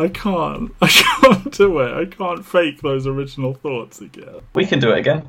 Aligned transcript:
I 0.00 0.08
can't. 0.08 0.74
I 0.80 0.88
can't 0.88 1.52
do 1.52 1.78
it. 1.80 1.92
I 1.92 2.06
can't 2.06 2.44
fake 2.44 2.80
those 2.80 3.06
original 3.06 3.52
thoughts 3.52 4.00
again. 4.00 4.40
We 4.54 4.64
can 4.64 4.78
do 4.78 4.92
it 4.92 4.98
again. 4.98 5.28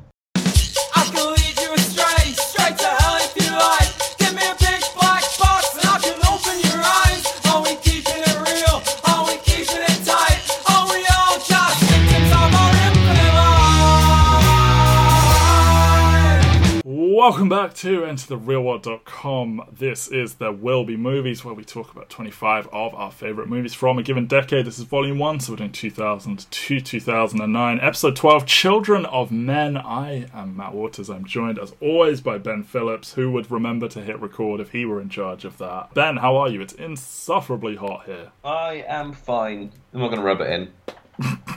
Welcome 17.22 17.48
back 17.48 17.72
to 17.74 18.00
EnterTheRealWorld.com. 18.00 19.68
This 19.70 20.08
is 20.08 20.34
There 20.34 20.50
Will 20.50 20.82
Be 20.82 20.96
Movies, 20.96 21.44
where 21.44 21.54
we 21.54 21.64
talk 21.64 21.92
about 21.92 22.10
25 22.10 22.66
of 22.72 22.96
our 22.96 23.12
favourite 23.12 23.48
movies 23.48 23.74
from 23.74 23.96
a 23.96 24.02
given 24.02 24.26
decade. 24.26 24.66
This 24.66 24.80
is 24.80 24.86
Volume 24.86 25.20
1, 25.20 25.38
so 25.38 25.52
we're 25.52 25.58
doing 25.58 25.70
2000 25.70 26.50
to 26.50 26.80
2009. 26.80 27.78
Episode 27.80 28.16
12, 28.16 28.44
Children 28.46 29.06
of 29.06 29.30
Men. 29.30 29.76
I 29.76 30.26
am 30.34 30.56
Matt 30.56 30.74
Waters. 30.74 31.08
I'm 31.08 31.24
joined, 31.24 31.60
as 31.60 31.72
always, 31.80 32.20
by 32.20 32.38
Ben 32.38 32.64
Phillips, 32.64 33.12
who 33.12 33.30
would 33.30 33.48
remember 33.52 33.86
to 33.90 34.02
hit 34.02 34.20
record 34.20 34.60
if 34.60 34.72
he 34.72 34.84
were 34.84 35.00
in 35.00 35.08
charge 35.08 35.44
of 35.44 35.58
that. 35.58 35.94
Ben, 35.94 36.16
how 36.16 36.34
are 36.34 36.48
you? 36.48 36.60
It's 36.60 36.74
insufferably 36.74 37.76
hot 37.76 38.06
here. 38.06 38.32
I 38.44 38.84
am 38.88 39.12
fine. 39.12 39.70
I'm 39.94 40.00
not 40.00 40.08
going 40.08 40.18
to 40.18 40.26
rub 40.26 40.40
it 40.40 40.50
in. 40.50 40.72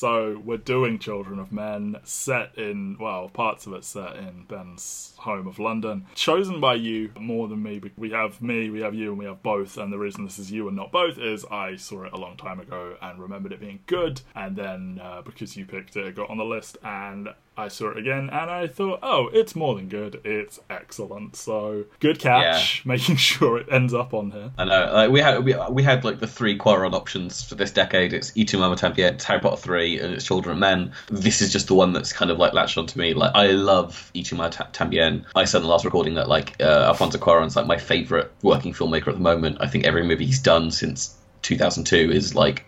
So 0.00 0.40
we're 0.42 0.56
doing 0.56 0.98
Children 0.98 1.38
of 1.38 1.52
Men, 1.52 1.96
set 2.04 2.56
in 2.56 2.96
well, 2.98 3.28
parts 3.28 3.66
of 3.66 3.74
it 3.74 3.84
set 3.84 4.16
in 4.16 4.46
Ben's 4.48 5.12
home 5.18 5.46
of 5.46 5.58
London, 5.58 6.06
chosen 6.14 6.58
by 6.58 6.76
you 6.76 7.10
more 7.20 7.48
than 7.48 7.62
me. 7.62 7.82
We 7.98 8.08
have 8.12 8.40
me, 8.40 8.70
we 8.70 8.80
have 8.80 8.94
you, 8.94 9.10
and 9.10 9.18
we 9.18 9.26
have 9.26 9.42
both. 9.42 9.76
And 9.76 9.92
the 9.92 9.98
reason 9.98 10.24
this 10.24 10.38
is 10.38 10.50
you 10.50 10.68
and 10.68 10.76
not 10.78 10.90
both 10.90 11.18
is 11.18 11.44
I 11.50 11.76
saw 11.76 12.04
it 12.04 12.14
a 12.14 12.16
long 12.16 12.38
time 12.38 12.60
ago 12.60 12.96
and 13.02 13.20
remembered 13.20 13.52
it 13.52 13.60
being 13.60 13.80
good, 13.84 14.22
and 14.34 14.56
then 14.56 15.02
uh, 15.02 15.20
because 15.20 15.54
you 15.54 15.66
picked 15.66 15.94
it, 15.96 16.06
it 16.06 16.16
got 16.16 16.30
on 16.30 16.38
the 16.38 16.46
list, 16.46 16.78
and 16.82 17.28
I 17.60 17.68
saw 17.68 17.90
it 17.90 17.98
again, 17.98 18.30
and 18.32 18.50
I 18.50 18.66
thought, 18.66 19.00
oh, 19.02 19.28
it's 19.32 19.54
more 19.54 19.74
than 19.74 19.88
good, 19.88 20.20
it's 20.24 20.58
excellent. 20.70 21.36
So 21.36 21.84
good 22.00 22.18
catch, 22.18 22.84
making 22.86 23.16
sure 23.30 23.58
it 23.58 23.66
ends 23.70 23.92
up 23.92 24.14
on 24.14 24.30
here. 24.30 24.50
I 24.56 24.64
know. 24.64 24.90
Like 24.92 25.10
we 25.10 25.20
had 25.20 25.44
we, 25.44 25.54
we 25.70 25.82
had 25.82 26.04
like 26.04 26.20
the 26.20 26.26
three 26.26 26.56
Cuarón 26.58 26.94
options 26.94 27.44
for 27.44 27.54
this 27.54 27.70
decade. 27.70 28.12
It's 28.12 28.34
Y 28.34 28.44
Tu 28.44 28.56
Mamá 28.56 28.78
También, 28.78 29.12
it's 29.12 29.24
Harry 29.24 29.40
Potter 29.40 29.60
3, 29.60 30.00
and 30.00 30.14
it's 30.14 30.24
Children 30.24 30.54
of 30.54 30.58
Men. 30.58 30.92
This 31.08 31.42
is 31.42 31.52
just 31.52 31.68
the 31.68 31.74
one 31.74 31.92
that's 31.92 32.12
kind 32.12 32.30
of 32.30 32.38
like 32.38 32.54
latched 32.54 32.78
onto 32.78 32.98
me. 32.98 33.14
Like 33.14 33.32
I 33.34 33.48
love 33.48 34.10
Y 34.14 34.22
Tu 34.22 34.36
Mamá 34.36 34.72
También. 34.72 35.24
I 35.34 35.44
said 35.44 35.58
in 35.58 35.64
the 35.64 35.68
last 35.68 35.84
recording 35.84 36.14
that 36.14 36.28
like 36.28 36.56
uh, 36.60 36.86
Alfonso 36.86 37.18
Cuarón's 37.18 37.56
like 37.56 37.66
my 37.66 37.76
favorite 37.76 38.32
working 38.42 38.72
filmmaker 38.72 39.08
at 39.08 39.14
the 39.14 39.20
moment. 39.20 39.58
I 39.60 39.66
think 39.66 39.84
every 39.84 40.04
movie 40.04 40.26
he's 40.26 40.40
done 40.40 40.70
since 40.70 41.14
2002 41.42 42.10
is 42.10 42.34
like 42.34 42.64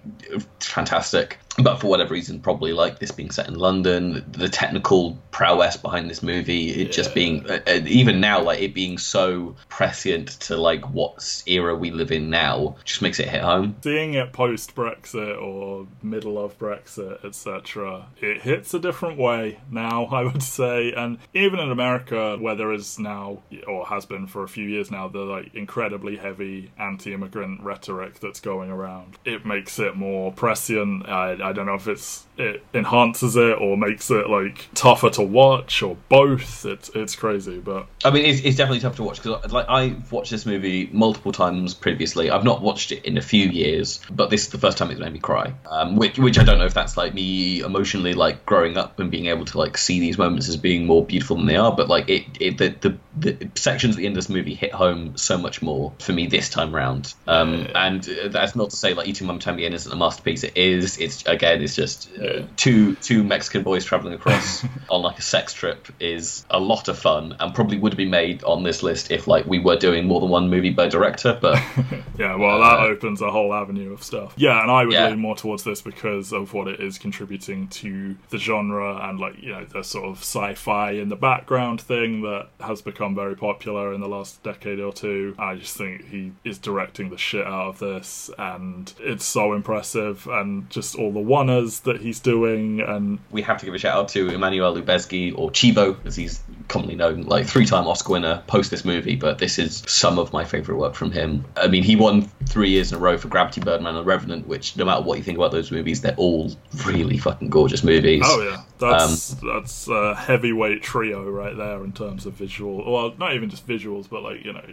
fantastic 0.61 1.39
but 1.59 1.77
for 1.77 1.89
whatever 1.89 2.15
reason 2.15 2.41
probably 2.41 2.73
like 2.73 2.99
this 2.99 3.11
being 3.11 3.31
set 3.31 3.47
in 3.47 3.55
london 3.55 4.25
the 4.33 4.49
technical 4.49 5.19
prowess 5.31 5.77
behind 5.77 6.09
this 6.09 6.23
movie 6.23 6.71
it 6.71 6.93
just 6.93 7.15
being 7.15 7.49
uh, 7.51 7.61
uh, 7.67 7.81
even 7.87 8.21
now 8.21 8.41
like 8.41 8.61
it 8.61 8.75
being 8.75 8.97
so 8.97 9.55
prescient 9.69 10.29
to 10.41 10.57
like 10.57 10.89
what 10.91 11.43
era 11.47 11.75
we 11.75 11.91
live 11.91 12.11
in 12.11 12.31
now 12.31 12.75
just 12.85 13.03
makes 13.03 13.21
it 13.21 13.29
hit 13.29 13.43
home 13.43 13.77
seeing 13.83 14.15
it 14.15 14.33
post 14.33 14.75
Brexit 14.75 15.41
or 15.41 15.87
middle 16.03 16.43
of 16.43 16.59
Brexit, 16.59 17.25
etc., 17.25 18.07
it 18.21 18.43
hits 18.43 18.75
a 18.75 18.79
different 18.79 19.19
way 19.19 19.61
now, 19.71 20.07
I 20.13 20.25
would 20.25 20.43
say. 20.43 20.93
And 20.93 21.19
even 21.35 21.59
in 21.61 21.71
America, 21.71 22.37
where 22.39 22.55
there 22.55 22.73
is 22.73 22.99
now, 22.99 23.43
or 23.67 23.87
has 23.87 24.07
been 24.07 24.27
for 24.27 24.43
a 24.43 24.49
few 24.49 24.67
years 24.67 24.91
now, 24.91 25.09
the 25.09 25.21
like 25.21 25.55
incredibly 25.55 26.17
heavy 26.17 26.71
anti-immigrant 26.79 27.63
rhetoric 27.63 28.21
that's 28.21 28.41
going 28.41 28.71
around, 28.71 29.19
it 29.25 29.45
makes 29.47 29.79
it 29.79 29.97
more 29.97 30.33
prescient. 30.33 31.09
I 31.43 31.53
don't 31.53 31.67
know 31.67 31.75
if 31.75 31.89
it's 31.89 32.27
it 32.39 32.65
enhances 32.73 33.37
it 33.37 33.59
or 33.61 33.77
makes 33.77 34.11
it 34.11 34.29
like 34.29 34.69
tougher 34.75 35.11
to 35.11 35.23
watch 35.23 35.83
or 35.83 35.97
both. 36.09 36.65
It's 36.65 36.89
it's 36.95 37.15
crazy, 37.15 37.59
but 37.59 37.87
I 38.05 38.11
mean, 38.11 38.25
it's, 38.25 38.41
it's 38.41 38.57
definitely 38.57 38.81
tough 38.81 38.97
to 38.97 39.03
watch 39.03 39.23
because 39.23 39.53
like 39.53 39.69
I've 39.69 40.11
watched 40.11 40.31
this 40.31 40.47
movie 40.47 40.89
multiple 40.93 41.33
times 41.33 41.75
previously. 41.75 42.31
I've 42.31 42.45
not 42.45 42.63
watched 42.63 42.93
it 42.93 43.05
in 43.05 43.19
a 43.19 43.23
few 43.23 43.49
years, 43.49 44.01
but 44.11 44.31
this 44.31 44.43
is 44.43 44.49
the 44.49 44.59
first 44.59 44.79
time 44.79 44.91
it's 44.91 45.01
made 45.01 45.13
me 45.13 45.19
cry. 45.19 45.53
Um, 45.71 45.97
which 45.97 46.19
which 46.19 46.39
I 46.39 46.45
don't 46.45 46.59
know 46.59 46.67
if 46.67 46.75
that's 46.75 46.97
like 46.97 47.13
me 47.15 47.61
emotionally 47.61 48.15
like 48.15 48.47
growing 48.47 48.77
up 48.77 48.99
and 48.99 49.11
being 49.11 49.27
able 49.27 49.45
to 49.47 49.59
like 49.59 49.77
see 49.77 50.01
these 50.01 50.17
moments 50.17 50.49
as 50.49 50.57
being 50.57 50.87
more 50.87 51.05
beautiful 51.05 51.37
than 51.37 51.47
they 51.47 51.57
are. 51.57 51.75
But 51.75 51.89
like 51.89 52.09
it, 52.09 52.25
it 52.41 52.59
the, 52.59 52.75
the 52.81 52.99
the 53.17 53.51
sections 53.55 53.97
at 53.97 53.99
the 53.99 54.07
end 54.07 54.17
of 54.17 54.25
this 54.25 54.31
movie 54.31 54.55
hit 54.55 54.73
home 54.73 55.17
so 55.17 55.37
much 55.37 55.61
more 55.61 55.93
for 55.99 56.13
me 56.13 56.27
this 56.27 56.49
time 56.49 56.75
round. 56.75 57.13
Um, 57.27 57.69
and 57.75 58.09
uh, 58.09 58.29
that's 58.29 58.57
not 58.57 58.71
to 58.71 58.77
say 58.77 58.95
like 58.95 59.07
Y 59.07 59.13
Tu 59.13 59.25
Mamá 59.25 59.41
También 59.41 59.73
isn't 59.73 59.93
a 59.93 59.97
masterpiece. 59.97 60.45
It 60.45 60.57
is. 60.57 60.99
It's 60.99 61.27
again, 61.33 61.61
it's 61.63 61.75
just 61.75 62.11
uh, 62.21 62.43
two 62.57 62.95
two 62.97 63.25
Mexican 63.25 63.63
boys 63.63 63.85
traveling 63.85 64.15
across 64.15 64.65
on 64.91 65.03
like 65.03 65.19
a 65.19 65.23
sex 65.23 65.53
trip 65.53 65.89
is 66.01 66.45
a 66.51 66.61
lot 66.61 66.89
of 66.89 66.99
fun 66.99 67.37
and 67.41 67.55
probably 67.55 67.79
would 67.79 67.97
be 67.97 68.07
made 68.09 68.45
on 68.45 68.63
this 68.63 68.83
list 68.83 69.11
if 69.11 69.27
like 69.27 69.47
we 69.47 69.59
were 69.59 69.77
doing 69.77 70.07
more 70.07 70.21
than 70.21 70.29
one 70.29 70.49
movie 70.49 70.73
per 70.73 70.89
director. 70.89 71.37
But 71.41 71.61
yeah, 72.19 72.37
well, 72.37 72.61
that 72.61 72.81
opens 72.81 73.21
a 73.21 73.31
whole 73.31 73.53
avenue 73.53 73.93
of 73.93 74.03
stuff. 74.03 74.35
Yeah, 74.37 74.61
and 74.63 74.71
I 74.71 74.85
would 74.85 74.93
Yeah. 74.95 75.09
lean 75.09 75.19
more 75.19 75.35
towards 75.37 75.65
this 75.65 75.83
because 75.83 76.33
of 76.33 76.53
what 76.55 76.69
it 76.69 76.81
is 76.81 76.99
contributing 76.99 77.69
to 77.69 78.17
the 78.31 78.39
genre 78.39 78.97
and 79.09 79.19
like 79.19 79.43
you 79.43 79.51
know 79.51 79.65
the 79.65 79.83
sort 79.83 80.05
of 80.07 80.19
sci-fi 80.19 80.93
in 80.93 81.09
the 81.09 81.17
background 81.17 81.81
thing 81.81 82.23
that 82.23 82.49
has 82.61 82.83
become 82.83 83.15
very 83.15 83.35
popular 83.37 83.93
in 83.95 84.01
the 84.01 84.09
last 84.09 84.43
decade 84.43 84.81
or 84.81 84.93
two. 84.93 85.35
I 85.39 85.57
just 85.57 85.77
think 85.77 86.09
he 86.09 86.33
is 86.45 86.59
directing 86.59 87.11
the 87.11 87.19
shit 87.19 87.47
out 87.47 87.69
of 87.69 87.79
this, 87.79 88.31
and 88.39 88.93
it's 89.01 89.25
so 89.25 89.55
impressive, 89.55 90.27
and 90.27 90.69
just 90.71 90.97
all 90.97 91.13
the 91.13 91.21
oneers 91.23 91.83
that 91.83 92.01
he's 92.01 92.21
doing, 92.21 92.81
and 92.81 93.19
we 93.31 93.43
have 93.43 93.59
to 93.59 93.65
give 93.65 93.75
a 93.75 93.79
shout 93.79 93.97
out 93.97 94.09
to 94.11 94.29
Emmanuel 94.29 94.75
Lubezki 94.75 95.37
or 95.37 95.51
Chivo, 95.51 95.97
as 96.07 96.17
he's 96.17 96.43
commonly 96.69 96.95
known, 96.95 97.23
like 97.23 97.47
three-time 97.47 97.87
Oscar 97.87 98.13
winner 98.13 98.43
post 98.47 98.71
this 98.71 98.85
movie. 98.85 99.17
But 99.17 99.39
this 99.39 99.59
is 99.59 99.83
some 99.87 100.19
of 100.19 100.33
my 100.33 100.45
favorite 100.45 100.77
work 100.77 100.95
from 100.95 101.13
him. 101.13 101.45
I 101.57 101.69
mean, 101.69 101.83
he 101.83 101.97
won 101.97 102.23
three 102.47 102.71
years 102.71 102.93
in 102.93 102.99
a 102.99 103.01
row 103.01 103.19
for 103.19 103.29
Gravity, 103.29 103.61
Birdman, 103.61 103.97
and 103.97 104.07
Revenant, 104.07 104.47
which 104.47 104.77
no 104.77 104.85
matter 104.85 105.03
what 105.03 105.19
you 105.19 105.25
think 105.25 105.39
about 105.39 105.53
those 105.53 105.71
movies, 105.71 106.01
they're 106.01 106.15
all 106.17 106.53
really 106.87 107.19
fucking 107.19 107.49
gorgeous 107.51 107.85
movies. 107.85 108.23
Oh 108.25 108.43
yeah, 108.43 108.63
that's 108.79 109.33
Um, 109.33 109.39
that's 109.55 109.89
a 109.89 110.15
heavyweight 110.15 110.83
trio 110.83 111.29
right 111.29 111.57
there 111.57 111.85
in 111.85 111.93
terms 111.93 112.27
of 112.27 112.35
visual. 112.35 112.93
Well, 112.93 113.15
not 113.19 113.35
even 113.35 113.51
just 113.51 113.67
visuals, 113.67 114.09
but 114.09 114.23
like 114.23 114.45
you 114.45 114.53
know, 114.53 114.65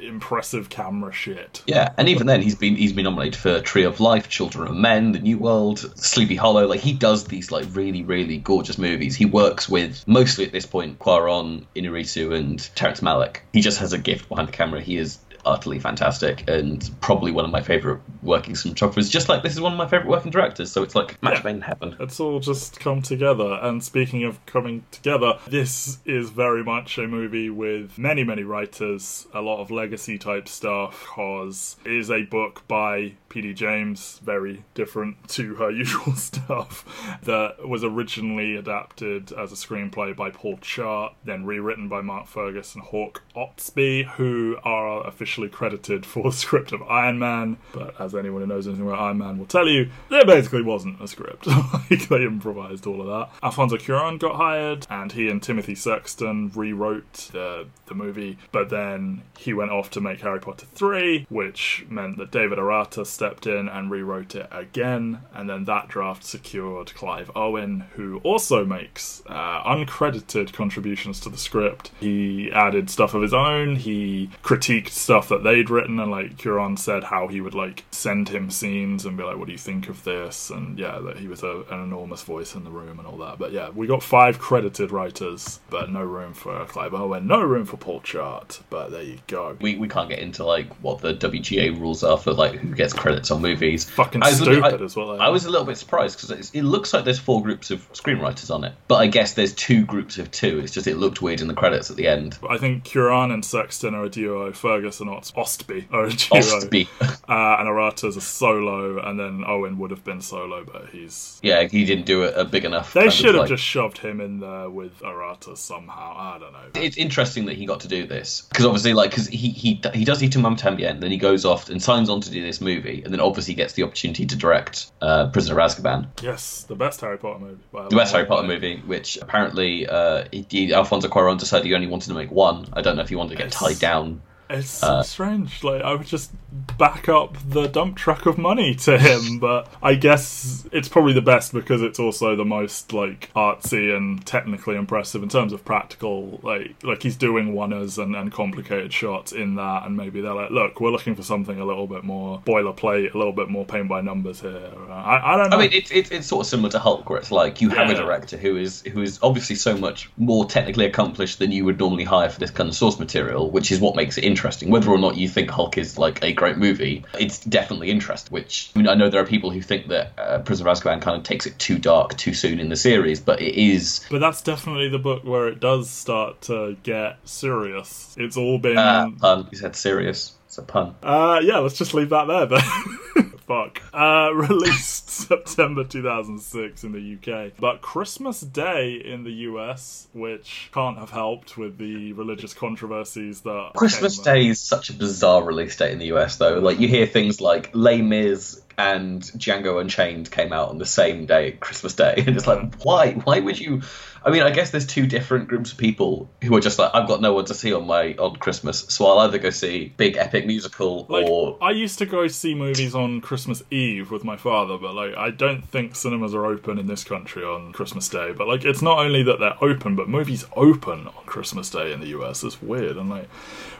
impressive 0.00 0.68
camera 0.68 1.12
shit. 1.12 1.62
Yeah, 1.66 1.90
and 1.96 2.08
even 2.08 2.26
then, 2.26 2.42
he's 2.42 2.54
been 2.54 2.76
he's 2.76 2.92
been 2.92 3.04
nominated 3.04 3.36
for 3.36 3.60
Tree 3.60 3.84
of 3.84 4.00
Life, 4.00 4.28
Children 4.28 4.68
of 4.68 4.74
Men, 4.74 5.12
The 5.12 5.18
New 5.18 5.38
World, 5.38 5.92
Sleepy 5.98 6.36
Hollow. 6.36 6.66
Like 6.66 6.80
he 6.80 6.92
does 6.92 7.24
these 7.24 7.50
like 7.50 7.66
really 7.72 8.02
really 8.02 8.38
gorgeous 8.38 8.78
movies. 8.78 9.16
He 9.16 9.26
works 9.26 9.68
with 9.68 10.06
mostly 10.06 10.46
at 10.46 10.52
this 10.52 10.66
point 10.66 10.98
Cuarón, 10.98 11.66
Inarritu, 11.74 12.34
and 12.34 12.58
Terrence 12.74 13.00
Malick. 13.00 13.38
He 13.52 13.60
just 13.60 13.78
has 13.78 13.92
a 13.92 13.98
gift 13.98 14.28
behind 14.28 14.48
the 14.48 14.52
camera. 14.52 14.80
He 14.80 14.96
is 14.96 15.18
utterly 15.44 15.78
fantastic 15.78 16.48
and 16.48 16.90
probably 17.00 17.32
one 17.32 17.44
of 17.44 17.50
my 17.50 17.62
favorite 17.62 18.00
working 18.22 18.54
cinematographers. 18.54 19.10
Just 19.10 19.28
like 19.28 19.42
this 19.42 19.54
is 19.54 19.60
one 19.60 19.72
of 19.72 19.78
my 19.78 19.86
favorite 19.86 20.08
working 20.08 20.30
directors. 20.30 20.70
So 20.70 20.82
it's 20.82 20.94
like 20.94 21.20
match 21.22 21.42
made 21.44 21.56
in 21.56 21.62
heaven. 21.62 21.96
It's 22.00 22.20
all 22.20 22.40
just 22.40 22.78
come 22.80 23.02
together. 23.02 23.58
And 23.62 23.82
speaking 23.82 24.24
of 24.24 24.44
coming 24.46 24.84
together, 24.90 25.38
this 25.48 25.98
is 26.04 26.30
very 26.30 26.62
much 26.62 26.98
a 26.98 27.06
movie 27.06 27.50
with 27.50 27.98
many, 27.98 28.24
many 28.24 28.42
writers, 28.42 29.26
a 29.32 29.40
lot 29.40 29.60
of 29.60 29.70
legacy 29.70 30.18
type 30.18 30.48
stuff, 30.48 31.00
because 31.02 31.76
it 31.84 31.92
is 31.92 32.10
a 32.10 32.22
book 32.22 32.66
by 32.68 33.14
P.D. 33.28 33.54
James, 33.54 34.20
very 34.22 34.64
different 34.74 35.28
to 35.28 35.54
her 35.56 35.70
usual 35.78 36.14
stuff, 36.14 37.18
that 37.22 37.68
was 37.68 37.84
originally 37.84 38.56
adapted 38.56 39.32
as 39.32 39.52
a 39.52 39.54
screenplay 39.54 40.14
by 40.14 40.30
Paul 40.30 40.58
Chart, 40.58 41.14
then 41.24 41.44
rewritten 41.44 41.88
by 41.88 42.00
Mark 42.00 42.26
Fergus 42.26 42.74
and 42.74 42.84
Hawk 42.84 43.22
Ostby, 43.36 44.06
who 44.12 44.56
are 44.64 45.06
officially 45.06 45.48
credited 45.48 46.06
for 46.06 46.30
the 46.30 46.36
script 46.36 46.72
of 46.72 46.82
Iron 46.82 47.18
Man. 47.18 47.58
But 47.72 48.00
as 48.00 48.14
anyone 48.14 48.42
who 48.42 48.48
knows 48.48 48.66
anything 48.66 48.86
about 48.86 49.00
Iron 49.00 49.18
Man 49.18 49.38
will 49.38 49.46
tell 49.46 49.68
you, 49.68 49.90
there 50.10 50.24
basically 50.24 50.62
wasn't 50.62 51.00
a 51.00 51.08
script. 51.08 51.46
like 51.90 52.08
they 52.08 52.24
improvised 52.24 52.86
all 52.86 53.00
of 53.00 53.06
that. 53.06 53.30
Alfonso 53.42 53.76
Cuarón 53.76 54.18
got 54.18 54.36
hired, 54.36 54.86
and 54.90 55.12
he 55.12 55.28
and 55.28 55.42
Timothy 55.42 55.74
Sexton 55.74 56.50
rewrote 56.54 57.30
the 57.32 57.66
the 57.86 57.94
movie. 57.94 58.38
But 58.52 58.70
then 58.70 59.22
he 59.38 59.52
went 59.52 59.70
off 59.70 59.90
to 59.90 60.00
make 60.00 60.20
Harry 60.20 60.40
Potter 60.40 60.66
three, 60.72 61.26
which 61.28 61.84
meant 61.88 62.18
that 62.18 62.30
David 62.30 62.58
Arata 62.58 63.06
stepped 63.18 63.48
in 63.48 63.68
and 63.68 63.90
rewrote 63.90 64.36
it 64.36 64.48
again. 64.52 65.18
And 65.34 65.50
then 65.50 65.64
that 65.64 65.88
draft 65.88 66.22
secured 66.22 66.94
Clive 66.94 67.32
Owen, 67.34 67.80
who 67.94 68.18
also 68.18 68.64
makes 68.64 69.24
uh, 69.26 69.64
uncredited 69.64 70.52
contributions 70.52 71.18
to 71.20 71.28
the 71.28 71.36
script. 71.36 71.90
He 71.98 72.48
added 72.52 72.88
stuff 72.88 73.14
of 73.14 73.22
his 73.22 73.34
own. 73.34 73.74
He 73.74 74.30
critiqued 74.44 74.90
stuff 74.90 75.28
that 75.30 75.42
they'd 75.42 75.68
written, 75.68 75.98
and 75.98 76.12
like 76.12 76.36
Cuarón 76.36 76.78
said 76.78 77.02
how 77.02 77.26
he 77.26 77.40
would 77.40 77.54
like 77.54 77.84
send 77.90 78.28
him 78.28 78.52
scenes 78.52 79.04
and 79.04 79.16
be 79.16 79.24
like, 79.24 79.36
"What 79.36 79.46
do 79.46 79.52
you 79.52 79.58
think 79.58 79.88
of 79.88 80.04
this?" 80.04 80.50
And 80.50 80.78
yeah, 80.78 81.00
that 81.00 81.18
he 81.18 81.26
was 81.26 81.42
a, 81.42 81.64
an 81.70 81.82
enormous 81.82 82.22
voice 82.22 82.54
in 82.54 82.62
the 82.62 82.70
room 82.70 83.00
and 83.00 83.08
all 83.08 83.16
that. 83.18 83.40
But 83.40 83.50
yeah, 83.50 83.70
we 83.70 83.88
got 83.88 84.04
five 84.04 84.38
credited 84.38 84.92
writers, 84.92 85.58
but 85.70 85.90
no 85.90 86.04
room 86.04 86.34
for 86.34 86.64
Clive 86.66 86.94
Owen, 86.94 87.26
no 87.26 87.42
room 87.42 87.66
for 87.66 87.78
Paul 87.78 88.00
Chart. 88.02 88.60
But 88.70 88.90
there 88.92 89.02
you 89.02 89.18
go. 89.26 89.56
We, 89.60 89.76
we 89.76 89.88
can't 89.88 90.08
get 90.08 90.20
into 90.20 90.44
like 90.44 90.72
what 90.76 91.00
the 91.00 91.14
WGA 91.14 91.78
rules 91.80 92.04
are 92.04 92.16
for 92.16 92.32
like 92.32 92.54
who 92.54 92.74
gets 92.76 92.92
credits 93.08 93.30
on 93.30 93.42
movies. 93.42 93.84
Fucking 93.90 94.22
I 94.22 94.28
was 94.30 94.40
a 94.40 94.44
little- 94.44 94.62
stupid 94.62 94.82
I- 94.82 94.84
is 94.84 94.96
what 94.96 95.16
they 95.18 95.24
I 95.24 95.28
was 95.28 95.44
a 95.44 95.50
little 95.50 95.66
bit 95.66 95.76
surprised 95.76 96.20
because 96.20 96.50
it 96.54 96.62
looks 96.64 96.92
like 96.94 97.04
there's 97.04 97.18
four 97.18 97.42
groups 97.42 97.70
of 97.70 97.80
screenwriters 97.92 98.54
on 98.54 98.64
it, 98.64 98.72
but 98.88 98.96
I 98.96 99.06
guess 99.06 99.34
there's 99.34 99.52
two 99.54 99.84
groups 99.84 100.18
of 100.18 100.30
two. 100.30 100.60
It's 100.60 100.72
just 100.72 100.86
it 100.86 100.96
looked 100.96 101.22
weird 101.22 101.40
in 101.40 101.48
the 101.48 101.54
credits 101.54 101.90
at 101.90 101.96
the 101.96 102.06
end. 102.08 102.38
I 102.48 102.58
think 102.58 102.84
Cuarón 102.84 103.32
and 103.32 103.44
Sexton 103.44 103.94
are 103.94 104.04
a 104.04 104.08
duo. 104.10 104.52
Fergus 104.52 105.00
and 105.00 105.10
Ost- 105.10 105.34
Ostby 105.34 105.86
are 105.92 106.04
a 106.04 106.10
duo. 106.10 106.40
Ostby. 106.40 106.88
Uh, 107.28 107.56
and 107.60 107.68
Arata's 107.68 108.16
a 108.16 108.22
solo, 108.22 108.98
and 109.06 109.20
then 109.20 109.44
Owen 109.46 109.78
would 109.78 109.90
have 109.90 110.02
been 110.02 110.22
solo, 110.22 110.64
but 110.64 110.86
he's. 110.90 111.38
yeah, 111.42 111.64
he 111.64 111.84
didn't 111.84 112.06
do 112.06 112.22
a, 112.24 112.28
a 112.40 112.44
big 112.46 112.64
enough. 112.64 112.94
They 112.94 113.10
should 113.10 113.26
have 113.34 113.42
like- 113.42 113.48
just 113.50 113.62
shoved 113.62 113.98
him 113.98 114.22
in 114.22 114.40
there 114.40 114.70
with 114.70 114.98
Arata 115.00 115.54
somehow. 115.56 116.14
I 116.16 116.38
don't 116.38 116.52
know. 116.54 116.80
It's 116.80 116.96
interesting 116.96 117.44
that 117.44 117.56
he 117.56 117.66
got 117.66 117.80
to 117.80 117.88
do 117.88 118.06
this 118.06 118.46
because 118.48 118.64
obviously, 118.64 118.94
like, 118.94 119.10
because 119.10 119.26
he 119.28 119.50
he 119.50 119.80
he 119.92 120.04
does 120.06 120.22
Y 120.22 120.28
Tu 120.28 120.38
Mamá 120.38 120.58
También, 120.58 121.00
then 121.00 121.10
he 121.10 121.18
goes 121.18 121.44
off 121.44 121.68
and 121.68 121.82
signs 121.82 122.08
on 122.08 122.22
to 122.22 122.30
do 122.30 122.42
this 122.42 122.62
movie, 122.62 122.97
and 123.04 123.12
then 123.12 123.20
obviously 123.20 123.54
gets 123.54 123.72
the 123.74 123.82
opportunity 123.82 124.26
to 124.26 124.36
direct 124.36 124.90
uh, 125.00 125.28
Prisoner 125.30 125.58
of 125.60 125.70
Azkaban, 125.70 126.06
Yes, 126.22 126.64
the 126.64 126.74
best 126.74 127.00
Harry 127.00 127.18
Potter 127.18 127.38
movie. 127.40 127.58
by 127.72 127.88
the 127.88 127.96
best 127.96 128.12
Harry 128.12 128.26
Potter 128.26 128.46
movie, 128.46 128.76
which 128.86 129.16
apparently 129.18 129.86
uh, 129.86 130.24
he, 130.30 130.72
Alfonso 130.72 131.08
Cuarón 131.08 131.38
decided 131.38 131.66
he 131.66 131.74
only 131.74 131.86
wanted 131.86 132.08
to 132.08 132.14
make 132.14 132.30
one. 132.30 132.66
I 132.72 132.82
don't 132.82 132.96
know 132.96 133.02
if 133.02 133.08
he 133.08 133.16
wanted 133.16 133.36
to 133.36 133.42
get 133.42 133.52
tied 133.52 133.78
down. 133.78 134.22
It's 134.50 134.70
so 134.70 134.86
Uh, 134.86 135.02
strange. 135.02 135.62
Like 135.62 135.82
I 135.82 135.94
would 135.94 136.06
just 136.06 136.30
back 136.78 137.08
up 137.08 137.36
the 137.46 137.66
dump 137.66 137.96
truck 137.96 138.24
of 138.26 138.38
money 138.38 138.74
to 138.74 138.98
him, 138.98 139.38
but 139.40 139.68
I 139.82 139.94
guess 139.94 140.66
it's 140.72 140.88
probably 140.88 141.12
the 141.12 141.22
best 141.22 141.52
because 141.52 141.82
it's 141.82 141.98
also 141.98 142.34
the 142.36 142.44
most 142.44 142.92
like 142.92 143.30
artsy 143.36 143.94
and 143.94 144.24
technically 144.24 144.76
impressive 144.76 145.22
in 145.22 145.28
terms 145.28 145.52
of 145.52 145.64
practical. 145.64 146.40
Like 146.42 146.74
like 146.82 147.02
he's 147.02 147.16
doing 147.16 147.54
oneers 147.54 148.02
and, 148.02 148.16
and 148.16 148.32
complicated 148.32 148.92
shots 148.92 149.32
in 149.32 149.56
that, 149.56 149.84
and 149.86 149.96
maybe 149.96 150.20
they're 150.20 150.34
like, 150.34 150.50
look, 150.50 150.80
we're 150.80 150.90
looking 150.90 151.14
for 151.14 151.22
something 151.22 151.60
a 151.60 151.64
little 151.64 151.86
bit 151.86 152.04
more 152.04 152.40
boilerplate, 152.46 153.14
a 153.14 153.18
little 153.18 153.32
bit 153.34 153.48
more 153.50 153.66
paint 153.66 153.88
by 153.88 154.00
numbers 154.00 154.40
here. 154.40 154.70
I, 154.88 155.34
I 155.34 155.36
don't 155.36 155.50
know. 155.50 155.58
I 155.58 155.60
mean, 155.62 155.72
it's 155.72 155.90
it's 155.90 156.10
it's 156.10 156.26
sort 156.26 156.46
of 156.46 156.48
similar 156.48 156.70
to 156.70 156.78
Hulk, 156.78 157.10
where 157.10 157.18
it's 157.18 157.30
like 157.30 157.60
you 157.60 157.68
have 157.70 157.90
a 157.90 157.94
director 157.94 158.36
who 158.38 158.56
is 158.56 158.82
who 158.82 159.02
is 159.02 159.18
obviously 159.22 159.56
so 159.56 159.76
much 159.76 160.08
more 160.16 160.46
technically 160.46 160.86
accomplished 160.86 161.38
than 161.38 161.52
you 161.52 161.64
would 161.66 161.78
normally 161.78 162.04
hire 162.04 162.30
for 162.30 162.40
this 162.40 162.50
kind 162.50 162.68
of 162.68 162.74
source 162.74 162.98
material, 162.98 163.50
which 163.50 163.70
is 163.70 163.78
what 163.80 163.94
makes 163.94 164.16
it 164.16 164.24
interesting. 164.24 164.37
Whether 164.70 164.90
or 164.90 164.98
not 164.98 165.16
you 165.16 165.28
think 165.28 165.50
Hulk 165.50 165.76
is 165.78 165.98
like 165.98 166.22
a 166.22 166.32
great 166.32 166.56
movie, 166.56 167.04
it's 167.18 167.38
definitely 167.44 167.90
interesting. 167.90 168.32
Which 168.32 168.70
I 168.74 168.78
mean, 168.78 168.88
I 168.88 168.94
know 168.94 169.10
there 169.10 169.20
are 169.22 169.26
people 169.26 169.50
who 169.50 169.60
think 169.60 169.88
that 169.88 170.12
uh, 170.18 170.38
Prisoner 170.40 170.70
of 170.70 170.78
Azkaban 170.78 171.00
kind 171.02 171.16
of 171.16 171.22
takes 171.22 171.46
it 171.46 171.58
too 171.58 171.78
dark 171.78 172.16
too 172.16 172.34
soon 172.34 172.60
in 172.60 172.68
the 172.68 172.76
series, 172.76 173.20
but 173.20 173.40
it 173.40 173.54
is. 173.54 174.06
But 174.10 174.20
that's 174.20 174.42
definitely 174.42 174.88
the 174.88 174.98
book 174.98 175.24
where 175.24 175.48
it 175.48 175.60
does 175.60 175.90
start 175.90 176.40
to 176.42 176.76
get 176.82 177.18
serious. 177.24 178.14
It's 178.18 178.36
all 178.36 178.58
been 178.58 178.78
Uh, 178.78 179.10
pun. 179.20 179.48
You 179.50 179.58
said 179.58 179.76
serious. 179.76 180.32
It's 180.46 180.56
a 180.58 180.62
pun. 180.62 180.94
Uh, 181.02 181.40
yeah, 181.42 181.58
let's 181.58 181.76
just 181.76 181.92
leave 181.92 182.08
that 182.08 182.26
there 182.26 182.46
then. 182.46 183.27
Fuck. 183.48 183.80
Uh, 183.94 184.30
released 184.34 185.08
September 185.08 185.82
2006 185.82 186.84
in 186.84 186.92
the 186.92 187.16
UK, 187.16 187.52
but 187.58 187.80
Christmas 187.80 188.42
Day 188.42 189.02
in 189.02 189.24
the 189.24 189.32
US, 189.32 190.06
which 190.12 190.70
can't 190.72 190.98
have 190.98 191.10
helped 191.10 191.56
with 191.56 191.78
the 191.78 192.12
religious 192.12 192.52
controversies 192.52 193.40
that. 193.40 193.70
Christmas 193.74 194.18
Day 194.18 194.46
is 194.48 194.60
such 194.60 194.90
a 194.90 194.92
bizarre 194.92 195.42
release 195.42 195.74
date 195.76 195.92
in 195.92 195.98
the 195.98 196.12
US, 196.14 196.36
though. 196.36 196.58
Like 196.58 196.78
you 196.78 196.88
hear 196.88 197.06
things 197.06 197.40
like 197.40 197.70
Les 197.72 198.02
Mis 198.02 198.60
and 198.78 199.20
Django 199.20 199.80
Unchained 199.80 200.30
came 200.30 200.52
out 200.52 200.68
on 200.68 200.78
the 200.78 200.86
same 200.86 201.26
day, 201.26 201.52
Christmas 201.52 201.94
Day, 201.94 202.14
and 202.26 202.36
it's 202.36 202.46
like, 202.46 202.82
why? 202.84 203.12
Why 203.12 203.40
would 203.40 203.58
you? 203.58 203.82
I 204.24 204.30
mean, 204.30 204.42
I 204.42 204.50
guess 204.50 204.70
there's 204.70 204.86
two 204.86 205.06
different 205.06 205.48
groups 205.48 205.72
of 205.72 205.78
people 205.78 206.28
who 206.42 206.54
are 206.56 206.60
just 206.60 206.78
like, 206.78 206.90
I've 206.92 207.06
got 207.06 207.20
no 207.20 207.32
one 207.32 207.44
to 207.46 207.54
see 207.54 207.72
on 207.72 207.86
my 207.86 208.14
on 208.14 208.36
Christmas, 208.36 208.86
so 208.88 209.06
I'll 209.06 209.18
either 209.20 209.38
go 209.38 209.50
see 209.50 209.92
big 209.96 210.16
epic 210.16 210.46
musical 210.46 211.06
Like, 211.08 211.26
or 211.26 211.58
I 211.60 211.70
used 211.70 211.98
to 211.98 212.06
go 212.06 212.26
see 212.28 212.54
movies 212.54 212.94
on 212.94 213.20
Christmas 213.20 213.62
Eve 213.70 214.10
with 214.10 214.24
my 214.24 214.36
father, 214.36 214.78
but 214.78 214.94
like, 214.94 215.14
I 215.16 215.30
don't 215.30 215.62
think 215.62 215.96
cinemas 215.96 216.34
are 216.34 216.46
open 216.46 216.78
in 216.78 216.86
this 216.86 217.04
country 217.04 217.44
on 217.44 217.72
Christmas 217.72 218.08
Day. 218.08 218.32
But 218.32 218.48
like, 218.48 218.64
it's 218.64 218.82
not 218.82 218.98
only 218.98 219.22
that 219.24 219.40
they're 219.40 219.56
open, 219.62 219.96
but 219.96 220.08
movies 220.08 220.44
open 220.56 221.08
on 221.08 221.24
Christmas 221.26 221.70
Day 221.70 221.92
in 221.92 222.00
the 222.00 222.08
US. 222.18 222.44
It's 222.44 222.62
weird. 222.62 222.96
And 222.96 223.10
like, 223.10 223.28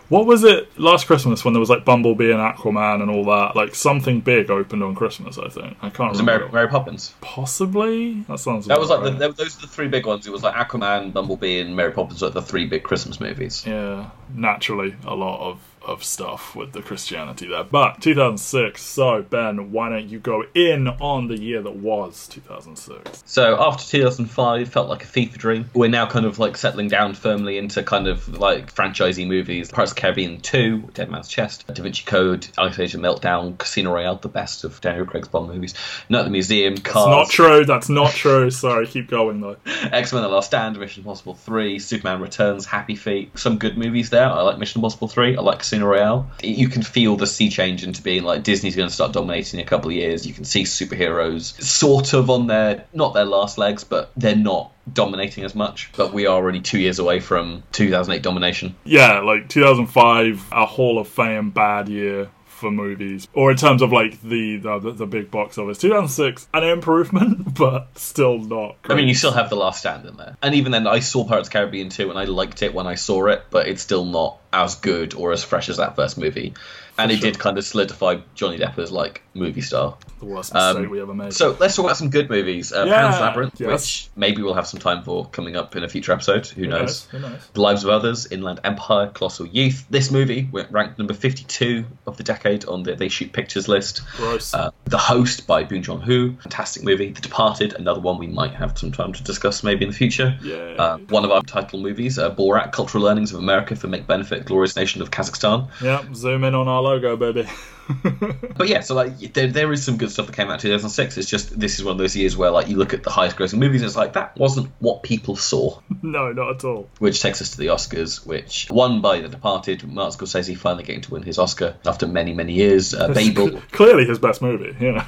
what 0.09 0.27
was 0.27 0.45
it 0.45 0.79
last 0.79 1.07
Christmas 1.07 1.45
when 1.45 1.53
there 1.55 1.61
was 1.61 1.71
like 1.71 1.85
Bumblebee 1.85 2.31
and 2.31 2.41
Aquaman 2.41 3.03
and 3.03 3.11
all 3.11 3.25
that? 3.25 3.55
Like, 3.55 3.75
something 3.75 4.21
big 4.21 4.51
opened 4.51 4.83
on 4.83 4.95
Christmas. 4.95 5.39
I 5.39 5.49
think 5.49 5.77
I 5.83 5.91
can't 5.91 6.11
was 6.11 6.21
remember. 6.21 6.45
Mary, 6.47 6.53
Mary 6.53 6.69
Poppins. 6.69 7.15
Possibly 7.21 8.21
that 8.23 8.39
sounds. 8.39 8.67
That 8.67 8.81
was 8.81 8.89
like 8.89 9.01
about 9.01 9.19
the, 9.19 9.33
those 9.33 9.59
are 9.59 9.61
the 9.63 9.67
three 9.67 9.89
big 9.89 10.07
ones. 10.07 10.27
It 10.27 10.33
was 10.33 10.43
like 10.43 10.55
Aquaman, 10.55 11.13
Bumblebee, 11.13 11.61
and 11.61 11.77
Mary 11.77 11.93
Poppins, 11.93 12.23
like 12.23 12.33
the 12.33 12.43
three 12.43 12.67
big 12.67 12.83
Christmas 12.83 13.21
movies. 13.21 13.65
Yeah, 13.67 14.11
naturally, 14.35 14.97
a 15.07 15.15
lot 15.15 15.51
of, 15.51 15.61
of 15.88 16.05
stuff 16.05 16.55
with 16.55 16.73
the 16.73 16.82
Christianity 16.82 17.46
there. 17.49 17.64
But 17.64 18.00
2006, 18.00 18.82
so 18.82 19.23
Ben, 19.23 19.73
why 19.73 19.88
don't 19.88 20.08
you 20.08 20.19
go 20.19 20.44
in 20.55 20.88
on 20.88 21.29
the 21.29 21.38
year 21.38 21.62
that 21.62 21.76
was 21.76 22.29
2006? 22.29 23.23
So 23.26 23.61
after 23.61 23.85
2005, 23.85 24.69
felt 24.69 24.88
like 24.88 25.05
a 25.05 25.06
FIFA 25.06 25.38
dream. 25.38 25.70
We're 25.75 25.88
now 25.88 26.06
kind 26.06 26.26
of 26.26 26.38
like 26.38 26.56
settling 26.56 26.88
down 26.88 27.14
firmly 27.14 27.58
into 27.58 27.82
kind 27.82 28.06
of 28.06 28.38
like 28.38 28.75
franchisey 28.75 29.26
movies. 29.26 29.70
Pirates 29.70 29.93
of 29.93 29.96
the 29.96 30.00
Caribbean 30.00 30.40
2, 30.40 30.90
Dead 30.94 31.11
Man's 31.11 31.29
Chest, 31.29 31.67
Da 31.67 31.82
Vinci 31.82 32.05
Code, 32.05 32.46
Alexander 32.58 32.99
Meltdown, 32.99 33.56
Casino 33.58 33.93
Royale, 33.93 34.17
the 34.17 34.29
best 34.29 34.64
of 34.64 34.81
Daniel 34.81 35.06
Craig's 35.06 35.29
Bond 35.29 35.49
movies. 35.49 35.75
Night 36.08 36.20
at 36.20 36.25
the 36.25 36.31
Museum, 36.31 36.76
That's 36.76 36.94
not 36.94 37.31
true. 37.31 37.64
That's 37.64 37.88
not 37.88 38.12
true. 38.12 38.50
Sorry, 38.50 38.87
keep 38.87 39.08
going 39.08 39.40
though. 39.40 39.56
X 39.67 40.12
Men: 40.12 40.23
The 40.23 40.29
Last 40.29 40.46
Stand, 40.46 40.79
Mission 40.79 41.02
Impossible 41.02 41.35
3, 41.35 41.79
Superman 41.79 42.20
Returns, 42.20 42.67
Happy 42.67 42.96
Feet. 42.96 43.38
Some 43.38 43.58
good 43.58 43.79
movies 43.79 44.11
there. 44.11 44.29
I 44.29 44.43
like 44.43 44.58
Mission 44.58 44.81
Impossible 44.81 45.08
3. 45.08 45.37
I 45.37 45.40
like 45.40 45.61
Casino 45.61 45.78
Royale. 45.83 46.31
You 46.43 46.69
can 46.69 46.83
feel 46.83 47.17
the 47.17 47.27
sea 47.27 47.51
change 47.51 47.85
into 47.85 48.03
being 48.03 48.25
like 48.25 48.43
Disney's 48.43 48.77
going 48.77 48.89
to 48.89 48.95
start 48.95 49.13
dominating 49.13 49.61
in 49.61 49.67
a 49.67 49.69
couple 49.69 49.91
of 49.91 49.97
years. 49.97 50.27
You 50.27 50.35
can 50.35 50.45
see 50.45 50.65
superheroes 50.65 51.61
sort 51.63 52.13
of 52.13 52.31
on 52.31 52.47
their 52.47 52.85
not 52.93 53.15
their 53.15 53.25
last 53.25 53.59
legs, 53.59 53.85
but 53.85 54.11
they're 54.17 54.37
not 54.37 54.73
dominating 54.93 55.45
as 55.45 55.55
much. 55.55 55.91
But 55.97 56.13
we 56.13 56.27
are 56.27 56.35
already 56.35 56.61
two 56.61 56.79
years 56.79 56.99
away 56.99 57.21
from 57.21 57.63
2008 57.73 58.23
domination. 58.23 58.75
Yeah, 58.85 59.21
like 59.21 59.49
2005, 59.49 60.49
a 60.53 60.67
Hall 60.67 60.99
of 60.99 61.09
Fame 61.09 61.51
bad 61.51 61.89
year 61.89 62.31
for 62.59 62.71
movies, 62.71 63.29
or 63.33 63.51
in 63.51 63.57
terms 63.57 63.83
of 63.83 63.93
like 63.93 64.21
the 64.23 64.57
the, 64.59 64.93
the 64.93 65.07
big 65.07 65.31
box 65.31 65.59
office. 65.59 65.79
2006, 65.79 66.49
an 66.53 66.65
improvement, 66.65 67.55
but 67.59 67.99
still 67.99 68.39
not. 68.39 68.77
I 68.85 68.95
mean, 68.95 69.09
you 69.09 69.15
still 69.15 69.33
have 69.33 69.51
The 69.51 69.57
Last 69.57 69.81
Stand 69.81 70.07
in 70.07 70.17
there. 70.17 70.37
And 70.43 70.55
even 70.55 70.73
then, 70.73 70.87
I 70.87 71.01
saw 71.01 71.25
Pirates 71.25 71.49
of 71.49 71.53
the 71.53 71.59
Caribbean 71.59 71.89
2 71.89 72.11
and 72.11 72.19
I 72.19 72.25
liked 72.25 72.63
it 72.63 72.75
when 72.75 72.87
I 72.87 72.97
saw 72.97 73.27
it, 73.27 73.45
but 73.51 73.69
it's 73.69 73.83
still 73.83 74.05
not 74.05 74.39
as 74.53 74.75
good 74.77 75.15
or 75.15 75.33
as 75.33 75.45
fresh 75.45 75.69
as 75.69 75.77
that 75.77 75.97
first 75.97 76.19
movie. 76.19 76.55
And 76.99 77.11
it 77.12 77.21
sure. 77.21 77.31
did 77.31 77.39
kind 77.39 77.56
of 77.59 77.65
solidify 77.65 78.19
Johnny 78.35 78.59
Depp 78.59 78.79
as 78.79 78.91
like 78.93 79.23
movie 79.35 79.61
star. 79.61 79.97
the 80.19 80.27
worst 80.27 80.53
mistake 80.53 80.85
um, 80.85 80.91
we 80.91 81.00
ever 81.00 81.15
made. 81.15 81.33
So 81.33 81.56
let's 81.61 81.77
talk 81.77 81.85
about 81.85 81.97
some 81.97 82.11
good 82.11 82.29
movies. 82.29 82.73
Uh, 82.73 82.85
Yeah, 82.89 83.02
Pan's 83.09 83.21
Labyrinth, 83.21 83.61
yes. 83.61 83.71
which 83.71 84.09
maybe 84.17 84.43
we'll 84.43 84.55
have 84.55 84.67
some 84.67 84.81
time 84.81 85.05
for 85.05 85.26
coming 85.26 85.57
up 85.57 85.76
in 85.76 85.85
a 85.85 85.88
future 85.88 86.12
episode. 86.12 86.47
Who, 86.49 86.62
Who 86.62 86.69
knows? 86.69 87.07
Who 87.07 87.21
knows? 87.21 87.40
The 87.52 87.61
Lives 87.61 87.85
of 87.85 87.90
Others, 87.90 88.33
Inland 88.33 88.61
Empire, 88.64 89.11
Colossal 89.14 89.47
Youth. 89.47 89.87
This 89.90 90.11
movie 90.11 90.49
went 90.50 90.71
ranked 90.73 90.99
number 90.99 91.14
52 91.14 91.85
of 92.07 92.17
the 92.17 92.25
decade 92.25 92.64
on 92.64 92.83
the 92.83 92.97
They 92.97 93.09
Shoot 93.09 93.33
Pictures 93.33 93.69
list. 93.69 94.02
Gross. 94.17 94.52
Uh, 94.52 94.71
the 94.87 94.99
Host 94.99 95.47
by 95.47 95.62
Bong 95.62 95.83
Joon 95.83 96.00
Ho, 96.00 96.35
fantastic 96.40 96.83
movie. 96.83 97.12
The 97.12 97.21
Departed, 97.21 97.75
another 97.75 98.00
one 98.00 98.19
we 98.19 98.26
might 98.26 98.55
have 98.55 98.76
some 98.76 98.90
time 98.90 99.12
to 99.12 99.23
discuss 99.23 99.62
maybe 99.62 99.85
in 99.85 99.90
the 99.90 99.97
future. 99.97 100.37
Yeah. 100.43 100.57
Uh, 100.57 100.99
one 101.11 101.25
of 101.25 101.31
our 101.31 101.43
title 101.43 101.78
movies, 101.78 102.19
uh, 102.19 102.35
Borat: 102.35 102.73
Cultural 102.73 103.05
Learnings 103.05 103.33
of 103.33 103.38
America 103.38 103.76
for 103.76 103.87
Make 103.87 104.07
Benefit, 104.07 104.47
Glorious 104.47 104.75
Nation 104.75 105.00
of 105.02 105.11
Kazakhstan. 105.11 105.69
yeah, 105.81 106.02
zoom 106.14 106.43
in 106.43 106.55
on 106.55 106.67
our 106.67 106.83
logo, 106.88 107.16
baby. 107.16 107.47
But 108.59 108.66
yeah, 108.68 108.80
so 108.80 108.95
like 108.97 109.18
there, 109.35 109.47
there 109.47 109.73
is 109.73 109.85
some 109.85 109.99
good 109.99 110.11
stuff 110.11 110.26
that 110.26 110.35
came 110.35 110.49
out 110.49 110.54
in 110.54 110.61
2006. 110.61 111.16
It's 111.16 111.28
just 111.30 111.59
this 111.59 111.78
is 111.78 111.85
one 111.85 111.92
of 111.92 111.99
those 111.99 112.16
years 112.16 112.37
where 112.37 112.50
like 112.50 112.66
you 112.68 112.76
look 112.76 112.92
at 112.92 113.04
the 113.04 113.11
highest 113.11 113.37
grossing 113.37 113.59
movies 113.59 113.83
and 113.83 113.87
it's 113.88 113.97
like 113.97 114.14
that 114.14 114.37
wasn't 114.37 114.71
what 114.80 115.04
people 115.04 115.37
saw. 115.37 115.78
no, 116.02 116.33
not 116.33 116.57
at 116.57 116.64
all. 116.64 116.88
Which 116.99 117.23
takes 117.23 117.40
us 117.40 117.50
to 117.50 117.59
the 117.59 117.66
Oscars, 117.66 118.26
which 118.26 118.66
won 118.71 119.00
by 119.00 119.21
The 119.21 119.28
Departed. 119.28 119.85
Martin 119.85 120.18
Scorsese 120.18 120.57
finally 120.57 120.83
getting 120.83 121.02
to 121.02 121.11
win 121.12 121.23
his 121.23 121.38
Oscar 121.38 121.76
after 121.87 122.07
many 122.09 122.33
many 122.35 122.52
years. 122.54 122.95
Uh, 122.95 123.09
Babel, 123.12 123.61
Clearly 123.71 124.04
his 124.04 124.18
best 124.18 124.42
movie, 124.42 124.75
you 124.85 124.92
know. 124.92 125.04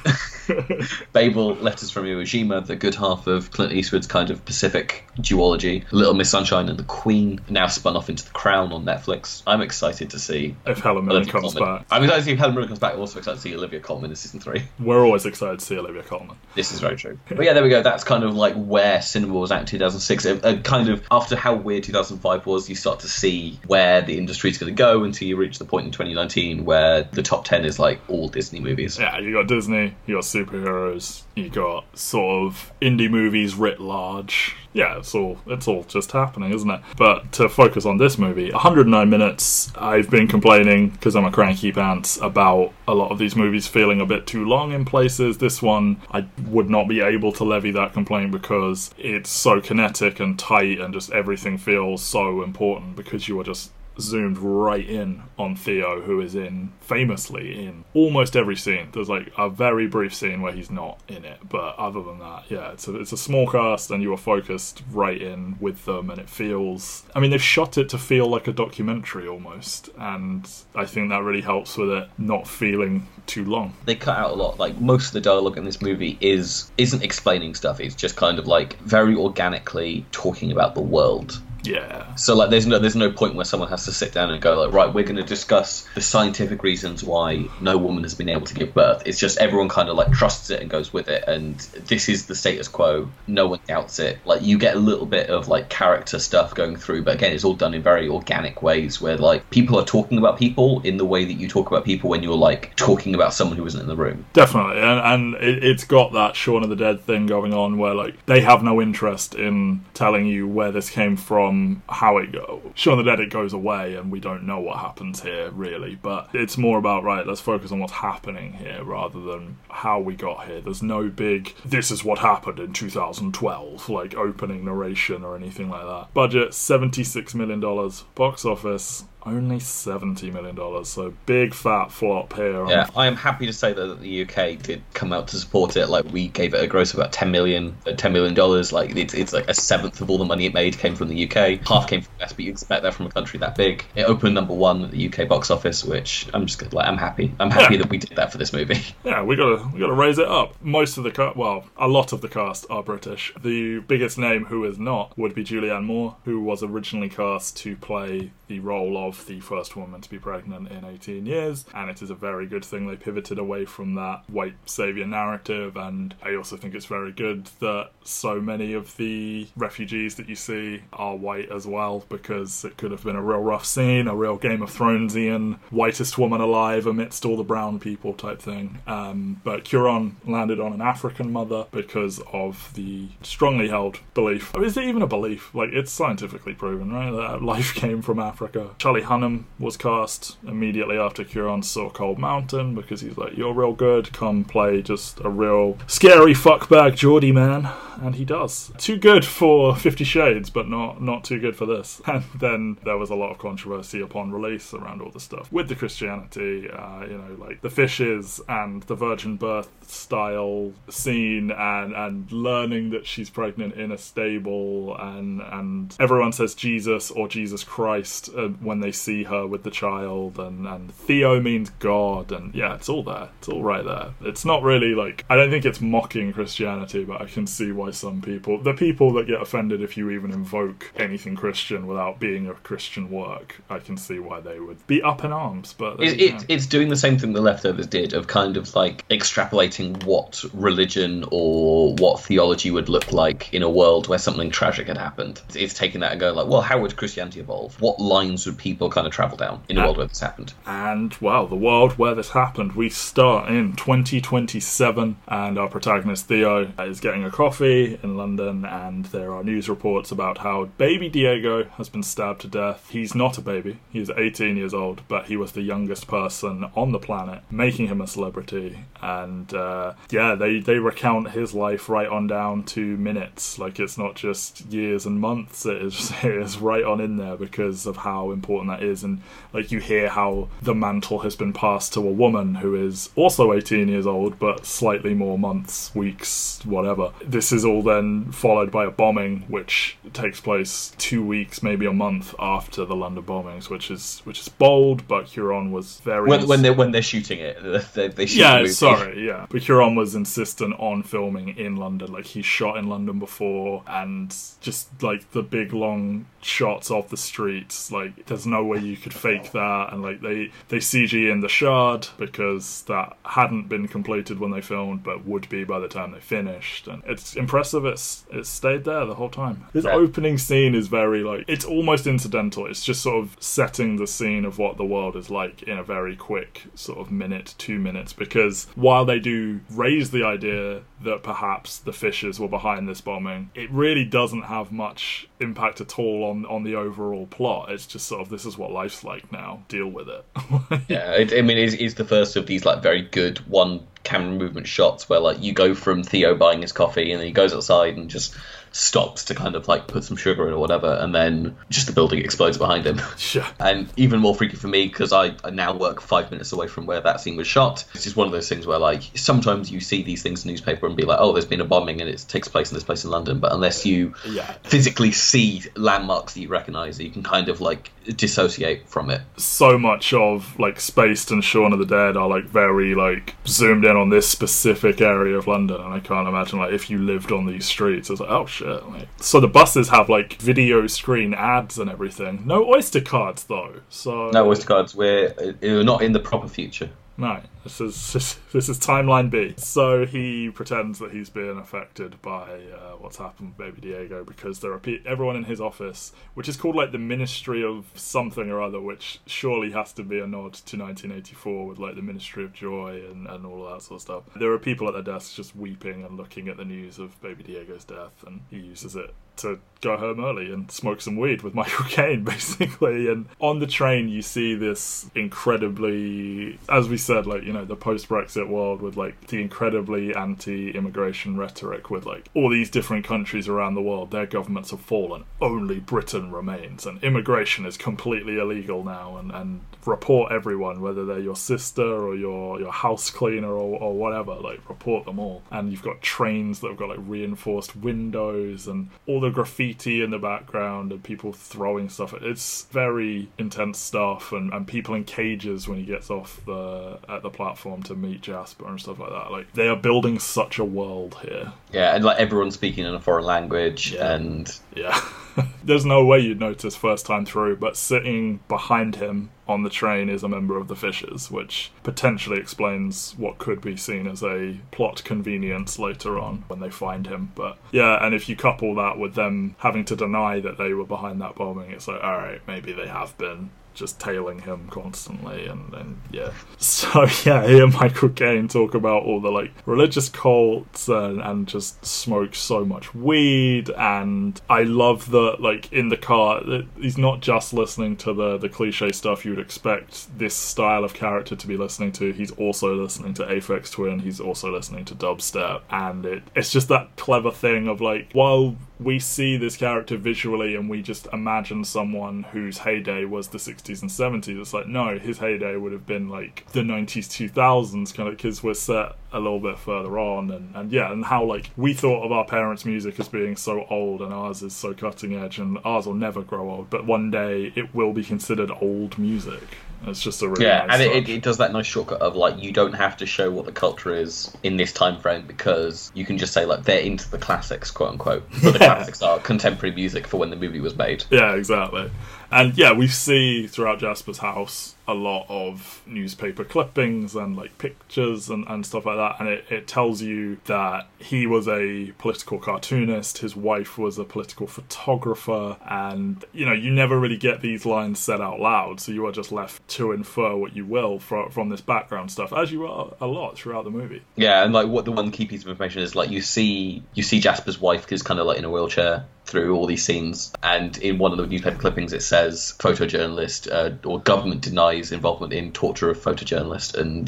Babel, 1.13 1.55
Letters 1.55 1.91
from 1.91 2.05
Iwo 2.05 2.21
Jima, 2.23 2.65
the 2.65 2.75
good 2.75 2.95
half 2.95 3.27
of 3.27 3.51
Clint 3.51 3.73
Eastwood's 3.73 4.07
kind 4.07 4.29
of 4.29 4.43
Pacific 4.45 5.05
duology. 5.17 5.83
Little 5.91 6.13
Miss 6.13 6.29
Sunshine 6.29 6.69
and 6.69 6.79
The 6.79 6.83
Queen 6.83 7.39
now 7.49 7.67
spun 7.67 7.95
off 7.95 8.09
into 8.09 8.23
The 8.25 8.31
Crown 8.31 8.71
on 8.71 8.85
Netflix. 8.85 9.43
I'm 9.45 9.61
excited 9.61 10.11
to 10.11 10.19
see. 10.19 10.55
if 10.65 10.79
Helen 10.79 11.05
Mirren 11.05 11.25
comes 11.25 11.53
Colman. 11.53 11.77
back. 11.79 11.85
I'm 11.91 12.03
excited 12.03 12.21
to 12.21 12.25
see 12.25 12.31
if 12.33 12.39
Helen 12.39 12.55
Mirren 12.55 12.69
comes 12.71 12.79
back. 12.79 12.97
Also 12.97 13.19
excited 13.19 13.35
to 13.35 13.41
see 13.41 13.53
Olivia 13.53 13.81
Colman 13.81 14.09
in 14.09 14.15
season 14.15 14.39
three. 14.39 14.63
We're 14.79 15.03
always 15.03 15.25
excited 15.25 15.59
to 15.59 15.65
see 15.65 15.77
Olivia 15.77 16.03
Colman. 16.03 16.37
This 16.55 16.71
is 16.71 16.79
very 16.79 16.95
true. 16.95 17.19
But 17.27 17.43
yeah, 17.43 17.51
there 17.51 17.63
we 17.63 17.69
go. 17.69 17.81
That's 17.81 18.05
kind 18.05 18.23
of 18.23 18.33
like 18.33 18.55
where 18.55 19.01
cinema 19.01 19.33
was 19.33 19.51
at 19.51 19.59
in 19.59 19.65
2006. 19.65 20.25
A, 20.25 20.31
uh, 20.31 20.39
a 20.41 20.57
uh, 20.57 20.61
kind 20.61 20.87
of 20.87 21.03
after 21.11 21.35
how 21.35 21.53
weird 21.53 21.83
2005 21.83 22.45
was, 22.45 22.69
you 22.69 22.75
start 22.75 23.01
to 23.01 23.09
see 23.09 23.59
where 23.67 24.01
the 24.01 24.17
industry's 24.17 24.57
going 24.57 24.73
to 24.73 24.77
go 24.77 25.03
until 25.03 25.27
you 25.27 25.35
reach 25.35 25.59
the 25.59 25.65
point 25.65 25.85
in 25.85 25.91
2019 25.91 26.63
where 26.63 27.03
the 27.03 27.21
top 27.21 27.43
10 27.43 27.65
is 27.65 27.77
like 27.77 27.99
all 28.07 28.29
Disney 28.29 28.61
movies. 28.61 28.97
Yeah, 28.97 29.19
you 29.19 29.33
got 29.33 29.47
Disney, 29.47 29.93
you 30.05 30.15
got 30.15 30.23
superheroes, 30.23 31.23
you 31.35 31.49
got 31.49 31.97
sort 31.97 32.47
of 32.47 32.71
indie 32.81 33.09
movies 33.09 33.55
writ 33.55 33.79
large. 33.79 34.55
Yeah, 34.73 34.97
it's 34.97 35.13
all 35.13 35.37
it's 35.47 35.67
all 35.67 35.83
just 35.83 36.11
happening, 36.11 36.53
isn't 36.53 36.69
it? 36.69 36.81
But 36.97 37.31
to 37.33 37.49
focus 37.49 37.85
on 37.85 37.97
this 37.97 38.17
movie, 38.17 38.51
109 38.51 39.09
minutes. 39.09 39.71
I've 39.75 40.09
been 40.09 40.27
complaining 40.27 40.89
because 40.89 41.15
I'm 41.15 41.25
a 41.25 41.31
cranky 41.31 41.71
pants 41.71 42.17
about 42.21 42.73
a 42.87 42.95
lot 42.95 43.11
of 43.11 43.19
these 43.19 43.35
movies 43.35 43.67
feeling 43.67 43.99
a 44.01 44.05
bit 44.05 44.27
too 44.27 44.45
long 44.45 44.71
in 44.71 44.85
places. 44.85 45.37
This 45.37 45.61
one, 45.61 46.01
I 46.11 46.25
would 46.47 46.69
not 46.69 46.87
be 46.87 47.01
able 47.01 47.31
to 47.33 47.43
levy 47.43 47.71
that 47.71 47.93
complaint 47.93 48.31
because 48.31 48.91
it's 48.97 49.29
so 49.29 49.59
kinetic 49.61 50.19
and 50.19 50.37
tight 50.39 50.79
and 50.79 50.93
just 50.93 51.11
everything 51.11 51.57
feels 51.57 52.01
so 52.01 52.41
important 52.43 52.95
because 52.95 53.27
you 53.27 53.39
are 53.39 53.43
just 53.43 53.71
zoomed 53.99 54.37
right 54.37 54.87
in 54.87 55.23
on 55.37 55.55
Theo, 55.55 56.01
who 56.01 56.21
is 56.21 56.35
in 56.35 56.71
famously 56.81 57.65
in 57.65 57.83
almost 57.93 58.35
every 58.35 58.55
scene. 58.55 58.89
There's 58.93 59.09
like 59.09 59.31
a 59.37 59.49
very 59.49 59.87
brief 59.87 60.13
scene 60.13 60.41
where 60.41 60.53
he's 60.53 60.71
not 60.71 60.99
in 61.07 61.25
it, 61.25 61.39
but 61.47 61.75
other 61.77 62.01
than 62.01 62.19
that, 62.19 62.43
yeah, 62.49 62.71
it's 62.71 62.87
a, 62.87 62.99
it's 62.99 63.11
a 63.11 63.17
small 63.17 63.49
cast 63.49 63.91
and 63.91 64.01
you 64.01 64.13
are 64.13 64.17
focused 64.17 64.83
right 64.91 65.21
in 65.21 65.57
with 65.59 65.85
them, 65.85 66.09
and 66.09 66.19
it 66.19 66.29
feels. 66.29 67.03
I 67.15 67.19
mean, 67.19 67.31
they've 67.31 67.41
shot 67.41 67.77
it 67.77 67.89
to 67.89 67.97
feel 67.97 68.27
like 68.27 68.47
a 68.47 68.53
documentary 68.53 69.27
almost, 69.27 69.89
and 69.97 70.49
I 70.75 70.85
think 70.85 71.09
that 71.09 71.23
really 71.23 71.41
helps 71.41 71.77
with 71.77 71.89
it 71.89 72.09
not 72.17 72.47
feeling 72.47 73.07
too 73.27 73.45
long. 73.45 73.73
they 73.85 73.95
cut 73.95 74.17
out 74.17 74.31
a 74.31 74.35
lot. 74.35 74.59
Like 74.59 74.79
most 74.79 75.07
of 75.07 75.13
the 75.13 75.21
dialogue 75.21 75.57
in 75.57 75.63
this 75.63 75.81
movie 75.81 76.17
is 76.19 76.71
isn't 76.77 77.03
explaining 77.03 77.55
stuff. 77.55 77.79
It's 77.79 77.95
just 77.95 78.15
kind 78.15 78.39
of 78.39 78.47
like 78.47 78.77
very 78.79 79.15
organically 79.15 80.05
talking 80.11 80.51
about 80.51 80.75
the 80.75 80.81
world. 80.81 81.41
Yeah. 81.63 82.15
So 82.15 82.35
like, 82.35 82.49
there's 82.49 82.65
no 82.65 82.79
there's 82.79 82.95
no 82.95 83.11
point 83.11 83.35
where 83.35 83.45
someone 83.45 83.69
has 83.69 83.85
to 83.85 83.91
sit 83.91 84.13
down 84.13 84.31
and 84.31 84.41
go 84.41 84.59
like, 84.61 84.73
right, 84.73 84.93
we're 84.93 85.03
going 85.03 85.17
to 85.17 85.23
discuss 85.23 85.87
the 85.95 86.01
scientific 86.01 86.63
reasons 86.63 87.03
why 87.03 87.45
no 87.59 87.77
woman 87.77 88.03
has 88.03 88.15
been 88.15 88.29
able 88.29 88.47
to 88.47 88.53
give 88.53 88.73
birth. 88.73 89.03
It's 89.05 89.19
just 89.19 89.37
everyone 89.37 89.69
kind 89.69 89.89
of 89.89 89.95
like 89.95 90.11
trusts 90.11 90.49
it 90.49 90.61
and 90.61 90.69
goes 90.69 90.93
with 90.93 91.07
it, 91.07 91.23
and 91.27 91.59
this 91.87 92.09
is 92.09 92.25
the 92.25 92.35
status 92.35 92.67
quo. 92.67 93.09
No 93.27 93.47
one 93.47 93.59
doubts 93.67 93.99
it. 93.99 94.19
Like 94.25 94.41
you 94.41 94.57
get 94.57 94.75
a 94.75 94.79
little 94.79 95.05
bit 95.05 95.29
of 95.29 95.47
like 95.47 95.69
character 95.69 96.19
stuff 96.19 96.55
going 96.55 96.75
through, 96.75 97.03
but 97.03 97.15
again, 97.15 97.33
it's 97.33 97.43
all 97.43 97.53
done 97.53 97.73
in 97.73 97.81
very 97.81 98.07
organic 98.07 98.61
ways 98.61 99.01
where 99.01 99.17
like 99.17 99.49
people 99.49 99.79
are 99.79 99.85
talking 99.85 100.17
about 100.17 100.37
people 100.37 100.81
in 100.81 100.97
the 100.97 101.05
way 101.05 101.25
that 101.25 101.33
you 101.33 101.47
talk 101.47 101.67
about 101.67 101.85
people 101.85 102.09
when 102.09 102.23
you're 102.23 102.35
like 102.35 102.75
talking 102.75 103.15
about 103.15 103.33
someone 103.33 103.57
who 103.57 103.65
isn't 103.65 103.81
in 103.81 103.87
the 103.87 103.95
room. 103.95 104.25
Definitely, 104.33 104.81
and, 104.81 104.99
and 104.99 105.35
it, 105.35 105.63
it's 105.63 105.83
got 105.83 106.13
that 106.13 106.35
Shaun 106.35 106.63
of 106.63 106.69
the 106.69 106.75
Dead 106.75 107.01
thing 107.01 107.27
going 107.27 107.53
on 107.53 107.77
where 107.77 107.93
like 107.93 108.25
they 108.25 108.41
have 108.41 108.63
no 108.63 108.81
interest 108.81 109.35
in 109.35 109.83
telling 109.93 110.25
you 110.25 110.47
where 110.47 110.71
this 110.71 110.89
came 110.89 111.15
from, 111.15 111.50
how 111.89 112.17
it 112.17 112.31
go. 112.31 112.61
Shaun 112.75 112.97
the 112.97 113.03
Dead 113.03 113.19
it 113.19 113.29
goes 113.29 113.53
away, 113.53 113.95
and 113.95 114.11
we 114.11 114.19
don't 114.19 114.43
know 114.43 114.59
what 114.59 114.77
happens 114.79 115.21
here 115.21 115.49
really. 115.51 115.95
But 115.95 116.29
it's 116.33 116.57
more 116.57 116.77
about 116.77 117.03
right. 117.03 117.25
Let's 117.25 117.41
focus 117.41 117.71
on 117.71 117.79
what's 117.79 117.93
happening 117.93 118.53
here 118.53 118.83
rather 118.83 119.19
than 119.19 119.57
how 119.69 119.99
we 119.99 120.15
got 120.15 120.47
here. 120.47 120.61
There's 120.61 120.83
no 120.83 121.09
big 121.09 121.53
"this 121.65 121.91
is 121.91 122.03
what 122.03 122.19
happened 122.19 122.59
in 122.59 122.73
2012" 122.73 123.89
like 123.89 124.15
opening 124.15 124.65
narration 124.65 125.23
or 125.23 125.35
anything 125.35 125.69
like 125.69 125.85
that. 125.85 126.13
Budget 126.13 126.53
seventy 126.53 127.03
six 127.03 127.33
million 127.33 127.59
dollars. 127.59 128.03
Box 128.15 128.45
office 128.45 129.05
only 129.25 129.59
seventy 129.59 130.31
million 130.31 130.55
dollars. 130.55 130.87
So 130.89 131.13
big 131.25 131.53
fat 131.53 131.91
flop 131.91 132.33
here. 132.33 132.65
Yeah, 132.67 132.87
I 132.95 133.07
am 133.07 133.15
happy 133.15 133.45
to 133.45 133.53
say 133.53 133.73
that 133.73 134.01
the 134.01 134.21
UK 134.23 134.61
did 134.61 134.81
come 134.93 135.13
out 135.13 135.27
to 135.29 135.37
support 135.37 135.77
it. 135.77 135.87
Like 135.87 136.05
we 136.11 136.27
gave 136.29 136.53
it 136.53 136.63
a 136.63 136.67
gross 136.67 136.93
of 136.93 136.99
about 136.99 137.11
ten 137.11 137.31
million, 137.31 137.75
uh, 137.85 137.93
ten 137.93 138.13
million 138.13 138.33
dollars. 138.33 138.71
Like 138.73 138.95
it's, 138.95 139.13
it's 139.13 139.33
like 139.33 139.47
a 139.49 139.53
seventh 139.53 140.01
of 140.01 140.09
all 140.09 140.17
the 140.17 140.25
money 140.25 140.45
it 140.45 140.53
made 140.53 140.77
came 140.77 140.95
from 140.95 141.07
the 141.09 141.23
UK. 141.29 141.65
Half 141.67 141.87
came 141.87 142.01
from 142.01 142.13
US, 142.21 142.33
but 142.33 142.45
you 142.45 142.51
expect 142.51 142.83
that 142.83 142.93
from 142.93 143.05
a 143.07 143.09
country 143.11 143.39
that 143.39 143.55
big. 143.55 143.83
It 143.95 144.03
opened 144.03 144.35
number 144.35 144.53
one 144.53 144.83
at 144.83 144.91
the 144.91 145.07
UK 145.11 145.27
box 145.27 145.51
office, 145.51 145.83
which 145.83 146.27
I'm 146.33 146.45
just 146.45 146.59
gonna- 146.59 146.75
like 146.75 146.87
I'm 146.87 146.97
happy. 146.97 147.33
I'm 147.39 147.51
happy 147.51 147.75
Yeah. 147.75 147.81
that 147.81 147.89
we 147.89 147.97
did 147.97 148.15
that 148.17 148.31
for 148.31 148.37
this 148.37 148.53
movie. 148.53 148.81
Yeah, 149.03 149.23
we 149.23 149.35
gotta 149.35 149.67
we 149.73 149.79
gotta 149.79 149.93
raise 149.93 150.19
it 150.19 150.27
up. 150.27 150.55
Most 150.61 150.97
of 150.97 151.03
the 151.03 151.11
cast, 151.11 151.35
well, 151.35 151.65
a 151.77 151.87
lot 151.87 152.13
of 152.13 152.21
the 152.21 152.27
cast 152.29 152.65
are 152.69 152.81
British. 152.83 153.33
The 153.41 153.79
biggest 153.79 154.17
name 154.17 154.45
who 154.45 154.63
is 154.65 154.77
not 154.79 155.17
would 155.17 155.33
be 155.35 155.43
Julianne 155.43 155.83
Moore, 155.83 156.15
who 156.23 156.39
was 156.39 156.63
originally 156.63 157.09
cast 157.09 157.57
to 157.57 157.75
play 157.75 158.31
the 158.51 158.59
role 158.59 158.97
of 158.97 159.25
the 159.27 159.39
first 159.39 159.77
woman 159.77 160.01
to 160.01 160.09
be 160.09 160.19
pregnant 160.19 160.69
in 160.69 160.83
18 160.83 161.25
years, 161.25 161.63
and 161.73 161.89
it 161.89 162.01
is 162.01 162.09
a 162.09 162.15
very 162.15 162.45
good 162.45 162.65
thing 162.65 162.85
they 162.85 162.97
pivoted 162.97 163.39
away 163.39 163.63
from 163.63 163.95
that 163.95 164.23
white 164.27 164.55
savior 164.65 165.07
narrative. 165.07 165.77
And 165.77 166.13
I 166.21 166.35
also 166.35 166.57
think 166.57 166.75
it's 166.75 166.85
very 166.85 167.13
good 167.13 167.45
that 167.61 167.91
so 168.03 168.41
many 168.41 168.73
of 168.73 168.97
the 168.97 169.47
refugees 169.55 170.15
that 170.15 170.27
you 170.27 170.35
see 170.35 170.81
are 170.91 171.15
white 171.15 171.49
as 171.49 171.65
well, 171.65 172.03
because 172.09 172.65
it 172.65 172.75
could 172.75 172.91
have 172.91 173.05
been 173.05 173.15
a 173.15 173.21
real 173.21 173.39
rough 173.39 173.65
scene, 173.65 174.09
a 174.09 174.15
real 174.15 174.35
Game 174.35 174.61
of 174.61 174.69
Thronesian 174.69 175.57
whitest 175.69 176.17
woman 176.17 176.41
alive 176.41 176.85
amidst 176.85 177.23
all 177.23 177.37
the 177.37 177.43
brown 177.43 177.79
people 177.79 178.13
type 178.13 178.41
thing. 178.41 178.79
Um, 178.85 179.39
but 179.45 179.63
Cuarón 179.63 180.15
landed 180.25 180.59
on 180.59 180.73
an 180.73 180.81
African 180.81 181.31
mother 181.31 181.67
because 181.71 182.19
of 182.33 182.71
the 182.73 183.07
strongly 183.21 183.69
held 183.69 183.99
belief. 184.13 184.53
Is 184.57 184.75
it 184.75 184.83
even 184.83 185.01
a 185.01 185.07
belief? 185.07 185.55
Like, 185.55 185.69
it's 185.71 185.91
scientifically 185.91 186.53
proven, 186.53 186.91
right? 186.91 187.11
That 187.11 187.41
life 187.41 187.73
came 187.75 188.01
from 188.01 188.19
Africa. 188.19 188.40
Charlie 188.77 189.01
Hunnam 189.01 189.43
was 189.59 189.77
cast 189.77 190.37
immediately 190.47 190.97
after 190.97 191.23
Cuarón 191.23 191.63
saw 191.63 191.89
Cold 191.89 192.17
Mountain 192.17 192.75
because 192.75 193.01
he's 193.01 193.17
like, 193.17 193.37
You're 193.37 193.53
real 193.53 193.73
good, 193.73 194.11
come 194.13 194.43
play 194.43 194.81
just 194.81 195.19
a 195.23 195.29
real 195.29 195.77
scary 195.87 196.33
fuckbag 196.33 196.95
Geordie 196.95 197.31
man. 197.31 197.69
And 198.01 198.15
he 198.15 198.25
does. 198.25 198.71
Too 198.79 198.97
good 198.97 199.23
for 199.23 199.75
Fifty 199.75 200.03
Shades, 200.03 200.49
but 200.49 200.67
not 200.67 201.01
not 201.03 201.23
too 201.23 201.39
good 201.39 201.55
for 201.55 201.65
this. 201.65 202.01
And 202.11 202.25
then 202.35 202.77
there 202.83 202.97
was 202.97 203.09
a 203.09 203.15
lot 203.15 203.31
of 203.31 203.37
controversy 203.37 204.01
upon 204.01 204.31
release 204.31 204.73
around 204.73 205.01
all 205.01 205.11
the 205.11 205.19
stuff 205.19 205.49
with 205.51 205.69
the 205.69 205.75
Christianity, 205.75 206.69
uh, 206.69 207.05
you 207.05 207.17
know, 207.17 207.37
like 207.39 207.61
the 207.61 207.69
fishes 207.69 208.41
and 208.49 208.83
the 208.83 208.95
virgin 208.95 209.37
birth 209.37 209.69
style 209.87 210.73
scene, 210.89 211.51
and 211.51 211.93
and 211.93 212.31
learning 212.31 212.89
that 212.89 213.05
she's 213.05 213.29
pregnant 213.29 213.75
in 213.75 213.91
a 213.91 213.97
stable, 213.97 214.97
and 214.97 215.41
and 215.41 215.95
everyone 215.99 216.33
says 216.33 216.53
Jesus 216.53 217.11
or 217.11 217.27
Jesus 217.27 217.63
Christ 217.63 218.29
uh, 218.35 218.49
when 218.59 218.79
they 218.79 218.91
see 218.91 219.23
her 219.23 219.45
with 219.47 219.63
the 219.63 219.71
child, 219.71 220.39
and 220.39 220.67
and 220.67 220.93
Theo 220.93 221.39
means 221.39 221.69
God, 221.79 222.31
and 222.31 222.53
yeah, 222.53 222.75
it's 222.75 222.89
all 222.89 223.03
there. 223.03 223.29
It's 223.39 223.49
all 223.49 223.63
right 223.63 223.83
there. 223.83 224.09
It's 224.21 224.45
not 224.45 224.63
really 224.63 224.93
like 224.95 225.25
I 225.29 225.35
don't 225.35 225.49
think 225.49 225.65
it's 225.65 225.81
mocking 225.81 226.33
Christianity, 226.33 227.03
but 227.03 227.21
I 227.21 227.25
can 227.25 227.47
see 227.47 227.71
why 227.71 227.91
some 227.91 228.21
people, 228.21 228.61
the 228.61 228.73
people 228.73 229.13
that 229.13 229.27
get 229.27 229.41
offended 229.41 229.81
if 229.81 229.97
you 229.97 230.09
even 230.11 230.31
invoke 230.31 230.91
anything 230.95 231.35
Christian 231.35 231.87
without 231.87 232.19
being 232.19 232.47
a 232.47 232.53
Christian 232.53 233.09
work, 233.09 233.61
I 233.69 233.79
can 233.79 233.97
see 233.97 234.19
why 234.19 234.39
they 234.39 234.59
would 234.59 234.85
be 234.87 235.01
up 235.01 235.23
in 235.23 235.31
arms. 235.31 235.73
But 235.73 236.01
It, 236.01 236.19
you 236.19 236.27
it, 236.27 236.45
it's 236.49 236.65
doing 236.65 236.89
the 236.89 236.95
same 236.97 237.17
thing 237.17 237.33
the 237.33 237.41
leftovers 237.41 237.87
did 237.87 238.13
of 238.13 238.27
kind 238.27 238.57
of 238.57 238.75
like 238.75 239.07
extrapolating 239.09 240.03
what 240.03 240.43
religion 240.53 241.25
or 241.31 241.93
what 241.95 242.21
theology 242.21 242.71
would 242.71 242.89
look 242.89 243.11
like 243.11 243.53
in 243.53 243.63
a 243.63 243.69
world 243.69 244.07
where 244.07 244.19
something 244.19 244.49
tragic 244.49 244.87
had 244.87 244.97
happened. 244.97 245.41
It's 245.55 245.73
taking 245.73 246.01
that 246.01 246.11
and 246.11 246.19
going 246.19 246.35
like, 246.35 246.47
well, 246.47 246.61
how 246.61 246.79
would 246.81 246.95
Christianity 246.95 247.39
evolve? 247.39 247.79
What 247.81 247.99
lines 248.21 248.45
would 248.45 248.57
people 248.57 248.89
kind 248.89 249.07
of 249.07 249.13
travel 249.13 249.37
down 249.37 249.63
in 249.69 249.77
a 249.77 249.81
Uh, 249.81 249.85
world 249.85 249.97
where 249.97 250.07
this 250.07 250.19
happened? 250.19 250.53
And 250.65 251.15
well, 251.19 251.47
the 251.47 251.55
world 251.55 251.93
where 251.97 252.15
this 252.15 252.29
happened, 252.31 252.73
we 252.73 252.89
start 252.89 253.49
in 253.49 253.73
2027, 253.73 255.17
and 255.27 255.57
our 255.57 255.67
protagonist 255.67 256.27
Theo 256.27 256.71
is 256.79 256.99
getting 256.99 257.23
a 257.23 257.31
coffee 257.31 257.99
in 258.03 258.17
London, 258.17 258.65
and 258.65 259.05
there 259.05 259.33
are 259.33 259.43
news 259.43 259.69
reports 259.69 260.11
about 260.11 260.39
how 260.39 260.65
baby 260.77 261.09
Diego 261.09 261.65
has 261.77 261.89
been 261.89 262.03
stabbed 262.03 262.41
to 262.41 262.47
death. 262.47 262.89
He's 262.89 263.15
not 263.15 263.37
a 263.37 263.41
baby, 263.41 263.77
he's 263.91 264.09
18 264.09 264.57
years 264.57 264.73
old, 264.73 265.01
but 265.07 265.25
he 265.25 265.37
was 265.37 265.53
the 265.53 265.61
youngest 265.61 266.07
person 266.07 266.65
on 266.75 266.91
the 266.91 266.99
planet, 266.99 267.41
making 267.49 267.87
him 267.87 268.01
a 268.01 268.07
celebrity. 268.07 268.85
And 269.01 269.53
uh, 269.53 269.93
yeah, 270.09 270.35
they, 270.35 270.59
they 270.59 270.77
recount 270.79 271.31
his 271.31 271.53
life 271.53 271.89
right 271.89 272.07
on 272.07 272.27
down 272.27 272.63
to 272.63 272.97
minutes. 272.97 273.57
Like 273.57 273.79
it's 273.79 273.97
not 273.97 274.15
just 274.15 274.65
years 274.71 275.05
and 275.05 275.19
months, 275.19 275.65
it 275.65 275.81
is, 275.81 276.11
it 276.23 276.35
is 276.35 276.57
right 276.59 276.83
on 276.83 277.01
in 277.01 277.17
there 277.17 277.35
because 277.35 277.85
of 277.85 277.97
how 278.01 278.31
important 278.31 278.71
that 278.71 278.83
is. 278.83 279.03
And 279.03 279.21
like 279.53 279.71
you 279.71 279.79
hear 279.79 280.09
how 280.09 280.49
the 280.61 280.75
mantle 280.75 281.19
has 281.19 281.35
been 281.35 281.53
passed 281.53 281.93
to 281.93 281.99
a 281.99 282.11
woman 282.11 282.55
who 282.55 282.75
is 282.75 283.09
also 283.15 283.53
18 283.53 283.87
years 283.87 284.07
old 284.07 284.39
but 284.39 284.65
slightly 284.65 285.13
more 285.13 285.37
months 285.37 285.93
weeks 285.95 286.59
whatever 286.65 287.11
this 287.23 287.51
is 287.51 287.65
all 287.65 287.81
then 287.81 288.31
followed 288.31 288.71
by 288.71 288.85
a 288.85 288.91
bombing 288.91 289.41
which 289.47 289.97
takes 290.13 290.39
place 290.39 290.93
two 290.97 291.25
weeks 291.25 291.61
maybe 291.63 291.85
a 291.85 291.93
month 291.93 292.33
after 292.39 292.85
the 292.85 292.95
london 292.95 293.23
bombings 293.23 293.69
which 293.69 293.91
is 293.91 294.21
which 294.23 294.39
is 294.39 294.49
bold 294.49 295.07
but 295.07 295.25
Cuarón 295.25 295.71
was 295.71 295.99
very 296.01 296.29
When, 296.29 296.47
when 296.47 296.61
they're 296.61 296.73
when 296.73 296.91
they're 296.91 297.01
shooting 297.01 297.39
it, 297.39 297.57
they, 297.93 298.07
they 298.07 298.25
shoot 298.25 298.39
yeah, 298.39 298.57
movie. 298.59 298.69
sorry, 298.69 299.25
yeah. 299.25 299.45
But 299.49 299.61
Cuarón 299.61 299.95
was 299.95 300.15
insistent 300.15 300.75
on 300.79 301.03
filming 301.03 301.57
in 301.57 301.75
London. 301.77 302.11
Like 302.11 302.25
he 302.25 302.41
shot 302.41 302.77
in 302.77 302.87
London 302.87 303.19
before, 303.19 303.83
and 303.87 304.35
just 304.61 305.01
like 305.03 305.31
the 305.31 305.41
big 305.41 305.73
long 305.73 306.25
shots 306.43 306.89
of 306.91 307.09
the 307.09 307.17
streets. 307.17 307.91
Like 307.91 308.25
there's 308.27 308.45
no 308.47 308.63
way 308.63 308.79
you 308.79 308.97
could 308.97 309.13
fake 309.13 309.51
that. 309.51 309.89
And 309.91 310.01
like 310.01 310.21
they 310.21 310.51
they 310.69 310.77
CG 310.77 311.31
in 311.31 311.41
the 311.41 311.49
Shard 311.49 312.07
because 312.17 312.83
that 312.83 313.17
hadn't 313.25 313.67
been 313.69 313.87
completed 313.87 314.39
when 314.39 314.51
they 314.51 314.61
filmed, 314.61 315.03
but 315.03 315.25
would 315.25 315.47
be 315.49 315.63
by 315.63 315.79
the 315.79 315.87
time 315.87 316.11
they 316.11 316.19
finished. 316.19 316.87
And 316.87 317.03
it's 317.05 317.35
impressive. 317.35 317.85
It's 317.85 318.25
it 318.31 318.45
stayed 318.45 318.83
there 318.83 319.05
the 319.05 319.15
whole 319.15 319.29
time. 319.29 319.65
This 319.73 319.85
Yeah. 319.85 319.93
opening 319.93 320.37
scene 320.37 320.75
is 320.75 320.87
very 320.87 321.23
like 321.23 321.45
it's 321.47 321.65
almost 321.65 322.07
incidental. 322.07 322.65
It's 322.65 322.83
just 322.83 323.01
sort 323.01 323.17
of 323.23 323.37
setting 323.39 323.97
the 323.97 324.07
scene 324.07 324.45
of 324.45 324.57
what 324.57 324.77
the 324.77 324.85
world 324.85 325.15
is 325.15 325.29
like 325.29 325.63
in 325.63 325.77
a 325.77 325.83
very 325.83 326.15
quick 326.15 326.63
sort 326.75 326.99
of 326.99 327.11
minute, 327.11 327.55
two 327.57 327.79
minutes. 327.79 328.13
Because 328.13 328.67
while 328.75 329.05
they 329.05 329.19
do 329.19 329.61
raise 329.69 330.11
the 330.11 330.23
idea 330.23 330.81
that 331.03 331.23
perhaps 331.23 331.79
the 331.79 331.93
Fishers 331.93 332.39
were 332.39 332.47
behind 332.47 332.87
this 332.87 333.01
bombing, 333.01 333.49
it 333.55 333.69
really 333.71 334.05
doesn't 334.05 334.43
have 334.43 334.71
much 334.71 335.27
impact 335.39 335.81
at 335.81 335.97
all 335.97 336.23
on 336.25 336.45
on 336.45 336.63
the 336.63 336.75
overall 336.75 337.27
plot. 337.27 337.71
It's 337.71 337.87
just 337.87 338.07
sort 338.07 338.21
of 338.21 338.29
this 338.29 338.45
is 338.45 338.57
what 338.57 338.71
life's 338.71 339.03
like 339.03 339.31
now. 339.31 339.63
Deal 339.67 339.87
with 339.87 340.07
it. 340.09 340.25
Yeah, 340.87 341.11
it, 341.13 341.33
I 341.33 341.41
mean, 341.41 341.57
it's, 341.57 341.73
it's 341.75 341.93
the 341.93 342.05
first 342.05 342.35
of 342.35 342.47
these 342.47 342.65
like 342.65 342.81
very 342.81 343.01
good 343.01 343.37
one 343.49 343.85
camera 344.03 344.33
movement 344.33 344.67
shots 344.67 345.07
where 345.07 345.19
like 345.19 345.41
you 345.41 345.53
go 345.53 345.73
from 345.73 346.03
Theo 346.03 346.35
buying 346.35 346.61
his 346.61 346.71
coffee 346.71 347.11
and 347.11 347.19
then 347.19 347.27
he 347.27 347.33
goes 347.33 347.53
outside 347.53 347.97
and 347.97 348.09
just 348.09 348.35
stops 348.73 349.25
to 349.25 349.35
kind 349.35 349.55
of 349.55 349.67
like 349.67 349.87
put 349.87 350.03
some 350.03 350.15
sugar 350.17 350.47
in 350.47 350.53
or 350.53 350.59
whatever, 350.59 350.97
and 351.01 351.13
then 351.13 351.57
just 351.69 351.87
the 351.87 351.93
building 351.93 352.19
explodes 352.19 352.57
behind 352.57 352.85
him. 352.85 352.99
Sure. 353.17 353.45
And 353.59 353.87
even 353.97 354.19
more 354.19 354.33
freaky 354.35 354.55
for 354.57 354.67
me 354.67 354.87
because 354.87 355.13
I, 355.13 355.35
I 355.43 355.51
now 355.51 355.73
work 355.77 356.01
five 356.01 356.31
minutes 356.31 356.51
away 356.51 356.67
from 356.67 356.85
where 356.85 356.99
that 357.01 357.21
scene 357.21 357.35
was 357.37 357.47
shot. 357.47 357.85
It's 357.93 358.03
just 358.03 358.15
one 358.15 358.25
of 358.27 358.33
those 358.33 358.49
things 358.49 358.65
where 358.65 358.79
like 358.79 359.03
sometimes 359.15 359.71
you 359.71 359.79
see 359.79 360.01
these 360.01 360.21
things 360.23 360.43
in 360.43 360.47
the 360.47 360.53
newspaper 360.53 360.85
and 360.87 360.95
be 360.97 361.03
like, 361.03 361.19
oh, 361.21 361.31
there's 361.31 361.45
been 361.45 361.61
a 361.61 361.65
bombing 361.65 362.01
and 362.01 362.09
it 362.09 362.25
takes 362.27 362.47
place 362.47 362.71
in 362.71 362.75
this 362.75 362.83
place 362.83 363.03
in 363.05 363.09
London, 363.11 363.39
but 363.39 363.53
unless 363.53 363.85
you 363.85 364.15
Yeah. 364.27 364.51
physically 364.63 365.11
see 365.11 365.63
landmarks 365.75 366.33
that 366.33 366.41
you 366.41 366.47
recognise, 366.49 366.99
you 366.99 367.11
can 367.11 367.23
kind 367.23 367.47
of 367.47 367.61
like 367.61 367.91
dissociate 368.15 368.87
from 368.87 369.09
it. 369.09 369.21
so 369.37 369.77
much 369.77 370.13
of 370.13 370.57
like 370.59 370.79
Spaced 370.79 371.31
and 371.31 371.43
Shaun 371.43 371.73
of 371.73 371.79
the 371.79 371.85
Dead 371.85 372.17
are 372.17 372.27
like 372.27 372.45
very 372.45 372.95
like 372.95 373.35
zoomed 373.45 373.85
in 373.85 373.95
on 373.95 374.09
this 374.09 374.27
specific 374.27 375.01
area 375.01 375.37
of 375.37 375.47
London, 375.47 375.79
and 375.79 375.93
I 375.93 375.99
can't 375.99 376.27
imagine 376.27 376.59
like 376.59 376.73
if 376.73 376.89
you 376.89 376.97
lived 376.97 377.31
on 377.31 377.45
these 377.45 377.65
streets, 377.65 378.09
it's 378.09 378.19
like 378.19 378.29
oh 378.29 378.45
shit. 378.45 378.87
Like, 378.89 379.07
so 379.17 379.39
the 379.39 379.47
buses 379.47 379.89
have 379.89 380.09
like 380.09 380.33
video 380.41 380.87
screen 380.87 381.33
ads 381.33 381.77
and 381.77 381.89
everything. 381.89 382.43
No 382.45 382.67
Oyster 382.73 383.01
cards 383.01 383.43
though. 383.43 383.81
So 383.89 384.31
No 384.31 384.49
Oyster 384.49 384.65
cards. 384.67 384.95
We're 384.95 385.33
uh, 385.39 385.53
we're 385.61 385.83
not 385.83 386.01
in 386.01 386.11
the 386.11 386.19
proper 386.19 386.47
future. 386.47 386.89
No, 387.17 387.39
this 387.63 387.81
is 387.81 388.13
this, 388.53 388.69
is 388.69 388.79
timeline 388.79 389.29
B. 389.29 389.53
So 389.57 390.05
he 390.05 390.49
pretends 390.49 390.99
that 390.99 391.11
he's 391.11 391.29
being 391.29 391.57
affected 391.57 392.21
by 392.21 392.61
uh, 392.73 392.95
what's 392.97 393.17
happened 393.17 393.49
with 393.49 393.57
Baby 393.57 393.81
Diego 393.81 394.23
because 394.23 394.59
there 394.59 394.71
are 394.71 394.79
pe- 394.79 395.03
everyone 395.05 395.35
in 395.35 395.43
his 395.45 395.61
office, 395.61 396.11
which 396.33 396.49
is 396.49 396.57
called 396.57 396.75
like 396.75 396.91
the 396.91 396.97
Ministry 396.97 397.63
of 397.63 397.91
something 397.95 398.49
or 398.49 398.61
other, 398.61 398.79
which 398.79 399.19
surely 399.25 399.71
has 399.71 399.93
to 399.93 400.03
be 400.03 400.19
a 400.19 400.27
nod 400.27 400.53
to 400.53 400.77
1984 400.77 401.67
with 401.67 401.79
like 401.79 401.95
the 401.95 402.01
Ministry 402.01 402.43
of 402.43 402.53
Joy 402.53 403.03
and, 403.09 403.27
and 403.27 403.45
all 403.45 403.69
that 403.71 403.81
sort 403.81 403.97
of 403.97 404.01
stuff. 404.01 404.23
There 404.35 404.51
are 404.51 404.59
people 404.59 404.87
at 404.87 404.93
their 404.93 405.03
desks 405.03 405.35
just 405.35 405.55
weeping 405.55 406.03
and 406.03 406.17
looking 406.17 406.47
at 406.47 406.57
the 406.57 406.65
news 406.65 406.99
of 406.99 407.21
Baby 407.21 407.43
Diego's 407.43 407.83
death, 407.83 408.23
and 408.25 408.41
he 408.49 408.57
uses 408.57 408.95
it 408.95 409.13
to 409.41 409.59
go 409.81 409.97
home 409.97 410.23
early 410.23 410.51
and 410.51 410.71
smoke 410.71 411.01
some 411.01 411.17
weed 411.17 411.41
with 411.41 411.53
Michael 411.61 411.85
Caine, 411.85 412.23
basically. 412.23 413.09
And 413.09 413.27
on 413.39 413.59
the 413.59 413.67
train, 413.67 414.07
you 414.07 414.21
see 414.21 414.55
this 414.55 415.09
incredibly, 415.15 416.59
as 416.69 416.87
we 416.87 416.97
said, 416.97 417.25
like, 417.25 417.43
you 417.43 417.53
know, 417.53 417.65
the 417.65 417.75
post 417.75 418.07
Brexit 418.07 418.47
world 418.47 418.81
with 418.81 418.95
like 418.95 419.27
the 419.27 419.41
incredibly 419.41 420.15
anti 420.15 420.71
immigration 420.71 421.37
rhetoric 421.37 421.89
with 421.89 422.05
like 422.05 422.29
all 422.33 422.49
these 422.49 422.69
different 422.69 423.05
countries 423.05 423.47
around 423.47 423.75
the 423.75 423.81
world, 423.81 424.11
their 424.11 424.25
governments 424.25 424.71
have 424.71 424.81
fallen. 424.81 425.25
Only 425.41 425.79
Britain 425.79 426.31
remains. 426.31 426.85
And 426.85 427.03
immigration 427.03 427.65
is 427.65 427.77
completely 427.77 428.37
illegal 428.37 428.83
now. 428.83 429.17
And, 429.17 429.31
and 429.31 429.61
report 429.85 430.31
everyone, 430.31 430.81
whether 430.81 431.05
they're 431.05 431.19
your 431.19 431.35
sister 431.35 431.81
or 431.83 432.15
your, 432.15 432.59
your 432.59 432.71
house 432.71 433.09
cleaner 433.09 433.51
or, 433.51 433.79
or 433.79 433.93
whatever, 433.93 434.35
like, 434.35 434.67
report 434.69 435.05
them 435.05 435.19
all. 435.19 435.41
And 435.51 435.71
you've 435.71 435.81
got 435.81 436.01
trains 436.01 436.59
that 436.59 436.69
have 436.69 436.77
got 436.77 436.89
like 436.89 436.99
reinforced 437.01 437.75
windows 437.75 438.67
and 438.67 438.89
all 439.07 439.19
the 439.19 439.30
graffiti 439.31 440.01
in 440.03 440.11
the 440.11 440.19
background 440.19 440.91
and 440.91 441.03
people 441.03 441.33
throwing 441.33 441.89
stuff. 441.89 442.13
It's 442.21 442.65
very 442.71 443.29
intense 443.37 443.79
stuff, 443.79 444.31
and, 444.31 444.51
and 444.53 444.67
people 444.67 444.95
in 444.95 445.03
cages 445.03 445.67
when 445.67 445.77
he 445.79 445.85
gets 445.85 446.09
off 446.09 446.41
the 446.45 446.99
at 447.09 447.23
the 447.23 447.29
platform 447.29 447.83
to 447.83 447.95
meet 447.95 448.21
Jasper 448.21 448.67
and 448.67 448.79
stuff 448.79 448.99
like 448.99 449.09
that. 449.11 449.31
Like 449.31 449.51
they 449.53 449.67
are 449.67 449.75
building 449.75 450.19
such 450.19 450.59
a 450.59 450.65
world 450.65 451.17
here. 451.21 451.53
Yeah, 451.71 451.95
and 451.95 452.03
like 452.03 452.19
everyone's 452.19 452.53
speaking 452.55 452.85
in 452.85 452.93
a 452.93 452.99
foreign 452.99 453.25
language, 453.25 453.93
Yeah. 453.93 454.13
and 454.15 454.59
Yeah. 454.75 454.99
There's 455.63 455.85
no 455.85 456.03
way 456.05 456.19
you'd 456.19 456.39
notice 456.41 456.75
first 456.75 457.05
time 457.05 457.25
through, 457.25 457.55
but 457.57 457.77
sitting 457.77 458.41
behind 458.49 458.97
him 458.97 459.29
on 459.51 459.63
the 459.63 459.69
train 459.69 460.09
is 460.09 460.23
a 460.23 460.29
member 460.29 460.57
of 460.57 460.67
the 460.67 460.75
Fishers, 460.75 461.29
which 461.29 461.71
potentially 461.83 462.39
explains 462.39 463.13
what 463.17 463.37
could 463.37 463.61
be 463.61 463.77
seen 463.77 464.07
as 464.07 464.23
a 464.23 464.57
plot 464.71 465.03
convenience 465.03 465.77
later 465.77 466.17
on 466.17 466.43
when 466.47 466.59
they 466.59 466.69
find 466.69 467.07
him. 467.07 467.31
But 467.35 467.57
yeah, 467.71 468.03
and 468.03 468.15
if 468.15 468.27
you 468.27 468.35
couple 468.35 468.73
that 468.75 468.97
with 468.97 469.15
them 469.15 469.55
having 469.59 469.85
to 469.85 469.95
deny 469.95 470.39
that 470.39 470.57
they 470.57 470.73
were 470.73 470.85
behind 470.85 471.21
that 471.21 471.35
bombing, 471.35 471.71
it's 471.71 471.87
like, 471.87 472.01
alright, 472.01 472.41
maybe 472.47 472.73
they 472.73 472.87
have 472.87 473.17
been 473.17 473.51
just 473.73 473.99
tailing 473.99 474.39
him 474.39 474.67
constantly 474.69 475.47
and, 475.47 475.73
and 475.73 476.01
yeah. 476.11 476.31
So 476.57 477.07
yeah 477.25 477.47
he 477.47 477.59
and 477.59 477.73
michael 477.73 478.09
caine 478.09 478.47
talk 478.47 478.73
about 478.73 479.03
all 479.03 479.19
the 479.19 479.31
like 479.31 479.51
religious 479.65 480.09
cults 480.09 480.87
and, 480.87 481.21
and 481.21 481.47
just 481.47 481.85
smoke 481.85 482.35
so 482.35 482.65
much 482.65 482.93
weed. 482.93 483.69
And 483.69 484.39
i 484.49 484.63
love 484.63 485.11
that 485.11 485.37
like 485.39 485.71
in 485.71 485.89
the 485.89 485.97
car 485.97 486.41
he's 486.79 486.97
not 486.97 487.21
just 487.21 487.53
listening 487.53 487.97
to 487.97 488.13
the 488.13 488.37
the 488.37 488.49
cliche 488.49 488.91
stuff 488.91 489.25
you 489.25 489.31
would 489.31 489.39
expect 489.39 490.17
this 490.17 490.35
style 490.35 490.83
of 490.83 490.93
character 490.93 491.35
to 491.35 491.47
be 491.47 491.57
listening 491.57 491.91
to. 491.93 492.11
He's 492.11 492.31
also 492.31 492.75
listening 492.75 493.13
to 493.15 493.23
aphex 493.23 493.71
twin. 493.71 493.99
He's 493.99 494.19
also 494.19 494.51
listening 494.51 494.85
to 494.85 494.95
dubstep. 494.95 495.61
And 495.69 496.05
it 496.05 496.23
it's 496.35 496.51
just 496.51 496.67
that 496.69 496.95
clever 496.97 497.31
thing 497.31 497.67
of 497.67 497.81
like 497.81 498.09
while 498.13 498.55
we 498.79 498.99
see 498.99 499.37
this 499.37 499.57
character 499.57 499.97
visually 499.97 500.55
and 500.55 500.69
we 500.69 500.81
just 500.81 501.07
imagine 501.13 501.63
someone 501.63 502.23
whose 502.23 502.59
heyday 502.59 503.05
was 503.05 503.27
the 503.27 503.39
60s 503.61 503.81
and 503.81 504.23
70s. 504.23 504.39
It's 504.39 504.53
like, 504.53 504.67
no, 504.67 504.97
his 504.97 505.17
heyday 505.17 505.55
would 505.55 505.71
have 505.71 505.85
been 505.85 506.09
like 506.09 506.45
the 506.51 506.61
90s, 506.61 507.31
2000s, 507.31 507.93
kind 507.93 508.09
of, 508.09 508.17
because 508.17 508.43
we're 508.43 508.53
set 508.53 508.95
a 509.13 509.19
little 509.19 509.39
bit 509.39 509.57
further 509.57 509.97
on. 509.99 510.31
And, 510.31 510.55
and 510.55 510.71
yeah, 510.71 510.91
and 510.91 511.05
how 511.05 511.23
like 511.23 511.49
we 511.57 511.73
thought 511.73 512.03
of 512.03 512.11
our 512.11 512.25
parents' 512.25 512.65
music 512.65 512.99
as 512.99 513.07
being 513.07 513.35
so 513.35 513.65
old 513.69 514.01
and 514.01 514.13
ours 514.13 514.41
is 514.41 514.53
so 514.53 514.73
cutting 514.73 515.15
edge, 515.15 515.39
and 515.39 515.57
ours 515.63 515.85
will 515.85 515.93
never 515.93 516.21
grow 516.21 516.49
old, 516.49 516.69
but 516.69 516.85
one 516.85 517.11
day 517.11 517.51
it 517.55 517.73
will 517.73 517.93
be 517.93 518.03
considered 518.03 518.51
old 518.61 518.97
music. 518.97 519.43
It's 519.87 520.01
just 520.01 520.21
a 520.21 520.29
really 520.29 520.45
yeah, 520.45 520.65
nice 520.67 520.79
and 520.79 520.83
it, 520.83 520.95
it, 520.95 521.09
it 521.09 521.23
does 521.23 521.37
that 521.37 521.51
nice 521.53 521.65
shortcut 521.65 522.01
of 522.01 522.15
like 522.15 522.41
you 522.41 522.51
don't 522.51 522.73
have 522.73 522.97
to 522.97 523.07
show 523.07 523.31
what 523.31 523.45
the 523.45 523.51
culture 523.51 523.95
is 523.95 524.31
in 524.43 524.57
this 524.57 524.71
time 524.71 524.99
frame 524.99 525.25
because 525.25 525.91
you 525.95 526.05
can 526.05 526.19
just 526.19 526.33
say 526.33 526.45
like 526.45 526.63
they're 526.63 526.81
into 526.81 527.09
the 527.09 527.17
classics, 527.17 527.71
quote 527.71 527.93
unquote. 527.93 528.23
But 528.43 528.51
the 528.51 528.59
classics 528.59 529.01
are 529.01 529.17
contemporary 529.19 529.75
music 529.75 530.05
for 530.05 530.17
when 530.17 530.29
the 530.29 530.35
movie 530.35 530.59
was 530.59 530.75
made. 530.75 531.03
Yeah, 531.09 531.33
exactly. 531.33 531.89
And 532.31 532.57
yeah, 532.57 532.71
we 532.73 532.87
see 532.87 533.47
throughout 533.47 533.79
Jasper's 533.79 534.19
house 534.19 534.75
a 534.87 534.93
lot 534.93 535.25
of 535.29 535.81
newspaper 535.85 536.43
clippings 536.43 537.15
and 537.15 537.35
like 537.37 537.57
pictures 537.57 538.29
and, 538.29 538.45
and 538.47 538.65
stuff 538.65 538.85
like 538.85 538.97
that. 538.97 539.19
And 539.19 539.29
it, 539.29 539.45
it 539.49 539.67
tells 539.67 540.01
you 540.01 540.37
that 540.45 540.87
he 540.97 541.27
was 541.27 541.47
a 541.47 541.93
political 541.97 542.39
cartoonist, 542.39 543.19
his 543.19 543.35
wife 543.35 543.77
was 543.77 543.97
a 543.97 544.03
political 544.03 544.47
photographer, 544.47 545.57
and 545.67 546.23
you 546.33 546.45
know, 546.45 546.53
you 546.53 546.71
never 546.71 546.99
really 546.99 547.17
get 547.17 547.41
these 547.41 547.65
lines 547.65 547.99
said 547.99 548.21
out 548.21 548.39
loud, 548.39 548.79
so 548.79 548.91
you 548.91 549.05
are 549.05 549.11
just 549.11 549.31
left 549.31 549.65
to 549.69 549.91
infer 549.91 550.35
what 550.35 550.55
you 550.55 550.65
will 550.65 550.99
from, 550.99 551.29
from 551.31 551.49
this 551.49 551.61
background 551.61 552.11
stuff, 552.11 552.33
as 552.33 552.51
you 552.51 552.65
are 552.65 552.93
a 552.99 553.07
lot 553.07 553.37
throughout 553.37 553.63
the 553.63 553.69
movie. 553.69 554.01
Yeah, 554.15 554.43
and 554.43 554.53
like 554.53 554.67
what 554.67 554.85
the 554.85 554.91
one 554.91 555.11
key 555.11 555.25
piece 555.25 555.43
of 555.43 555.49
information 555.49 555.81
is 555.81 555.95
like 555.95 556.09
you 556.09 556.21
see 556.21 556.83
you 556.93 557.03
see 557.03 557.19
Jasper's 557.19 557.59
wife 557.59 557.91
is 557.91 558.01
kind 558.01 558.19
of 558.19 558.25
like 558.25 558.37
in 558.37 558.45
a 558.45 558.49
wheelchair 558.49 559.05
through 559.25 559.55
all 559.55 559.65
these 559.65 559.83
scenes, 559.83 560.33
and 560.43 560.77
in 560.79 560.97
one 560.97 561.11
of 561.11 561.17
the 561.17 561.27
newspaper 561.27 561.57
clippings 561.57 561.93
it 561.93 562.01
says 562.01 562.53
photojournalist 562.59 563.49
uh, 563.51 563.87
or 563.87 563.99
government 563.99 564.41
denies 564.41 564.91
involvement 564.91 565.31
in 565.31 565.51
torture 565.51 565.89
of 565.89 565.97
photojournalist, 565.97 566.75
and 566.75 567.07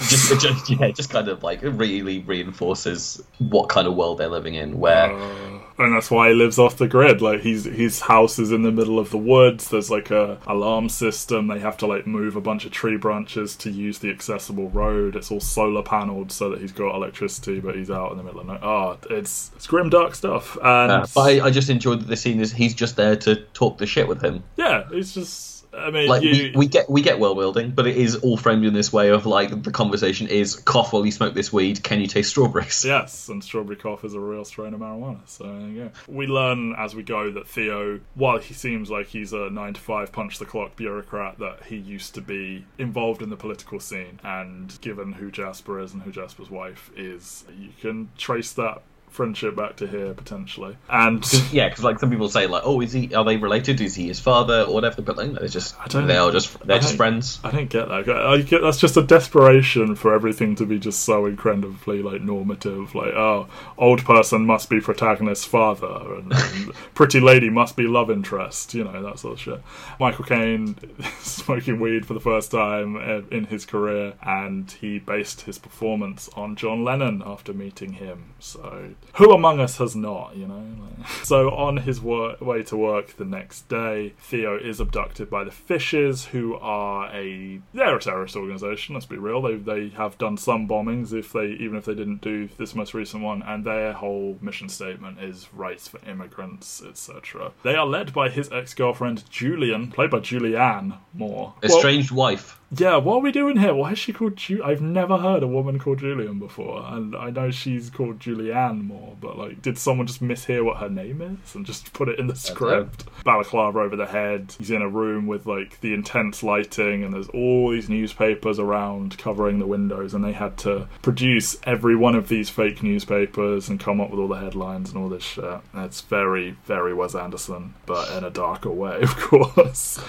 just, 0.00 0.40
just 0.40 0.70
yeah, 0.70 0.90
just 0.90 1.10
kind 1.10 1.28
of 1.28 1.42
like 1.42 1.60
really 1.62 2.20
reinforces 2.20 3.22
what 3.38 3.68
kind 3.68 3.86
of 3.86 3.94
world 3.94 4.18
they're 4.18 4.28
living 4.28 4.54
in, 4.54 4.78
where 4.78 5.12
Uh, 5.12 5.57
and 5.78 5.94
that's 5.94 6.10
why 6.10 6.28
he 6.28 6.34
lives 6.34 6.58
off 6.58 6.76
the 6.76 6.88
grid. 6.88 7.22
Like 7.22 7.40
he's 7.40 7.64
his 7.64 8.00
house 8.00 8.38
is 8.38 8.52
in 8.52 8.62
the 8.62 8.72
middle 8.72 8.98
of 8.98 9.10
the 9.10 9.18
woods. 9.18 9.68
There's 9.68 9.90
like 9.90 10.10
a 10.10 10.38
alarm 10.46 10.88
system. 10.88 11.46
They 11.46 11.60
have 11.60 11.76
to 11.78 11.86
like 11.86 12.06
move 12.06 12.36
a 12.36 12.40
bunch 12.40 12.64
of 12.64 12.72
tree 12.72 12.96
branches 12.96 13.56
to 13.56 13.70
use 13.70 13.98
the 13.98 14.10
accessible 14.10 14.70
road. 14.70 15.16
It's 15.16 15.30
all 15.30 15.40
solar 15.40 15.82
paneled 15.82 16.32
so 16.32 16.50
that 16.50 16.60
he's 16.60 16.72
got 16.72 16.94
electricity, 16.94 17.60
but 17.60 17.76
he's 17.76 17.90
out 17.90 18.10
in 18.12 18.18
the 18.18 18.24
middle 18.24 18.40
of 18.40 18.46
night. 18.46 18.60
Oh, 18.62 18.98
it's 19.10 19.50
it's 19.56 19.66
grim 19.66 19.90
dark 19.90 20.14
stuff. 20.14 20.56
And 20.56 20.92
uh, 20.92 21.06
I, 21.16 21.40
I 21.40 21.50
just 21.50 21.70
enjoyed 21.70 22.00
that 22.00 22.08
the 22.08 22.16
scene 22.16 22.40
is 22.40 22.52
he's 22.52 22.74
just 22.74 22.96
there 22.96 23.16
to 23.16 23.36
talk 23.54 23.78
the 23.78 23.86
shit 23.86 24.08
with 24.08 24.22
him. 24.22 24.42
yeah, 24.56 24.84
it's 24.92 25.14
just. 25.14 25.57
I 25.76 25.90
mean, 25.90 26.08
Like 26.08 26.22
you, 26.22 26.30
we, 26.30 26.52
we 26.56 26.66
get 26.66 26.88
we 26.90 27.02
get 27.02 27.18
world 27.18 27.36
building, 27.36 27.70
but 27.70 27.86
it 27.86 27.96
is 27.96 28.16
all 28.16 28.36
framed 28.36 28.64
in 28.64 28.74
this 28.74 28.92
way 28.92 29.10
of 29.10 29.26
like 29.26 29.62
the 29.62 29.70
conversation 29.70 30.28
is 30.28 30.56
cough 30.56 30.92
while 30.92 31.04
you 31.04 31.12
smoke 31.12 31.34
this 31.34 31.52
weed. 31.52 31.82
Can 31.82 32.00
you 32.00 32.06
taste 32.06 32.30
strawberries? 32.30 32.84
Yes, 32.98 33.28
and 33.28 33.44
strawberry 33.44 33.76
cough 33.76 34.04
is 34.04 34.14
a 34.14 34.20
real 34.20 34.44
strain 34.44 34.72
of 34.72 34.80
marijuana. 34.80 35.20
So 35.26 35.44
go. 35.44 35.90
We 36.06 36.26
learn 36.26 36.74
as 36.78 36.94
we 36.94 37.02
go 37.02 37.30
that 37.32 37.46
Theo, 37.46 38.00
while 38.14 38.38
he 38.38 38.54
seems 38.54 38.90
like 38.90 39.08
he's 39.08 39.32
a 39.32 39.50
nine 39.50 39.74
to 39.74 39.80
five 39.80 40.10
punch 40.10 40.38
the 40.38 40.46
clock 40.46 40.74
bureaucrat, 40.76 41.38
that 41.38 41.64
he 41.66 41.76
used 41.76 42.14
to 42.14 42.20
be 42.20 42.64
involved 42.78 43.20
in 43.20 43.30
the 43.30 43.36
political 43.36 43.78
scene. 43.78 44.20
And 44.24 44.78
given 44.80 45.12
who 45.12 45.30
Jasper 45.30 45.80
is 45.80 45.92
and 45.92 46.02
who 46.02 46.10
Jasper's 46.10 46.50
wife 46.50 46.90
is, 46.96 47.44
you 47.58 47.70
can 47.80 48.10
trace 48.16 48.52
that 48.52 48.82
friendship 49.10 49.56
back 49.56 49.76
to 49.76 49.86
here 49.86 50.14
potentially. 50.14 50.76
And 50.88 51.24
Yeah, 51.52 51.68
because 51.68 51.84
like 51.84 51.98
some 51.98 52.10
people 52.10 52.28
say, 52.28 52.46
like, 52.46 52.62
oh, 52.64 52.80
is 52.80 52.92
he? 52.92 53.14
Are 53.14 53.24
they 53.24 53.36
related? 53.36 53.80
Is 53.80 53.94
he 53.94 54.08
his 54.08 54.20
father 54.20 54.62
or 54.62 54.74
whatever? 54.74 55.02
But 55.02 55.16
like, 55.16 55.32
they're 55.32 55.48
just 55.48 55.74
don't- 55.88 56.06
they 56.06 56.16
are 56.16 56.30
just 56.30 56.58
they're 56.66 56.78
just 56.78 56.96
friends. 56.96 57.40
I 57.44 57.50
don't 57.50 57.68
get 57.70 57.88
that. 57.88 58.08
I 58.08 58.40
get 58.42 58.62
that's 58.62 58.78
just 58.78 58.96
a 58.96 59.02
desperation 59.02 59.94
for 59.94 60.14
everything 60.14 60.54
to 60.56 60.66
be 60.66 60.78
just 60.78 61.00
so 61.02 61.26
incredibly 61.26 62.02
like 62.02 62.20
normative. 62.22 62.94
Like, 62.94 63.14
oh, 63.14 63.48
old 63.76 64.04
person 64.04 64.46
must 64.46 64.70
be 64.70 64.80
protagonist's 64.80 65.44
father, 65.44 66.14
and, 66.16 66.32
and 66.32 66.72
pretty 66.94 67.20
lady 67.20 67.50
must 67.50 67.76
be 67.76 67.84
love 67.86 68.10
interest. 68.10 68.74
You 68.74 68.84
know 68.84 69.02
that 69.02 69.18
sort 69.18 69.34
of 69.34 69.40
shit. 69.40 69.62
Michael 70.00 70.24
Caine 70.24 70.76
smoking 71.20 71.80
weed 71.80 72.06
for 72.06 72.14
the 72.14 72.20
first 72.20 72.50
time 72.50 72.96
uh, 72.96 73.22
in 73.34 73.44
his 73.46 73.64
career, 73.64 74.14
and 74.22 74.70
he 74.70 74.98
based 74.98 75.42
his 75.42 75.58
performance 75.58 76.28
on 76.34 76.56
John 76.56 76.84
Lennon 76.84 77.22
after 77.24 77.52
meeting 77.52 77.94
him. 77.94 78.34
So, 78.38 78.90
who 79.14 79.32
among 79.32 79.60
us 79.60 79.78
has 79.78 79.94
not? 79.96 80.36
You 80.36 80.46
know. 80.46 80.64
So 81.22 81.50
on 81.50 81.76
his 81.78 82.00
wor- 82.00 82.36
way 82.40 82.62
to 82.64 82.76
work 82.76 83.16
the 83.16 83.24
next 83.24 83.68
day, 83.68 84.14
Theo 84.18 84.58
is 84.58 84.80
abducted 84.80 85.30
by 85.30 85.44
the 85.44 85.50
Fishes, 85.52 86.26
who 86.26 86.56
are 86.56 87.06
a 87.14 87.60
they're 87.72 87.96
a 87.96 88.00
terrorist 88.00 88.34
organization. 88.34 88.94
Let's 88.94 89.06
be 89.06 89.16
real. 89.16 89.40
They 89.40 89.54
they 89.56 89.88
have 89.90 90.18
done 90.18 90.36
some 90.36 90.66
bombings, 90.68 91.12
if 91.14 91.32
they 91.32 91.46
even 91.60 91.76
if 91.78 91.84
they 91.84 91.94
didn't 91.94 92.20
do 92.20 92.48
this 92.58 92.74
most 92.74 92.94
recent 92.94 93.22
one, 93.22 93.42
and 93.42 93.64
their 93.64 93.92
whole 93.92 94.38
mission 94.42 94.68
statement 94.68 95.20
is 95.22 95.48
rights 95.54 95.86
for 95.86 96.00
immigrants, 96.08 96.82
etc. 96.86 97.52
They 97.62 97.76
are 97.76 97.86
led 97.86 98.12
by 98.12 98.28
his 98.28 98.50
ex 98.50 98.74
girlfriend 98.74 99.30
Julian, 99.30 99.92
played 99.92 100.10
by 100.10 100.18
Julianne 100.18 100.98
Moore. 101.14 101.54
Well, 101.62 101.76
Estranged 101.76 102.10
wife. 102.10 102.58
yeah, 102.76 102.96
what 102.96 103.16
are 103.18 103.20
we 103.20 103.32
doing 103.32 103.56
here? 103.58 103.72
Why 103.74 103.92
is 103.92 103.98
she 104.00 104.12
called 104.12 104.36
Ju- 104.36 104.64
I've 104.64 104.82
never 104.82 105.18
heard 105.18 105.44
a 105.44 105.48
woman 105.48 105.78
called 105.78 106.00
Julian 106.00 106.40
before, 106.40 106.84
and 106.88 107.14
I 107.14 107.30
know 107.30 107.50
she's 107.52 107.88
called 107.88 108.18
Julianne 108.18 108.87
Moore, 108.88 109.16
but 109.20 109.38
like, 109.38 109.62
did 109.62 109.78
someone 109.78 110.06
just 110.06 110.22
mishear 110.22 110.64
what 110.64 110.78
her 110.78 110.88
name 110.88 111.20
is 111.20 111.54
and 111.54 111.64
just 111.64 111.92
put 111.92 112.08
it 112.08 112.18
in 112.18 112.26
the 112.26 112.34
script? 112.34 113.04
Balaclava 113.24 113.80
over 113.80 113.96
the 113.96 114.06
head. 114.06 114.54
He's 114.58 114.70
in 114.70 114.82
a 114.82 114.88
room 114.88 115.26
with 115.26 115.46
like 115.46 115.80
the 115.80 115.94
intense 115.94 116.42
lighting, 116.42 117.04
and 117.04 117.12
there's 117.12 117.28
all 117.28 117.70
these 117.70 117.88
newspapers 117.88 118.58
around 118.58 119.18
covering 119.18 119.58
the 119.58 119.66
windows, 119.66 120.14
and 120.14 120.24
they 120.24 120.32
had 120.32 120.56
to 120.58 120.88
produce 121.02 121.58
every 121.64 121.94
one 121.94 122.14
of 122.14 122.28
these 122.28 122.48
fake 122.48 122.82
newspapers 122.82 123.68
and 123.68 123.78
come 123.78 124.00
up 124.00 124.10
with 124.10 124.18
all 124.18 124.28
the 124.28 124.40
headlines 124.40 124.90
and 124.90 124.98
all 124.98 125.08
this 125.08 125.22
shit. 125.22 125.44
And 125.44 125.84
it's 125.84 126.00
very, 126.00 126.56
very 126.64 126.94
Wes 126.94 127.14
Anderson, 127.14 127.74
but 127.86 128.10
in 128.16 128.24
a 128.24 128.30
darker 128.30 128.70
way, 128.70 128.98
of 129.02 129.16
course. 129.16 130.00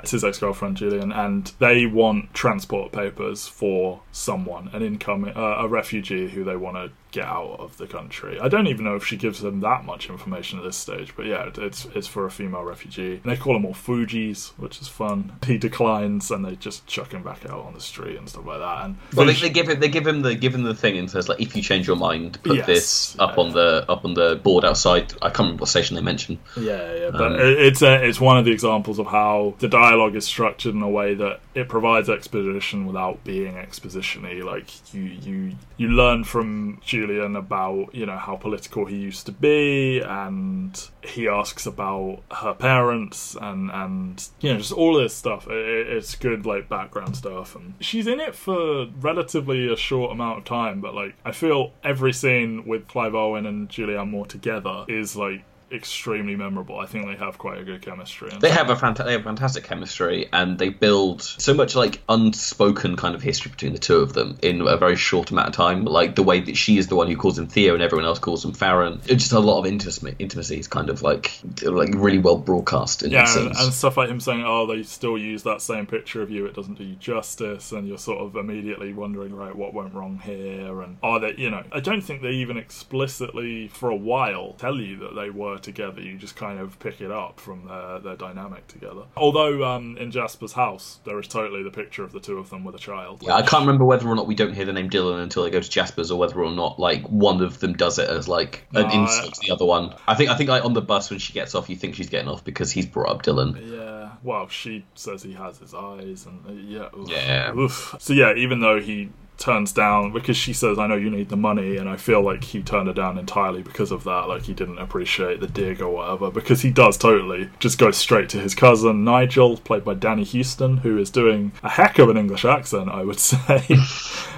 It's 0.00 0.12
his 0.12 0.24
ex 0.24 0.38
girlfriend 0.38 0.76
Julian, 0.76 1.12
and 1.12 1.52
they 1.58 1.86
want 1.86 2.32
transport 2.34 2.92
papers 2.92 3.48
for 3.48 4.00
someone, 4.12 4.70
an 4.72 4.82
incoming, 4.82 5.36
uh, 5.36 5.56
a 5.58 5.68
refugee 5.68 6.28
who 6.28 6.44
they 6.44 6.56
want 6.56 6.76
to 6.76 6.92
get 7.10 7.24
out 7.24 7.56
of 7.58 7.76
the 7.78 7.86
country. 7.86 8.38
I 8.38 8.48
don't 8.48 8.66
even 8.66 8.84
know 8.84 8.96
if 8.96 9.04
she 9.06 9.16
gives 9.16 9.40
them 9.40 9.60
that 9.60 9.84
much 9.84 10.10
information 10.10 10.58
at 10.58 10.64
this 10.64 10.76
stage, 10.76 11.14
but 11.16 11.26
yeah, 11.26 11.48
it's 11.56 11.86
it's 11.94 12.06
for 12.06 12.26
a 12.26 12.30
female 12.30 12.64
refugee. 12.64 13.20
And 13.22 13.32
they 13.32 13.36
call 13.36 13.54
them 13.54 13.64
all 13.64 13.74
Fujis, 13.74 14.48
which 14.58 14.80
is 14.80 14.88
fun. 14.88 15.32
He 15.46 15.56
declines, 15.56 16.30
and 16.30 16.44
they 16.44 16.56
just 16.56 16.86
chuck 16.86 17.12
him 17.12 17.22
back 17.22 17.46
out 17.46 17.64
on 17.64 17.72
the 17.74 17.80
street 17.80 18.16
and 18.16 18.28
stuff 18.28 18.44
like 18.46 18.58
that. 18.58 18.84
And 18.84 18.96
Well, 19.14 19.26
they, 19.26 19.32
they 19.32 19.48
give 19.50 19.68
him 19.68 19.80
they 19.80 19.88
give 19.88 20.06
him 20.06 20.20
the 20.22 20.34
give 20.34 20.54
him 20.54 20.62
the 20.64 20.74
thing 20.74 20.98
and 20.98 21.10
says 21.10 21.28
like, 21.28 21.40
if 21.40 21.56
you 21.56 21.62
change 21.62 21.86
your 21.86 21.96
mind, 21.96 22.38
put 22.42 22.56
Yes. 22.56 22.66
this 22.66 23.16
up 23.18 23.36
Yeah. 23.36 23.42
on 23.44 23.52
the 23.52 23.84
up 23.88 24.04
on 24.04 24.14
the 24.14 24.36
board 24.42 24.64
outside. 24.64 25.12
I 25.22 25.28
can't 25.30 25.38
remember 25.38 25.60
what 25.62 25.68
station 25.70 25.96
they 25.96 26.02
mention. 26.02 26.38
Yeah, 26.56 26.94
yeah, 26.94 27.10
but 27.10 27.22
Um, 27.22 27.34
it- 27.36 27.58
it's 27.68 27.80
a, 27.82 28.04
it's 28.06 28.20
one 28.20 28.36
of 28.38 28.44
the 28.44 28.52
examples 28.52 28.98
of 28.98 29.06
how 29.06 29.54
the 29.58 29.68
dialogue 29.68 30.14
is 30.16 30.26
structured 30.26 30.74
in 30.74 30.82
a 30.82 30.88
way 30.88 31.14
that 31.14 31.40
it 31.54 31.68
provides 31.68 32.10
exposition 32.10 32.86
without 32.86 33.24
being 33.24 33.54
expositiony. 33.54 34.42
Like 34.44 34.68
you, 34.94 35.02
you, 35.02 35.52
you 35.78 35.88
learn 35.88 36.24
from 36.24 36.80
Julian 36.98 37.36
about 37.36 37.94
you 37.94 38.06
know 38.06 38.16
how 38.18 38.36
political 38.36 38.84
he 38.86 38.96
used 38.96 39.26
to 39.26 39.32
be, 39.32 40.00
and 40.00 40.88
he 41.02 41.28
asks 41.28 41.66
about 41.66 42.22
her 42.32 42.54
parents, 42.54 43.36
and 43.40 43.70
and 43.70 44.28
you 44.40 44.52
know 44.52 44.58
just 44.58 44.72
all 44.72 44.94
this 44.98 45.14
stuff. 45.14 45.46
It, 45.48 45.52
it- 45.68 45.88
it's 45.98 46.14
good 46.14 46.46
like 46.46 46.68
background 46.68 47.16
stuff, 47.16 47.54
and 47.56 47.74
she's 47.80 48.06
in 48.06 48.20
it 48.20 48.34
for 48.34 48.86
relatively 49.00 49.72
a 49.72 49.76
short 49.76 50.12
amount 50.12 50.38
of 50.38 50.44
time, 50.44 50.80
but 50.80 50.94
like 50.94 51.14
I 51.24 51.32
feel 51.32 51.72
every 51.84 52.12
scene 52.12 52.66
with 52.66 52.88
Clive 52.88 53.14
Owen 53.14 53.46
and 53.46 53.68
Julianne 53.68 54.10
Moore 54.10 54.26
together 54.26 54.84
is 54.88 55.16
like 55.16 55.42
extremely 55.70 56.36
memorable. 56.36 56.78
I 56.78 56.86
think 56.86 57.06
they 57.06 57.16
have 57.16 57.38
quite 57.38 57.58
a 57.58 57.64
good 57.64 57.82
chemistry. 57.82 58.30
They 58.40 58.50
have 58.50 58.70
a 58.70 58.74
fanta- 58.74 59.04
they 59.04 59.12
have 59.12 59.24
fantastic 59.24 59.64
chemistry, 59.64 60.28
and 60.32 60.58
they 60.58 60.68
build 60.68 61.22
so 61.22 61.54
much 61.54 61.74
like 61.74 62.00
unspoken 62.08 62.96
kind 62.96 63.14
of 63.14 63.22
history 63.22 63.50
between 63.50 63.72
the 63.72 63.78
two 63.78 63.96
of 63.96 64.12
them 64.12 64.38
in 64.42 64.60
a 64.66 64.76
very 64.76 64.96
short 64.96 65.30
amount 65.30 65.48
of 65.48 65.54
time. 65.54 65.84
Like 65.84 66.14
the 66.14 66.22
way 66.22 66.40
that 66.40 66.56
she 66.56 66.78
is 66.78 66.88
the 66.88 66.96
one 66.96 67.08
who 67.08 67.16
calls 67.16 67.38
him 67.38 67.46
Theo, 67.46 67.74
and 67.74 67.82
everyone 67.82 68.06
else 68.06 68.18
calls 68.18 68.44
him 68.44 68.52
Faron. 68.52 69.00
It's 69.08 69.24
just 69.24 69.32
a 69.32 69.40
lot 69.40 69.58
of 69.60 69.66
intimacy. 69.66 70.14
Intimacy 70.18 70.58
is 70.58 70.68
kind 70.68 70.90
of 70.90 71.02
like 71.02 71.38
like 71.62 71.90
really 71.94 72.18
well 72.18 72.36
broadcast 72.36 73.02
in 73.02 73.10
yeah, 73.10 73.38
and, 73.38 73.48
and 73.48 73.72
stuff 73.72 73.96
like 73.96 74.08
him 74.08 74.20
saying, 74.20 74.44
"Oh, 74.46 74.66
they 74.66 74.82
still 74.82 75.18
use 75.18 75.42
that 75.42 75.62
same 75.62 75.86
picture 75.86 76.22
of 76.22 76.30
you. 76.30 76.46
It 76.46 76.54
doesn't 76.54 76.78
do 76.78 76.84
you 76.84 76.96
justice," 76.96 77.72
and 77.72 77.86
you're 77.86 77.98
sort 77.98 78.20
of 78.20 78.36
immediately 78.36 78.92
wondering, 78.92 79.34
right, 79.34 79.54
what 79.54 79.74
went 79.74 79.94
wrong 79.94 80.20
here? 80.24 80.82
And 80.82 80.98
are 81.02 81.20
they, 81.20 81.34
you 81.36 81.50
know, 81.50 81.64
I 81.72 81.80
don't 81.80 82.02
think 82.02 82.22
they 82.22 82.30
even 82.30 82.56
explicitly, 82.56 83.68
for 83.68 83.90
a 83.90 83.96
while, 83.96 84.54
tell 84.54 84.76
you 84.76 84.96
that 84.98 85.14
they 85.14 85.30
were 85.30 85.57
together. 85.62 86.00
You 86.00 86.16
just 86.16 86.36
kind 86.36 86.58
of 86.58 86.78
pick 86.78 87.00
it 87.00 87.10
up 87.10 87.40
from 87.40 87.66
their 87.66 87.98
their 87.98 88.16
dynamic 88.16 88.66
together. 88.68 89.02
Although 89.16 89.64
um, 89.64 89.96
in 89.98 90.10
Jasper's 90.10 90.52
house, 90.52 91.00
there 91.04 91.18
is 91.18 91.28
totally 91.28 91.62
the 91.62 91.70
picture 91.70 92.02
of 92.04 92.12
the 92.12 92.20
two 92.20 92.38
of 92.38 92.50
them 92.50 92.64
with 92.64 92.74
a 92.74 92.78
child. 92.78 93.22
Yeah, 93.22 93.34
I 93.34 93.42
can't 93.42 93.62
remember 93.62 93.84
whether 93.84 94.08
or 94.08 94.14
not 94.14 94.26
we 94.26 94.34
don't 94.34 94.54
hear 94.54 94.64
the 94.64 94.72
name 94.72 94.90
Dylan 94.90 95.22
until 95.22 95.44
they 95.44 95.50
go 95.50 95.60
to 95.60 95.68
Jasper's, 95.70 96.10
or 96.10 96.18
whether 96.18 96.42
or 96.42 96.50
not 96.50 96.78
like 96.78 97.02
one 97.08 97.42
of 97.42 97.60
them 97.60 97.74
does 97.74 97.98
it 97.98 98.08
as 98.08 98.28
like 98.28 98.66
an 98.74 98.90
insult 98.90 99.34
to 99.34 99.40
the 99.46 99.52
other 99.52 99.64
one. 99.64 99.94
I 100.06 100.14
think 100.14 100.30
I 100.30 100.36
think 100.36 100.50
like 100.50 100.64
on 100.64 100.72
the 100.74 100.82
bus 100.82 101.10
when 101.10 101.18
she 101.18 101.32
gets 101.32 101.54
off, 101.54 101.68
you 101.68 101.76
think 101.76 101.94
she's 101.94 102.08
getting 102.08 102.28
off 102.28 102.44
because 102.44 102.70
he's 102.70 102.86
brought 102.86 103.08
up 103.10 103.22
Dylan. 103.22 103.58
Yeah. 103.70 104.12
Well, 104.22 104.48
she 104.48 104.84
says 104.94 105.22
he 105.22 105.32
has 105.34 105.58
his 105.58 105.74
eyes, 105.74 106.26
and 106.26 106.44
uh, 106.46 106.52
yeah. 106.52 106.88
oof, 106.98 107.08
Yeah. 107.10 107.54
oof. 107.54 107.94
So 107.98 108.12
yeah, 108.12 108.34
even 108.34 108.60
though 108.60 108.80
he 108.80 109.10
turns 109.38 109.72
down 109.72 110.12
because 110.12 110.36
she 110.36 110.52
says, 110.52 110.78
"I 110.78 110.86
know 110.86 110.96
you 110.96 111.10
need 111.10 111.28
the 111.28 111.36
money," 111.36 111.76
and 111.76 111.88
I 111.88 111.96
feel 111.96 112.20
like 112.20 112.44
he 112.44 112.62
turned 112.62 112.88
her 112.88 112.94
down 112.94 113.18
entirely 113.18 113.62
because 113.62 113.90
of 113.90 114.04
that. 114.04 114.28
Like 114.28 114.42
he 114.42 114.52
didn't 114.52 114.78
appreciate 114.78 115.40
the 115.40 115.46
dig 115.46 115.80
or 115.80 115.88
whatever. 115.88 116.30
Because 116.30 116.62
he 116.62 116.70
does 116.70 116.98
totally 116.98 117.48
just 117.58 117.78
go 117.78 117.90
straight 117.90 118.28
to 118.30 118.40
his 118.40 118.54
cousin 118.54 119.04
Nigel, 119.04 119.56
played 119.58 119.84
by 119.84 119.94
Danny 119.94 120.24
Huston, 120.24 120.78
who 120.78 120.98
is 120.98 121.10
doing 121.10 121.52
a 121.62 121.70
heck 121.70 121.98
of 121.98 122.08
an 122.08 122.16
English 122.16 122.44
accent, 122.44 122.88
I 122.90 123.04
would 123.04 123.20
say. 123.20 123.64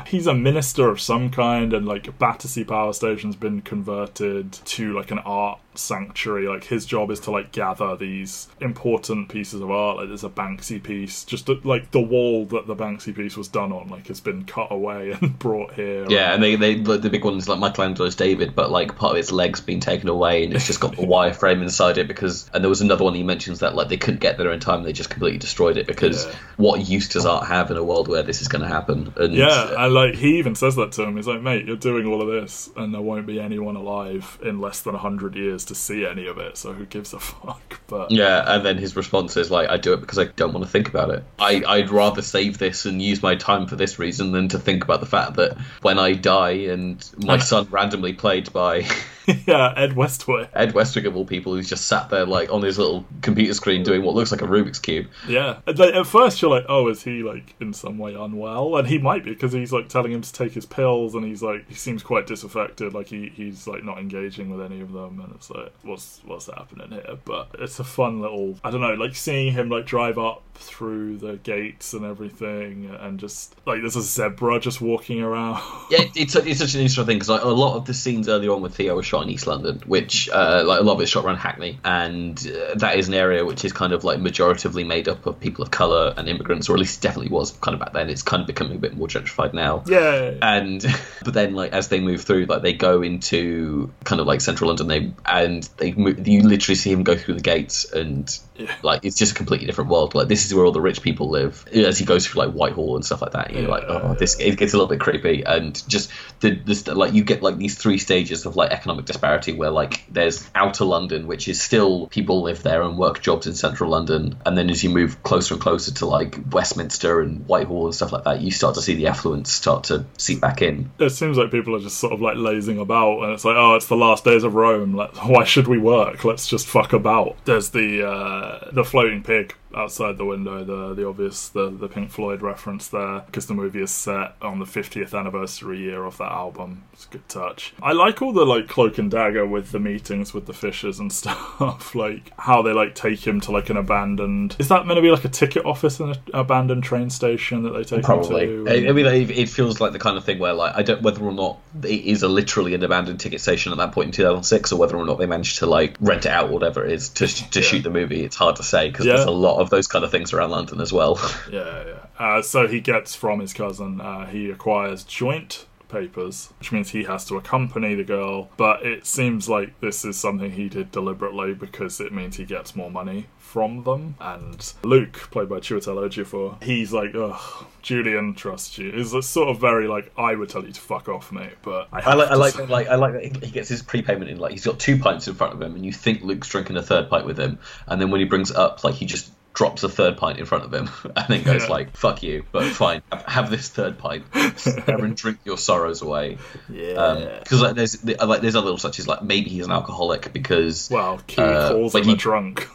He's 0.07 0.27
a 0.27 0.35
minister 0.35 0.89
of 0.89 1.01
some 1.01 1.31
kind, 1.31 1.73
and 1.73 1.87
like 1.87 2.19
Battersea 2.19 2.65
Power 2.65 2.93
Station's 2.93 3.37
been 3.37 3.61
converted 3.61 4.53
to 4.53 4.93
like 4.93 5.11
an 5.11 5.21
art 5.21 5.61
sanctuary. 5.81 6.47
Like 6.49 6.65
his 6.65 6.85
job 6.87 7.11
is 7.11 7.21
to 7.21 7.31
like 7.31 7.53
gather 7.53 7.97
these 7.97 8.49
important 8.61 9.29
pieces 9.29 9.61
of 9.61 9.71
art. 9.71 9.97
Like 9.99 10.09
there's 10.09 10.25
a 10.25 10.29
Banksy 10.29 10.83
piece, 10.83 11.25
just 11.25 11.49
like 11.65 11.91
the 11.91 12.01
wall 12.01 12.45
that 12.47 12.67
the 12.67 12.77
Banksy 12.77 13.15
piece 13.15 13.37
was 13.37 13.49
done 13.49 13.73
on, 13.73 13.89
like 13.89 14.07
has 14.09 14.21
been 14.21 14.45
cut 14.45 14.71
away 14.71 15.13
and 15.21 15.39
brought 15.39 15.75
here. 15.75 16.07
Yeah, 16.09 16.35
and 16.35 16.43
they, 16.43 16.57
they 16.57 16.75
the, 16.77 16.99
the 16.99 17.11
big 17.11 17.25
one 17.25 17.35
is 17.35 17.49
like 17.49 17.59
Michelangelo's 17.59 18.15
David, 18.15 18.55
but 18.55 18.71
like 18.71 18.97
part 18.97 19.13
of 19.13 19.19
its 19.19 19.33
legs 19.33 19.61
being 19.61 19.81
taken 19.81 20.09
away, 20.09 20.45
and 20.45 20.55
it's 20.55 20.67
just 20.67 20.81
got 20.81 20.97
the 20.97 21.03
wireframe 21.07 21.63
inside 21.63 21.99
it 21.99 22.09
because. 22.09 22.49
And 22.53 22.65
there 22.65 22.69
was 22.69 22.81
another 22.81 23.05
one 23.05 23.15
he 23.15 23.23
mentions 23.23 23.61
that 23.61 23.75
like 23.75 23.89
they 23.89 23.97
couldn't 23.97 24.21
get 24.21 24.39
there 24.39 24.53
in 24.53 24.61
time, 24.61 24.83
they 24.83 24.93
just 24.93 25.11
completely 25.11 25.39
destroyed 25.39 25.77
it 25.77 25.87
because 25.87 26.27
Yeah. 26.27 26.33
what 26.57 26.89
use 26.89 27.09
does 27.09 27.27
art 27.27 27.47
have 27.47 27.71
in 27.71 27.77
a 27.77 27.85
world 27.85 28.09
where 28.09 28.23
this 28.23 28.41
is 28.43 28.49
going 28.49 28.63
to 28.63 28.69
happen? 28.69 29.13
And 29.17 29.35
Yeah, 29.35 29.85
and 29.85 29.95
like 29.95 30.15
he 30.15 30.39
even 30.39 30.55
says 30.55 30.77
that 30.77 30.93
to 30.93 31.03
him. 31.05 31.17
He's 31.17 31.27
like, 31.27 31.41
"Mate, 31.43 31.67
you're 31.67 31.77
doing 31.77 32.07
all 32.07 32.21
of 32.21 32.29
this, 32.29 32.71
and 32.77 32.93
there 32.93 33.01
won't 33.01 33.27
be 33.27 33.41
anyone 33.41 33.77
alive 33.77 34.39
in 34.43 34.61
less 34.61 34.81
than 34.81 34.95
hundred 34.95 35.35
years 35.37 35.65
to 35.71 35.75
see 35.75 36.05
any 36.05 36.27
of 36.27 36.39
it. 36.39 36.57
So 36.57 36.73
who 36.73 36.85
gives 36.85 37.13
a 37.13 37.21
fuck?" 37.21 37.81
But 37.91 38.13
Yeah, 38.13 38.45
and 38.47 38.65
then 38.65 38.79
his 38.79 38.95
response 38.95 39.37
is 39.37 39.51
like, 39.51 39.69
"I 39.69 39.77
do 39.77 39.95
it 39.95 40.01
because 40.01 40.19
I 40.19 40.27
don't 40.27 40.53
want 40.53 40.65
to 40.65 40.71
think 40.71 40.89
about 40.89 41.11
it. 41.11 41.25
I 41.41 41.63
I'd 41.67 41.91
rather 41.91 42.23
save 42.23 42.59
this 42.59 42.87
and 42.87 43.03
use 43.03 43.21
my 43.21 43.35
time 43.35 43.67
for 43.67 43.75
this 43.75 43.99
reason 43.99 44.31
than 44.31 44.49
to 44.49 44.61
think 44.61 44.85
about 44.85 45.01
the 45.01 45.07
fact 45.07 45.35
that 45.37 45.59
when 45.83 45.99
I 45.99 46.13
die 46.13 46.71
and 46.71 47.05
my 47.19 47.39
son 47.51 47.67
randomly 47.71 48.13
played 48.13 48.53
by 48.53 48.87
yeah, 49.47 49.73
Ed 49.77 49.95
Westwick. 49.95 50.51
Ed 50.55 50.73
Westwick 50.73 51.05
of 51.05 51.17
all 51.17 51.25
people, 51.25 51.55
who's 51.55 51.69
just 51.69 51.87
sat 51.87 52.11
there 52.11 52.25
like 52.25 52.53
on 52.53 52.63
his 52.63 52.79
little 52.79 53.05
computer 53.23 53.55
screen 53.55 53.83
doing 53.83 54.03
what 54.03 54.15
looks 54.15 54.33
like 54.33 54.43
a 54.43 54.47
Rubik's 54.47 54.79
cube. 54.79 55.09
Yeah, 55.29 55.59
like, 55.67 55.95
at 55.95 56.07
first 56.07 56.41
you're 56.41 56.51
like, 56.51 56.67
"Oh, 56.69 56.89
is 56.89 57.03
he 57.03 57.23
like 57.23 57.55
in 57.61 57.73
some 57.73 57.99
way 57.99 58.15
unwell?" 58.15 58.77
And 58.77 58.89
he 58.89 58.99
might 58.99 59.25
be 59.25 59.31
because 59.31 59.53
he's 59.53 59.73
like 59.73 59.89
telling 59.89 60.13
him 60.13 60.23
to 60.23 60.33
take 60.33 60.53
his 60.53 60.67
pills, 60.67 61.15
and 61.15 61.25
he's 61.25 61.43
like 61.43 61.69
he 61.69 61.75
seems 61.75 62.03
quite 62.03 62.27
disaffected, 62.27 62.95
like 62.95 63.09
he 63.09 63.29
he's 63.35 63.67
like 63.67 63.85
not 63.85 63.99
engaging 63.99 64.51
with 64.51 64.65
any 64.65 64.81
of 64.81 64.93
them, 64.93 65.21
and 65.21 65.33
it's 65.35 65.51
like, 65.51 65.73
what's 65.83 66.21
what's 66.25 66.47
happening 66.47 66.91
here? 66.91 67.19
But 67.25 67.49
it's 67.59 67.79
a 67.79 67.85
fun 67.85 68.21
little, 68.21 68.59
I 68.65 68.71
don't 68.71 68.81
know, 68.81 68.95
like 68.95 69.15
seeing 69.15 69.53
him 69.53 69.69
like 69.69 69.87
drive 69.87 70.19
up 70.19 70.43
through 70.55 71.19
the 71.19 71.37
gates 71.37 71.93
and 71.93 72.05
everything, 72.05 72.95
and 73.01 73.19
just 73.19 73.55
like 73.67 73.81
there's 73.81 73.97
a 73.97 74.03
zebra 74.03 74.61
just 74.61 74.81
walking 74.81 75.23
around. 75.23 75.61
Yeah, 75.91 76.05
it's, 76.15 76.37
it's 76.37 76.59
such 76.59 76.75
an 76.75 76.81
interesting 76.81 77.07
thing 77.07 77.17
because 77.17 77.29
like, 77.29 77.43
a 77.43 77.49
lot 77.49 77.77
of 77.77 77.85
the 77.85 77.95
scenes 77.95 78.29
early 78.29 78.49
on 78.49 78.63
with 78.63 78.75
Theo 78.75 78.99
are 78.99 79.03
shot 79.11 79.25
in 79.25 79.31
East 79.31 79.47
London, 79.47 79.83
which 79.87 80.29
uh, 80.31 80.63
like 80.65 80.81
a 80.81 80.83
lot 80.83 80.95
of 80.95 81.01
it's 81.01 81.11
shot 81.11 81.25
around 81.25 81.37
Hackney, 81.37 81.79
and 81.85 82.39
uh, 82.39 82.75
that 82.77 82.97
is 82.97 83.09
an 83.09 83.15
area 83.15 83.45
which 83.45 83.65
is 83.65 83.73
kind 83.73 83.93
of 83.93 84.05
like 84.05 84.21
majoritively 84.21 84.87
made 84.87 85.09
up 85.09 85.27
of 85.27 85.41
people 85.41 85.65
of 85.65 85.71
color 85.71 86.15
and 86.17 86.29
immigrants, 86.29 86.69
or 86.69 86.75
at 86.75 86.79
least 86.79 86.99
it 86.99 87.07
definitely 87.07 87.31
was 87.31 87.51
kind 87.51 87.75
of 87.75 87.81
back 87.81 87.93
then. 87.93 88.09
It's 88.09 88.23
kind 88.23 88.41
of 88.41 88.47
becoming 88.47 88.77
a 88.77 88.81
bit 88.81 88.97
more 88.97 89.09
gentrified 89.09 89.53
now. 89.53 89.83
Yeah. 89.87 90.35
And 90.41 90.85
but 91.25 91.35
then 91.35 91.55
like 91.55 91.73
as 91.73 91.89
they 91.89 91.99
move 92.01 92.23
through, 92.23 92.47
like 92.47 92.63
they 92.63 92.73
go 92.73 93.03
into 93.03 93.93
kind 94.05 94.21
of 94.21 94.27
like 94.29 94.41
central 94.41 94.69
London, 94.69 94.87
they 94.87 95.13
and 95.27 95.65
they 95.79 95.93
move, 95.93 96.27
you 96.27 96.43
literally 96.43 96.77
see 96.77 96.93
him 96.93 97.03
go 97.03 97.17
through 97.17 97.35
the 97.35 97.43
gates, 97.43 97.91
and 97.93 98.39
like 98.83 99.05
it's 99.05 99.17
just 99.17 99.33
a 99.33 99.35
completely 99.35 99.67
different 99.67 99.91
world. 99.91 100.15
Like 100.15 100.29
this 100.29 100.47
is 100.47 100.55
where 100.55 100.65
all 100.65 100.73
the 100.73 100.81
rich 100.81 101.03
people 101.03 101.31
live. 101.31 101.67
As 101.75 101.99
he 101.99 102.05
goes 102.05 102.27
through 102.27 102.43
like 102.43 102.53
Whitehall 102.53 102.95
and 102.95 103.05
stuff 103.05 103.23
like 103.23 103.33
that, 103.33 103.53
you're 103.53 103.69
like, 103.69 103.85
oh, 103.89 104.15
this 104.15 104.39
it 104.39 104.57
gets 104.57 104.73
a 104.73 104.77
little 104.77 104.89
bit 104.89 105.01
creepy, 105.01 105.43
and 105.45 105.83
just 105.89 106.11
the 106.41 106.51
this 106.51 106.87
like 106.87 107.13
you 107.13 107.25
get 107.25 107.43
like 107.43 107.57
these 107.57 107.77
three 107.77 107.99
stages 107.99 108.47
of 108.47 108.55
like 108.55 108.71
economic 108.71 109.00
disparity 109.05 109.53
where 109.53 109.71
like 109.71 110.05
there's 110.11 110.49
outer 110.55 110.85
London, 110.85 111.27
which 111.27 111.49
is 111.49 111.61
still 111.61 112.07
people 112.09 112.43
live 112.43 112.63
there 112.63 112.83
and 112.83 112.99
work 112.99 113.21
jobs 113.21 113.47
in 113.47 113.55
central 113.55 113.91
London, 113.91 114.37
and 114.45 114.57
then 114.57 114.71
as 114.71 114.83
you 114.83 114.91
move 114.91 115.23
closer 115.23 115.55
and 115.55 115.63
closer 115.63 115.93
to 115.95 116.07
like 116.07 116.39
Westminster 116.51 117.21
and 117.21 117.47
Whitehall 117.47 117.87
and 117.87 117.95
stuff 117.95 118.13
like 118.13 118.25
that, 118.25 118.41
you 118.41 118.51
start 118.51 118.75
to 118.75 118.83
see 118.83 118.95
the 118.95 119.09
affluence 119.09 119.53
start 119.53 119.85
to 119.85 120.05
seep 120.19 120.41
back 120.41 120.63
in. 120.63 120.91
It 120.99 121.11
seems 121.11 121.37
like 121.37 121.51
people 121.51 121.77
are 121.77 121.81
just 121.81 121.99
sort 121.99 122.13
of 122.13 122.21
like 122.21 122.37
lazing 122.37 122.79
about, 122.79 123.23
and 123.23 123.33
it's 123.33 123.45
like, 123.45 123.57
oh, 123.57 123.75
it's 123.75 123.87
the 123.87 123.97
last 123.97 124.25
days 124.25 124.45
of 124.45 124.55
Rome. 124.55 124.95
Like, 124.95 125.15
why 125.29 125.45
should 125.45 125.69
we 125.69 125.79
work? 125.79 126.25
Let's 126.25 126.47
just 126.47 126.67
fuck 126.67 126.93
about. 126.93 127.37
There's 127.45 127.71
the 127.71 128.07
uh, 128.07 128.71
the 128.73 128.85
floating 128.85 129.23
pig 129.23 129.55
outside 129.75 130.19
the 130.19 130.25
window, 130.25 130.65
the 130.65 130.95
the 130.95 131.07
obvious 131.07 131.49
the 131.49 131.71
the 131.71 131.89
Pink 131.89 132.11
Floyd 132.11 132.43
reference 132.43 132.89
there, 132.89 133.21
because 133.27 133.47
the 133.47 133.55
movie 133.55 133.83
is 133.83 133.91
set 133.91 134.35
on 134.43 134.59
the 134.59 134.65
50th 134.65 135.19
anniversary 135.19 135.79
year 135.79 136.05
of 136.05 136.17
that 136.19 136.33
album. 136.33 136.85
It's 136.93 137.07
a 137.07 137.09
good 137.09 137.29
touch. 137.29 137.73
I 137.83 137.93
like 137.93 138.21
all 138.23 138.33
the 138.33 138.45
like 138.45 138.69
cloak 138.69 138.99
and 138.99 139.11
dagger 139.11 139.47
with 139.47 139.71
the 139.73 139.79
meetings 139.81 140.35
with 140.35 140.47
the 140.47 140.53
Fishers 140.53 140.99
and 140.99 141.13
stuff, 141.21 141.95
like 141.95 142.33
how 142.39 142.63
they 142.63 142.73
like 142.73 142.95
take 142.95 143.27
him 143.27 143.41
to 143.43 143.53
like 143.53 143.71
an 143.71 143.77
abandoned. 143.77 144.57
Is 144.59 144.69
that 144.69 144.87
meant 144.87 144.99
to 144.99 145.03
be 145.03 145.11
like 145.11 145.25
a 145.25 145.29
ticket 145.29 145.65
office 145.65 146.01
in 146.01 146.11
an 146.11 146.17
abandoned 146.35 146.83
train 146.85 147.11
station 147.11 147.63
that 147.63 147.71
they 147.71 147.85
take 147.85 148.03
Probably. 148.05 148.45
him 148.45 148.65
to? 148.67 148.87
I, 148.87 148.89
I 148.91 148.93
mean, 148.93 149.07
it, 149.07 149.49
feels 149.49 149.81
like 149.81 149.93
the 149.93 149.99
kind 149.99 150.17
of 150.17 150.25
thing 150.25 150.39
where, 150.39 150.53
like, 150.53 150.75
I 150.77 150.83
don't 150.83 151.03
whether 151.03 151.23
or 151.23 151.33
not 151.33 151.59
it 151.83 152.05
is 152.05 152.23
a 152.23 152.29
literally 152.29 152.75
an 152.75 152.83
abandoned 152.83 153.21
ticket 153.21 153.41
station 153.41 153.73
at 153.73 153.79
that 153.79 153.93
point 153.93 154.07
in 154.07 154.13
2006, 154.13 154.73
or 154.73 154.79
whether 154.79 154.97
or 154.97 155.05
not 155.07 155.19
they 155.19 155.27
managed 155.27 155.59
to 155.59 155.67
like 155.67 155.97
rent 156.01 156.27
it 156.27 156.31
out, 156.33 156.51
or 156.51 156.53
whatever 156.53 156.85
it 156.85 156.93
is, 156.93 157.09
to 157.11 157.27
to 157.27 157.61
Yeah. 157.61 157.67
shoot 157.67 157.83
the 157.83 157.91
movie. 157.91 158.25
It's 158.25 158.37
hard 158.37 158.57
to 158.57 158.63
say 158.63 158.89
because 158.91 159.07
Yeah. 159.07 159.15
there's 159.17 159.27
a 159.27 159.31
lot 159.31 159.60
of 159.61 159.71
those 159.71 159.87
kind 159.87 160.05
of 160.05 160.11
things 160.11 160.33
around 160.33 160.51
London 160.51 160.81
as 160.81 160.93
well. 160.93 161.19
Yeah, 161.51 161.85
yeah. 161.85 162.07
Uh, 162.19 162.43
so 162.43 162.67
he 162.69 162.81
gets 162.81 163.15
from 163.15 163.41
his 163.41 163.53
cousin, 163.53 164.01
uh, 164.01 164.27
he 164.27 164.51
acquires 164.51 165.03
joint 165.05 165.67
papers, 165.89 166.53
which 166.61 166.71
means 166.71 166.91
he 166.91 167.03
has 167.05 167.25
to 167.27 167.37
accompany 167.37 167.95
the 167.95 168.05
girl. 168.05 168.49
But 168.57 168.85
it 168.87 169.07
seems 169.07 169.49
like 169.49 169.79
this 169.81 170.05
is 170.05 170.17
something 170.17 170.53
he 170.53 170.69
did 170.69 170.93
deliberately 170.93 171.55
because 171.55 172.01
it 172.01 172.13
means 172.13 172.37
he 172.37 172.45
gets 172.45 172.77
more 172.77 172.91
money 172.91 173.27
from 173.39 173.83
them. 173.83 174.15
And 174.21 174.73
Luke, 174.85 175.15
played 175.33 175.49
by 175.49 175.57
Chiwetel 175.57 175.97
Ejiofor, 176.09 176.63
he's 176.63 176.93
like, 176.93 177.15
ugh, 177.17 177.67
Julian 177.83 178.35
trusts 178.35 178.79
you. 178.79 178.91
Is 178.91 179.11
sort 179.27 179.49
of 179.49 179.61
very 179.61 179.89
like, 179.89 180.13
I 180.17 180.37
would 180.37 180.49
tell 180.49 180.65
you 180.65 180.73
to 180.73 180.81
fuck 180.81 181.09
off, 181.09 181.33
mate, 181.33 181.55
but 181.63 181.89
I, 181.93 182.01
I 182.01 182.15
like, 182.15 182.31
I 182.31 182.35
like, 182.37 182.69
like, 182.69 182.89
I 182.89 182.95
like 182.95 183.13
that 183.15 183.25
he- 183.25 183.51
gets 183.51 183.69
his 183.69 183.83
prepayment 183.83 184.31
in. 184.31 184.39
Like, 184.39 184.53
he's 184.53 184.65
got 184.65 184.79
two 184.79 184.99
pints 184.99 185.27
in 185.27 185.35
front 185.35 185.55
of 185.55 185.61
him, 185.61 185.75
and 185.75 185.85
you 185.85 185.93
think 185.93 186.23
Luke's 186.23 186.49
drinking 186.49 186.77
a 186.77 186.83
third 186.83 187.11
pint 187.11 187.27
with 187.27 187.39
him, 187.39 187.59
and 187.89 188.01
then 188.01 188.11
when 188.13 188.21
he 188.21 188.27
brings 188.27 188.53
it 188.53 188.57
up, 188.57 188.85
like, 188.85 188.95
he 188.95 189.07
just 189.07 189.33
drops 189.53 189.83
a 189.83 189.89
third 189.89 190.17
pint 190.17 190.39
in 190.39 190.47
front 190.47 190.65
of 190.65 190.73
him, 190.73 190.89
and 191.17 191.27
then 191.29 191.43
goes 191.43 191.63
Yeah. 191.65 191.69
like, 191.71 191.97
"Fuck 191.97 192.23
you," 192.23 192.45
but 192.53 192.65
fine, 192.73 193.03
have, 193.11 193.23
have 193.27 193.51
this 193.51 193.69
third 193.69 193.99
pint, 193.99 194.25
and 194.35 195.17
drink 195.17 195.39
your 195.45 195.59
sorrows 195.59 196.03
away. 196.03 196.39
Yeah. 196.69 197.39
Because 197.43 197.61
like, 197.63 197.75
there's 197.75 198.05
like 198.05 198.41
there's 198.43 198.55
other 198.57 198.65
little 198.65 198.79
such 198.79 198.99
as 198.99 199.09
like 199.09 199.23
maybe 199.23 199.51
he's 199.51 199.65
an 199.67 199.73
alcoholic 199.73 200.33
because 200.33 200.89
well, 200.91 201.21
Kee 201.27 201.43
uh, 201.43 201.71
calls 201.73 201.95
like 201.95 202.05
him 202.05 202.11
a 202.11 202.13
he- 202.13 202.19
drunk. 202.19 202.69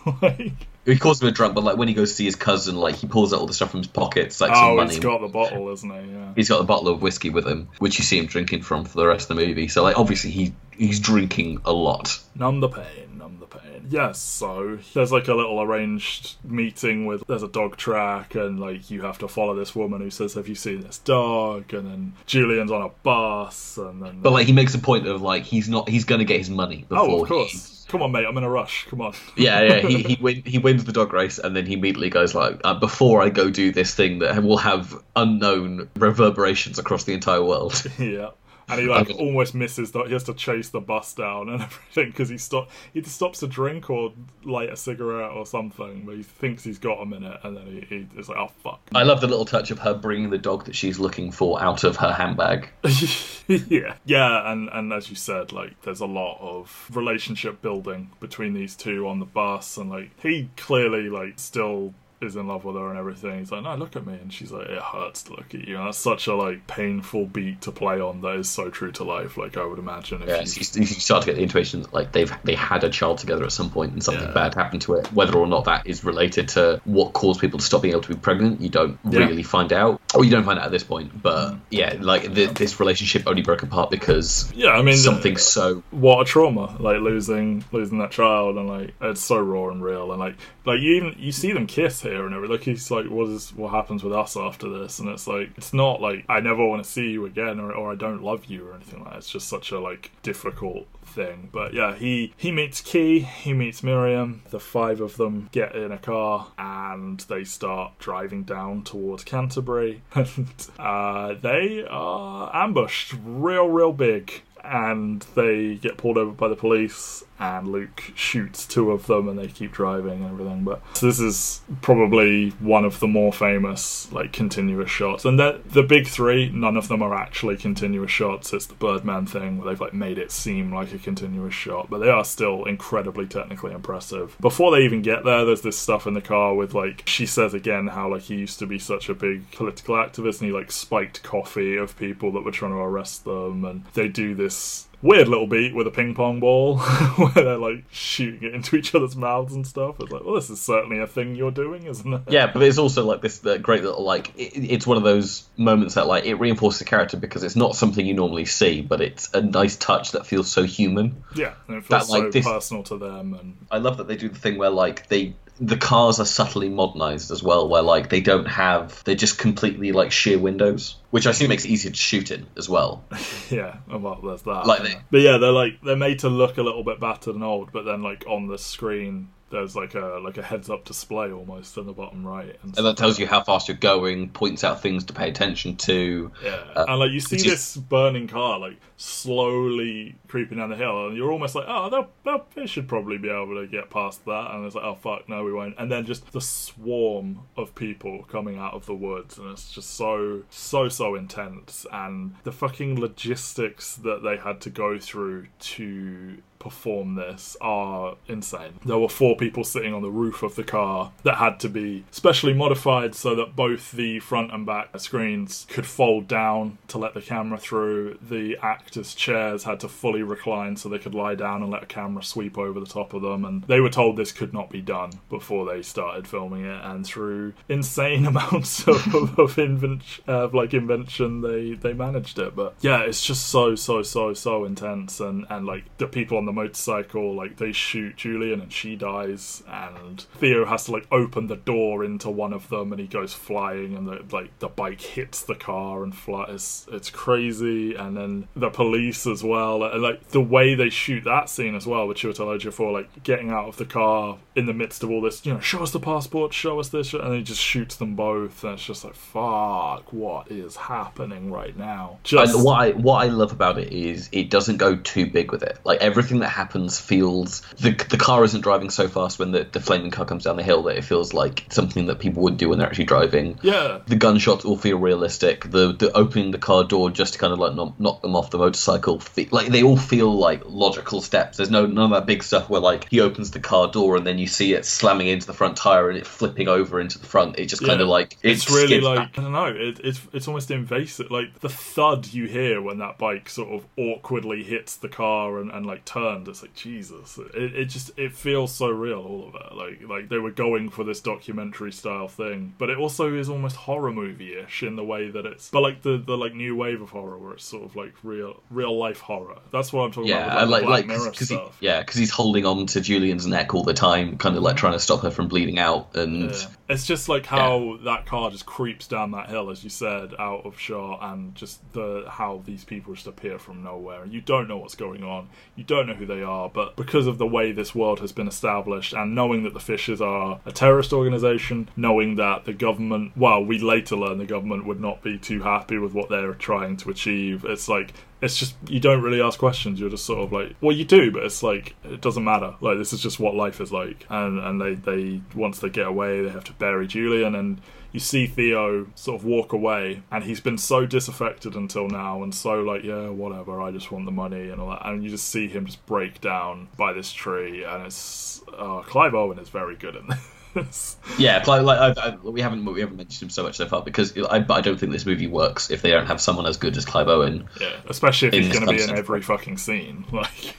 He 0.85 0.99
calls 0.99 1.21
him 1.21 1.27
a 1.27 1.31
drunk, 1.31 1.55
but 1.55 1.63
like 1.63 1.77
when 1.77 1.87
he 1.87 1.93
goes 1.93 2.11
to 2.11 2.15
see 2.15 2.25
his 2.25 2.35
cousin, 2.35 2.75
like 2.75 2.95
he 2.95 3.07
pulls 3.07 3.33
out 3.33 3.39
all 3.39 3.47
the 3.47 3.53
stuff 3.53 3.71
from 3.71 3.79
his 3.79 3.87
pockets, 3.87 4.39
like 4.39 4.53
some 4.55 4.63
oh, 4.63 4.75
money. 4.75 4.91
he's 4.91 4.99
got 4.99 5.19
the 5.19 5.27
bottle, 5.27 5.69
isn't 5.69 5.89
he? 5.89 6.11
Yeah. 6.11 6.33
He's 6.35 6.49
got 6.49 6.61
a 6.61 6.63
bottle 6.63 6.89
of 6.89 7.01
whiskey 7.01 7.31
with 7.31 7.47
him, 7.47 7.69
which 7.79 7.97
you 7.97 8.03
see 8.03 8.19
him 8.19 8.27
drinking 8.27 8.61
from 8.61 8.85
for 8.85 8.97
the 8.97 9.07
rest 9.07 9.29
of 9.29 9.35
the 9.35 9.45
movie. 9.45 9.67
So 9.67 9.81
like 9.81 9.97
obviously 9.97 10.29
he 10.29 10.53
he's 10.77 10.99
drinking 10.99 11.61
a 11.65 11.73
lot. 11.73 12.19
Numb 12.35 12.59
the 12.59 12.69
pain, 12.69 13.17
numb 13.17 13.37
the 13.39 13.47
pain. 13.47 13.87
Yes, 13.89 14.19
so 14.19 14.77
there's 14.93 15.11
like 15.11 15.27
a 15.27 15.33
little 15.33 15.59
arranged 15.61 16.35
meeting 16.43 17.07
with 17.07 17.25
there's 17.27 17.43
a 17.43 17.47
dog 17.47 17.77
track 17.77 18.35
and 18.35 18.59
like 18.59 18.91
you 18.91 19.01
have 19.01 19.17
to 19.19 19.27
follow 19.27 19.55
this 19.55 19.75
woman 19.75 20.01
who 20.01 20.11
says, 20.11 20.35
Have 20.35 20.47
you 20.47 20.55
seen 20.55 20.81
this 20.81 20.99
dog? 20.99 21.73
And 21.73 21.87
then 21.87 22.13
Julian's 22.27 22.71
on 22.71 22.83
a 22.83 22.89
bus 22.89 23.77
and 23.77 24.03
then 24.03 24.21
But 24.21 24.33
like 24.33 24.45
he 24.45 24.53
makes 24.53 24.75
a 24.75 24.79
point 24.79 25.07
of 25.07 25.23
like 25.23 25.43
he's 25.43 25.67
not 25.67 25.89
he's 25.89 26.05
gonna 26.05 26.25
get 26.25 26.37
his 26.37 26.49
money 26.49 26.85
before 26.87 27.09
Oh 27.09 27.21
of 27.23 27.27
he 27.27 27.33
course. 27.33 27.74
Come 27.95 28.01
on 28.01 28.11
mate, 28.11 28.25
I'm 28.27 28.37
in 28.37 28.43
a 28.43 28.49
rush. 28.49 28.85
Come 28.89 28.99
on. 28.99 29.13
yeah, 29.37 29.61
yeah. 29.61 29.79
He 29.79 30.03
he, 30.03 30.17
win, 30.21 30.43
he 30.45 30.57
wins 30.57 30.83
the 30.83 30.91
dog 30.91 31.13
race, 31.13 31.39
and 31.39 31.55
then 31.55 31.65
he 31.65 31.75
immediately 31.75 32.09
goes 32.09 32.35
like, 32.35 32.59
uh, 32.65 32.73
"Before 32.73 33.21
I 33.21 33.29
go 33.29 33.49
do 33.49 33.71
this 33.71 33.95
thing 33.95 34.19
that 34.19 34.43
will 34.43 34.57
have 34.57 35.01
unknown 35.15 35.89
reverberations 35.95 36.77
across 36.77 37.05
the 37.05 37.13
entire 37.13 37.41
world." 37.41 37.81
yeah. 37.97 38.31
And 38.67 38.81
he 38.81 38.87
like 38.87 39.09
almost 39.11 39.53
misses 39.53 39.91
that. 39.91 40.07
He 40.07 40.13
has 40.13 40.23
to 40.23 40.33
chase 40.33 40.69
the 40.69 40.79
bus 40.79 41.13
down 41.13 41.49
and 41.49 41.61
everything 41.61 42.09
because 42.09 42.29
he 42.29 42.37
stop 42.37 42.69
he 42.93 43.01
stops 43.03 43.39
to 43.39 43.47
drink 43.47 43.89
or 43.89 44.13
light 44.43 44.71
a 44.71 44.75
cigarette 44.75 45.31
or 45.31 45.45
something. 45.45 46.03
But 46.05 46.15
he 46.17 46.23
thinks 46.23 46.63
he's 46.63 46.79
got 46.79 47.01
a 47.01 47.05
minute, 47.05 47.39
and 47.43 47.55
then 47.55 47.67
he, 47.67 47.81
he 47.81 48.19
is 48.19 48.27
like, 48.29 48.37
"Oh 48.37 48.51
fuck." 48.63 48.81
I 48.93 49.03
love 49.03 49.21
the 49.21 49.27
little 49.27 49.45
touch 49.45 49.71
of 49.71 49.79
her 49.79 49.93
bringing 49.93 50.29
the 50.29 50.37
dog 50.37 50.65
that 50.65 50.75
she's 50.75 50.99
looking 50.99 51.31
for 51.31 51.61
out 51.61 51.83
of 51.83 51.97
her 51.97 52.11
handbag. 52.11 52.69
yeah, 53.47 53.95
yeah, 54.05 54.51
and 54.51 54.69
and 54.73 54.91
as 54.93 55.09
you 55.09 55.15
said, 55.15 55.51
like 55.51 55.81
there's 55.83 56.01
a 56.01 56.07
lot 56.07 56.39
of 56.41 56.89
relationship 56.93 57.61
building 57.61 58.11
between 58.19 58.53
these 58.53 58.75
two 58.75 59.07
on 59.07 59.19
the 59.19 59.25
bus, 59.25 59.77
and 59.77 59.89
like 59.89 60.11
he 60.21 60.49
clearly 60.57 61.09
like 61.09 61.39
still 61.39 61.93
is 62.25 62.35
in 62.35 62.47
love 62.47 62.65
with 62.65 62.75
her 62.75 62.89
and 62.89 62.97
everything. 62.99 63.39
He's 63.39 63.51
like, 63.51 63.63
no, 63.63 63.75
look 63.75 63.95
at 63.95 64.05
me, 64.05 64.13
and 64.13 64.33
she's 64.33 64.51
like, 64.51 64.67
it 64.67 64.81
hurts 64.81 65.23
to 65.23 65.31
look 65.31 65.53
at 65.53 65.67
you. 65.67 65.77
And 65.77 65.87
that's 65.87 65.97
such 65.97 66.27
a 66.27 66.35
like 66.35 66.67
painful 66.67 67.27
beat 67.27 67.61
to 67.61 67.71
play 67.71 67.99
on 68.01 68.21
that 68.21 68.35
is 68.35 68.49
so 68.49 68.69
true 68.69 68.91
to 68.93 69.03
life. 69.03 69.37
Like 69.37 69.57
I 69.57 69.65
would 69.65 69.79
imagine 69.79 70.21
if 70.21 70.27
Yeah, 70.27 70.39
you 70.41 70.45
so 70.47 70.79
you, 70.79 70.85
start 70.85 71.21
to 71.23 71.27
get 71.27 71.35
the 71.37 71.43
intuition 71.43 71.83
that 71.83 71.93
like 71.93 72.11
they've 72.11 72.31
they 72.43 72.55
had 72.55 72.83
a 72.83 72.89
child 72.89 73.19
together 73.19 73.45
at 73.45 73.51
some 73.51 73.69
point 73.69 73.93
and 73.93 74.03
something 74.03 74.23
Yeah. 74.27 74.33
bad 74.33 74.55
happened 74.55 74.81
to 74.83 74.95
it. 74.95 75.07
Whether 75.13 75.37
or 75.37 75.47
not 75.47 75.65
that 75.65 75.87
is 75.87 76.03
related 76.03 76.49
to 76.49 76.81
what 76.85 77.13
caused 77.13 77.39
people 77.39 77.59
to 77.59 77.65
stop 77.65 77.81
being 77.83 77.93
able 77.93 78.03
to 78.03 78.09
be 78.09 78.15
pregnant, 78.19 78.61
you 78.61 78.69
don't 78.69 78.97
Yeah. 79.09 79.19
really 79.19 79.43
find 79.43 79.71
out, 79.71 80.01
or 80.13 80.23
you 80.25 80.31
don't 80.31 80.43
find 80.43 80.59
out 80.59 80.65
at 80.65 80.71
this 80.71 80.83
point. 80.83 81.21
But 81.21 81.51
mm. 81.53 81.59
yeah, 81.69 81.95
like 81.99 82.33
the, 82.33 82.45
this 82.47 82.79
relationship 82.79 83.23
only 83.27 83.41
broke 83.41 83.63
apart 83.63 83.89
because 83.91 84.51
yeah, 84.55 84.69
I 84.69 84.81
mean 84.81 84.97
something 84.97 85.37
so 85.37 85.83
what 85.91 86.21
a 86.21 86.25
trauma 86.25 86.75
like 86.79 86.99
losing 86.99 87.63
losing 87.71 87.99
that 87.99 88.11
child 88.11 88.57
and 88.57 88.67
like 88.67 88.93
it's 89.01 89.21
so 89.21 89.39
raw 89.39 89.69
and 89.69 89.83
real 89.83 90.11
and 90.11 90.19
like 90.19 90.35
like 90.65 90.79
you 90.79 90.95
even 90.95 91.15
you 91.17 91.31
see 91.31 91.51
them 91.51 91.67
kiss 91.67 92.01
here 92.01 92.14
and 92.23 92.33
everything. 92.33 92.55
Like 92.55 92.63
he's 92.63 92.91
like 92.91 93.07
what 93.07 93.29
is 93.29 93.53
what 93.53 93.71
happens 93.71 94.03
with 94.03 94.13
us 94.13 94.37
after 94.37 94.69
this? 94.69 94.99
And 94.99 95.09
it's 95.09 95.27
like 95.27 95.51
it's 95.57 95.73
not 95.73 96.01
like 96.01 96.25
i 96.29 96.39
never 96.39 96.65
want 96.65 96.83
to 96.83 96.89
see 96.89 97.09
you 97.09 97.25
again 97.25 97.59
or, 97.59 97.71
or 97.73 97.91
i 97.91 97.95
don't 97.95 98.23
love 98.23 98.45
you 98.45 98.67
or 98.67 98.75
anything 98.75 99.01
like 99.01 99.11
that. 99.11 99.17
It's 99.17 99.29
just 99.29 99.47
such 99.47 99.71
a 99.71 99.79
like 99.79 100.11
difficult 100.23 100.87
thing. 101.03 101.49
But 101.51 101.73
yeah 101.73 101.95
he 101.95 102.33
he 102.37 102.51
meets 102.51 102.81
Kee 102.81 103.19
he 103.19 103.53
meets 103.53 103.83
miriam 103.83 104.43
the 104.49 104.59
five 104.59 105.01
of 105.01 105.17
them 105.17 105.49
get 105.51 105.75
in 105.75 105.91
a 105.91 105.97
car 105.97 106.47
and 106.57 107.19
they 107.21 107.43
start 107.43 107.97
driving 107.99 108.43
down 108.43 108.83
towards 108.83 109.23
canterbury. 109.23 110.01
And 110.15 110.47
uh, 110.79 111.35
they 111.35 111.85
are 111.89 112.49
ambushed 112.53 113.13
real 113.23 113.67
real 113.67 113.93
big. 113.93 114.41
And 114.63 115.21
they 115.35 115.75
get 115.75 115.97
pulled 115.97 116.17
over 116.17 116.31
by 116.31 116.47
the 116.47 116.55
police 116.55 117.23
and 117.39 117.67
Luke 117.67 118.01
shoots 118.15 118.65
two 118.65 118.91
of 118.91 119.07
them 119.07 119.27
and 119.27 119.37
they 119.37 119.47
keep 119.47 119.73
driving 119.73 120.23
and 120.23 120.31
everything 120.31 120.63
but 120.63 120.81
this 120.95 121.19
is 121.19 121.61
probably 121.81 122.51
one 122.51 122.85
of 122.85 122.99
the 122.99 123.07
more 123.07 123.33
famous 123.33 124.11
like 124.11 124.31
continuous 124.31 124.89
shots. 124.89 125.25
And 125.25 125.37
the 125.37 125.61
the 125.65 125.83
big 125.83 126.07
three 126.07 126.49
none 126.49 126.77
of 126.77 126.87
them 126.87 127.01
are 127.01 127.13
actually 127.13 127.57
continuous 127.57 128.11
shots. 128.11 128.53
It's 128.53 128.65
the 128.65 128.75
Birdman 128.75 129.25
thing 129.25 129.57
where 129.57 129.67
they've 129.67 129.81
like 129.81 129.93
made 129.93 130.17
it 130.17 130.31
seem 130.31 130.73
like 130.73 130.93
a 130.93 130.97
continuous 130.97 131.53
shot 131.53 131.89
but 131.89 131.99
they 131.99 132.09
are 132.09 132.25
still 132.25 132.63
incredibly 132.65 133.27
technically 133.27 133.73
impressive. 133.73 134.37
Before 134.39 134.71
they 134.71 134.83
even 134.83 135.01
get 135.01 135.25
there 135.25 135.45
there's 135.45 135.61
this 135.61 135.77
stuff 135.77 136.07
in 136.07 136.13
the 136.13 136.21
car 136.21 136.53
with 136.53 136.73
like 136.73 137.03
she 137.07 137.25
says 137.25 137.53
again 137.53 137.87
how 137.87 138.09
like 138.09 138.23
he 138.23 138.35
used 138.35 138.59
to 138.59 138.65
be 138.65 138.79
such 138.79 139.09
a 139.09 139.13
big 139.13 139.51
political 139.51 139.95
activist 139.95 140.39
and 140.39 140.49
he 140.49 140.51
like 140.51 140.71
spiked 140.71 141.23
coffee 141.23 141.75
of 141.75 141.97
people 141.97 142.31
that 142.31 142.45
were 142.45 142.51
trying 142.51 142.71
to 142.71 142.77
arrest 142.77 143.25
them 143.25 143.65
and 143.65 143.83
they 143.93 144.07
do 144.07 144.33
this 144.33 144.87
weird 145.05 145.27
little 145.27 145.45
beat 145.47 145.75
with 145.75 145.85
a 145.87 145.91
ping 145.91 146.13
pong 146.15 146.39
ball 146.39 146.77
where 147.17 147.29
they're 147.31 147.57
like 147.57 147.83
shooting 147.91 148.43
it 148.43 148.53
into 148.55 148.75
each 148.75 148.95
other's 148.95 149.15
mouths 149.15 149.53
and 149.53 149.65
stuff 149.67 149.95
it's 149.99 150.11
like 150.11 150.23
well 150.23 150.35
this 150.35 150.49
is 150.49 150.59
certainly 150.61 150.99
a 150.99 151.05
thing 151.07 151.35
you're 151.35 151.51
doing 151.51 151.83
isn't 151.85 152.11
it 152.13 152.21
Yeah, 152.27 152.47
but 152.51 152.59
there's 152.59 152.79
also 152.79 153.05
like 153.05 153.21
this 153.21 153.45
uh, 153.45 153.57
great 153.57 153.83
little 153.83 154.03
like 154.03 154.29
it, 154.37 154.57
it's 154.71 154.87
one 154.87 154.97
of 154.97 155.03
those 155.03 155.47
moments 155.57 155.93
that 155.95 156.07
like 156.07 156.25
it 156.25 156.35
reinforces 156.35 156.79
the 156.79 156.85
character 156.85 157.17
because 157.17 157.43
it's 157.43 157.55
not 157.55 157.75
something 157.75 158.05
you 158.05 158.13
normally 158.15 158.45
see, 158.45 158.81
but 158.81 158.99
it's 159.01 159.33
a 159.33 159.41
nice 159.41 159.75
touch 159.77 160.11
that 160.13 160.25
feels 160.25 160.51
so 160.51 160.63
human. 160.63 161.23
yeah 161.35 161.53
and 161.67 161.77
it 161.77 161.87
That, 161.87 161.99
feels 162.05 162.09
like, 162.09 162.23
so 162.23 162.29
this- 162.31 162.45
personal 162.45 162.83
to 162.83 162.97
them 162.97 163.33
and 163.33 163.57
I 163.71 163.77
love 163.77 163.97
that 163.97 164.07
they 164.07 164.15
do 164.17 164.29
the 164.29 164.39
thing 164.39 164.57
where 164.57 164.69
like 164.71 165.07
they 165.07 165.35
the 165.59 165.77
cars 165.77 166.19
are 166.19 166.25
subtly 166.25 166.67
modernized 166.69 167.31
as 167.31 167.41
well, 167.41 167.67
where 167.69 167.81
like 167.81 168.09
they 168.09 168.21
don't 168.21 168.45
have 168.47 169.03
they're 169.05 169.15
just 169.15 169.37
completely 169.39 169.91
like 169.91 170.11
sheer 170.11 170.37
windows, 170.37 170.97
which 171.11 171.27
I 171.27 171.31
think 171.31 171.49
makes 171.49 171.65
it 171.65 171.69
easier 171.71 171.91
to 171.91 171.97
shoot 171.97 172.31
in 172.31 172.45
as 172.57 172.67
well. 172.69 173.03
Yeah, 173.49 173.77
well, 173.87 174.19
there's 174.23 174.41
that. 174.41 174.65
Like 174.65 174.83
they- 174.83 174.95
but 175.11 175.21
yeah, 175.21 175.37
they're 175.37 175.51
like 175.51 175.81
they're 175.83 175.95
made 175.95 176.19
to 176.19 176.29
look 176.29 176.57
a 176.57 176.63
little 176.63 176.83
bit 176.83 176.99
battered 176.99 177.35
and 177.35 177.43
old, 177.43 177.71
but 177.71 177.85
then 177.85 178.01
like 178.01 178.25
on 178.27 178.47
the 178.47 178.57
screen, 178.57 179.29
there's 179.51 179.75
like 179.75 179.93
a 179.93 180.19
like 180.21 180.37
a 180.37 180.41
heads 180.41 180.69
up 180.69 180.83
display 180.83 181.31
almost 181.31 181.77
in 181.77 181.85
the 181.85 181.93
bottom 181.93 182.25
right, 182.25 182.57
and, 182.63 182.75
And 182.75 182.85
that 182.87 182.97
tells 182.97 183.19
you 183.19 183.27
how 183.27 183.41
fast 183.43 183.67
you're 183.67 183.77
going, 183.77 184.29
points 184.29 184.63
out 184.63 184.81
things 184.81 185.05
to 185.05 185.13
pay 185.13 185.29
attention 185.29 185.75
to. 185.77 186.31
yeah, 186.43 186.49
uh, 186.75 186.85
and 186.89 186.99
like 186.99 187.11
you 187.11 187.19
see 187.19 187.35
is- 187.37 187.43
this 187.43 187.77
burning 187.77 188.27
car 188.27 188.57
like 188.59 188.77
slowly 188.97 190.15
creeping 190.27 190.57
down 190.57 190.69
the 190.69 190.75
hill, 190.75 191.07
and 191.07 191.17
you're 191.17 191.31
almost 191.31 191.55
like, 191.55 191.65
oh, 191.67 191.89
they'll, 191.89 192.09
they'll, 192.23 192.45
they 192.55 192.65
should 192.65 192.87
probably 192.87 193.17
be 193.17 193.29
able 193.29 193.55
to 193.55 193.67
get 193.67 193.89
past 193.89 194.23
that, 194.25 194.51
and 194.51 194.65
it's 194.65 194.75
like, 194.75 194.85
oh 194.85 194.95
fuck, 194.95 195.27
no, 195.27 195.43
we 195.43 195.53
won't, 195.53 195.75
and 195.77 195.91
then 195.91 196.05
just 196.05 196.31
the 196.31 196.41
swarm 196.41 197.39
of 197.57 197.75
people 197.75 198.23
coming 198.23 198.57
out 198.57 198.73
of 198.73 198.85
the 198.85 198.95
woods, 198.95 199.37
and 199.37 199.51
it's 199.51 199.71
just 199.71 199.91
so 199.91 200.43
so 200.49 200.87
so 200.87 201.15
intense, 201.15 201.85
and 201.91 202.35
the 202.43 202.51
fucking 202.51 202.99
logistics 202.99 203.95
that 203.95 204.23
they 204.23 204.37
had 204.37 204.61
to 204.61 204.69
go 204.69 204.97
through 204.97 205.47
to 205.59 206.37
perform 206.57 207.13
this 207.13 207.55
are 207.61 208.15
insane. 208.27 208.79
There 208.83 208.97
were 208.97 209.09
four 209.09 209.35
people 209.35 209.63
sitting 209.63 209.93
on 209.93 210.01
the 210.01 210.09
roof 210.09 210.41
of 210.41 210.55
the 210.55 210.63
car 210.63 211.11
that 211.21 211.35
had 211.35 211.59
to 211.59 211.69
be 211.69 212.05
specially 212.09 212.55
modified 212.55 213.13
so 213.13 213.35
that 213.35 213.55
both 213.55 213.91
the 213.91 214.19
front 214.19 214.51
and 214.51 214.65
back 214.65 214.99
screens 214.99 215.67
could 215.69 215.85
fold 215.85 216.27
down 216.27 216.79
to 216.87 216.97
let 216.97 217.13
the 217.13 217.21
camera 217.21 217.59
through. 217.59 218.17
The 218.19 218.57
actors' 218.85 219.15
chairs 219.15 219.63
had 219.63 219.79
to 219.79 219.89
fully 219.89 220.21
recline 220.21 220.75
so 220.75 220.87
they 220.87 220.99
could 220.99 221.15
lie 221.15 221.33
down 221.33 221.63
and 221.63 221.71
let 221.71 221.83
a 221.83 221.87
camera 221.87 222.23
sweep 222.23 222.57
over 222.57 222.79
the 222.79 222.85
top 222.85 223.13
of 223.13 223.21
them. 223.21 223.43
And 223.43 223.63
they 223.63 223.79
were 223.79 223.89
told 223.89 224.15
this 224.15 224.31
could 224.31 224.53
not 224.53 224.69
be 224.69 224.81
done 224.81 225.11
before 225.29 225.65
they 225.65 225.81
started 225.81 226.27
filming 226.27 226.65
it. 226.65 226.81
And 226.83 227.05
through 227.05 227.53
insane 227.69 228.25
amounts 228.35 228.87
of, 228.87 229.39
of, 229.39 229.57
invent, 229.57 230.03
of 230.27 230.53
like 230.53 230.73
invention, 230.73 231.41
they 231.41 231.73
they 231.73 231.93
managed 231.93 232.37
it. 232.37 232.55
But 232.55 232.75
yeah, 232.81 233.01
it's 233.01 233.25
just 233.25 233.47
so 233.47 233.75
so 233.75 234.03
so 234.03 234.33
so 234.33 234.65
intense. 234.65 235.19
And 235.19 235.45
and 235.49 235.65
like 235.65 235.85
the 235.97 236.07
people 236.07 236.37
on 236.37 236.45
the 236.45 236.53
motorcycle, 236.53 237.35
like 237.35 237.57
they 237.57 237.71
shoot 237.71 238.17
Julian 238.17 238.61
and 238.61 238.71
she 238.71 238.95
dies, 238.95 239.63
and 239.67 240.21
Theo 240.35 240.65
has 240.65 240.85
to 240.85 240.91
like 240.91 241.07
open 241.11 241.47
the 241.47 241.55
door 241.55 242.03
into 242.03 242.29
one 242.29 242.53
of 242.53 242.69
them, 242.69 242.91
and 242.91 243.01
he 243.01 243.07
goes 243.07 243.33
flying, 243.33 243.95
and 243.95 244.07
the 244.07 244.23
like 244.31 244.57
the 244.59 244.69
bike 244.69 245.01
hits 245.01 245.41
the 245.41 245.55
car 245.55 246.03
and 246.03 246.15
flies. 246.15 246.49
It's, 246.49 246.87
it's 246.91 247.09
crazy, 247.09 247.95
and 247.95 248.15
then 248.15 248.47
the 248.55 248.69
police 248.75 249.25
as 249.25 249.41
well, 249.41 249.83
and 249.83 250.01
like 250.01 250.29
the 250.29 250.41
way 250.41 250.75
they 250.75 250.89
shoot 250.89 251.23
that 251.23 251.49
scene 251.49 251.75
as 251.75 251.87
well, 251.87 252.07
which 252.09 252.23
Chiwetel 252.23 252.73
for 252.73 252.91
like 252.91 253.23
getting 253.23 253.49
out 253.49 253.69
of 253.69 253.77
the 253.77 253.85
car 253.85 254.37
in 254.53 254.65
the 254.65 254.73
midst 254.73 255.01
of 255.01 255.09
all 255.09 255.21
this, 255.21 255.45
you 255.45 255.53
know, 255.53 255.61
show 255.61 255.81
us 255.81 255.91
the 255.91 255.99
passport, 255.99 256.53
show 256.53 256.77
us 256.79 256.89
this, 256.89 257.13
and 257.13 257.33
he 257.33 257.41
just 257.41 257.61
shoots 257.61 257.95
them 257.95 258.15
both, 258.15 258.65
and 258.65 258.73
it's 258.73 258.83
just 258.83 259.05
like 259.05 259.15
fuck, 259.15 260.11
what 260.11 260.51
is 260.51 260.75
happening 260.75 261.51
right 261.51 261.77
now? 261.77 262.19
Just 262.23 262.53
And 262.53 262.63
what 262.65 262.81
I 262.81 262.91
what 262.91 263.23
I 263.23 263.27
love 263.27 263.53
about 263.53 263.79
it 263.79 263.93
is 263.93 264.27
it 264.33 264.49
doesn't 264.49 264.75
go 264.75 264.97
too 264.97 265.25
big 265.25 265.53
with 265.53 265.63
it. 265.63 265.79
Like 265.85 266.01
everything 266.01 266.39
that 266.39 266.49
happens 266.49 266.99
feels 266.99 267.61
the 267.79 267.91
the 268.09 268.17
car 268.17 268.43
isn't 268.43 268.61
driving 268.61 268.89
so 268.89 269.07
fast 269.07 269.39
when 269.39 269.51
the, 269.51 269.63
the 269.71 269.79
flaming 269.79 270.11
car 270.11 270.25
comes 270.25 270.43
down 270.43 270.57
the 270.57 270.63
hill 270.63 270.83
that 270.83 270.97
it 270.97 271.05
feels 271.05 271.33
like 271.33 271.65
something 271.69 272.07
that 272.07 272.19
people 272.19 272.43
would 272.43 272.57
do 272.57 272.67
when 272.67 272.77
they're 272.77 272.87
actually 272.87 273.05
driving. 273.05 273.57
yeah. 273.63 273.99
The 274.05 274.17
gunshots 274.17 274.65
all 274.65 274.77
feel 274.77 274.97
realistic. 274.97 275.71
The 275.71 275.93
the 275.93 276.11
opening 276.11 276.51
the 276.51 276.57
car 276.57 276.83
door 276.83 277.09
just 277.09 277.33
to 277.33 277.39
kind 277.39 277.53
of 277.53 277.59
like 277.59 277.73
knock, 277.73 277.97
knock 277.99 278.21
them 278.21 278.35
off 278.35 278.49
the 278.49 278.64
motorcycle, 278.65 279.19
fe- 279.19 279.49
like 279.51 279.67
they 279.67 279.83
all 279.83 279.97
feel 279.97 280.35
like 280.35 280.63
logical 280.65 281.21
steps. 281.21 281.57
There's 281.57 281.69
no 281.69 281.85
none 281.85 282.05
of 282.05 282.11
that 282.11 282.25
big 282.25 282.43
stuff 282.43 282.69
where 282.69 282.81
like 282.81 283.07
he 283.09 283.19
opens 283.19 283.51
the 283.51 283.59
car 283.59 283.91
door 283.91 284.17
and 284.17 284.25
then 284.25 284.37
you 284.37 284.47
see 284.47 284.73
it 284.73 284.85
slamming 284.85 285.27
into 285.27 285.45
the 285.45 285.53
front 285.53 285.77
tire 285.77 286.09
and 286.09 286.17
it 286.17 286.25
flipping 286.25 286.67
over 286.67 286.99
into 286.99 287.19
the 287.19 287.25
front. 287.25 287.59
It 287.59 287.67
just 287.67 287.85
kind 287.85 288.01
of 288.01 288.07
like 288.07 288.37
it 288.41 288.51
it's 288.51 288.69
really 288.69 289.01
like 289.01 289.19
back. 289.19 289.39
I 289.39 289.41
don't 289.43 289.51
know. 289.51 289.67
It, 289.67 289.99
it's 290.03 290.21
it's 290.33 290.47
almost 290.47 290.71
invasive. 290.71 291.29
Like 291.29 291.59
the 291.59 291.69
thud 291.69 292.33
you 292.33 292.47
hear 292.47 292.81
when 292.81 292.97
that 292.99 293.17
bike 293.17 293.49
sort 293.49 293.69
of 293.69 293.85
awkwardly 293.97 294.63
hits 294.63 294.95
the 294.95 295.09
car 295.09 295.59
and, 295.59 295.71
and 295.71 295.85
like 295.85 296.05
turns. 296.05 296.47
It's 296.47 296.61
like 296.61 296.73
Jesus. 296.73 297.37
It, 297.53 297.75
it 297.75 297.85
just 297.85 298.11
it 298.17 298.33
feels 298.33 298.73
so 298.73 298.89
real. 298.89 299.19
All 299.19 299.47
of 299.47 299.55
it. 299.55 299.75
Like 299.75 300.09
like 300.09 300.29
they 300.29 300.39
were 300.39 300.51
going 300.51 300.89
for 300.89 301.03
this 301.03 301.21
documentary 301.21 301.91
style 301.91 302.27
thing, 302.27 302.73
but 302.77 302.89
it 302.89 302.97
also 302.97 303.33
is 303.33 303.49
almost 303.49 303.75
horror 303.75 304.11
movie 304.11 304.57
ish 304.57 304.83
in 304.83 304.95
the 304.95 305.03
way 305.03 305.29
that 305.29 305.45
it's. 305.45 305.69
But 305.69 305.81
like 305.81 306.01
the 306.01 306.17
the 306.17 306.37
like 306.37 306.53
new 306.53 306.75
wave 306.75 307.01
of 307.01 307.11
horror 307.11 307.37
where 307.37 307.53
it's 307.53 307.65
sort 307.65 307.83
of 307.83 307.95
like 307.95 308.13
real 308.23 308.54
real 308.69 308.97
life 308.97 309.19
horror. 309.19 309.57
That's 309.71 309.93
what 309.93 310.03
I'm 310.03 310.11
talking 310.11 310.29
Yeah, 310.29 310.45
about. 310.45 310.61
With, 310.61 310.69
like 310.71 310.83
like, 310.83 310.89
like 310.89 311.07
Mirror 311.07 311.31
because 311.31 311.49
he, 311.49 311.59
yeah, 311.79 311.99
because 311.99 312.15
he's 312.15 312.31
holding 312.31 312.65
on 312.65 312.85
to 312.87 313.01
Julian's 313.01 313.47
neck 313.47 313.73
all 313.73 313.83
the 313.83 313.93
time, 313.93 314.37
kind 314.37 314.55
of 314.55 314.63
like 314.63 314.75
trying 314.75 314.93
to 314.93 314.99
stop 314.99 315.21
her 315.21 315.31
from 315.31 315.47
bleeding 315.47 315.79
out, 315.79 316.15
and 316.15 316.51
Yeah. 316.51 316.67
It's 316.87 317.07
just 317.07 317.27
like 317.27 317.47
how 317.47 317.97
that 318.03 318.27
car 318.27 318.51
just 318.51 318.67
creeps 318.67 319.07
down 319.07 319.31
that 319.31 319.49
hill, 319.49 319.71
as 319.71 319.83
you 319.83 319.89
said, 319.89 320.35
out 320.37 320.67
of 320.67 320.79
shot, 320.79 321.19
and 321.21 321.55
just 321.55 321.81
the 321.93 322.25
how 322.29 322.61
these 322.63 322.83
people 322.83 323.15
just 323.15 323.25
appear 323.25 323.57
from 323.57 323.83
nowhere. 323.83 324.21
And 324.21 324.31
you 324.31 324.39
don't 324.39 324.67
know 324.67 324.77
what's 324.77 324.93
going 324.93 325.23
on, 325.23 325.49
you 325.75 325.83
don't 325.83 326.05
know 326.05 326.13
who 326.13 326.27
they 326.27 326.43
are, 326.43 326.69
but 326.69 326.95
because 326.95 327.25
of 327.25 327.39
the 327.39 327.47
way 327.47 327.71
this 327.71 327.95
world 327.95 328.19
has 328.19 328.31
been 328.31 328.47
established, 328.47 329.13
and 329.13 329.33
knowing 329.33 329.63
that 329.63 329.73
the 329.73 329.79
Fishers 329.79 330.21
are 330.21 330.59
a 330.65 330.71
terrorist 330.71 331.11
organization, 331.11 331.89
knowing 331.95 332.35
that 332.35 332.65
the 332.65 332.73
government, 332.73 333.31
well, 333.35 333.65
we 333.65 333.79
later 333.79 334.15
learn 334.15 334.37
the 334.37 334.45
government 334.45 334.85
would 334.85 335.01
not 335.01 335.23
be 335.23 335.39
too 335.39 335.63
happy 335.63 335.97
with 335.97 336.13
what 336.13 336.29
they're 336.29 336.53
trying 336.53 336.97
to 336.97 337.09
achieve. 337.09 337.65
It's 337.65 337.87
like 337.87 338.13
it's 338.41 338.57
just 338.57 338.75
you 338.87 338.99
don't 338.99 339.21
really 339.21 339.41
ask 339.41 339.57
questions. 339.57 339.99
You're 339.99 340.09
just 340.09 340.25
sort 340.25 340.39
of 340.39 340.51
like, 340.51 340.75
well, 340.81 340.95
you 340.95 341.05
do, 341.05 341.31
but 341.31 341.43
it's 341.43 341.63
like 341.63 341.95
it 342.03 342.21
doesn't 342.21 342.43
matter. 342.43 342.75
Like 342.81 342.97
this 342.97 343.13
is 343.13 343.21
just 343.21 343.39
what 343.39 343.55
life 343.55 343.79
is 343.79 343.91
like, 343.91 344.25
and 344.29 344.59
and 344.59 344.81
they 344.81 344.95
they 344.95 345.41
once 345.55 345.79
they 345.79 345.89
get 345.89 346.07
away, 346.07 346.41
they 346.41 346.49
have 346.49 346.65
to 346.65 346.73
bury 346.73 347.07
Julian, 347.07 347.55
and 347.55 347.81
you 348.11 348.19
see 348.19 348.47
Theo 348.47 349.07
sort 349.15 349.41
of 349.41 349.45
walk 349.45 349.73
away, 349.73 350.23
and 350.31 350.43
he's 350.43 350.59
been 350.59 350.77
so 350.77 351.05
disaffected 351.05 351.75
until 351.75 352.07
now, 352.07 352.43
and 352.43 352.53
so 352.53 352.81
like, 352.81 353.03
yeah, 353.03 353.29
whatever, 353.29 353.81
I 353.81 353.91
just 353.91 354.11
want 354.11 354.25
the 354.25 354.31
money 354.31 354.69
and 354.69 354.79
all 354.79 354.89
that, 354.89 355.05
and 355.05 355.23
you 355.23 355.29
just 355.29 355.49
see 355.49 355.67
him 355.67 355.85
just 355.85 356.05
break 356.05 356.41
down 356.41 356.89
by 356.97 357.13
this 357.13 357.31
tree, 357.31 357.83
and 357.83 358.05
it's 358.05 358.61
uh, 358.77 359.01
Clive 359.01 359.33
Owen 359.33 359.59
is 359.59 359.69
very 359.69 359.95
good 359.95 360.15
in 360.15 360.27
this. 360.27 360.39
yeah, 361.37 361.63
like, 361.65 361.83
like 361.83 362.17
I, 362.17 362.29
I, 362.29 362.35
we 362.35 362.61
haven't 362.61 362.85
we 362.85 362.99
haven't 362.99 363.17
mentioned 363.17 363.43
him 363.43 363.49
so 363.49 363.63
much 363.63 363.77
so 363.77 363.87
far 363.87 364.01
because 364.01 364.37
I, 364.37 364.65
I 364.69 364.81
don't 364.81 364.99
think 364.99 365.11
this 365.11 365.25
movie 365.25 365.47
works 365.47 365.89
if 365.89 366.01
they 366.01 366.11
don't 366.11 366.27
have 366.27 366.41
someone 366.41 366.65
as 366.65 366.77
good 366.77 366.97
as 366.97 367.05
Clive 367.05 367.27
Owen. 367.27 367.67
yeah, 367.79 367.95
especially 368.07 368.49
if 368.49 368.53
he's 368.53 368.73
going 368.73 368.85
to 368.85 368.93
be 368.93 369.01
in 369.01 369.15
every 369.15 369.41
fucking 369.41 369.77
scene, 369.77 370.25
like. 370.31 370.75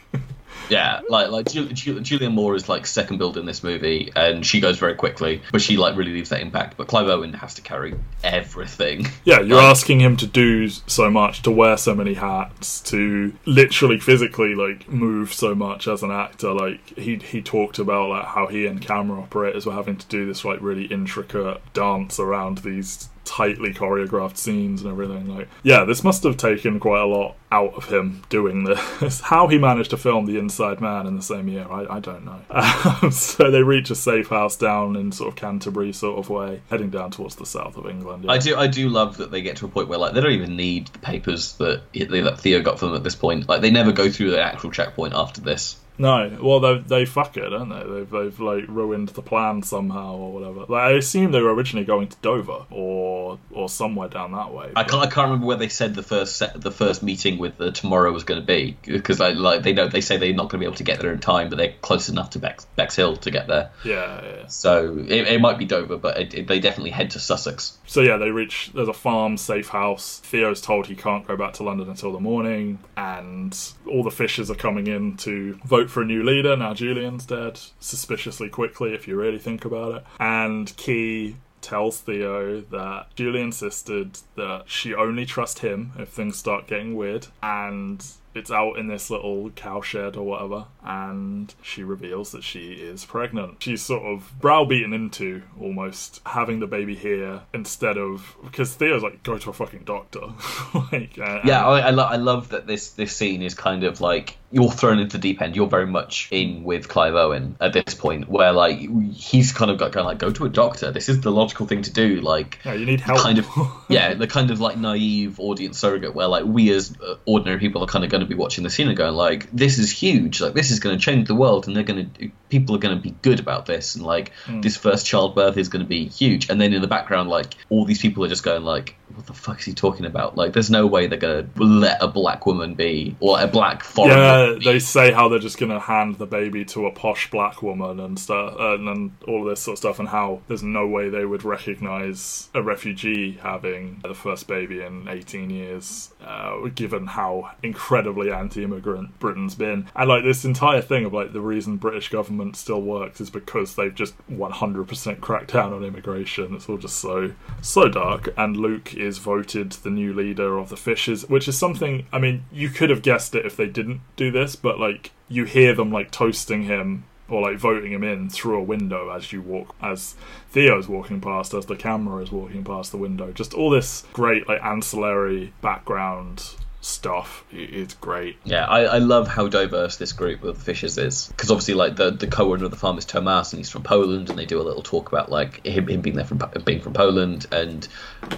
Yeah, 0.69 0.97
mm-hmm. 0.97 1.13
like 1.13 1.31
like 1.31 1.47
Ju- 1.51 1.69
Ju- 1.73 2.01
Julianne 2.01 2.33
Moore 2.33 2.55
is 2.55 2.69
like 2.69 2.87
second 2.87 3.19
billed 3.19 3.37
in 3.37 3.47
this 3.47 3.63
movie, 3.63 4.11
and 4.17 4.45
she 4.45 4.61
goes 4.61 4.79
very 4.79 4.95
quickly, 4.95 5.43
but 5.53 5.61
she 5.63 5.77
like 5.77 5.97
really 5.97 6.13
leaves 6.13 6.31
that 6.31 6.41
impact. 6.41 6.77
But 6.77 6.89
Clive 6.89 7.09
Owen 7.09 7.33
has 7.35 7.55
to 7.55 7.63
carry 7.63 7.95
everything. 8.25 9.07
Yeah, 9.25 9.41
you're 9.41 9.57
Like- 9.57 9.67
asking 9.67 10.01
him 10.01 10.17
to 10.19 10.27
do 10.27 10.69
so 10.69 11.11
much, 11.11 11.43
to 11.43 11.51
wear 11.51 11.77
so 11.77 11.95
many 11.95 12.15
hats, 12.15 12.81
to 12.83 13.33
literally 13.45 13.99
physically 13.99 14.55
like 14.55 14.89
move 14.89 15.33
so 15.33 15.55
much 15.55 15.89
as 15.89 16.03
an 16.03 16.11
actor. 16.11 16.53
Like 16.53 16.97
he 16.99 17.17
he 17.17 17.43
talked 17.43 17.79
about 17.79 18.09
like 18.11 18.25
how 18.27 18.47
he 18.47 18.67
and 18.67 18.81
camera 18.81 19.21
operators 19.21 19.67
were 19.67 19.73
having 19.75 19.97
to 19.97 20.07
do 20.07 20.27
this 20.27 20.45
like 20.45 20.61
really 20.61 20.85
intricate 20.87 21.61
dance 21.73 22.19
around 22.21 22.59
these 22.59 23.09
tightly 23.27 23.75
choreographed 23.75 24.37
scenes 24.39 24.83
and 24.83 24.91
everything. 24.91 25.35
Like 25.35 25.49
yeah, 25.63 25.85
this 25.85 26.03
must 26.03 26.23
have 26.23 26.37
taken 26.37 26.81
quite 26.81 27.03
a 27.03 27.07
lot 27.07 27.37
out 27.53 27.75
of 27.75 27.91
him 27.91 28.23
doing 28.29 28.65
this. 28.65 29.21
How 29.25 29.49
he 29.49 29.59
managed 29.59 29.91
to 29.91 29.97
film 29.97 30.27
The 30.27 30.39
Inside 30.39 30.81
Man 30.81 31.07
in 31.07 31.17
the 31.17 31.23
same 31.23 31.49
year, 31.49 31.67
I, 31.71 31.97
I 31.97 32.01
don't 32.01 32.25
know. 32.25 32.41
Um, 32.87 33.11
so 33.11 33.51
they 33.51 33.63
reach 33.63 33.91
a 33.91 33.95
safe 33.95 34.29
house 34.29 34.57
down 34.57 34.97
in 34.97 35.11
sort 35.11 35.29
of 35.29 35.37
Canterbury 35.37 35.93
sort 35.93 36.19
of 36.19 36.31
way, 36.31 36.61
heading 36.71 36.91
down 36.91 37.11
towards 37.11 37.35
the 37.35 37.47
south 37.47 37.77
of 37.77 37.87
England. 37.87 38.25
yeah. 38.25 38.31
I 38.31 38.39
do 38.39 38.57
I 38.57 38.67
do 38.69 38.89
love 38.89 39.17
that 39.17 39.31
they 39.31 39.43
get 39.43 39.57
to 39.59 39.67
a 39.67 39.69
point 39.69 39.89
where 39.89 39.99
like 39.99 40.15
they 40.15 40.21
don't 40.21 40.33
even 40.33 40.57
need 40.57 40.87
the 40.89 40.99
papers 41.01 41.55
that 41.55 41.83
that 41.93 42.39
Theo 42.39 42.63
got 42.63 42.79
for 42.79 42.87
them 42.87 42.95
at 42.95 43.03
this 43.03 43.17
point. 43.17 43.49
Like 43.49 43.61
they 43.61 43.71
never 43.71 43.93
go 43.93 44.09
through 44.09 44.31
the 44.31 44.43
actual 44.43 44.71
checkpoint 44.71 45.15
after 45.15 45.41
this. 45.41 45.77
No, 45.99 46.39
well 46.43 46.61
they 46.61 46.79
they 46.79 47.05
fuck 47.05 47.37
it, 47.37 47.49
don't 47.49 47.69
they? 47.69 47.83
They've 47.83 48.11
they've 48.11 48.41
like 48.41 48.65
ruined 48.69 49.11
the 49.11 49.23
plan 49.23 49.63
somehow 49.63 50.17
or 50.17 50.33
whatever. 50.33 50.61
Like, 50.61 50.83
I 50.83 50.91
assume 50.93 51.33
they 51.33 51.41
were 51.41 51.55
originally 51.55 51.87
going 51.87 52.09
to 52.09 52.17
Dover 52.23 52.67
or 52.71 53.39
or 53.51 53.69
somewhere 53.69 54.09
down 54.09 54.33
that 54.33 54.53
way. 54.53 54.73
I 54.77 54.85
can't 54.85 55.03
I 55.03 55.07
can't 55.07 55.27
remember 55.27 55.47
where 55.47 55.57
they 55.57 55.69
said 55.69 55.95
the 55.95 56.03
first 56.03 56.37
set, 56.37 56.61
the 56.61 56.71
first 56.71 57.03
meeting 57.03 57.39
with 57.39 57.57
the 57.57 57.73
tomorrow 57.73 58.13
was 58.13 58.25
going 58.25 58.41
to 58.41 58.47
be 58.47 58.77
because 58.85 59.21
like, 59.21 59.37
like 59.37 59.63
they 59.63 59.73
know 59.73 59.89
they 59.89 60.01
say 60.01 60.17
they're 60.17 60.33
not 60.33 60.51
going 60.51 60.59
to 60.59 60.59
be 60.59 60.65
able 60.67 60.77
to 60.77 60.85
get 60.85 61.01
there 61.01 61.13
in 61.13 61.21
time, 61.21 61.49
but 61.49 61.57
they're 61.57 61.75
close 61.83 62.09
enough 62.09 62.31
to 62.31 62.39
Bex, 62.39 62.67
Bexhill 62.77 63.17
to 63.19 63.31
get 63.31 63.47
there. 63.47 63.71
Yeah, 63.85 64.23
yeah. 64.25 64.47
So 64.49 64.99
it, 64.99 65.29
it 65.29 65.41
might 65.41 65.59
be 65.59 65.65
Dover, 65.65 65.97
but 65.97 66.19
it, 66.19 66.35
it, 66.35 66.47
they 66.47 66.61
definitely 66.61 66.91
head 66.91 67.11
to 67.13 67.21
Sussex. 67.21 67.79
So 67.87 68.01
yeah, 68.01 68.17
they 68.17 68.31
reach. 68.31 68.71
There's 68.75 68.89
a 68.89 68.93
farm, 68.95 69.37
safe 69.37 69.69
house. 69.69 70.21
Theo's 70.25 70.61
told 70.61 70.87
he 70.87 70.97
can't 70.97 71.27
go 71.27 71.37
back 71.37 71.55
to 71.55 71.63
London 71.63 71.89
until 71.89 72.13
the 72.13 72.21
morning, 72.21 72.79
and 72.97 73.57
all 73.87 74.03
the 74.03 74.11
Fishers 74.11 74.51
are 74.51 74.57
coming 74.57 74.87
in 74.87 75.17
to 75.19 75.59
vote 75.65 75.86
for 75.89 76.03
a 76.03 76.07
new 76.07 76.23
leader. 76.23 76.57
Now 76.57 76.75
Julian's 76.75 77.27
dead, 77.27 77.61
suspiciously 77.81 78.49
quickly, 78.49 78.95
if 78.95 79.07
you 79.07 79.17
really 79.17 79.39
think 79.39 79.65
about 79.65 79.95
it. 79.97 80.05
And 80.19 80.77
Kee 80.77 81.37
tells 81.63 81.99
Theo 81.99 82.61
that 82.61 83.09
Julie 83.17 83.41
insisted 83.41 84.19
that 84.37 84.65
she 84.67 84.95
only 84.95 85.27
trust 85.27 85.61
him 85.61 85.93
if 85.99 86.09
things 86.11 86.37
start 86.37 86.69
getting 86.69 86.95
weird, 86.95 87.27
and 87.43 88.05
it's 88.35 88.51
out 88.53 88.75
in 88.79 88.87
this 88.87 89.11
little 89.11 89.51
cowshed 89.51 90.17
or 90.17 90.23
whatever, 90.23 90.67
and 90.87 91.55
she 91.63 91.83
reveals 91.83 92.31
that 92.33 92.45
she 92.45 92.73
is 92.75 93.05
pregnant. 93.05 93.63
She's 93.63 93.83
sort 93.83 94.05
of 94.05 94.33
browbeaten 94.41 94.93
into 94.93 95.43
almost 95.61 96.21
having 96.25 96.61
the 96.61 96.67
baby 96.67 96.95
here 96.95 97.43
instead 97.53 97.99
of 97.99 98.37
because 98.45 98.73
Theo's 98.75 99.03
like, 99.03 99.23
go 99.23 99.37
to 99.37 99.51
a 99.51 99.53
fucking 99.53 99.83
doctor. 99.85 100.21
like, 100.93 101.19
uh, 101.19 101.41
Yeah, 101.45 101.67
I, 101.67 101.81
I, 101.81 101.91
lo- 101.91 102.05
I 102.05 102.17
love 102.17 102.51
that 102.51 102.67
this 102.67 102.91
this 102.93 103.15
scene 103.15 103.43
is 103.43 103.55
kind 103.55 103.85
of 103.85 104.01
like 104.01 104.39
you're 104.53 104.71
thrown 104.71 105.01
into 105.01 105.19
the 105.19 105.21
deep 105.23 105.43
end. 105.43 105.57
You're 105.57 105.67
very 105.67 105.87
much 105.89 106.29
in 106.31 106.63
with 106.63 106.89
Clive 106.89 107.15
Owen 107.15 107.57
at 107.61 107.73
this 107.73 107.95
point, 107.95 108.29
where 108.29 108.53
like 108.53 108.79
he's 109.13 109.53
kind 109.53 109.71
of 109.71 109.79
got 109.79 109.91
going 109.93 110.07
like, 110.07 110.19
go 110.19 110.31
to 110.31 110.45
a 110.45 110.49
doctor. 110.49 110.93
This 110.93 111.09
is 111.09 111.21
the 111.21 111.33
logical 111.33 111.67
thing 111.67 111.83
to 111.83 111.93
do. 111.93 112.21
Like, 112.21 112.61
Yeah, 112.65 112.75
you 112.75 112.87
need 112.87 113.01
help. 113.01 113.19
kind 113.21 113.39
of 113.39 113.47
yeah, 113.89 114.15
the 114.15 114.29
kind 114.29 114.51
of 114.53 114.61
like 114.61 114.77
naive 114.79 115.41
audience 115.41 115.79
surrogate 115.79 116.15
where 116.15 116.29
like 116.29 116.45
we 116.45 116.71
as 116.73 116.95
uh, 117.05 117.17
ordinary 117.27 117.59
people 117.59 117.83
are 117.83 117.89
kind 117.89 118.05
of 118.05 118.11
going 118.11 118.21
to 118.21 118.27
be 118.27 118.37
watching 118.37 118.63
the 118.63 118.71
scene 118.71 118.87
and 118.89 118.97
going 118.97 119.15
like, 119.15 119.51
this 119.51 119.79
is 119.79 119.91
huge. 119.91 120.41
Like, 120.41 120.55
this 120.55 120.71
is 120.71 120.76
going 120.81 120.97
to 120.97 121.03
change 121.03 121.29
the 121.29 121.35
world, 121.35 121.67
and 121.67 121.77
they're 121.77 121.85
going 121.85 122.11
to 122.11 122.31
people 122.49 122.77
are 122.77 122.79
going 122.79 122.97
to 122.97 123.03
be 123.03 123.11
good 123.23 123.41
about 123.41 123.67
this, 123.67 123.95
and 123.95 124.05
like 124.05 124.33
this 124.49 124.77
first 124.77 125.07
childbirth 125.07 125.57
is 125.57 125.69
going 125.69 125.85
to 125.85 125.89
be 125.89 126.09
huge. 126.09 126.49
And 126.49 126.61
then 126.61 126.73
in 126.73 126.81
the 126.81 126.89
background, 126.89 127.29
like 127.29 127.55
all 127.71 127.85
these 127.85 128.01
people 128.01 128.25
are 128.25 128.29
just 128.29 128.45
going 128.45 128.63
like, 128.63 128.97
what 129.15 129.27
the 129.27 129.33
fuck 129.33 129.61
is 129.61 129.65
he 129.65 129.73
talking 129.73 130.05
about? 130.05 130.37
Like, 130.37 130.53
there's 130.53 130.71
no 130.71 130.87
way 130.87 131.07
they're 131.07 131.19
going 131.19 131.51
to 131.51 131.63
let 131.63 132.03
a 132.03 132.09
black 132.09 132.45
woman 132.45 132.75
be 132.75 133.17
or 133.21 133.41
a 133.41 133.47
black 133.47 133.83
foreign. 133.83 134.19
Yeah, 134.19 134.59
they 134.63 134.79
say 134.79 135.13
how 135.13 135.29
they're 135.29 135.39
just 135.39 135.59
going 135.59 135.71
to 135.71 135.79
hand 135.79 136.19
the 136.19 136.27
baby 136.27 136.65
to 136.67 136.87
a 136.87 136.91
posh 136.91 137.31
black 137.31 137.63
woman 137.63 138.01
and 138.01 138.19
stuff, 138.19 138.57
and, 138.59 138.89
and 138.89 139.13
all 139.29 139.43
of 139.43 139.49
this 139.49 139.63
sort 139.63 139.75
of 139.75 139.79
stuff, 139.79 139.99
and 139.99 140.09
how 140.09 140.43
there's 140.49 140.63
no 140.63 140.87
way 140.87 141.09
they 141.09 141.25
would 141.25 141.45
recognize 141.45 142.49
a 142.55 142.63
refugee 142.63 143.39
having 143.43 144.01
the 144.03 144.15
first 144.15 144.49
baby 144.49 144.83
in 144.83 145.09
18 145.09 145.51
years, 145.51 146.13
uh, 146.25 146.67
given 146.75 147.07
how 147.07 147.53
incredibly 147.63 148.33
anti-immigrant 148.33 149.19
Britain's 149.21 149.55
been. 149.55 149.89
And 149.95 150.09
like 150.09 150.25
this 150.25 150.45
entire 150.45 150.66
thing 150.83 151.05
of 151.05 151.13
like 151.13 151.33
the 151.33 151.41
reason 151.41 151.77
British 151.77 152.09
government 152.09 152.57
still 152.57 152.81
works 152.81 153.21
is 153.21 153.31
because 153.31 153.75
they've 153.75 153.95
just 153.95 154.15
100% 154.29 155.21
cracked 155.21 155.53
down 155.53 155.73
on 155.73 155.85
immigration. 155.85 156.55
It's 156.55 156.69
all 156.69 156.79
just 156.79 156.99
so 156.99 157.33
so 157.61 157.89
dark. 157.89 158.29
And 158.37 158.57
Luke 158.57 158.95
is 158.95 159.19
voted 159.19 159.73
the 159.73 159.91
new 159.91 160.13
leader 160.13 160.59
of 160.59 160.69
the 160.69 160.77
Fishes, 160.77 161.29
which 161.29 161.49
is 161.49 161.59
something. 161.59 162.07
I 162.13 162.19
mean, 162.19 162.45
you 162.53 162.69
could 162.69 162.91
have 162.91 163.03
guessed 163.03 163.35
it 163.35 163.47
if 163.47 163.57
they 163.57 163.67
didn't 163.67 164.01
do 164.17 164.31
this, 164.31 164.57
but 164.57 164.79
like 164.79 165.13
you 165.29 165.45
hear 165.45 165.75
them 165.75 165.91
like 165.91 166.11
toasting 166.11 166.65
him 166.65 167.05
or 167.29 167.43
like 167.43 167.59
voting 167.59 167.93
him 167.93 168.05
in 168.05 168.31
through 168.31 168.59
a 168.59 168.63
window 168.63 169.11
as 169.11 169.33
you 169.33 169.43
walk 169.43 169.75
as 169.83 170.15
Theo's 170.51 170.89
walking 170.89 171.21
past 171.21 171.55
as 171.55 171.67
the 171.67 171.77
camera 171.77 172.23
is 172.23 172.31
walking 172.31 172.63
past 172.63 172.93
the 172.93 172.99
window 172.99 173.33
just 173.33 173.53
all 173.53 173.69
this 173.69 174.05
great 174.13 174.49
like 174.49 174.63
ancillary 174.63 175.53
background 175.61 176.55
stuff 176.87 177.45
it's 177.51 177.95
great 177.95 178.37
Yeah, 178.45 178.65
I, 178.65 178.83
I 178.83 178.99
love 178.99 179.27
how 179.27 179.49
diverse 179.49 179.97
this 179.97 180.13
group 180.13 180.45
of 180.45 180.57
Fishers 180.59 180.99
is 180.99 181.27
because 181.29 181.51
obviously, 181.51 181.75
like 181.75 181.97
the 181.97 182.11
the 182.11 182.27
co-owner 182.27 182.65
of 182.65 182.71
the 182.71 182.77
farm 182.77 182.97
is 182.99 183.05
Tomas, 183.05 183.53
and 183.53 183.59
he's 183.59 183.71
from 183.71 183.83
Poland, 183.83 184.31
and 184.31 184.39
they 184.39 184.47
do 184.47 184.61
a 184.61 184.63
little 184.63 184.83
talk 184.83 185.09
about 185.09 185.31
like 185.31 185.67
him, 185.67 185.89
him 185.89 186.01
being 186.01 186.17
there 186.17 186.25
from 186.25 186.41
being 186.65 186.81
from 186.81 186.93
Poland 186.93 187.47
and 187.53 187.87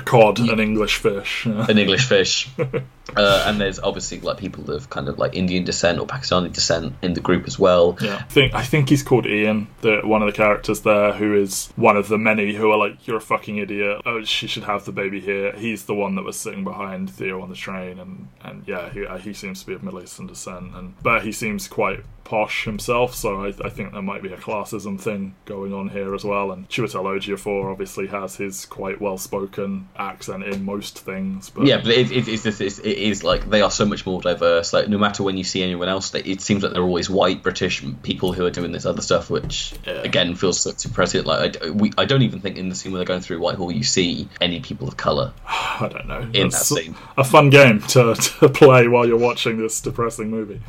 cod 0.04 0.38
an 0.38 0.60
english 0.60 0.96
fish 0.96 1.46
yeah. 1.46 1.66
an 1.68 1.78
English 1.78 2.06
fish. 2.06 2.50
uh, 3.16 3.44
and 3.46 3.60
there's 3.60 3.78
obviously 3.78 4.20
like 4.20 4.38
people 4.38 4.70
of 4.70 4.90
kind 4.90 5.08
of 5.08 5.18
like 5.18 5.34
Indian 5.34 5.64
descent 5.64 5.98
or 5.98 6.06
Pakistani 6.06 6.52
descent 6.52 6.94
in 7.02 7.14
the 7.14 7.20
group 7.20 7.46
as 7.46 7.58
well. 7.58 7.96
Yeah, 8.00 8.16
I 8.16 8.22
think 8.22 8.54
I 8.54 8.62
think 8.62 8.88
he's 8.88 9.02
called 9.02 9.26
Ian, 9.26 9.68
the 9.80 10.00
one 10.04 10.22
of 10.22 10.26
the 10.26 10.32
characters 10.32 10.80
there, 10.80 11.12
who 11.12 11.34
is 11.34 11.72
one 11.76 11.96
of 11.96 12.08
the 12.08 12.18
many 12.18 12.54
who 12.54 12.70
are 12.70 12.76
like, 12.76 13.06
"You're 13.06 13.18
a 13.18 13.20
fucking 13.20 13.56
idiot. 13.56 14.02
Oh, 14.04 14.22
she 14.24 14.46
should 14.46 14.64
have 14.64 14.84
the 14.84 14.92
baby 14.92 15.20
here." 15.20 15.52
He's 15.52 15.84
the 15.84 15.94
one 15.94 16.14
that 16.16 16.24
was 16.24 16.36
sitting 16.36 16.64
behind 16.64 17.10
Theo 17.10 17.40
on 17.40 17.48
the 17.48 17.56
train, 17.56 17.98
and 17.98 18.28
and 18.42 18.66
yeah, 18.66 18.90
he 18.90 19.06
uh, 19.06 19.18
he 19.18 19.32
seems 19.32 19.60
to 19.60 19.66
be 19.66 19.74
of 19.74 19.82
Middle 19.82 20.02
Eastern 20.02 20.26
descent, 20.26 20.74
and 20.74 20.94
but 21.02 21.22
he 21.22 21.32
seems 21.32 21.68
quite 21.68 22.04
posh 22.28 22.66
himself, 22.66 23.14
so 23.14 23.46
I, 23.46 23.54
I 23.64 23.70
think 23.70 23.92
there 23.92 24.02
might 24.02 24.22
be 24.22 24.30
a 24.30 24.36
classism 24.36 25.00
thing 25.00 25.34
going 25.46 25.72
on 25.72 25.88
here 25.88 26.14
as 26.14 26.24
well. 26.24 26.52
And 26.52 26.68
Chiwetel 26.68 27.04
Ejiofor 27.04 27.72
obviously 27.72 28.06
has 28.08 28.36
his 28.36 28.66
quite 28.66 29.00
well-spoken 29.00 29.88
accent 29.96 30.44
in 30.44 30.62
most 30.62 30.98
things, 30.98 31.48
but 31.48 31.66
Yeah, 31.66 31.78
but 31.78 31.92
it, 31.92 32.12
it, 32.12 32.28
it's, 32.28 32.44
it's, 32.44 32.60
it's, 32.60 32.78
it 32.80 32.97
is 32.98 33.24
like 33.24 33.48
they 33.48 33.62
are 33.62 33.70
so 33.70 33.84
much 33.86 34.04
more 34.04 34.20
diverse. 34.20 34.72
Like 34.72 34.88
no 34.88 34.98
matter 34.98 35.22
when 35.22 35.36
you 35.36 35.44
see 35.44 35.62
anyone 35.62 35.88
else, 35.88 36.10
they, 36.10 36.20
it 36.20 36.40
seems 36.40 36.62
like 36.62 36.72
they're 36.72 36.82
always 36.82 37.08
white 37.08 37.42
British 37.42 37.84
people 38.02 38.32
who 38.32 38.44
are 38.46 38.50
doing 38.50 38.72
this 38.72 38.84
other 38.86 39.02
stuff, 39.02 39.30
which 39.30 39.74
Yeah. 39.86 39.92
again 40.02 40.34
feels 40.34 40.60
so 40.60 40.70
suppressive. 40.72 41.24
Like 41.24 41.62
I, 41.62 41.70
we, 41.70 41.92
I 41.96 42.04
don't 42.04 42.22
even 42.22 42.40
think 42.40 42.56
in 42.56 42.68
the 42.68 42.74
scene 42.74 42.92
where 42.92 42.98
they're 42.98 43.06
going 43.06 43.20
through 43.20 43.38
Whitehall 43.40 43.72
you 43.72 43.84
see 43.84 44.28
any 44.40 44.60
people 44.60 44.88
of 44.88 44.96
color. 44.96 45.32
I 45.46 45.88
don't 45.92 46.06
know. 46.08 46.20
In 46.34 46.48
That's 46.50 46.68
that 46.68 46.74
scene. 46.74 46.96
a 47.16 47.24
fun 47.24 47.50
game 47.50 47.80
to, 47.82 48.14
to 48.40 48.48
play 48.48 48.88
while 48.88 49.06
you're 49.06 49.16
watching 49.18 49.58
this 49.58 49.80
depressing 49.80 50.30
movie. 50.30 50.60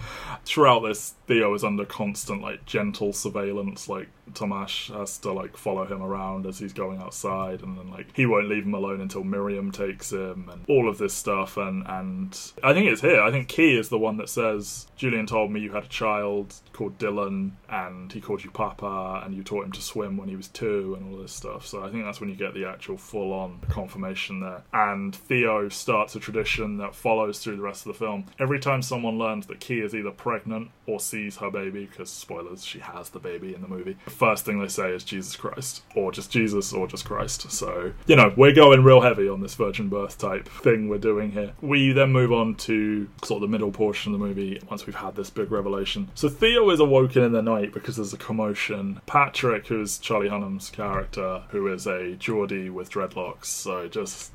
Throughout 0.46 0.80
this, 0.80 1.14
Theo 1.30 1.54
is 1.54 1.64
under 1.64 1.86
constant, 1.86 2.42
like, 2.42 2.66
gentle 2.66 3.14
surveillance. 3.14 3.88
Like, 3.88 4.08
Tomash 4.32 4.92
has 4.92 5.20
to, 5.20 5.32
like, 5.32 5.56
follow 5.56 5.86
him 5.86 6.02
around 6.02 6.48
as 6.48 6.58
he's 6.58 6.74
going 6.74 7.00
outside, 7.00 7.62
and 7.62 7.78
then, 7.78 7.92
like, 7.92 8.08
he 8.16 8.26
won't 8.26 8.50
leave 8.50 8.64
him 8.64 8.74
alone 8.74 9.00
until 9.00 9.24
Miriam 9.24 9.72
takes 9.72 10.12
him, 10.12 10.50
and 10.52 10.66
all 10.68 10.90
of 10.90 10.98
this 10.98 11.14
stuff. 11.14 11.56
And, 11.56 11.86
and 11.86 12.36
I 12.64 12.74
think 12.74 12.88
it's 12.90 13.02
here. 13.02 13.22
I 13.22 13.30
think 13.30 13.48
Kee 13.48 13.78
is 13.78 13.90
the 13.90 14.00
one 14.00 14.18
that 14.18 14.28
says, 14.28 14.88
Julian 14.96 15.28
told 15.28 15.52
me 15.52 15.60
you 15.60 15.72
had 15.72 15.84
a 15.84 15.90
child 15.90 16.56
called 16.74 16.98
Dylan, 16.98 17.52
and 17.70 18.12
he 18.12 18.22
called 18.22 18.44
you 18.44 18.50
Papa, 18.50 19.22
and 19.24 19.36
you 19.36 19.44
taught 19.44 19.66
him 19.66 19.72
to 19.74 19.82
swim 19.84 20.18
when 20.18 20.30
he 20.30 20.36
was 20.36 20.48
two, 20.48 20.96
and 20.98 21.14
all 21.14 21.22
this 21.22 21.32
stuff. 21.32 21.68
So 21.68 21.84
I 21.84 21.92
think 21.92 22.06
that's 22.06 22.20
when 22.20 22.30
you 22.30 22.36
get 22.36 22.56
the 22.56 22.66
actual 22.66 22.98
full 22.98 23.34
on 23.34 23.60
confirmation 23.70 24.40
there. 24.40 24.64
And 24.74 25.16
Theo 25.16 25.70
starts 25.70 26.16
a 26.16 26.20
tradition 26.20 26.78
that 26.78 26.96
follows 26.96 27.38
through 27.38 27.58
the 27.58 27.62
rest 27.62 27.86
of 27.86 27.94
the 27.94 28.00
film. 28.00 28.26
Every 28.40 28.58
time 28.58 28.82
someone 28.82 29.20
learns 29.20 29.46
that 29.46 29.60
Kee 29.60 29.82
is 29.82 29.94
either 29.94 30.10
pregnant 30.10 30.72
or 30.88 31.00
sees 31.00 31.19
her 31.38 31.52
baby, 31.52 31.86
because 31.86 32.10
spoilers, 32.10 32.64
she 32.66 32.80
has 32.80 33.10
the 33.10 33.20
baby 33.20 33.54
in 33.54 33.62
the 33.62 33.68
movie, 33.68 33.98
the 34.06 34.12
first 34.12 34.46
thing 34.46 34.60
they 34.62 34.68
say 34.68 34.92
is 34.92 35.04
Jesus 35.04 35.36
Christ, 35.36 35.84
or 35.96 36.12
just 36.12 36.32
Jesus, 36.32 36.74
or 36.74 36.88
just 36.88 37.06
Christ. 37.06 37.52
So, 37.52 37.94
you 38.08 38.16
know, 38.16 38.34
we're 38.36 38.54
going 38.54 38.84
real 38.84 39.02
heavy 39.02 39.28
on 39.30 39.42
this 39.42 39.56
virgin 39.56 39.90
birth 39.90 40.18
type 40.18 40.48
thing 40.48 40.90
we're 40.90 40.98
doing 40.98 41.32
here. 41.32 41.54
We 41.62 41.92
then 41.92 42.12
move 42.12 42.32
on 42.32 42.56
to 42.56 43.08
sort 43.24 43.44
of 43.44 43.50
the 43.50 43.52
middle 43.52 43.72
portion 43.72 44.14
of 44.14 44.20
the 44.20 44.26
movie 44.26 44.62
once 44.70 44.86
we've 44.86 44.96
had 44.96 45.16
this 45.16 45.30
big 45.30 45.52
revelation. 45.52 46.10
So 46.16 46.30
Theo 46.30 46.70
is 46.70 46.80
awoken 46.80 47.24
in 47.24 47.32
the 47.32 47.42
night 47.42 47.74
because 47.74 47.96
there's 47.98 48.14
a 48.14 48.18
commotion. 48.18 49.02
Patrick, 49.06 49.68
who's 49.68 49.98
Charlie 49.98 50.30
Hunnam's 50.30 50.70
character, 50.70 51.44
who 51.50 51.68
is 51.74 51.88
a 51.88 52.16
Geordie 52.16 52.70
with 52.70 52.90
dreadlocks, 52.92 53.46
so 53.46 53.88
just. 53.88 54.32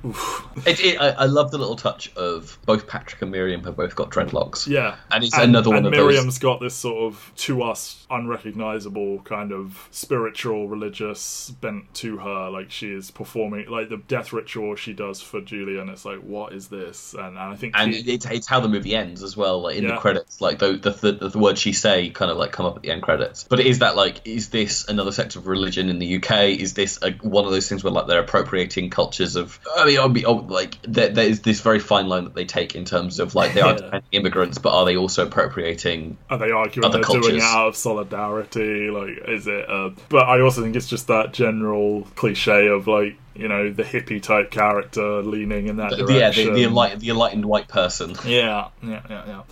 It, 0.66 0.80
it, 0.80 1.00
I, 1.00 1.10
I 1.10 1.24
love 1.26 1.50
the 1.50 1.58
little 1.58 1.76
touch 1.76 2.14
of 2.16 2.58
both 2.66 2.86
Patrick 2.86 3.20
and 3.22 3.30
Miriam 3.30 3.62
have 3.64 3.76
both 3.76 3.94
got 3.94 4.10
dreadlocks. 4.10 4.66
yeah, 4.66 4.96
And 5.10 5.24
it's 5.24 5.36
another 5.36 5.70
one 5.70 5.78
and 5.78 5.86
of 5.86 5.92
Miriam's 5.92 6.38
got 6.38 6.60
this 6.60 6.73
sort 6.74 7.04
of 7.12 7.32
to 7.36 7.62
us 7.62 8.06
unrecognizable 8.10 9.20
kind 9.22 9.52
of 9.52 9.88
spiritual, 9.90 10.68
religious 10.68 11.50
bent 11.60 11.92
to 11.94 12.18
her. 12.18 12.50
Like 12.50 12.70
she 12.70 12.88
is 12.92 13.10
performing 13.10 13.68
like 13.68 13.88
the 13.88 13.96
death 13.96 14.32
ritual 14.32 14.76
she 14.76 14.92
does 14.92 15.20
for 15.20 15.40
Julian. 15.40 15.88
It's 15.88 16.04
like 16.04 16.18
what 16.20 16.52
is 16.52 16.68
this? 16.68 17.14
And, 17.14 17.28
and 17.36 17.38
I 17.38 17.56
think 17.56 17.74
and 17.76 17.92
he- 17.94 18.14
it's, 18.14 18.26
it's 18.26 18.46
how 18.46 18.60
the 18.60 18.68
movie 18.68 18.94
ends 18.94 19.22
as 19.22 19.36
well 19.36 19.62
like 19.62 19.76
in 19.76 19.84
Yeah. 19.84 19.92
the 19.94 19.96
credits 20.00 20.40
like 20.40 20.58
the, 20.58 20.72
the, 20.76 20.90
the, 21.12 21.28
the 21.28 21.38
words 21.38 21.60
she 21.60 21.72
say 21.72 22.10
kind 22.10 22.30
of 22.30 22.36
like 22.36 22.52
come 22.52 22.66
up 22.66 22.76
at 22.76 22.82
the 22.82 22.90
end 22.90 23.02
credits 23.02 23.44
but 23.44 23.60
it 23.60 23.66
is 23.66 23.78
that 23.80 23.96
like 23.96 24.20
is 24.26 24.50
this 24.50 24.86
another 24.88 25.12
sect 25.12 25.36
of 25.36 25.46
religion 25.46 25.88
in 25.88 25.98
the 25.98 26.16
uk 26.16 26.30
is 26.30 26.74
this 26.74 26.98
a, 27.02 27.12
one 27.12 27.44
of 27.44 27.50
those 27.50 27.68
things 27.68 27.82
where 27.84 27.92
like 27.92 28.06
they're 28.06 28.20
appropriating 28.20 28.90
cultures 28.90 29.36
of 29.36 29.58
i 29.76 29.84
mean 29.84 29.98
I'll 29.98 30.08
be, 30.08 30.24
oh, 30.26 30.34
like 30.34 30.78
there, 30.82 31.08
there 31.10 31.26
is 31.26 31.40
this 31.42 31.60
very 31.60 31.78
fine 31.80 32.08
line 32.08 32.24
that 32.24 32.34
they 32.34 32.44
take 32.44 32.74
in 32.74 32.84
terms 32.84 33.20
of 33.20 33.34
like 33.34 33.54
they 33.54 33.60
are 33.60 33.74
Yeah. 33.92 34.00
immigrants 34.12 34.58
but 34.58 34.72
are 34.72 34.84
they 34.84 34.96
also 34.96 35.26
appropriating 35.26 36.16
Are 36.30 36.38
they 36.38 36.50
arguing 36.64 36.84
other 36.86 37.02
they're 37.02 37.20
doing 37.20 37.36
it 37.36 37.42
out 37.42 37.68
of 37.68 37.76
solidarity? 37.76 38.90
Like, 38.90 39.18
is 39.28 39.46
it? 39.46 39.68
Uh, 39.68 39.90
but 40.08 40.28
I 40.28 40.40
also 40.40 40.62
think 40.62 40.76
it's 40.76 40.88
just 40.88 41.06
that 41.08 41.32
general 41.32 42.06
cliche 42.16 42.66
of 42.68 42.86
like, 42.86 43.16
you 43.34 43.48
know, 43.48 43.72
the 43.72 43.82
hippie 43.82 44.22
type 44.22 44.50
character 44.50 45.22
leaning 45.22 45.68
in 45.68 45.76
that 45.76 45.90
the, 45.90 45.96
direction. 45.96 46.14
yeah 46.16 46.30
the, 46.30 46.50
the, 46.50 46.64
enlightened, 46.64 47.00
the 47.00 47.10
enlightened 47.10 47.44
white 47.44 47.68
person 47.68 48.14
Yeah, 48.24 48.68
yeah, 48.82 49.02
yeah, 49.08 49.24
yeah. 49.26 49.42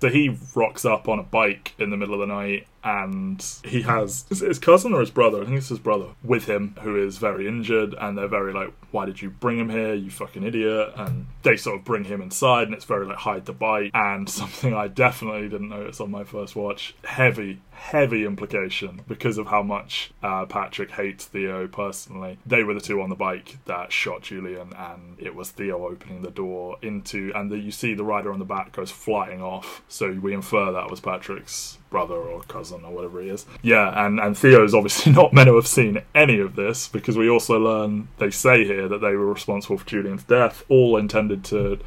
So 0.00 0.08
he 0.08 0.36
rocks 0.56 0.84
up 0.84 1.08
on 1.08 1.20
a 1.20 1.22
bike 1.22 1.74
in 1.78 1.90
the 1.90 1.96
middle 1.96 2.14
of 2.14 2.20
the 2.28 2.34
night, 2.34 2.66
and 2.82 3.40
he 3.64 3.82
has 3.82 4.24
is 4.30 4.42
it 4.42 4.48
his 4.48 4.58
cousin 4.58 4.92
or 4.94 4.98
his 4.98 5.12
brother? 5.12 5.40
I 5.40 5.44
think 5.44 5.58
it's 5.58 5.68
his 5.68 5.78
brother 5.78 6.08
with 6.24 6.46
him, 6.46 6.74
who 6.82 7.00
is 7.00 7.18
very 7.18 7.46
injured, 7.46 7.94
and 8.00 8.18
they're 8.18 8.26
very 8.26 8.52
like, 8.52 8.72
"Why 8.90 9.06
did 9.06 9.22
you 9.22 9.30
bring 9.30 9.60
him 9.60 9.70
here? 9.70 9.94
You 9.94 10.10
fucking 10.10 10.42
idiot!" 10.42 10.92
And 10.96 11.26
they 11.44 11.56
sort 11.56 11.78
of 11.78 11.84
bring 11.84 12.02
him 12.02 12.20
inside, 12.20 12.64
and 12.64 12.74
it's 12.74 12.84
very 12.84 13.06
like 13.06 13.18
hide 13.18 13.46
the 13.46 13.52
bike, 13.52 13.92
and 13.94 14.28
something 14.40 14.74
I 14.74 14.88
definitely 14.88 15.48
didn't 15.48 15.68
notice 15.68 16.00
on 16.00 16.10
my 16.10 16.24
first 16.24 16.56
watch: 16.56 16.96
heavy, 17.04 17.60
heavy 17.82 18.24
implication 18.24 19.00
because 19.08 19.38
of 19.38 19.48
how 19.48 19.62
much 19.62 20.12
uh, 20.22 20.46
Patrick 20.46 20.92
hates 20.92 21.24
Theo 21.24 21.66
personally. 21.66 22.38
They 22.46 22.62
were 22.62 22.74
the 22.74 22.80
two 22.80 23.02
on 23.02 23.10
the 23.10 23.16
bike 23.16 23.58
that 23.66 23.92
shot 23.92 24.22
Julian, 24.22 24.72
and 24.76 25.16
it 25.18 25.34
was 25.34 25.50
Theo 25.50 25.86
opening 25.86 26.22
the 26.22 26.30
door 26.30 26.76
into, 26.80 27.32
and 27.34 27.50
the, 27.50 27.58
you 27.58 27.72
see 27.72 27.92
the 27.94 28.04
rider 28.04 28.32
on 28.32 28.38
the 28.38 28.44
back 28.44 28.72
goes 28.72 28.92
flying 28.92 29.42
off. 29.42 29.82
So 29.88 30.12
we 30.12 30.32
infer 30.32 30.70
that 30.70 30.90
was 30.90 31.00
Patrick's 31.00 31.78
brother 31.92 32.16
or 32.16 32.40
cousin 32.42 32.84
or 32.84 32.92
whatever 32.92 33.22
he 33.22 33.28
is. 33.28 33.46
Yeah, 33.62 34.04
and, 34.06 34.18
and 34.18 34.36
Theo 34.36 34.64
is 34.64 34.74
obviously 34.74 35.12
not 35.20 35.32
meant 35.32 35.46
to 35.46 35.54
have 35.54 35.68
seen 35.68 36.02
any 36.14 36.40
of 36.40 36.56
this 36.56 36.88
because 36.88 37.16
we 37.16 37.28
also 37.28 37.58
learn, 37.60 38.08
they 38.18 38.30
say 38.30 38.64
here, 38.64 38.88
that 38.88 38.98
they 39.00 39.14
were 39.14 39.32
responsible 39.32 39.78
for 39.78 39.86
Julian's 39.86 40.24
death, 40.24 40.64
all 40.68 40.96
intended 40.96 41.44
to. 41.44 41.78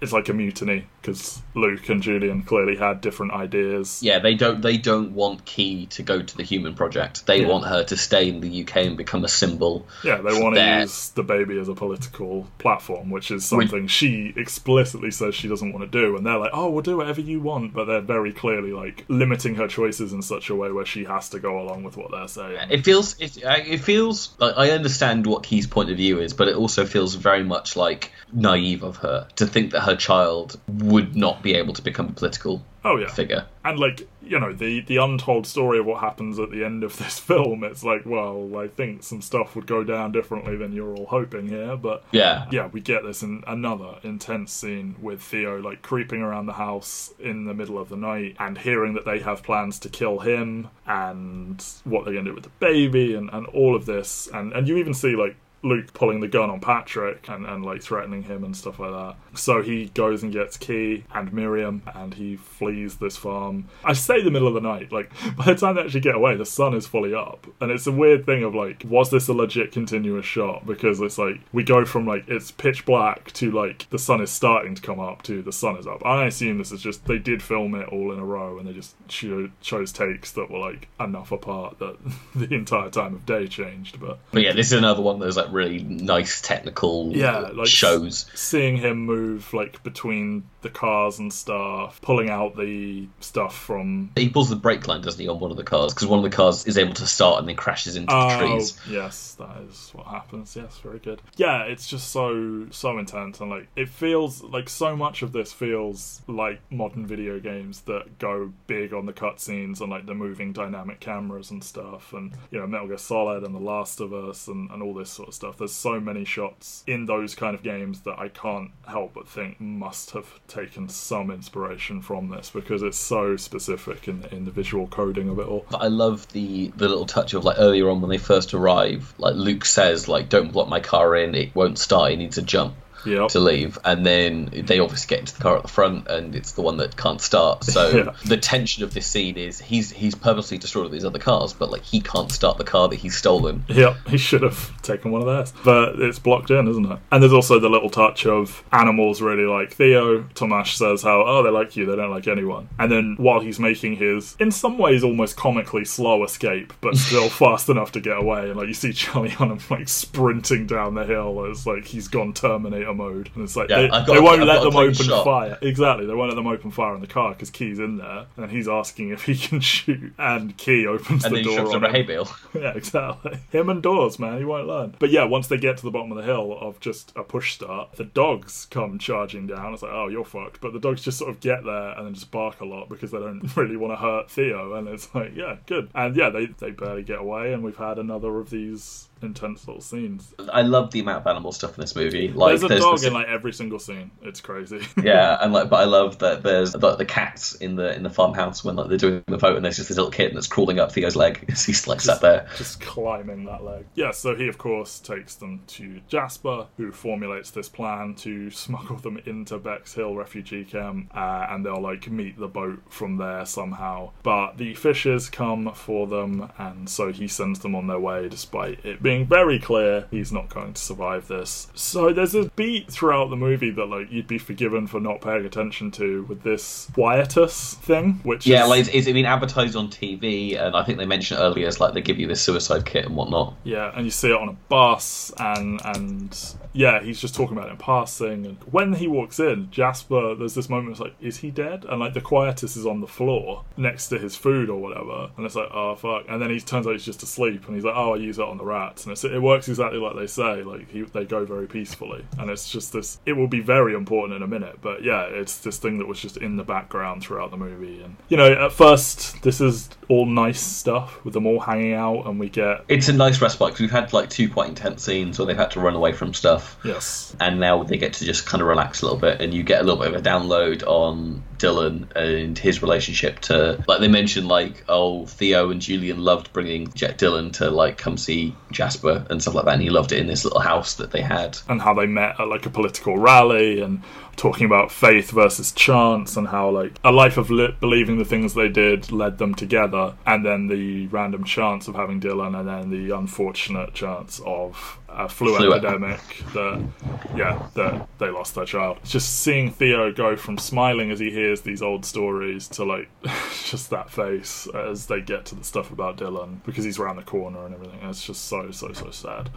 It's 0.00 0.12
like 0.12 0.28
a 0.28 0.32
mutiny 0.32 0.86
because 1.02 1.40
Luke 1.54 1.88
and 1.88 2.02
Julian 2.02 2.42
clearly 2.42 2.76
had 2.76 3.00
different 3.00 3.32
ideas. 3.32 4.00
Yeah, 4.02 4.18
they 4.20 4.34
don't 4.34 4.60
they 4.60 4.76
don't 4.76 5.12
want 5.12 5.44
Kee 5.44 5.86
to 5.86 6.02
go 6.02 6.20
to 6.22 6.36
the 6.36 6.42
Human 6.42 6.74
Project. 6.74 7.26
They 7.26 7.40
Yeah. 7.42 7.48
want 7.48 7.64
her 7.66 7.82
to 7.84 7.96
stay 7.96 8.28
in 8.28 8.40
the 8.40 8.48
UK 8.62 8.76
and 8.86 8.96
become 8.96 9.24
a 9.24 9.28
symbol. 9.28 9.86
Yeah, 10.04 10.16
they 10.18 10.40
want 10.40 10.56
to 10.56 10.80
use 10.80 11.08
the 11.10 11.22
baby 11.22 11.58
as 11.58 11.68
a 11.68 11.74
political 11.74 12.46
platform, 12.58 13.10
which 13.10 13.30
is 13.30 13.44
something 13.44 13.86
she 13.86 14.32
explicitly 14.36 15.10
says 15.10 15.34
she 15.34 15.48
doesn't 15.48 15.72
want 15.72 15.90
to 15.90 15.98
do. 16.02 16.16
And 16.16 16.26
they're 16.26 16.38
like, 16.38 16.50
oh, 16.52 16.70
we'll 16.70 16.82
do 16.82 16.96
whatever 16.96 17.20
you 17.20 17.40
want. 17.40 17.72
But 17.72 17.84
they're 17.86 18.00
very 18.00 18.32
clearly 18.32 18.72
like 18.72 19.04
limiting 19.46 19.62
her 19.62 19.68
choices 19.68 20.12
in 20.12 20.22
such 20.22 20.50
a 20.50 20.54
way 20.54 20.70
where 20.70 20.84
she 20.86 21.04
has 21.04 21.28
to 21.30 21.38
go 21.38 21.60
along 21.60 21.82
with 21.84 21.96
what 21.96 22.10
they're 22.10 22.28
saying. 22.28 22.70
It 22.70 22.84
feels 22.84 23.18
it, 23.20 23.44
uh, 23.44 23.56
it 23.64 23.78
feels 23.78 24.34
like 24.38 24.54
I 24.56 24.70
understand 24.70 25.26
what 25.26 25.42
Kee's 25.42 25.66
point 25.66 25.90
of 25.90 25.96
view 25.96 26.20
is, 26.20 26.32
but 26.34 26.48
it 26.48 26.56
also 26.56 26.86
feels 26.86 27.14
very 27.14 27.44
much 27.44 27.76
like 27.76 28.12
naive 28.32 28.82
of 28.82 28.96
her 28.98 29.28
to 29.36 29.46
think 29.46 29.72
that 29.72 29.80
her 29.82 29.96
child 29.96 30.58
would 30.68 31.16
not 31.16 31.42
be 31.42 31.54
able 31.54 31.74
to 31.74 31.82
become 31.82 32.08
a 32.08 32.12
political 32.12 32.62
Oh, 32.84 32.96
yeah. 32.98 33.08
figure. 33.08 33.46
And 33.64 33.80
like, 33.80 34.06
you 34.26 34.38
know, 34.40 34.52
the, 34.52 34.80
the 34.80 34.96
untold 34.96 35.46
story 35.46 35.78
of 35.78 35.86
what 35.86 36.00
happens 36.00 36.38
at 36.38 36.50
the 36.50 36.64
end 36.64 36.84
of 36.84 36.96
this 36.98 37.18
film, 37.30 37.64
it's 37.64 37.84
like, 37.84 38.02
well, 38.04 38.56
I 38.56 38.68
think 38.68 39.02
some 39.02 39.22
stuff 39.22 39.54
would 39.54 39.66
go 39.66 39.84
down 39.84 40.12
differently 40.12 40.56
than 40.56 40.72
you're 40.72 40.94
all 40.94 41.06
hoping 41.06 41.48
here. 41.48 41.76
But 41.76 42.04
Yeah. 42.12 42.46
yeah, 42.50 42.66
we 42.66 42.80
get 42.80 43.04
this 43.04 43.22
in 43.22 43.42
another 43.46 43.98
intense 44.02 44.52
scene 44.52 44.96
with 45.00 45.22
Theo 45.22 45.60
like 45.60 45.82
creeping 45.82 46.20
around 46.22 46.46
the 46.46 46.54
house 46.54 47.12
in 47.18 47.44
the 47.44 47.54
middle 47.54 47.78
of 47.78 47.88
the 47.88 47.96
night 47.96 48.36
and 48.38 48.58
hearing 48.58 48.94
that 48.94 49.04
they 49.04 49.20
have 49.20 49.42
plans 49.42 49.78
to 49.80 49.88
kill 49.88 50.18
him 50.20 50.68
and 50.86 51.64
what 51.84 52.04
they're 52.04 52.14
going 52.14 52.24
to 52.26 52.30
do 52.32 52.34
with 52.34 52.44
the 52.44 52.50
baby 52.60 53.14
and, 53.14 53.30
and 53.32 53.46
all 53.48 53.74
of 53.74 53.86
this. 53.86 54.28
And, 54.32 54.52
and 54.52 54.66
you 54.68 54.76
even 54.78 54.94
see 54.94 55.16
like 55.16 55.36
Luke 55.62 55.92
pulling 55.94 56.20
the 56.20 56.28
gun 56.28 56.50
on 56.50 56.60
Patrick 56.60 57.28
and, 57.28 57.46
and 57.46 57.64
like 57.64 57.82
threatening 57.82 58.22
him 58.22 58.44
and 58.44 58.56
stuff 58.56 58.78
like 58.78 58.92
that. 58.92 59.16
So 59.38 59.62
he 59.62 59.86
goes 59.86 60.22
and 60.22 60.32
gets 60.32 60.56
Kee 60.56 61.04
and 61.14 61.32
Miriam 61.32 61.82
and 61.94 62.14
he 62.14 62.36
flees 62.36 62.96
this 62.96 63.16
farm. 63.16 63.68
I 63.84 63.92
say 63.92 64.22
the 64.22 64.30
middle 64.30 64.48
of 64.48 64.54
the 64.54 64.60
night, 64.60 64.92
like 64.92 65.10
by 65.36 65.46
the 65.46 65.54
time 65.54 65.76
they 65.76 65.82
actually 65.82 66.00
get 66.00 66.14
away, 66.14 66.36
the 66.36 66.46
sun 66.46 66.74
is 66.74 66.86
fully 66.86 67.14
up. 67.14 67.46
And 67.60 67.70
it's 67.70 67.86
a 67.86 67.92
weird 67.92 68.26
thing 68.26 68.44
of 68.44 68.54
like, 68.54 68.84
was 68.88 69.10
this 69.10 69.28
a 69.28 69.32
legit 69.32 69.72
continuous 69.72 70.26
shot? 70.26 70.66
Because 70.66 71.00
it's 71.00 71.18
like 71.18 71.40
we 71.52 71.64
go 71.64 71.84
from 71.84 72.06
like 72.06 72.24
it's 72.28 72.50
pitch 72.50 72.84
black 72.86 73.32
to 73.32 73.50
like 73.50 73.88
the 73.90 73.98
sun 73.98 74.20
is 74.20 74.30
starting 74.30 74.74
to 74.74 74.82
come 74.82 75.00
up 75.00 75.22
to 75.22 75.42
the 75.42 75.52
sun 75.52 75.76
is 75.76 75.86
up. 75.86 76.04
I 76.04 76.26
assume 76.26 76.58
this 76.58 76.72
is 76.72 76.80
just 76.82 77.06
they 77.06 77.18
did 77.18 77.42
film 77.42 77.74
it 77.74 77.88
all 77.88 78.12
in 78.12 78.18
a 78.18 78.24
row 78.24 78.58
and 78.58 78.68
they 78.68 78.72
just 78.72 78.94
cho- 79.08 79.50
chose 79.60 79.92
takes 79.92 80.32
that 80.32 80.50
were 80.50 80.58
like 80.58 80.88
enough 81.00 81.32
apart 81.32 81.78
that 81.78 81.96
the 82.34 82.54
entire 82.54 82.90
time 82.90 83.14
of 83.14 83.26
day 83.26 83.46
changed. 83.46 84.00
But 84.00 84.18
But 84.32 84.42
yeah, 84.42 84.52
this 84.52 84.68
is 84.68 84.74
another 84.74 85.02
one 85.02 85.18
that's 85.18 85.36
like 85.36 85.45
really 85.52 85.82
nice 85.82 86.40
technical 86.40 87.10
Yeah, 87.16 87.50
like- 87.54 87.66
shows. 87.68 88.26
seeing 88.34 88.76
him 88.76 88.98
move 89.06 89.52
like 89.52 89.82
between 89.82 90.44
the 90.62 90.70
cars 90.70 91.18
and 91.18 91.32
stuff, 91.32 92.00
pulling 92.02 92.28
out 92.30 92.56
the 92.56 93.06
stuff 93.20 93.56
from. 93.56 94.10
He 94.16 94.28
pulls 94.28 94.48
the 94.50 94.56
brake 94.56 94.88
line, 94.88 95.00
doesn't 95.00 95.20
he, 95.20 95.28
on 95.28 95.38
one 95.38 95.50
of 95.52 95.56
the 95.56 95.62
cars? 95.62 95.94
Because 95.94 96.08
one 96.08 96.18
of 96.18 96.24
the 96.28 96.34
cars 96.36 96.66
is 96.66 96.76
able 96.76 96.94
to 96.94 97.06
start 97.06 97.38
and 97.38 97.48
then 97.48 97.54
crashes 97.56 97.94
into 97.96 98.12
the 98.12 98.16
Oh, 98.16 98.38
trees. 98.38 98.80
yes, 98.90 99.34
that 99.38 99.56
is 99.68 99.90
what 99.92 100.06
happens. 100.06 100.56
Yes, 100.56 100.78
very 100.82 100.98
good. 100.98 101.22
Yeah, 101.36 101.62
it's 101.62 101.86
just 101.88 102.10
so 102.10 102.66
so 102.70 102.98
intense 102.98 103.40
and 103.40 103.50
like 103.50 103.68
it 103.76 103.88
feels 103.88 104.42
like 104.42 104.68
so 104.68 104.96
much 104.96 105.22
of 105.22 105.32
this 105.32 105.52
feels 105.52 106.22
like 106.26 106.60
modern 106.70 107.06
video 107.06 107.38
games 107.38 107.82
that 107.82 108.18
go 108.18 108.52
big 108.66 108.92
on 108.92 109.06
the 109.06 109.12
cutscenes 109.12 109.80
and 109.80 109.90
like 109.90 110.06
the 110.06 110.14
moving 110.14 110.52
dynamic 110.52 110.98
cameras 111.00 111.50
and 111.50 111.62
stuff, 111.62 112.12
and 112.12 112.32
you 112.50 112.58
know 112.58 112.66
Metal 112.66 112.88
Gear 112.88 112.98
Solid 112.98 113.44
and 113.44 113.54
The 113.54 113.60
Last 113.60 114.00
of 114.00 114.12
Us 114.12 114.48
and 114.48 114.70
and 114.70 114.82
all 114.82 114.94
this 114.94 115.10
sort 115.10 115.28
of 115.28 115.34
stuff. 115.36 115.58
There's 115.58 115.72
so 115.72 116.00
many 116.00 116.24
shots 116.24 116.82
in 116.86 117.06
those 117.06 117.34
kind 117.34 117.54
of 117.54 117.62
games 117.62 118.00
that 118.00 118.18
I 118.18 118.28
can't 118.28 118.70
help 118.88 119.14
but 119.14 119.28
think 119.28 119.60
must 119.60 120.10
have 120.10 120.26
taken 120.48 120.88
some 120.88 121.30
inspiration 121.30 122.02
from 122.02 122.30
this 122.30 122.50
because 122.50 122.82
it's 122.82 122.98
so 122.98 123.36
specific 123.36 124.08
in 124.08 124.24
in 124.32 124.44
the 124.44 124.50
visual 124.50 124.86
coding 124.88 125.28
of 125.28 125.38
it 125.38 125.46
all. 125.46 125.66
I 125.72 125.88
love 125.88 126.26
the 126.32 126.68
the 126.76 126.88
little 126.88 127.06
touch 127.06 127.34
of 127.34 127.44
like 127.44 127.56
earlier 127.58 127.88
on 127.90 128.00
when 128.00 128.10
they 128.10 128.18
first 128.18 128.54
arrive, 128.54 129.14
like 129.18 129.34
Luke 129.34 129.64
says, 129.64 130.08
like 130.08 130.28
don't 130.28 130.52
block 130.52 130.68
my 130.68 130.80
car 130.80 131.14
in, 131.16 131.34
it 131.34 131.54
won't 131.54 131.78
start, 131.78 132.10
you 132.10 132.16
need 132.16 132.32
to 132.32 132.42
jump 132.42 132.74
Yep. 133.04 133.28
to 133.28 133.40
leave. 133.40 133.78
And 133.84 134.04
then 134.06 134.50
they 134.64 134.78
obviously 134.78 135.08
get 135.08 135.20
into 135.20 135.34
the 135.36 135.42
car 135.42 135.56
at 135.56 135.62
the 135.62 135.68
front 135.68 136.08
and 136.08 136.34
it's 136.34 136.52
the 136.52 136.62
one 136.62 136.76
that 136.78 136.96
can't 136.96 137.20
start. 137.20 137.64
So 137.64 137.88
Yeah. 137.96 138.14
the 138.24 138.36
tension 138.36 138.82
of 138.84 138.94
this 138.94 139.06
scene 139.06 139.36
is 139.36 139.60
he's 139.60 139.90
he's 139.92 140.14
purposely 140.14 140.58
destroyed 140.58 140.84
all 140.84 140.90
these 140.90 141.04
other 141.04 141.18
cars, 141.18 141.52
but 141.52 141.70
like 141.70 141.82
he 141.82 142.00
can't 142.00 142.30
start 142.32 142.58
the 142.58 142.64
car 142.64 142.88
that 142.88 142.96
he's 142.96 143.16
stolen. 143.16 143.64
Yep, 143.68 143.96
he 144.08 144.16
should 144.18 144.42
have 144.42 144.80
taken 144.82 145.10
one 145.12 145.20
of 145.22 145.26
theirs. 145.26 145.52
But 145.64 146.00
it's 146.00 146.18
blocked 146.18 146.50
in, 146.50 146.68
isn't 146.68 146.90
it? 146.90 146.98
And 147.12 147.22
there's 147.22 147.32
also 147.32 147.58
the 147.58 147.68
little 147.68 147.90
touch 147.90 148.26
of 148.26 148.62
animals 148.72 149.20
really 149.22 149.44
like 149.44 149.72
Theo. 149.72 150.22
Tomash 150.34 150.74
says 150.76 151.02
how, 151.02 151.22
oh, 151.26 151.42
they 151.42 151.50
like 151.50 151.76
you, 151.76 151.86
they 151.86 151.96
don't 151.96 152.10
like 152.10 152.26
anyone. 152.28 152.68
And 152.78 152.90
then 152.90 153.14
while 153.18 153.40
he's 153.40 153.58
making 153.58 153.96
his, 153.96 154.36
in 154.38 154.50
some 154.50 154.78
ways, 154.78 155.02
almost 155.04 155.36
comically 155.36 155.84
slow 155.84 156.24
escape, 156.24 156.72
but 156.80 156.96
still 156.96 157.28
fast 157.28 157.68
enough 157.68 157.92
to 157.92 158.00
get 158.00 158.16
away, 158.16 158.48
and 158.50 158.56
like 158.56 158.68
you 158.68 158.74
see 158.74 158.92
Charlie 158.92 159.30
Hunnam 159.30 159.68
like 159.70 159.88
sprinting 159.88 160.66
down 160.66 160.94
the 160.94 161.04
hill 161.04 161.44
as 161.50 161.66
like 161.66 161.84
he's 161.86 162.08
gone 162.08 162.32
Terminator 162.32 162.94
mode. 162.96 163.30
And 163.34 163.44
it's 163.44 163.56
like, 163.56 163.68
Yeah, 163.68 163.82
they, 163.82 163.88
got- 163.88 164.06
they 164.06 164.20
won't 164.20 164.40
I've 164.42 164.48
let 164.48 164.62
them 164.62 164.76
open 164.76 164.94
shot. 164.94 165.24
fire. 165.24 165.58
Exactly, 165.62 166.06
they 166.06 166.14
won't 166.14 166.30
let 166.30 166.36
them 166.36 166.46
open 166.46 166.70
fire 166.70 166.94
in 166.94 167.00
the 167.00 167.06
car 167.06 167.32
because 167.32 167.50
Kee's 167.50 167.78
in 167.78 167.98
there. 167.98 168.26
And 168.36 168.50
he's 168.50 168.68
asking 168.68 169.10
if 169.10 169.24
he 169.24 169.36
can 169.36 169.60
shoot, 169.60 170.12
and 170.18 170.56
Kee 170.56 170.86
opens 170.86 171.24
And 171.24 171.34
the 171.34 171.42
then 171.42 171.48
he 171.50 171.56
door. 171.56 171.68
on 171.68 171.76
over 171.76 171.86
a 171.86 171.92
hay 171.92 172.02
bale. 172.02 172.28
Yeah, 172.54 172.72
exactly. 172.74 173.38
Him 173.50 173.68
and 173.68 173.82
Dawes, 173.82 174.18
man, 174.18 174.38
he 174.38 174.44
won't 174.44 174.66
learn. 174.66 174.94
But 174.98 175.10
yeah, 175.10 175.24
once 175.24 175.46
they 175.48 175.58
get 175.58 175.76
to 175.78 175.82
the 175.84 175.90
bottom 175.90 176.10
of 176.10 176.16
the 176.16 176.24
hill 176.24 176.56
of 176.60 176.80
just 176.80 177.12
a 177.14 177.22
push 177.22 177.54
start, 177.54 177.92
the 177.96 178.04
dogs 178.04 178.66
come 178.70 178.98
charging 178.98 179.46
down. 179.46 179.74
It's 179.74 179.82
like, 179.82 179.92
oh, 179.92 180.08
you're 180.08 180.24
fucked. 180.24 180.60
But 180.62 180.72
the 180.72 180.80
dogs 180.80 181.02
just 181.02 181.18
sort 181.18 181.30
of 181.30 181.40
get 181.40 181.64
there 181.64 181.90
and 181.90 182.06
then 182.06 182.14
just 182.14 182.30
bark 182.30 182.60
a 182.60 182.64
lot 182.64 182.88
because 182.88 183.10
they 183.10 183.18
don't 183.18 183.54
really 183.56 183.76
want 183.76 183.92
to 183.92 183.96
hurt 183.96 184.30
Theo. 184.30 184.74
And 184.74 184.88
it's 184.88 185.14
like, 185.14 185.32
yeah, 185.36 185.56
good. 185.66 185.90
And 185.94 186.16
yeah, 186.16 186.30
they, 186.30 186.46
they 186.46 186.70
barely 186.70 187.02
get 187.02 187.18
away. 187.18 187.52
And 187.52 187.62
we've 187.62 187.76
had 187.76 187.98
another 187.98 188.38
of 188.38 188.48
these 188.50 189.08
intense 189.22 189.66
little 189.66 189.80
scenes. 189.82 190.34
I 190.52 190.62
love 190.62 190.90
the 190.90 191.00
amount 191.00 191.22
of 191.22 191.26
animal 191.26 191.52
stuff 191.52 191.74
in 191.76 191.80
this 191.80 191.96
movie. 191.96 192.28
Like 192.28 192.60
There's 192.60 192.70
a 192.70 192.78
dog 192.78 193.00
the- 193.00 193.08
in 193.08 193.12
like 193.14 193.28
every 193.28 193.52
single 193.52 193.78
scene. 193.78 194.10
It's 194.22 194.40
crazy. 194.40 194.80
yeah, 195.02 195.38
and 195.42 195.52
like, 195.52 195.68
but 195.70 195.80
I 195.80 195.84
love 195.84 196.18
that 196.18 196.42
there's 196.42 196.72
the, 196.72 196.96
the 196.96 197.04
cats 197.04 197.54
in 197.56 197.76
the 197.76 197.94
in 197.94 198.02
the 198.02 198.10
farmhouse 198.10 198.64
when 198.64 198.76
like 198.76 198.88
they're 198.88 198.98
doing 198.98 199.22
the 199.26 199.38
vote, 199.38 199.56
and 199.56 199.64
there's 199.64 199.76
just 199.76 199.88
this 199.88 199.96
little 199.96 200.10
kitten 200.12 200.34
that's 200.34 200.46
crawling 200.46 200.78
up 200.78 200.92
Theo's 200.92 201.16
leg 201.16 201.44
as 201.48 201.64
he's 201.66 201.86
like 201.86 202.00
sat 202.00 202.20
there. 202.20 202.48
just 202.56 202.80
climbing 202.80 203.44
that 203.46 203.64
leg. 203.64 203.86
Yeah, 203.94 204.10
so 204.10 204.34
he, 204.34 204.48
of 204.48 204.58
course, 204.58 205.00
takes 205.00 205.34
them 205.36 205.62
to 205.68 206.00
Jasper, 206.08 206.66
who 206.76 206.92
formulates 206.92 207.50
this 207.50 207.68
plan 207.68 208.14
to 208.16 208.50
smuggle 208.50 208.96
them 208.96 209.18
into 209.26 209.58
Bex 209.58 209.94
Hill 209.94 210.14
refugee 210.14 210.64
camp, 210.64 211.10
uh, 211.14 211.46
and 211.50 211.64
they'll 211.64 211.80
like 211.80 212.08
meet 212.10 212.38
the 212.38 212.48
boat 212.48 212.82
from 212.90 213.16
there 213.16 213.46
somehow. 213.46 214.10
But 214.22 214.58
the 214.58 214.74
fishes 214.74 215.30
come 215.30 215.72
for 215.74 216.06
them, 216.06 216.50
and 216.58 216.88
so 216.88 217.12
he 217.12 217.28
sends 217.28 217.60
them 217.60 217.74
on 217.74 217.86
their 217.86 218.00
way, 218.00 218.28
despite 218.28 218.84
it 218.84 219.02
being 219.06 219.24
very 219.24 219.60
clear 219.60 220.04
he's 220.10 220.32
not 220.32 220.48
going 220.48 220.74
to 220.74 220.82
survive 220.82 221.28
this. 221.28 221.68
So 221.76 222.12
there's 222.12 222.34
a 222.34 222.50
beat 222.56 222.90
throughout 222.90 223.30
the 223.30 223.36
movie 223.36 223.70
that 223.70 223.86
like 223.86 224.10
you'd 224.10 224.26
be 224.26 224.36
forgiven 224.38 224.88
for 224.88 224.98
not 224.98 225.20
paying 225.20 225.46
attention 225.46 225.92
to 225.92 226.24
with 226.24 226.42
this 226.42 226.90
quietus 226.92 227.74
thing, 227.74 228.14
which 228.24 228.48
Yeah, 228.48 228.64
is, 228.64 228.68
like 228.68 228.80
it's, 228.80 228.88
it's 228.88 229.06
been 229.06 229.24
advertised 229.24 229.76
on 229.76 229.90
TV, 229.90 230.60
and 230.60 230.74
I 230.74 230.82
think 230.82 230.98
they 230.98 231.06
mentioned 231.06 231.38
earlier 231.38 231.68
it's 231.68 231.78
like 231.78 231.94
they 231.94 232.00
give 232.00 232.18
you 232.18 232.26
this 232.26 232.40
suicide 232.42 232.84
kit 232.84 233.04
and 233.04 233.14
whatnot. 233.14 233.54
Yeah, 233.62 233.92
and 233.94 234.04
you 234.04 234.10
see 234.10 234.30
it 234.30 234.36
on 234.36 234.48
a 234.48 234.56
bus, 234.68 235.32
and 235.38 235.80
and 235.84 236.36
yeah, 236.72 237.00
he's 237.00 237.20
just 237.20 237.36
talking 237.36 237.56
about 237.56 237.68
it 237.68 237.72
in 237.72 237.76
passing. 237.78 238.44
And 238.44 238.56
when 238.72 238.92
he 238.94 239.06
walks 239.06 239.38
in, 239.38 239.70
Jasper, 239.70 240.34
there's 240.34 240.54
this 240.56 240.68
moment. 240.68 240.90
It's 240.90 241.00
like, 241.00 241.14
is 241.20 241.36
he 241.38 241.52
dead? 241.52 241.84
And 241.88 242.00
like 242.00 242.12
the 242.14 242.20
quietus 242.20 242.76
is 242.76 242.86
on 242.86 243.00
the 243.00 243.06
floor 243.06 243.64
next 243.76 244.08
to 244.08 244.18
his 244.18 244.34
food 244.34 244.68
or 244.68 244.80
whatever, 244.80 245.30
and 245.36 245.46
it's 245.46 245.54
like, 245.54 245.70
oh 245.72 245.94
fuck. 245.94 246.24
And 246.28 246.42
then 246.42 246.50
he 246.50 246.58
turns 246.58 246.88
out 246.88 246.92
he's 246.92 247.04
just 247.04 247.22
asleep, 247.22 247.66
and 247.68 247.76
he's 247.76 247.84
like, 247.84 247.94
oh, 247.96 248.14
I 248.14 248.16
use 248.16 248.40
it 248.40 248.44
on 248.44 248.58
the 248.58 248.64
and 249.04 249.24
it 249.24 249.42
works 249.42 249.68
exactly 249.68 249.98
like 249.98 250.16
they 250.16 250.26
say. 250.26 250.62
Like 250.62 250.90
he, 250.90 251.02
they 251.02 251.24
go 251.24 251.44
very 251.44 251.66
peacefully, 251.66 252.24
and 252.38 252.48
it's 252.48 252.70
just 252.70 252.92
this. 252.92 253.18
It 253.26 253.34
will 253.34 253.48
be 253.48 253.60
very 253.60 253.94
important 253.94 254.36
in 254.36 254.42
a 254.42 254.46
minute, 254.46 254.78
but 254.80 255.02
yeah, 255.02 255.24
it's 255.24 255.58
this 255.58 255.76
thing 255.76 255.98
that 255.98 256.06
was 256.06 256.20
just 256.20 256.36
in 256.38 256.56
the 256.56 256.64
background 256.64 257.22
throughout 257.22 257.50
the 257.50 257.56
movie. 257.56 258.00
And 258.02 258.16
you 258.28 258.36
know, 258.36 258.50
at 258.50 258.72
first, 258.72 259.42
this 259.42 259.60
is 259.60 259.90
all 260.08 260.26
nice 260.26 260.60
stuff 260.60 261.24
with 261.24 261.34
them 261.34 261.46
all 261.46 261.60
hanging 261.60 261.94
out, 261.94 262.26
and 262.26 262.38
we 262.38 262.48
get 262.48 262.84
It's 262.88 263.08
a 263.08 263.12
nice 263.12 263.40
respite 263.40 263.68
because 263.68 263.80
we've 263.80 263.90
had 263.90 264.12
like 264.12 264.30
two 264.30 264.48
quite 264.48 264.68
intense 264.68 265.02
scenes 265.02 265.38
where 265.38 265.46
they've 265.46 265.56
had 265.56 265.72
to 265.72 265.80
run 265.80 265.94
away 265.94 266.12
from 266.12 266.34
stuff. 266.34 266.78
yes, 266.84 267.34
and 267.40 267.60
now 267.60 267.82
they 267.82 267.96
get 267.96 268.14
to 268.14 268.24
just 268.24 268.46
kind 268.46 268.62
of 268.62 268.68
relax 268.68 269.02
a 269.02 269.06
little 269.06 269.18
bit 269.18 269.40
and 269.40 269.52
you 269.52 269.62
get 269.62 269.80
a 269.80 269.84
little 269.84 269.98
bit 269.98 270.14
of 270.14 270.20
a 270.20 270.22
download 270.22 270.82
on 270.86 271.42
Dylan 271.58 272.14
and 272.14 272.58
his 272.58 272.82
relationship 272.82 273.40
to 273.40 273.82
like 273.88 274.00
they 274.00 274.08
mentioned 274.08 274.46
like 274.46 274.84
oh 274.88 275.26
Theo 275.26 275.70
and 275.70 275.80
Julian 275.80 276.22
loved 276.22 276.52
bringing 276.52 276.92
Jet 276.92 277.18
Dylan 277.18 277.52
to 277.54 277.70
like 277.70 277.96
come 277.96 278.16
see 278.16 278.54
Jasper 278.70 279.26
and 279.30 279.40
stuff 279.40 279.54
like 279.54 279.64
that. 279.64 279.74
And 279.74 279.82
he 279.82 279.90
loved 279.90 280.12
it 280.12 280.18
in 280.18 280.26
this 280.26 280.44
little 280.44 280.60
house 280.60 280.94
that 280.94 281.10
they 281.10 281.22
had. 281.22 281.58
And 281.68 281.80
how 281.80 281.94
they 281.94 282.06
met 282.06 282.38
at 282.38 282.48
like 282.48 282.66
a 282.66 282.70
political 282.70 283.16
rally 283.16 283.80
and 283.80 284.02
talking 284.36 284.66
about 284.66 284.92
faith 284.92 285.30
versus 285.30 285.72
chance 285.72 286.36
and 286.36 286.48
how 286.48 286.70
like 286.70 286.92
a 287.02 287.10
life 287.10 287.36
of 287.36 287.50
li- 287.50 287.74
believing 287.80 288.18
the 288.18 288.24
things 288.24 288.54
they 288.54 288.68
did 288.68 289.10
led 289.10 289.38
them 289.38 289.54
together 289.54 290.14
and 290.26 290.44
then 290.44 290.68
the 290.68 291.06
random 291.08 291.42
chance 291.42 291.88
of 291.88 291.94
having 291.94 292.20
Dylan 292.20 292.58
and 292.58 292.68
then 292.68 292.90
the 292.90 293.16
unfortunate 293.16 293.94
chance 293.94 294.40
of 294.44 294.98
a 295.08 295.28
flu, 295.28 295.56
Flu. 295.56 295.72
epidemic 295.72 296.20
that 296.52 296.86
yeah 297.34 297.66
that 297.74 298.06
they 298.18 298.28
lost 298.28 298.54
their 298.54 298.66
child. 298.66 298.98
Just 299.04 299.40
seeing 299.40 299.70
Theo 299.70 300.12
go 300.12 300.36
from 300.36 300.58
smiling 300.58 301.10
as 301.10 301.18
he 301.18 301.30
hears 301.30 301.62
these 301.62 301.80
old 301.80 302.04
stories 302.04 302.68
to 302.68 302.84
like 302.84 303.08
just 303.64 303.90
that 303.90 304.10
face 304.10 304.68
as 304.74 305.06
they 305.06 305.20
get 305.22 305.46
to 305.46 305.54
the 305.54 305.64
stuff 305.64 305.90
about 305.90 306.18
Dylan 306.18 306.62
because 306.64 306.84
he's 306.84 306.98
around 306.98 307.16
the 307.16 307.22
corner 307.22 307.64
and 307.64 307.74
everything 307.74 308.00
it's 308.02 308.24
just 308.24 308.44
so 308.44 308.70
so 308.70 308.92
so 308.92 309.10
sad 309.10 309.48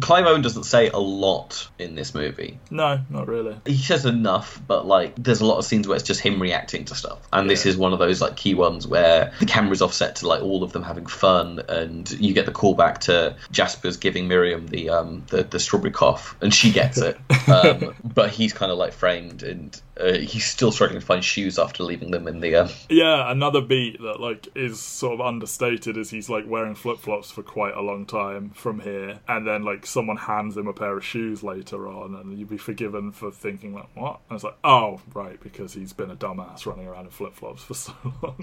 Clive 0.00 0.26
Owen 0.26 0.42
doesn't 0.42 0.64
say 0.64 0.88
a 0.88 0.98
lot 0.98 1.68
in 1.78 1.94
this 1.94 2.14
movie. 2.14 2.58
No 2.70 3.00
not 3.10 3.28
really. 3.28 3.56
He 3.66 3.76
says 3.76 4.06
enough, 4.06 4.60
but 4.66 4.86
like 4.86 5.14
there's 5.16 5.40
a 5.40 5.46
lot 5.46 5.58
of 5.58 5.64
scenes 5.64 5.86
where 5.88 5.96
it's 5.96 6.06
just 6.06 6.20
him 6.20 6.40
reacting 6.40 6.84
to 6.86 6.94
stuff, 6.94 7.18
and 7.32 7.48
this 7.48 7.66
is 7.66 7.76
one 7.76 7.92
of 7.92 7.98
those 7.98 8.20
like 8.20 8.36
key 8.36 8.54
ones 8.54 8.86
where 8.86 9.32
the 9.40 9.46
camera's 9.46 9.82
offset 9.82 10.16
to 10.16 10.28
like 10.28 10.42
all 10.42 10.62
of 10.62 10.72
them 10.72 10.82
having 10.82 11.06
fun, 11.06 11.60
and 11.68 12.10
you 12.12 12.34
get 12.34 12.46
the 12.46 12.52
callback 12.52 12.98
to 12.98 13.36
Jasper's 13.50 13.96
giving 13.96 14.28
Miriam 14.28 14.66
the 14.66 14.90
um 14.90 15.24
the, 15.28 15.42
the 15.42 15.58
strawberry 15.58 15.92
cough, 15.92 16.36
and 16.40 16.52
she 16.52 16.72
gets 16.72 16.98
it, 16.98 17.18
um, 17.48 17.94
but 18.02 18.30
he's 18.30 18.52
kind 18.52 18.72
of 18.72 18.78
like 18.78 18.92
framed, 18.92 19.42
and 19.42 19.80
uh, 20.00 20.14
he's 20.14 20.46
still 20.46 20.72
struggling 20.72 21.00
to 21.00 21.06
find 21.06 21.22
shoes 21.22 21.58
after 21.58 21.82
leaving 21.82 22.10
them 22.10 22.26
in 22.26 22.40
the 22.40 22.54
um, 22.54 22.68
Yeah, 22.88 23.30
another 23.30 23.60
beat 23.60 24.00
that 24.00 24.20
like 24.20 24.48
is 24.54 24.80
sort 24.80 25.14
of 25.14 25.20
understated 25.20 25.96
is 25.98 26.08
he's 26.08 26.30
like 26.30 26.46
wearing 26.48 26.74
flip 26.74 26.98
flops 26.98 27.30
for 27.30 27.42
quite 27.42 27.74
a 27.74 27.82
long 27.82 28.06
time 28.06 28.50
from 28.50 28.80
here, 28.80 29.20
and 29.28 29.46
then 29.46 29.64
like 29.64 29.84
someone 29.84 30.16
hands 30.16 30.56
him 30.56 30.66
a 30.66 30.72
pair 30.72 30.96
of 30.96 31.04
shoes 31.04 31.42
later 31.42 31.88
on, 31.88 32.14
and 32.14 32.38
you'd 32.38 32.48
be 32.48 32.56
forgiven 32.56 33.12
for 33.12 33.30
thinking 33.30 33.74
like 33.74 33.88
what? 33.94 34.20
And 34.30 34.36
it's 34.36 34.44
like 34.44 34.58
oh 34.64 35.00
right 35.14 35.38
because 35.42 35.74
he's 35.74 35.92
been 35.92 36.10
a 36.10 36.16
dumbass 36.16 36.64
running 36.64 36.86
around 36.86 37.04
in 37.04 37.10
flip 37.10 37.34
flops 37.34 37.62
for 37.62 37.74
so 37.74 37.92
long, 38.22 38.42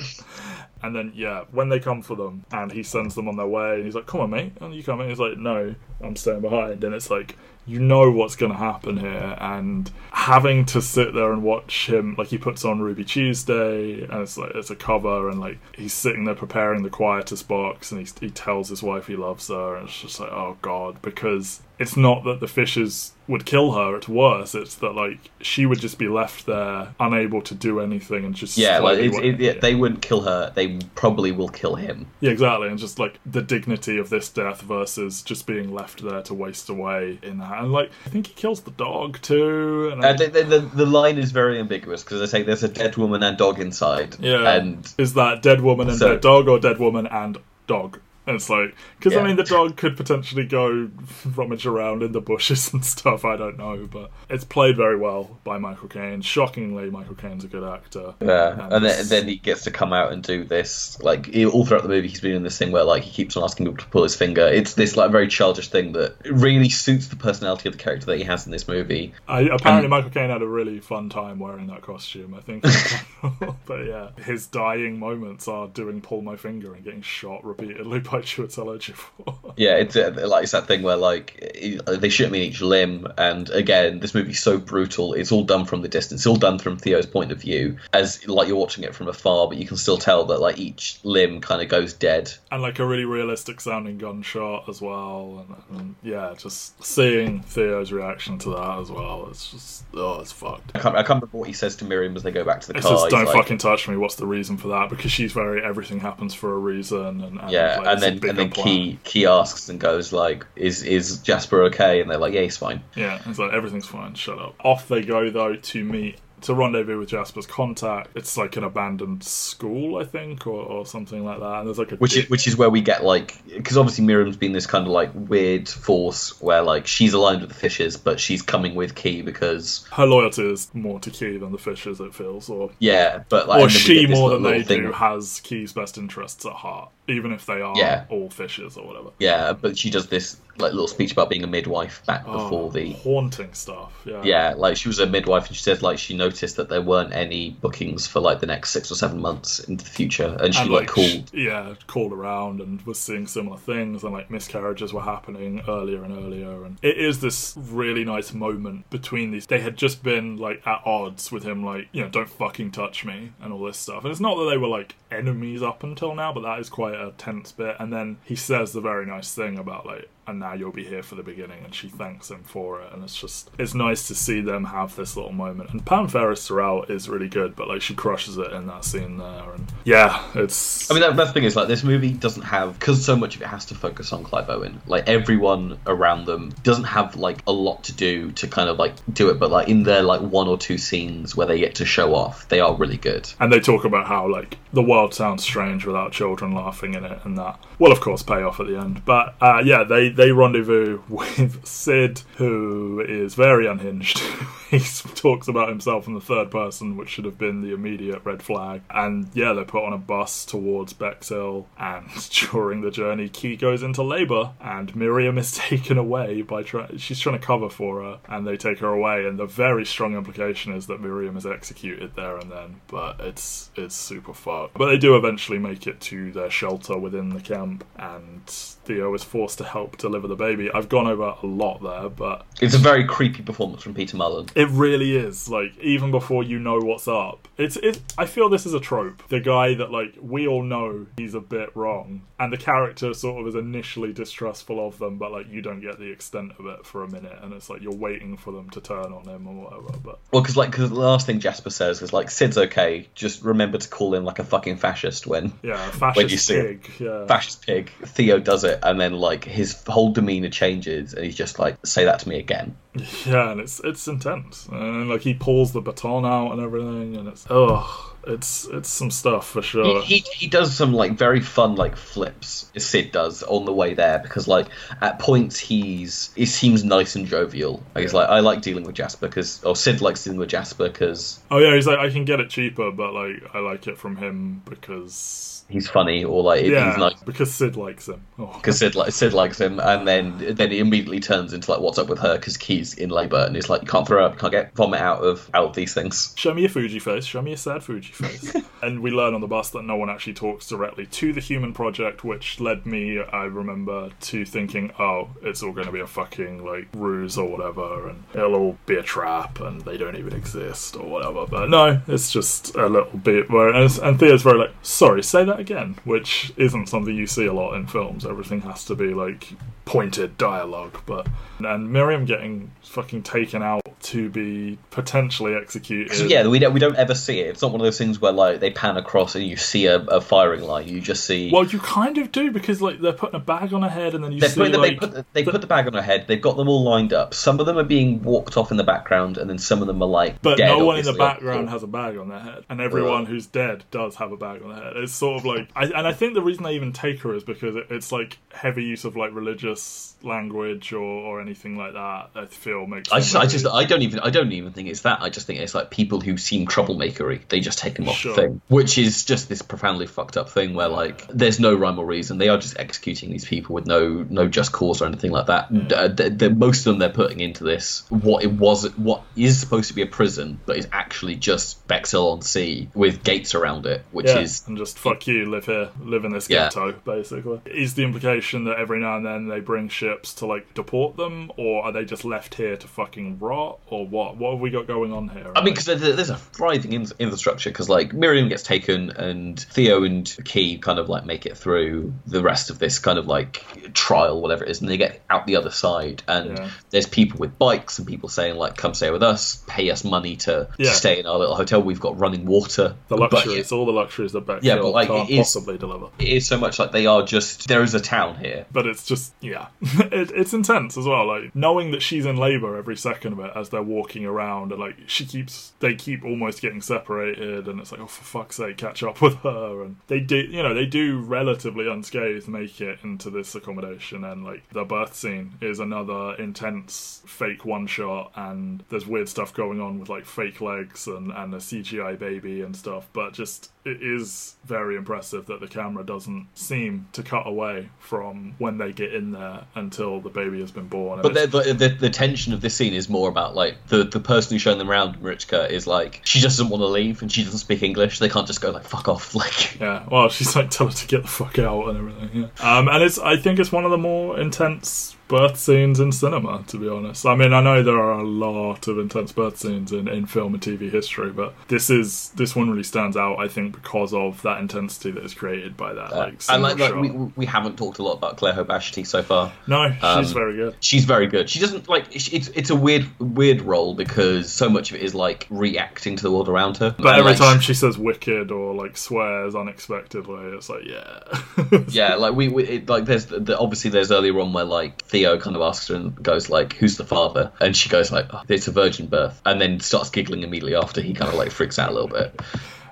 and 0.83 0.95
then 0.95 1.13
yeah 1.15 1.45
when 1.51 1.69
they 1.69 1.79
come 1.79 2.03
for 2.03 2.15
them 2.15 2.45
and 2.51 2.71
he 2.71 2.83
sends 2.83 3.15
them 3.15 3.27
on 3.27 3.37
their 3.37 3.47
way, 3.47 3.75
and 3.75 3.85
he's 3.85 3.95
like 3.95 4.05
come 4.05 4.21
on 4.21 4.29
mate, 4.29 4.53
and 4.61 4.75
you 4.75 4.83
come 4.83 5.01
in, 5.01 5.09
he's 5.09 5.19
like 5.19 5.37
no 5.37 5.73
I'm 6.01 6.15
staying 6.15 6.41
behind, 6.41 6.83
and 6.83 6.93
it's 6.93 7.09
like 7.09 7.35
you 7.65 7.79
know 7.79 8.09
what's 8.11 8.35
going 8.35 8.51
to 8.51 8.57
happen 8.57 8.97
here 8.97 9.37
and 9.39 9.91
having 10.11 10.65
to 10.65 10.81
sit 10.81 11.13
there 11.13 11.31
and 11.31 11.43
watch 11.43 11.87
him 11.87 12.15
like 12.17 12.27
he 12.29 12.37
puts 12.37 12.65
on 12.65 12.79
ruby 12.79 13.03
tuesday 13.03 14.01
and 14.03 14.13
it's 14.13 14.37
like 14.37 14.51
it's 14.55 14.69
a 14.69 14.75
cover 14.75 15.29
and 15.29 15.39
like 15.39 15.59
he's 15.75 15.93
sitting 15.93 16.25
there 16.25 16.35
preparing 16.35 16.83
the 16.83 16.89
quietus 16.89 17.43
box 17.43 17.91
and 17.91 18.01
he, 18.01 18.13
he 18.19 18.29
tells 18.31 18.69
his 18.69 18.81
wife 18.81 19.07
he 19.07 19.15
loves 19.15 19.47
her 19.49 19.75
and 19.75 19.87
it's 19.87 20.01
just 20.01 20.19
like 20.19 20.31
oh 20.31 20.57
god 20.61 21.01
because 21.01 21.61
it's 21.79 21.95
not 21.97 22.23
that 22.25 22.39
the 22.39 22.47
fishes 22.47 23.13
would 23.27 23.45
kill 23.45 23.71
her 23.73 23.95
it's 23.95 24.07
worse 24.09 24.53
it's 24.55 24.75
that 24.75 24.91
like 24.93 25.29
she 25.41 25.65
would 25.65 25.79
just 25.79 25.97
be 25.97 26.07
left 26.07 26.45
there 26.45 26.93
unable 26.99 27.41
to 27.41 27.55
do 27.55 27.79
anything 27.79 28.25
and 28.25 28.35
just 28.35 28.57
yeah 28.57 28.79
like 28.79 28.99
it, 28.99 29.39
yeah, 29.39 29.53
they 29.53 29.75
wouldn't 29.75 30.01
kill 30.01 30.21
her, 30.21 30.51
they 30.55 30.77
probably 30.95 31.31
will 31.31 31.49
kill 31.49 31.75
him. 31.75 32.07
yeah, 32.19 32.31
exactly, 32.31 32.67
and 32.67 32.77
just 32.77 32.99
like 32.99 33.19
the 33.25 33.41
dignity 33.41 33.97
of 33.97 34.09
this 34.09 34.29
death 34.29 34.61
versus 34.61 35.21
just 35.21 35.45
being 35.47 35.73
left 35.73 36.03
there 36.03 36.21
to 36.21 36.33
waste 36.33 36.69
away 36.69 37.19
in 37.23 37.37
that. 37.37 37.63
And 37.63 37.71
like, 37.71 37.91
I 38.05 38.09
think 38.09 38.27
he 38.27 38.33
kills 38.33 38.61
the 38.61 38.71
dog 38.71 39.21
too. 39.21 39.89
And 39.91 40.03
Uh, 40.03 40.13
the, 40.13 40.27
the, 40.43 40.59
the, 40.59 40.85
line 40.85 41.17
is 41.17 41.31
very 41.31 41.59
ambiguous 41.59 42.03
because 42.03 42.19
they 42.19 42.25
say 42.25 42.43
there's 42.43 42.63
a 42.63 42.67
dead 42.67 42.97
woman 42.97 43.23
and 43.23 43.37
dog 43.37 43.59
inside, 43.59 44.15
yeah, 44.19 44.55
and 44.55 44.91
is 44.97 45.13
that 45.13 45.41
dead 45.41 45.61
woman 45.61 45.89
and 45.89 45.97
So- 45.97 46.09
dead 46.09 46.21
dog, 46.21 46.47
or 46.47 46.59
dead 46.59 46.79
woman 46.79 47.07
and 47.07 47.37
dog? 47.67 47.99
It's 48.29 48.49
like 48.49 48.75
because 48.97 49.17
I 49.17 49.23
mean 49.23 49.35
the 49.35 49.43
dog 49.43 49.75
could 49.75 49.97
potentially 49.97 50.45
go 50.45 50.89
rummage 51.35 51.65
around 51.65 52.03
in 52.03 52.11
the 52.11 52.21
bushes 52.21 52.71
and 52.73 52.85
stuff. 52.85 53.25
I 53.25 53.35
don't 53.35 53.57
know, 53.57 53.87
but 53.91 54.11
it's 54.29 54.43
played 54.43 54.77
very 54.77 54.97
well 54.97 55.39
by 55.43 55.57
Michael 55.57 55.87
Caine. 55.89 56.21
Shockingly, 56.21 56.89
Michael 56.89 57.15
Caine's 57.15 57.43
a 57.43 57.47
good 57.47 57.63
actor. 57.63 58.13
Yeah, 58.21 58.65
And 58.65 58.73
and 58.73 58.85
then, 58.85 59.07
then 59.07 59.27
he 59.27 59.37
gets 59.37 59.63
to 59.63 59.71
come 59.71 59.93
out 59.93 60.13
and 60.13 60.21
do 60.23 60.43
this. 60.43 61.01
Like 61.01 61.25
he- 61.25 61.45
all 61.45 61.65
throughout 61.65 61.83
the 61.83 61.89
movie, 61.89 62.07
he's 62.07 62.21
been 62.21 62.35
in 62.35 62.43
this 62.43 62.57
thing 62.57 62.71
where 62.71 62.83
like 62.83 63.03
he 63.03 63.11
keeps 63.11 63.35
on 63.35 63.43
asking 63.43 63.65
people 63.65 63.77
to 63.83 63.89
pull 63.89 64.03
his 64.03 64.15
finger. 64.15 64.47
It's 64.47 64.75
this 64.75 64.95
like 64.95 65.11
very 65.11 65.27
childish 65.27 65.69
thing 65.69 65.93
that 65.93 66.15
really 66.25 66.69
suits 66.69 67.07
the 67.07 67.15
personality 67.15 67.67
of 67.69 67.77
the 67.77 67.83
character 67.83 68.05
that 68.07 68.17
he 68.17 68.23
has 68.23 68.45
in 68.45 68.51
this 68.51 68.67
movie. 68.67 69.13
I, 69.27 69.41
apparently, 69.41 69.85
Um, 69.85 69.89
Michael 69.89 70.11
Caine 70.11 70.29
had 70.29 70.41
a 70.41 70.47
really 70.47 70.79
fun 70.79 71.09
time 71.09 71.39
wearing 71.39 71.67
that 71.67 71.81
costume. 71.81 72.33
I 72.35 72.41
think, 72.41 72.63
but 73.65 73.85
yeah, 73.85 74.09
his 74.23 74.47
dying 74.47 74.99
moments 74.99 75.47
are 75.47 75.67
doing 75.67 76.01
"pull 76.01 76.21
my 76.21 76.35
finger" 76.35 76.73
and 76.73 76.83
getting 76.83 77.01
shot 77.01 77.43
repeatedly 77.43 77.99
by 77.99 78.18
Chiwetel 78.23 78.77
Ejiofor. 78.77 79.53
Yeah, 79.57 79.75
it's 79.75 79.95
uh, 79.95 80.13
like 80.27 80.43
it's 80.43 80.51
that 80.53 80.67
thing 80.67 80.81
where 80.83 80.95
like 80.95 81.37
it- 81.39 81.85
they 81.85 82.09
shoot 82.09 82.27
him 82.27 82.35
in 82.35 82.41
each 82.41 82.61
limb, 82.61 83.07
and 83.17 83.49
again, 83.49 83.99
this 83.99 84.13
movie's 84.15 84.39
so 84.41 84.57
brutal. 84.57 85.13
It's 85.13 85.31
all 85.31 85.43
done 85.43 85.65
from 85.65 85.81
the 85.81 85.87
distance. 85.87 86.21
It's 86.21 86.27
all 86.27 86.35
done 86.35 86.59
from 86.59 86.77
Theo's 86.77 87.05
point 87.05 87.31
of 87.31 87.39
view, 87.41 87.77
as 87.93 88.25
like 88.27 88.47
you're 88.47 88.57
watching 88.57 88.83
it 88.83 88.95
from 88.95 89.07
afar, 89.07 89.47
but 89.47 89.57
you 89.57 89.65
can 89.67 89.77
still 89.77 89.97
tell 89.97 90.25
that 90.25 90.39
like 90.39 90.57
each 90.59 90.99
limb 91.03 91.41
kind 91.41 91.61
of 91.61 91.67
goes 91.69 91.93
dead. 91.93 92.31
and 92.51 92.61
like 92.61 92.79
a 92.79 92.85
really 92.85 93.05
realistic 93.05 93.59
sounding 93.61 93.97
gunshot 93.97 94.67
as 94.69 94.81
well. 94.81 95.45
And, 95.69 95.79
and 95.79 95.95
yeah, 96.03 96.33
just 96.37 96.81
seeing 96.83 97.41
Theo's 97.41 97.91
reaction 97.91 98.37
to 98.39 98.49
that 98.51 98.79
as 98.79 98.89
well. 98.91 99.27
It's 99.29 99.51
just 99.51 99.83
oh, 99.93 100.19
it's 100.21 100.31
fucked. 100.31 100.71
I 100.75 100.79
can't, 100.79 100.95
I 100.95 101.03
can't 101.03 101.21
remember 101.21 101.37
what 101.37 101.47
he 101.47 101.53
says 101.53 101.75
to 101.77 101.85
Miriam 101.85 102.15
as 102.15 102.23
they 102.23 102.31
go 102.31 102.43
back 102.43 102.61
to 102.61 102.67
the 102.71 102.77
It 102.77 102.83
car. 102.83 102.97
says, 102.99 103.09
"Don't 103.11 103.25
like- 103.25 103.35
fucking 103.35 103.57
touch 103.57 103.87
me." 103.87 103.97
What's 103.97 104.15
the 104.15 104.27
reason 104.27 104.57
for 104.57 104.69
that? 104.69 104.89
Because 104.89 105.11
she's 105.11 105.31
very 105.33 105.61
everything 105.63 105.99
happens 105.99 106.33
for 106.33 106.53
a 106.53 106.57
reason, 106.57 107.21
and, 107.21 107.39
and 107.39 107.51
Yeah, 107.51 107.77
like, 107.79 107.98
and 108.03 108.21
then 108.21 108.29
and 108.29 108.37
then 108.37 108.49
plan. 108.51 108.65
Kee 108.65 108.99
Kee 109.03 109.25
asks 109.25 109.69
and 109.69 109.79
goes 109.79 110.13
like, 110.13 110.45
"Is 110.55 110.83
is 110.83 111.19
Jasper 111.19 111.63
okay?" 111.63 112.01
And 112.01 112.09
they're 112.09 112.17
like, 112.17 112.33
"Yeah, 112.33 112.41
he's 112.41 112.57
fine." 112.57 112.81
Yeah, 112.95 113.21
it's 113.25 113.39
like 113.39 113.53
everything's 113.53 113.87
fine. 113.87 114.13
Shut 114.15 114.39
up. 114.39 114.55
Off 114.63 114.87
they 114.87 115.01
go 115.01 115.29
though 115.29 115.55
to 115.55 115.83
meet 115.83 116.17
to 116.41 116.53
rendezvous 116.53 116.99
with 116.99 117.09
Jasper's 117.09 117.45
contact. 117.45 118.09
It's 118.15 118.37
like 118.37 118.55
an 118.57 118.63
abandoned 118.63 119.23
school, 119.23 119.97
I 119.97 120.05
think, 120.05 120.47
or, 120.47 120.61
or 120.61 120.85
something 120.85 121.23
like 121.23 121.39
that. 121.39 121.59
And 121.59 121.67
there's 121.67 121.77
like 121.79 121.91
a 121.91 121.95
Which 121.95 122.15
is 122.17 122.29
which 122.29 122.47
is 122.47 122.57
where 122.57 122.69
we 122.69 122.81
get 122.81 123.03
like 123.03 123.35
because 123.47 123.77
obviously 123.77 124.05
Miriam's 124.05 124.37
been 124.37 124.51
this 124.51 124.65
kind 124.67 124.85
of 124.85 124.91
like 124.91 125.11
weird 125.13 125.67
force 125.67 126.41
where 126.41 126.61
like 126.61 126.87
she's 126.87 127.13
aligned 127.13 127.41
with 127.41 127.49
the 127.49 127.55
fishes, 127.55 127.97
but 127.97 128.19
she's 128.19 128.41
coming 128.41 128.75
with 128.75 128.95
Kee 128.95 129.21
because 129.21 129.85
her 129.91 130.05
loyalty 130.05 130.49
is 130.51 130.69
more 130.73 130.99
to 130.99 131.09
Kee 131.09 131.37
than 131.37 131.51
the 131.51 131.57
Fishers, 131.57 131.99
it 131.99 132.13
feels, 132.13 132.49
or 132.49 132.71
yeah, 132.79 133.23
but 133.29 133.47
like 133.47 133.59
or 133.59 133.63
and 133.63 133.71
then 133.71 133.75
we 133.75 133.79
she 134.05 134.07
more 134.07 134.29
than 134.31 134.43
they 134.43 134.63
thing- 134.63 134.83
do 134.83 134.91
has 134.91 135.39
Kee's 135.41 135.73
best 135.73 135.97
interests 135.97 136.45
at 136.45 136.53
heart, 136.53 136.89
even 137.07 137.31
if 137.31 137.45
they 137.45 137.61
are 137.61 137.75
Yeah. 137.77 138.05
all 138.09 138.29
Fishers 138.29 138.77
or 138.77 138.85
whatever. 138.85 139.09
Yeah, 139.19 139.53
but 139.53 139.77
she 139.77 139.89
does 139.89 140.07
this 140.07 140.37
like 140.57 140.73
little 140.73 140.87
speech 140.89 141.13
about 141.13 141.29
being 141.29 141.43
a 141.43 141.47
midwife 141.47 142.05
back 142.05 142.23
oh, 142.27 142.33
before 142.43 142.63
Oh, 142.63 142.69
the 142.69 142.91
haunting 142.91 143.53
stuff. 143.53 143.93
Yeah, 144.05 144.21
yeah, 144.23 144.53
like 144.57 144.75
she 144.75 144.89
was 144.89 144.99
a 144.99 145.07
midwife 145.07 145.47
and 145.47 145.55
she 145.55 145.63
says 145.63 145.81
like 145.81 145.97
she 145.99 146.15
noticed 146.29 146.57
that 146.57 146.69
there 146.69 146.81
weren't 146.81 147.13
any 147.13 147.51
bookings 147.61 148.05
for 148.05 148.19
like 148.19 148.39
the 148.39 148.45
next 148.45 148.69
six 148.69 148.91
or 148.91 148.95
seven 148.95 149.19
months 149.19 149.59
into 149.59 149.83
the 149.83 149.89
future, 149.89 150.37
and 150.39 150.53
she 150.53 150.61
and 150.61 150.69
like, 150.69 150.81
like 150.81 150.89
called. 150.89 151.33
yeah 151.33 151.73
called 151.87 152.13
around 152.13 152.61
and 152.61 152.81
was 152.83 152.99
seeing 152.99 153.25
similar 153.25 153.57
things 153.57 154.03
and 154.03 154.13
like 154.13 154.29
miscarriages 154.29 154.93
were 154.93 155.01
happening 155.01 155.61
earlier 155.67 156.03
and 156.03 156.13
earlier 156.17 156.63
and 156.63 156.77
it 156.81 156.97
is 156.97 157.21
this 157.21 157.55
really 157.57 158.03
nice 158.03 158.33
moment 158.33 158.89
between 158.89 159.31
these 159.31 159.47
they 159.47 159.59
had 159.59 159.75
just 159.75 160.03
been 160.03 160.37
like 160.37 160.65
at 160.67 160.81
odds 160.85 161.31
with 161.31 161.43
him 161.43 161.63
like 161.63 161.87
you 161.91 162.01
know 162.01 162.09
don't 162.09 162.29
fucking 162.29 162.71
touch 162.71 163.03
me 163.03 163.31
and 163.41 163.51
all 163.51 163.63
this 163.63 163.77
stuff 163.77 164.03
and 164.03 164.11
it's 164.11 164.21
not 164.21 164.35
that 164.35 164.49
they 164.49 164.57
were 164.57 164.67
like 164.67 164.95
enemies 165.11 165.63
up 165.63 165.83
until 165.83 166.13
now 166.13 166.31
but 166.31 166.41
that 166.41 166.59
is 166.59 166.69
quite 166.69 166.93
a 166.93 167.11
tense 167.17 167.51
bit 167.51 167.75
and 167.79 167.91
then 167.91 168.17
he 168.23 168.35
says 168.35 168.73
the 168.73 168.81
very 168.81 169.05
nice 169.05 169.33
thing 169.33 169.57
about 169.57 169.85
like 169.85 170.07
and 170.29 170.39
now 170.39 170.53
you'll 170.53 170.71
be 170.71 170.83
here 170.85 171.03
for 171.03 171.15
the 171.15 171.23
beginning 171.23 171.63
and 171.63 171.73
she 171.73 171.89
thanks 171.89 172.29
him 172.29 172.43
for 172.43 172.81
it 172.81 172.93
and 172.93 173.03
it's 173.03 173.15
just 173.15 173.49
it's 173.57 173.73
nice 173.73 174.07
to 174.07 174.15
see 174.15 174.41
them 174.41 174.63
have 174.65 174.95
this 174.95 175.15
little 175.15 175.31
moment 175.33 175.69
and 175.71 175.85
Pam 175.85 176.07
Ferris 176.07 176.47
throughout 176.47 176.89
is 176.89 177.09
really 177.09 177.27
good 177.29 177.55
but 177.55 177.67
like 177.67 177.81
she 177.81 177.93
crushes 177.95 178.37
it 178.37 178.51
in 178.53 178.67
that 178.67 178.85
scene 178.85 179.17
there 179.17 179.51
and 179.53 179.71
yeah 179.83 180.23
it's 180.35 180.89
I 180.89 180.93
mean, 180.93 181.01
that, 181.01 181.15
that's 181.15 181.29
the 181.29 181.33
thing 181.33 181.43
is 181.43 181.55
like 181.55 181.67
this 181.67 181.83
movie 181.83 182.11
doesn't 182.13 182.43
have 182.43 182.77
because 182.79 183.03
so 183.03 183.15
much 183.15 183.35
of 183.35 183.41
it 183.41 183.47
has 183.47 183.65
to 183.65 183.75
focus 183.75 184.13
on 184.13 184.23
Clive 184.23 184.49
Owen. 184.49 184.81
Like 184.87 185.07
everyone 185.07 185.79
around 185.85 186.25
them 186.25 186.53
doesn't 186.63 186.85
have 186.85 187.15
like 187.15 187.39
a 187.47 187.51
lot 187.51 187.83
to 187.85 187.93
do 187.93 188.31
to 188.33 188.47
kind 188.47 188.69
of 188.69 188.77
like 188.77 188.93
do 189.11 189.29
it, 189.29 189.39
but 189.39 189.51
like 189.51 189.67
in 189.67 189.83
their 189.83 190.01
like 190.03 190.21
one 190.21 190.47
or 190.47 190.57
two 190.57 190.77
scenes 190.77 191.35
where 191.35 191.47
they 191.47 191.59
get 191.59 191.75
to 191.75 191.85
show 191.85 192.13
off, 192.15 192.47
they 192.49 192.59
are 192.59 192.75
really 192.75 192.97
good. 192.97 193.29
and 193.39 193.51
they 193.51 193.59
talk 193.59 193.85
about 193.85 194.07
how 194.07 194.27
like 194.27 194.57
the 194.73 194.81
world 194.83 195.13
sounds 195.13 195.43
strange 195.43 195.85
without 195.85 196.11
children 196.11 196.53
laughing 196.53 196.93
in 196.93 197.03
it 197.03 197.19
and 197.23 197.37
that 197.37 197.59
will 197.79 197.91
of 197.91 197.99
course 198.01 198.21
pay 198.21 198.43
off 198.43 198.59
at 198.59 198.67
the 198.67 198.77
end 198.77 199.03
but 199.05 199.35
uh, 199.41 199.61
yeah 199.65 199.83
they 199.83 200.09
they 200.19 200.33
rendezvous 200.33 200.99
with 201.07 201.65
Sid, 201.65 202.23
who 202.35 202.99
is 202.99 203.35
very 203.35 203.65
unhinged. 203.65 204.19
he 204.69 204.79
talks 205.15 205.47
about 205.47 205.69
himself 205.69 206.07
in 206.07 206.13
the 206.13 206.19
third 206.19 206.51
person, 206.51 206.97
which 206.97 207.07
should 207.07 207.23
have 207.23 207.37
been 207.37 207.61
the 207.61 207.73
immediate 207.73 208.25
red 208.25 208.43
flag. 208.43 208.81
And 208.89 209.29
yeah, 209.33 209.53
they're 209.53 209.63
put 209.63 209.85
on 209.85 209.93
a 209.93 209.97
bus 209.97 210.43
towards 210.43 210.91
Bexhill, 210.91 211.67
and 211.77 212.09
during 212.51 212.81
the 212.81 212.91
journey, 212.91 213.29
Kee 213.29 213.55
goes 213.55 213.81
into 213.81 214.03
labour, 214.03 214.51
and 214.59 214.93
Miriam 214.93 215.37
is 215.37 215.55
taken 215.55 215.97
away 215.97 216.41
by. 216.41 216.63
She's 216.97 217.21
trying 217.21 217.39
to 217.39 217.45
cover 217.45 217.69
for 217.69 218.03
her, 218.03 218.19
and 218.27 218.45
they 218.45 218.57
take 218.57 218.79
her 218.79 218.89
away. 218.89 219.25
And 219.25 219.39
the 219.39 219.45
very 219.45 219.85
strong 219.85 220.17
implication 220.17 220.73
is 220.73 220.87
that 220.87 220.99
Miriam 220.99 221.37
is 221.37 221.45
executed 221.45 222.17
there 222.17 222.35
and 222.35 222.51
then. 222.51 222.81
But 222.87 223.21
it's 223.21 223.71
it's 223.77 223.95
super 223.95 224.33
fucked. 224.33 224.77
But 224.77 224.87
they 224.87 224.97
do 224.97 225.15
eventually 225.15 225.59
make 225.59 225.87
it 225.87 226.01
to 226.01 226.33
their 226.33 226.49
shelter 226.49 226.97
within 226.97 227.29
the 227.29 227.41
camp, 227.41 227.85
and 227.97 228.41
Theo 228.89 229.13
is 229.13 229.23
forced 229.23 229.59
to 229.59 229.63
help 229.63 229.97
deliver 229.97 230.27
the 230.27 230.35
baby. 230.35 230.71
I've 230.71 230.89
gone 230.89 231.05
over 231.05 231.35
a 231.43 231.45
lot 231.45 231.83
there, 231.83 232.09
but 232.09 232.47
It's 232.59 232.73
a 232.73 232.79
very 232.79 233.05
creepy 233.05 233.43
performance 233.43 233.83
from 233.83 233.93
Peter 233.93 234.17
Mullan. 234.17 234.49
it 234.55 234.67
really 234.69 235.15
is. 235.15 235.47
Like 235.47 235.77
even 235.79 236.09
before 236.09 236.43
you 236.43 236.57
know 236.57 236.79
what's 236.79 237.07
up, 237.07 237.47
it's 237.57 237.77
it. 237.77 238.01
I 238.17 238.25
feel 238.25 238.49
this 238.49 238.65
is 238.65 238.73
a 238.73 238.79
trope. 238.79 239.21
The 239.29 239.39
guy 239.41 239.75
that 239.75 239.91
like 239.91 240.15
we 240.19 240.47
all 240.47 240.63
know 240.63 241.05
he's 241.17 241.35
a 241.35 241.39
bit 241.39 241.69
wrong, 241.75 242.23
and 242.39 242.53
the 242.53 242.57
character 242.57 243.13
sort 243.13 243.41
of 243.41 243.47
is 243.47 243.55
initially 243.55 244.13
distrustful 244.13 244.85
of 244.85 244.97
them, 244.99 245.17
but 245.17 245.31
like 245.31 245.49
you 245.49 245.61
don't 245.61 245.81
get 245.81 245.99
the 245.99 246.11
extent 246.11 246.53
of 246.59 246.65
it 246.67 246.85
for 246.85 247.03
a 247.03 247.09
minute, 247.09 247.37
and 247.41 247.53
it's 247.53 247.69
like 247.69 247.81
you're 247.81 247.93
waiting 247.93 248.37
for 248.37 248.51
them 248.51 248.69
to 248.71 248.81
turn 248.81 249.11
on 249.13 249.25
him 249.27 249.47
or 249.47 249.65
whatever. 249.65 249.97
But 250.03 250.19
Well, 250.31 250.41
because 250.41 250.55
like, 250.57 250.71
cause 250.71 250.89
the 250.89 250.95
last 250.95 251.25
thing 251.25 251.39
Jasper 251.39 251.69
says 251.69 252.01
is 252.01 252.13
like, 252.13 252.31
Sid's 252.31 252.57
okay. 252.57 253.07
Just 253.15 253.43
remember 253.43 253.77
to 253.77 253.87
call 253.87 254.13
him 254.13 254.23
like 254.23 254.39
a 254.39 254.43
fucking 254.43 254.77
fascist 254.77 255.27
when 255.27 255.51
yeah, 255.63 255.77
When 256.13 256.29
you 256.29 256.37
fascist 256.37 256.45
see 256.47 256.55
it. 256.55 256.83
pig. 256.83 256.91
Yeah, 256.99 257.25
fascist 257.25 257.65
pig. 257.65 257.91
Theo 258.05 258.39
does 258.39 258.63
it, 258.63 258.79
and 258.83 258.99
then 258.99 259.13
like 259.13 259.43
his 259.43 259.81
whole 259.87 260.11
demeanor 260.13 260.49
changes, 260.49 261.13
and 261.13 261.25
he's 261.25 261.35
just 261.35 261.59
like, 261.59 261.77
"Say 261.85 262.05
that 262.05 262.19
to 262.19 262.29
me 262.29 262.39
again." 262.39 262.75
yeah, 263.25 263.51
and 263.51 263.61
it's 263.61 263.79
it's 263.83 264.07
intense, 264.07 264.67
and 264.71 265.09
like 265.09 265.21
he 265.21 265.35
pulls 265.35 265.73
the 265.73 265.81
baton 265.81 266.25
out 266.25 266.53
and 266.53 266.61
everything, 266.61 267.15
and 267.17 267.27
it's 267.27 267.45
oh, 267.47 268.15
it's 268.25 268.65
it's 268.65 268.89
some 268.89 269.11
stuff 269.11 269.47
for 269.47 269.61
sure. 269.61 270.01
He, 270.01 270.17
he 270.17 270.25
he 270.31 270.47
does 270.47 270.75
some 270.75 270.93
like 270.93 271.13
very 271.13 271.39
fun 271.39 271.75
like 271.75 271.95
flips. 271.95 272.71
As 272.75 272.85
Sid 272.85 273.11
does 273.11 273.43
on 273.43 273.65
the 273.65 273.73
way 273.73 273.93
there 273.93 274.17
because 274.17 274.47
like 274.47 274.67
at 275.01 275.19
points 275.19 275.59
he's 275.59 276.31
he 276.35 276.47
seems 276.47 276.83
nice 276.83 277.15
and 277.15 277.27
jovial. 277.27 277.83
Like, 277.93 278.03
he's 278.03 278.13
like 278.13 278.27
I 278.27 278.39
like 278.39 278.61
dealing 278.61 278.85
with 278.85 278.95
Jasper 278.95 279.27
because 279.27 279.63
or 279.63 279.75
Sid 279.75 280.01
likes 280.01 280.23
dealing 280.23 280.39
with 280.39 280.49
Jasper 280.49 280.89
because 280.89 281.39
Oh 281.51 281.59
yeah, 281.59 281.75
he's 281.75 281.85
like 281.85 281.99
I 281.99 282.09
can 282.09 282.25
get 282.25 282.39
it 282.39 282.49
cheaper, 282.49 282.91
but 282.91 283.13
like 283.13 283.43
I 283.53 283.59
like 283.59 283.85
it 283.85 283.99
from 283.99 284.17
him 284.17 284.63
because 284.65 285.58
he's 285.69 285.87
funny 285.87 286.23
or 286.23 286.43
like 286.43 286.65
yeah, 286.65 286.89
he's 286.89 286.99
nice. 286.99 287.13
because 287.23 287.53
Sid 287.53 287.75
likes 287.75 288.07
him. 288.07 288.25
Oh. 288.37 288.47
Because 288.55 288.79
Sid, 288.79 288.95
like, 288.95 289.11
Sid 289.11 289.33
likes 289.33 289.59
him, 289.59 289.79
and 289.79 290.07
then 290.07 290.55
then 290.55 290.71
he 290.71 290.79
immediately 290.79 291.19
turns 291.19 291.53
into 291.53 291.71
like, 291.71 291.79
"What's 291.79 291.97
up 291.97 292.07
with 292.07 292.19
her?" 292.19 292.35
Because 292.35 292.57
Kee's 292.57 292.95
in 292.95 293.09
labour, 293.09 293.45
and 293.45 293.55
he's 293.55 293.69
like, 293.69 293.81
"You 293.81 293.87
can't 293.87 294.07
throw 294.07 294.25
up, 294.25 294.33
you 294.33 294.39
can't 294.39 294.51
get 294.51 294.75
vomit 294.75 294.99
out 294.99 295.21
of 295.21 295.49
out 295.53 295.65
of 295.65 295.75
these 295.75 295.93
things." 295.93 296.33
Show 296.35 296.53
me 296.53 296.65
a 296.65 296.69
Fuji 296.69 296.99
face. 296.99 297.25
Show 297.25 297.41
me 297.41 297.53
a 297.53 297.57
sad 297.57 297.83
Fuji 297.83 298.11
face. 298.11 298.55
and 298.81 299.01
we 299.01 299.11
learn 299.11 299.33
on 299.33 299.41
the 299.41 299.47
bus 299.47 299.69
that 299.71 299.83
no 299.83 299.95
one 299.95 300.09
actually 300.09 300.33
talks 300.33 300.67
directly 300.67 301.05
to 301.05 301.33
the 301.33 301.41
Human 301.41 301.73
Project, 301.73 302.23
which 302.23 302.59
led 302.59 302.85
me, 302.85 303.21
I 303.21 303.43
remember, 303.43 304.09
to 304.21 304.45
thinking, 304.45 304.91
oh, 304.99 305.29
it's 305.41 305.61
all 305.61 305.71
going 305.71 305.87
to 305.87 305.91
be 305.91 305.99
a 305.99 306.07
fucking 306.07 306.65
like 306.65 306.87
ruse 306.93 307.37
or 307.37 307.47
whatever, 307.49 308.09
and 308.09 308.23
it'll 308.33 308.55
all 308.55 308.77
be 308.85 308.95
a 308.95 309.03
trap, 309.03 309.59
and 309.59 309.81
they 309.81 309.97
don't 309.97 310.15
even 310.15 310.33
exist 310.33 310.95
or 310.95 311.05
whatever. 311.05 311.45
But 311.45 311.69
no, 311.69 312.01
it's 312.07 312.31
just 312.31 312.75
a 312.75 312.87
little 312.87 313.17
bit 313.17 313.49
where, 313.49 313.69
and, 313.69 313.99
and 313.99 314.19
Theo's 314.19 314.43
very 314.43 314.57
like, 314.57 314.73
sorry, 314.81 315.23
say 315.23 315.43
that 315.43 315.58
again, 315.59 315.95
which 316.05 316.51
isn't 316.57 316.87
something 316.87 317.15
you 317.15 317.27
see 317.27 317.45
a 317.45 317.53
lot 317.53 317.75
in 317.75 317.85
films. 317.85 318.25
Everything 318.25 318.61
has 318.61 318.85
to 318.85 318.95
be 318.95 319.13
like 319.13 319.53
pointed 319.89 320.37
dialogue, 320.37 321.01
but 321.07 321.27
and 321.57 321.91
Miriam 321.91 322.25
getting 322.25 322.71
fucking 322.83 323.23
taken 323.23 323.63
out 323.63 323.81
to 324.01 324.29
be 324.29 324.77
potentially 324.91 325.55
executed. 325.55 326.09
Yeah, 326.29 326.47
we 326.47 326.59
don't 326.59 326.73
we 326.73 326.79
don't 326.79 326.95
ever 326.95 327.15
see 327.15 327.39
it. 327.39 327.47
It's 327.47 327.61
not 327.63 327.71
one 327.71 327.81
of 327.81 327.85
those 327.85 327.97
things 327.97 328.21
where 328.21 328.31
like 328.31 328.59
they 328.59 328.69
pan 328.69 328.97
across 328.97 329.33
and 329.33 329.43
you 329.43 329.57
see 329.57 329.87
a, 329.87 329.97
a 329.97 330.21
firing 330.21 330.61
line. 330.61 330.87
You 330.87 331.01
just 331.01 331.25
see. 331.25 331.49
Well, 331.51 331.65
you 331.65 331.79
kind 331.79 332.19
of 332.19 332.31
do 332.31 332.51
because 332.51 332.83
like 332.83 333.01
they're 333.01 333.13
putting 333.13 333.35
a 333.35 333.43
bag 333.43 333.73
on 333.73 333.81
her 333.81 333.89
head, 333.89 334.13
and 334.13 334.23
then 334.23 334.31
you 334.31 334.41
They're 334.41 334.49
see 334.49 334.59
putting 334.59 334.73
the, 334.73 334.77
like 334.77 334.91
they 334.91 335.07
put 335.07 335.13
the, 335.13 335.25
they 335.33 335.43
put 335.43 335.61
the 335.61 335.67
bag 335.67 335.87
on 335.87 335.93
her 335.93 336.01
head. 336.03 336.27
They've 336.27 336.41
got 336.41 336.55
them 336.55 336.69
all 336.69 336.83
lined 336.83 337.13
up. 337.13 337.33
Some 337.33 337.59
of 337.59 337.65
them 337.65 337.79
are 337.79 337.83
being 337.83 338.21
walked 338.21 338.57
off 338.57 338.69
in 338.69 338.77
the 338.77 338.83
background, 338.83 339.39
and 339.39 339.49
then 339.49 339.57
some 339.57 339.81
of 339.81 339.87
them 339.87 340.03
are 340.03 340.07
like. 340.09 340.39
But 340.43 340.57
dead, 340.57 340.67
no 340.67 340.85
one 340.85 340.99
in 340.99 341.05
the 341.05 341.09
obviously. 341.09 341.17
background 341.17 341.69
has 341.69 341.81
a 341.81 341.87
bag 341.87 342.17
on 342.17 342.29
their 342.29 342.39
head, 342.39 342.65
and 342.69 342.79
everyone 342.79 343.25
who's 343.25 343.47
dead 343.47 343.85
does 343.89 344.15
have 344.15 344.31
a 344.31 344.37
bag 344.37 344.61
on 344.61 344.69
their 344.69 344.83
head. 344.83 344.97
It's 344.97 345.13
sort 345.13 345.39
of 345.39 345.45
like, 345.45 345.69
I, 345.75 345.85
and 345.85 346.05
I 346.05 346.13
think 346.13 346.35
the 346.35 346.43
reason 346.43 346.63
they 346.63 346.75
even 346.75 346.93
take 346.93 347.21
her 347.21 347.33
is 347.33 347.43
because 347.43 347.75
it, 347.75 347.87
it's 347.89 348.11
like 348.11 348.37
heavy 348.53 348.83
use 348.83 349.03
of 349.03 349.15
like 349.15 349.33
religious 349.33 349.78
language 350.23 350.91
or, 350.93 351.01
or 351.01 351.41
anything 351.41 351.77
like 351.77 351.93
that. 351.93 352.29
I 352.35 352.45
feel 352.47 352.85
makes. 352.85 353.11
I 353.11 353.19
just, 353.19 353.35
I 353.35 353.45
just, 353.45 353.65
I 353.67 353.85
don't 353.85 354.01
even, 354.01 354.19
I 354.19 354.29
don't 354.29 354.51
even 354.51 354.73
think 354.73 354.89
it's 354.89 355.01
that. 355.01 355.21
I 355.21 355.29
just 355.29 355.47
think 355.47 355.59
it's 355.59 355.73
like 355.73 355.89
people 355.89 356.19
who 356.19 356.37
seem 356.37 356.67
troublemakery. 356.67 357.47
They 357.47 357.59
just 357.59 357.79
take 357.79 357.95
them 357.95 358.07
off 358.09 358.17
Sure. 358.17 358.35
the 358.35 358.41
thing, 358.41 358.61
which 358.67 358.97
is 358.97 359.25
just 359.25 359.49
this 359.49 359.61
profoundly 359.61 360.07
fucked 360.07 360.37
up 360.37 360.49
thing 360.49 360.73
where 360.73 360.89
like 360.89 361.27
there's 361.27 361.59
no 361.59 361.73
rhyme 361.75 361.99
or 361.99 362.05
reason. 362.05 362.37
They 362.37 362.49
are 362.49 362.57
just 362.57 362.77
executing 362.77 363.31
these 363.31 363.45
people 363.45 363.75
with 363.75 363.85
no, 363.85 364.25
no 364.29 364.47
just 364.47 364.71
cause 364.71 365.01
or 365.01 365.05
anything 365.05 365.31
like 365.31 365.47
that. 365.47 365.67
Uh, 365.93 366.07
the, 366.09 366.29
the, 366.29 366.49
most 366.49 366.79
of 366.79 366.85
them 366.85 366.99
they're 366.99 367.09
putting 367.09 367.39
into 367.39 367.63
this 367.63 368.03
what 368.09 368.43
it 368.43 368.51
was, 368.51 368.85
what 368.97 369.23
is 369.35 369.59
supposed 369.59 369.89
to 369.89 369.93
be 369.93 370.01
a 370.01 370.07
prison, 370.07 370.59
but 370.65 370.77
is 370.77 370.87
actually 370.91 371.35
just 371.35 371.87
Bexhill 371.87 372.31
on 372.31 372.41
Sea 372.41 372.89
with 372.93 373.23
gates 373.23 373.55
around 373.55 373.85
it, 373.85 374.03
which 374.11 374.27
yeah, 374.27 374.39
is 374.39 374.67
and 374.67 374.77
just 374.77 374.99
fuck 374.99 375.25
you, 375.27 375.49
live 375.49 375.65
here, 375.65 375.89
live 376.01 376.25
in 376.25 376.31
this 376.31 376.49
Yeah. 376.49 376.65
ghetto, 376.65 376.91
basically. 377.05 377.61
Is 377.65 377.93
the 377.93 378.03
implication 378.03 378.65
that 378.65 378.77
every 378.77 378.99
now 378.99 379.17
and 379.17 379.25
then 379.25 379.47
they 379.47 379.59
bring 379.69 379.87
ships 379.87 380.33
to 380.33 380.47
like 380.47 380.73
deport 380.73 381.15
them, 381.15 381.51
or 381.55 381.83
are 381.85 381.91
they 381.91 382.03
just 382.03 382.25
left 382.25 382.55
here 382.55 382.75
to 382.75 382.87
fucking 382.87 383.37
rot, 383.37 383.77
or 383.85 384.07
what? 384.07 384.35
What 384.35 384.53
have 384.53 384.59
we 384.59 384.71
got 384.71 384.87
going 384.87 385.13
on 385.13 385.29
here? 385.29 385.51
I 385.55 385.63
mean, 385.63 385.75
because 385.75 385.85
there's, 385.85 386.31
a 386.31 386.37
thriving 386.37 386.91
in- 386.93 387.05
infrastructure. 387.19 387.69
Because 387.69 387.87
like 387.87 388.11
Miriam 388.11 388.49
gets 388.49 388.63
taken, 388.63 389.11
and 389.11 389.59
Theo 389.59 390.03
and 390.03 390.25
Key 390.43 390.79
kind 390.79 390.97
of 390.97 391.07
like 391.07 391.23
make 391.23 391.45
it 391.45 391.55
through 391.55 392.15
the 392.25 392.41
rest 392.41 392.71
of 392.71 392.79
this 392.79 392.97
kind 392.97 393.19
of 393.19 393.27
like 393.27 393.63
trial, 393.93 394.41
whatever 394.41 394.63
it 394.63 394.71
is, 394.71 394.81
and 394.81 394.89
they 394.89 394.97
get 394.97 395.21
out 395.29 395.45
the 395.45 395.57
other 395.57 395.69
side. 395.69 396.23
And 396.27 396.57
Yeah. 396.57 396.69
there's 396.89 397.05
people 397.05 397.37
with 397.39 397.59
bikes 397.59 397.99
and 397.99 398.07
people 398.07 398.27
saying 398.27 398.55
like, 398.55 398.75
"Come 398.75 398.95
stay 398.95 399.11
with 399.11 399.21
us, 399.21 399.63
pay 399.67 399.91
us 399.91 400.03
money 400.03 400.35
to, 400.37 400.67
to 400.79 400.85
stay 400.87 401.19
in 401.19 401.27
our 401.27 401.37
little 401.37 401.55
hotel. 401.55 401.79
We've 401.79 401.99
got 401.99 402.17
running 402.19 402.47
water." 402.47 402.95
the 403.07 403.17
But 403.17 403.31
luxuries, 403.33 403.71
all 403.71 403.85
the 403.85 403.91
luxuries 403.91 404.31
that 404.31 404.47
Bexhill 404.47 404.65
Yeah, 404.67 404.81
but, 404.81 404.89
like, 404.93 405.09
can't 405.09 405.29
it 405.29 405.33
is- 405.33 405.39
possibly 405.53 405.77
deliver. 405.77 406.07
it 406.17 406.27
is 406.27 406.47
so 406.47 406.57
much 406.57 406.79
like 406.79 406.91
they 406.91 407.05
are 407.05 407.21
just 407.21 407.67
there 407.67 407.83
is 407.83 407.93
a 407.93 407.99
town 407.99 408.35
here. 408.39 408.65
but 408.71 408.87
it's 408.87 409.05
just 409.05 409.33
yeah 409.41 409.58
it, 409.81 410.31
it's 410.31 410.53
intense 410.53 410.97
as 410.97 411.05
well 411.05 411.25
like 411.27 411.55
knowing 411.55 411.91
that 411.91 412.01
she's 412.01 412.25
in 412.25 412.37
labor 412.37 412.77
every 412.77 412.95
second 412.95 413.33
of 413.33 413.39
it 413.39 413.51
as 413.55 413.69
they're 413.69 413.83
walking 413.83 414.25
around 414.25 414.71
and 414.71 414.79
like 414.79 414.95
she 415.07 415.25
keeps 415.25 415.73
they 415.79 415.95
keep 415.95 416.23
almost 416.23 416.61
getting 416.61 416.81
separated 416.81 417.67
and 417.67 417.79
it's 417.79 417.91
like 417.91 418.01
oh 418.01 418.07
for 418.07 418.23
fuck's 418.23 418.57
sake 418.57 418.77
catch 418.77 419.03
up 419.03 419.21
with 419.21 419.35
her. 419.37 419.83
And 419.83 419.97
they 420.07 420.19
do 420.19 420.37
you 420.37 420.63
know 420.63 420.73
they 420.73 420.85
do 420.85 421.19
relatively 421.19 421.89
unscathed 421.89 422.47
make 422.47 422.81
it 422.81 422.99
into 423.03 423.29
this 423.29 423.55
accommodation 423.55 424.23
and 424.23 424.43
like 424.43 424.67
the 424.71 424.83
birth 424.83 425.15
scene 425.15 425.53
is 425.61 425.79
another 425.79 426.35
intense 426.35 427.21
fake 427.25 427.65
one 427.65 427.87
shot 427.87 428.31
and 428.35 428.83
there's 428.89 429.07
weird 429.07 429.29
stuff 429.29 429.53
going 429.53 429.79
on 429.79 429.99
with 429.99 430.09
like 430.09 430.25
fake 430.25 430.61
legs 430.61 431.07
and 431.07 431.31
and 431.31 431.53
a 431.53 431.57
cgi 431.57 432.17
baby 432.17 432.61
and 432.61 432.75
stuff 432.75 433.07
but 433.13 433.33
just 433.33 433.71
it 433.85 434.01
is 434.03 434.55
very 434.65 434.95
impressive 434.95 435.45
that 435.45 435.61
the 435.61 435.67
camera 435.67 436.03
doesn't 436.03 436.47
seem 436.53 437.07
to 437.13 437.23
cut 437.23 437.47
away 437.47 437.89
from 437.99 438.53
when 438.57 438.77
they 438.77 438.91
get 438.91 439.13
in 439.13 439.31
there 439.31 439.38
until 439.75 440.21
the 440.21 440.29
baby 440.29 440.59
has 440.61 440.71
been 440.71 440.87
born. 440.87 441.21
But 441.21 441.33
the, 441.33 441.47
the, 441.47 441.73
the, 441.73 441.89
the 441.89 442.09
tension 442.09 442.53
of 442.53 442.61
this 442.61 442.75
scene 442.75 442.93
is 442.93 443.09
more 443.09 443.29
about 443.29 443.55
like 443.55 443.87
the, 443.87 444.03
the 444.03 444.19
person 444.19 444.55
who's 444.55 444.61
showing 444.61 444.77
them 444.77 444.89
around, 444.89 445.21
Marichka, 445.21 445.69
is 445.69 445.87
like 445.87 446.21
she 446.23 446.39
just 446.39 446.57
doesn't 446.57 446.69
want 446.69 446.81
to 446.81 446.87
leave 446.87 447.21
and 447.21 447.31
she 447.31 447.43
doesn't 447.43 447.59
speak 447.59 447.83
English. 447.83 448.19
They 448.19 448.29
can't 448.29 448.47
just 448.47 448.61
go 448.61 448.71
like 448.71 448.83
fuck 448.83 449.07
off. 449.07 449.33
Like 449.39 449.79
yeah, 449.79 450.03
well, 450.11 450.27
she's 450.27 450.53
like 450.53 450.69
tell 450.69 450.87
her 450.87 450.93
to 450.93 451.07
get 451.07 451.21
the 451.21 451.29
fuck 451.29 451.57
out 451.59 451.87
and 451.87 451.97
everything. 451.97 452.29
Yeah, 452.33 452.77
um, 452.77 452.89
and 452.89 453.01
it's 453.01 453.17
I 453.17 453.37
think 453.37 453.57
it's 453.57 453.71
one 453.71 453.85
of 453.85 453.91
the 453.91 453.97
more 453.97 454.37
intense 454.37 455.15
birth 455.29 455.57
scenes 455.57 455.99
in 455.99 456.11
cinema. 456.11 456.63
To 456.67 456.77
be 456.77 456.89
honest, 456.89 457.25
I 457.25 457.35
mean 457.35 457.53
I 457.53 457.61
know 457.61 457.81
there 457.81 457.97
are 457.97 458.19
a 458.19 458.23
lot 458.23 458.87
of 458.87 458.99
intense 458.99 459.31
birth 459.31 459.57
scenes 459.57 459.93
in, 459.93 460.09
in 460.09 460.25
film 460.25 460.53
and 460.53 460.61
TV 460.61 460.91
history, 460.91 461.31
but 461.31 461.53
this 461.69 461.89
is 461.89 462.29
this 462.31 462.55
one 462.55 462.69
really 462.69 462.83
stands 462.83 463.15
out. 463.15 463.37
I 463.39 463.47
think 463.47 463.73
because 463.73 464.13
of 464.13 464.41
that 464.41 464.59
intensity 464.59 465.11
that 465.11 465.23
is 465.23 465.33
created 465.33 465.77
by 465.77 465.93
that 465.93 466.11
like 466.11 466.41
and 466.49 466.61
like, 466.61 466.77
like 466.77 466.95
we, 466.95 467.09
we 467.11 467.45
haven't 467.45 467.77
talked 467.77 467.99
a 467.99 468.03
lot 468.03 468.13
about 468.13 468.37
Clare-Hope 468.37 468.67
Ashitey 468.67 469.07
so 469.07 469.23
far. 469.23 469.53
no, 469.67 469.89
she's 469.91 470.03
um, 470.03 470.25
very 470.33 470.55
good. 470.57 470.75
She's 470.81 471.05
very 471.05 471.27
good. 471.27 471.49
She 471.49 471.59
doesn't 471.59 471.87
like 471.87 472.13
it's 472.13 472.49
it's 472.49 472.69
a 472.69 472.75
weird 472.75 473.05
weird 473.19 473.61
role 473.61 473.93
because 473.93 474.51
so 474.51 474.69
much 474.69 474.91
of 474.91 474.97
it 474.97 475.03
is 475.03 475.15
like 475.15 475.47
reacting 475.49 476.15
to 476.15 476.23
the 476.23 476.31
world 476.31 476.49
around 476.49 476.77
her. 476.77 476.95
But 476.97 477.07
And, 477.07 477.19
every 477.19 477.31
like, 477.31 477.37
time 477.39 477.59
she 477.59 477.73
says 477.73 477.97
wicked 477.97 478.51
or 478.51 478.73
like 478.73 478.97
swears 478.97 479.55
unexpectedly, 479.55 480.57
it's 480.57 480.69
like 480.69 480.85
yeah, 480.85 481.79
yeah, 481.89 482.15
like 482.15 482.33
we, 482.33 482.47
we 482.47 482.63
it, 482.65 482.89
like 482.89 483.05
there's 483.05 483.27
the, 483.27 483.57
obviously 483.57 483.91
there's 483.91 484.11
earlier 484.11 484.39
on 484.39 484.53
where 484.53 484.65
like 484.65 485.01
Theo 485.19 485.37
kind 485.37 485.57
of 485.57 485.61
asks 485.61 485.89
her 485.89 485.95
and 485.95 486.15
goes 486.23 486.49
like, 486.49 486.73
"Who's 486.73 486.95
the 486.95 487.03
father?" 487.03 487.51
and 487.59 487.75
she 487.75 487.89
goes 487.89 488.09
like, 488.09 488.27
oh, 488.29 488.41
"It's 488.47 488.69
a 488.69 488.71
virgin 488.71 489.07
birth," 489.07 489.41
and 489.45 489.59
then 489.59 489.81
starts 489.81 490.09
giggling 490.11 490.43
immediately 490.43 490.75
after 490.75 491.01
he 491.01 491.13
kind 491.13 491.29
of 491.29 491.37
like 491.37 491.51
freaks 491.51 491.77
out 491.77 491.89
a 491.89 491.93
little 491.93 492.07
bit. 492.07 492.39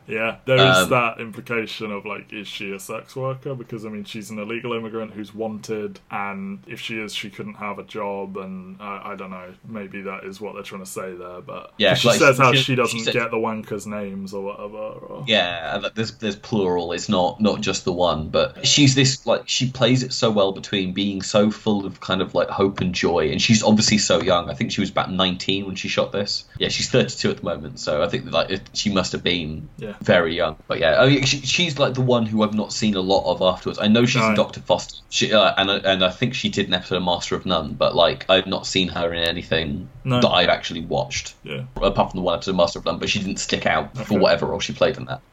Yeah, 0.08 0.38
there 0.46 0.56
is 0.58 0.78
Um, 0.78 0.90
that 0.92 1.20
implication 1.20 1.92
of 1.92 2.06
like, 2.06 2.32
is 2.32 2.48
she 2.48 2.72
a 2.72 2.80
sex 2.80 3.16
worker? 3.16 3.56
Because 3.56 3.86
I 3.86 3.90
mean, 3.90 4.06
she's 4.06 4.30
an 4.30 4.40
illegal 4.40 4.74
immigrant 4.74 5.12
who's 5.14 5.34
wanted, 5.36 6.00
and 6.10 6.60
if 6.66 6.80
she 6.80 6.98
is, 7.00 7.14
she 7.14 7.30
couldn't 7.30 7.56
have 7.56 7.78
a 7.78 7.84
job, 7.84 8.38
and 8.38 8.82
I, 8.82 9.12
I 9.12 9.16
don't 9.16 9.32
know, 9.32 9.54
maybe 9.68 10.02
that 10.04 10.24
is 10.24 10.40
what 10.40 10.54
they're 10.54 10.64
trying 10.64 10.84
to 10.84 10.90
say 10.90 11.14
there. 11.14 11.42
But 11.42 11.74
Yeah, 11.78 11.94
she 11.96 12.08
like, 12.08 12.20
says 12.20 12.38
how 12.38 12.54
she- 12.54 12.60
she, 12.60 12.76
doesn't 12.76 12.98
she 12.98 13.04
said- 13.06 13.14
get 13.14 13.32
the 13.32 13.38
wankers' 13.38 13.86
names 13.86 14.34
or 14.34 14.44
whatever. 14.44 14.78
Or, 14.78 15.24
Yeah, 15.28 15.90
there's 15.94 16.14
there's 16.18 16.36
plural. 16.38 16.94
It's 16.94 17.10
not 17.10 17.42
not 17.42 17.60
just 17.62 17.84
the 17.84 17.94
one, 17.94 18.30
but 18.30 18.66
she's 18.66 18.96
this 18.96 19.26
like 19.26 19.44
she 19.50 19.70
plays 19.70 20.04
it 20.04 20.14
so 20.14 20.32
well 20.32 20.52
between 20.54 20.94
being 20.94 21.22
so 21.22 21.52
full 21.52 21.86
of 21.86 22.00
kind 22.00 22.22
of 22.22 22.34
like 22.34 22.50
hope 22.50 22.80
and 22.82 22.94
joy, 22.96 23.30
and 23.32 23.42
she's 23.42 23.62
obviously 23.62 23.98
so 23.98 24.22
young. 24.22 24.50
I 24.50 24.54
think 24.54 24.72
she 24.72 24.80
was 24.82 24.90
about 24.90 25.12
19 25.12 25.66
when 25.66 25.76
she 25.76 25.90
shot 25.90 26.12
this. 26.14 26.46
Yeah, 26.58 26.70
she's 26.70 26.90
32 26.90 27.30
at 27.32 27.38
the 27.38 27.44
moment, 27.44 27.80
so 27.80 28.02
I 28.02 28.08
think 28.08 28.32
like 28.32 28.50
it, 28.52 28.62
she 28.74 28.90
must 28.94 29.12
have 29.12 29.24
been 29.24 29.68
Yeah. 29.78 29.96
Very 30.02 30.36
young. 30.36 30.56
But 30.68 30.80
yeah, 30.80 31.02
I 31.02 31.08
mean, 31.08 31.24
she, 31.26 31.42
she's 31.42 31.78
like 31.80 31.94
the 31.94 32.02
one 32.02 32.26
who 32.26 32.44
I've 32.44 32.54
not 32.54 32.72
seen 32.74 32.96
a 32.96 33.02
lot 33.02 33.30
of 33.32 33.42
afterwards. 33.42 33.80
I 33.80 33.88
know 33.88 34.06
she's 34.06 34.22
No. 34.22 34.30
in 34.30 34.36
Doctor 34.36 34.60
Foster, 34.62 35.02
she, 35.10 35.34
uh, 35.34 35.54
and 35.58 35.72
I- 35.72 35.78
and 35.78 36.04
I 36.04 36.10
think 36.10 36.34
she 36.34 36.50
did 36.50 36.68
an 36.68 36.74
episode 36.74 36.98
of 36.98 37.04
Master 37.04 37.36
of 37.36 37.46
None, 37.46 37.74
but 37.74 37.96
like 37.96 38.26
I've 38.30 38.48
not 38.48 38.66
seen 38.66 38.88
her 38.90 39.14
in 39.14 39.24
anything 39.24 39.90
No. 40.04 40.20
that 40.22 40.30
I've 40.30 40.50
actually 40.50 40.82
watched. 40.82 41.36
Yeah. 41.44 41.64
Apart 41.78 42.12
from 42.12 42.20
the 42.20 42.24
one 42.24 42.36
episode 42.36 42.52
of 42.52 42.58
Master 42.58 42.80
of 42.80 42.86
None, 42.86 43.00
but 43.00 43.10
she 43.10 43.20
didn't 43.20 43.38
stick 43.40 43.66
out 43.66 43.98
for 43.98 44.18
whatever 44.20 44.46
role 44.48 44.60
she 44.60 44.74
played 44.74 44.98
in 44.98 45.06
that. 45.06 45.22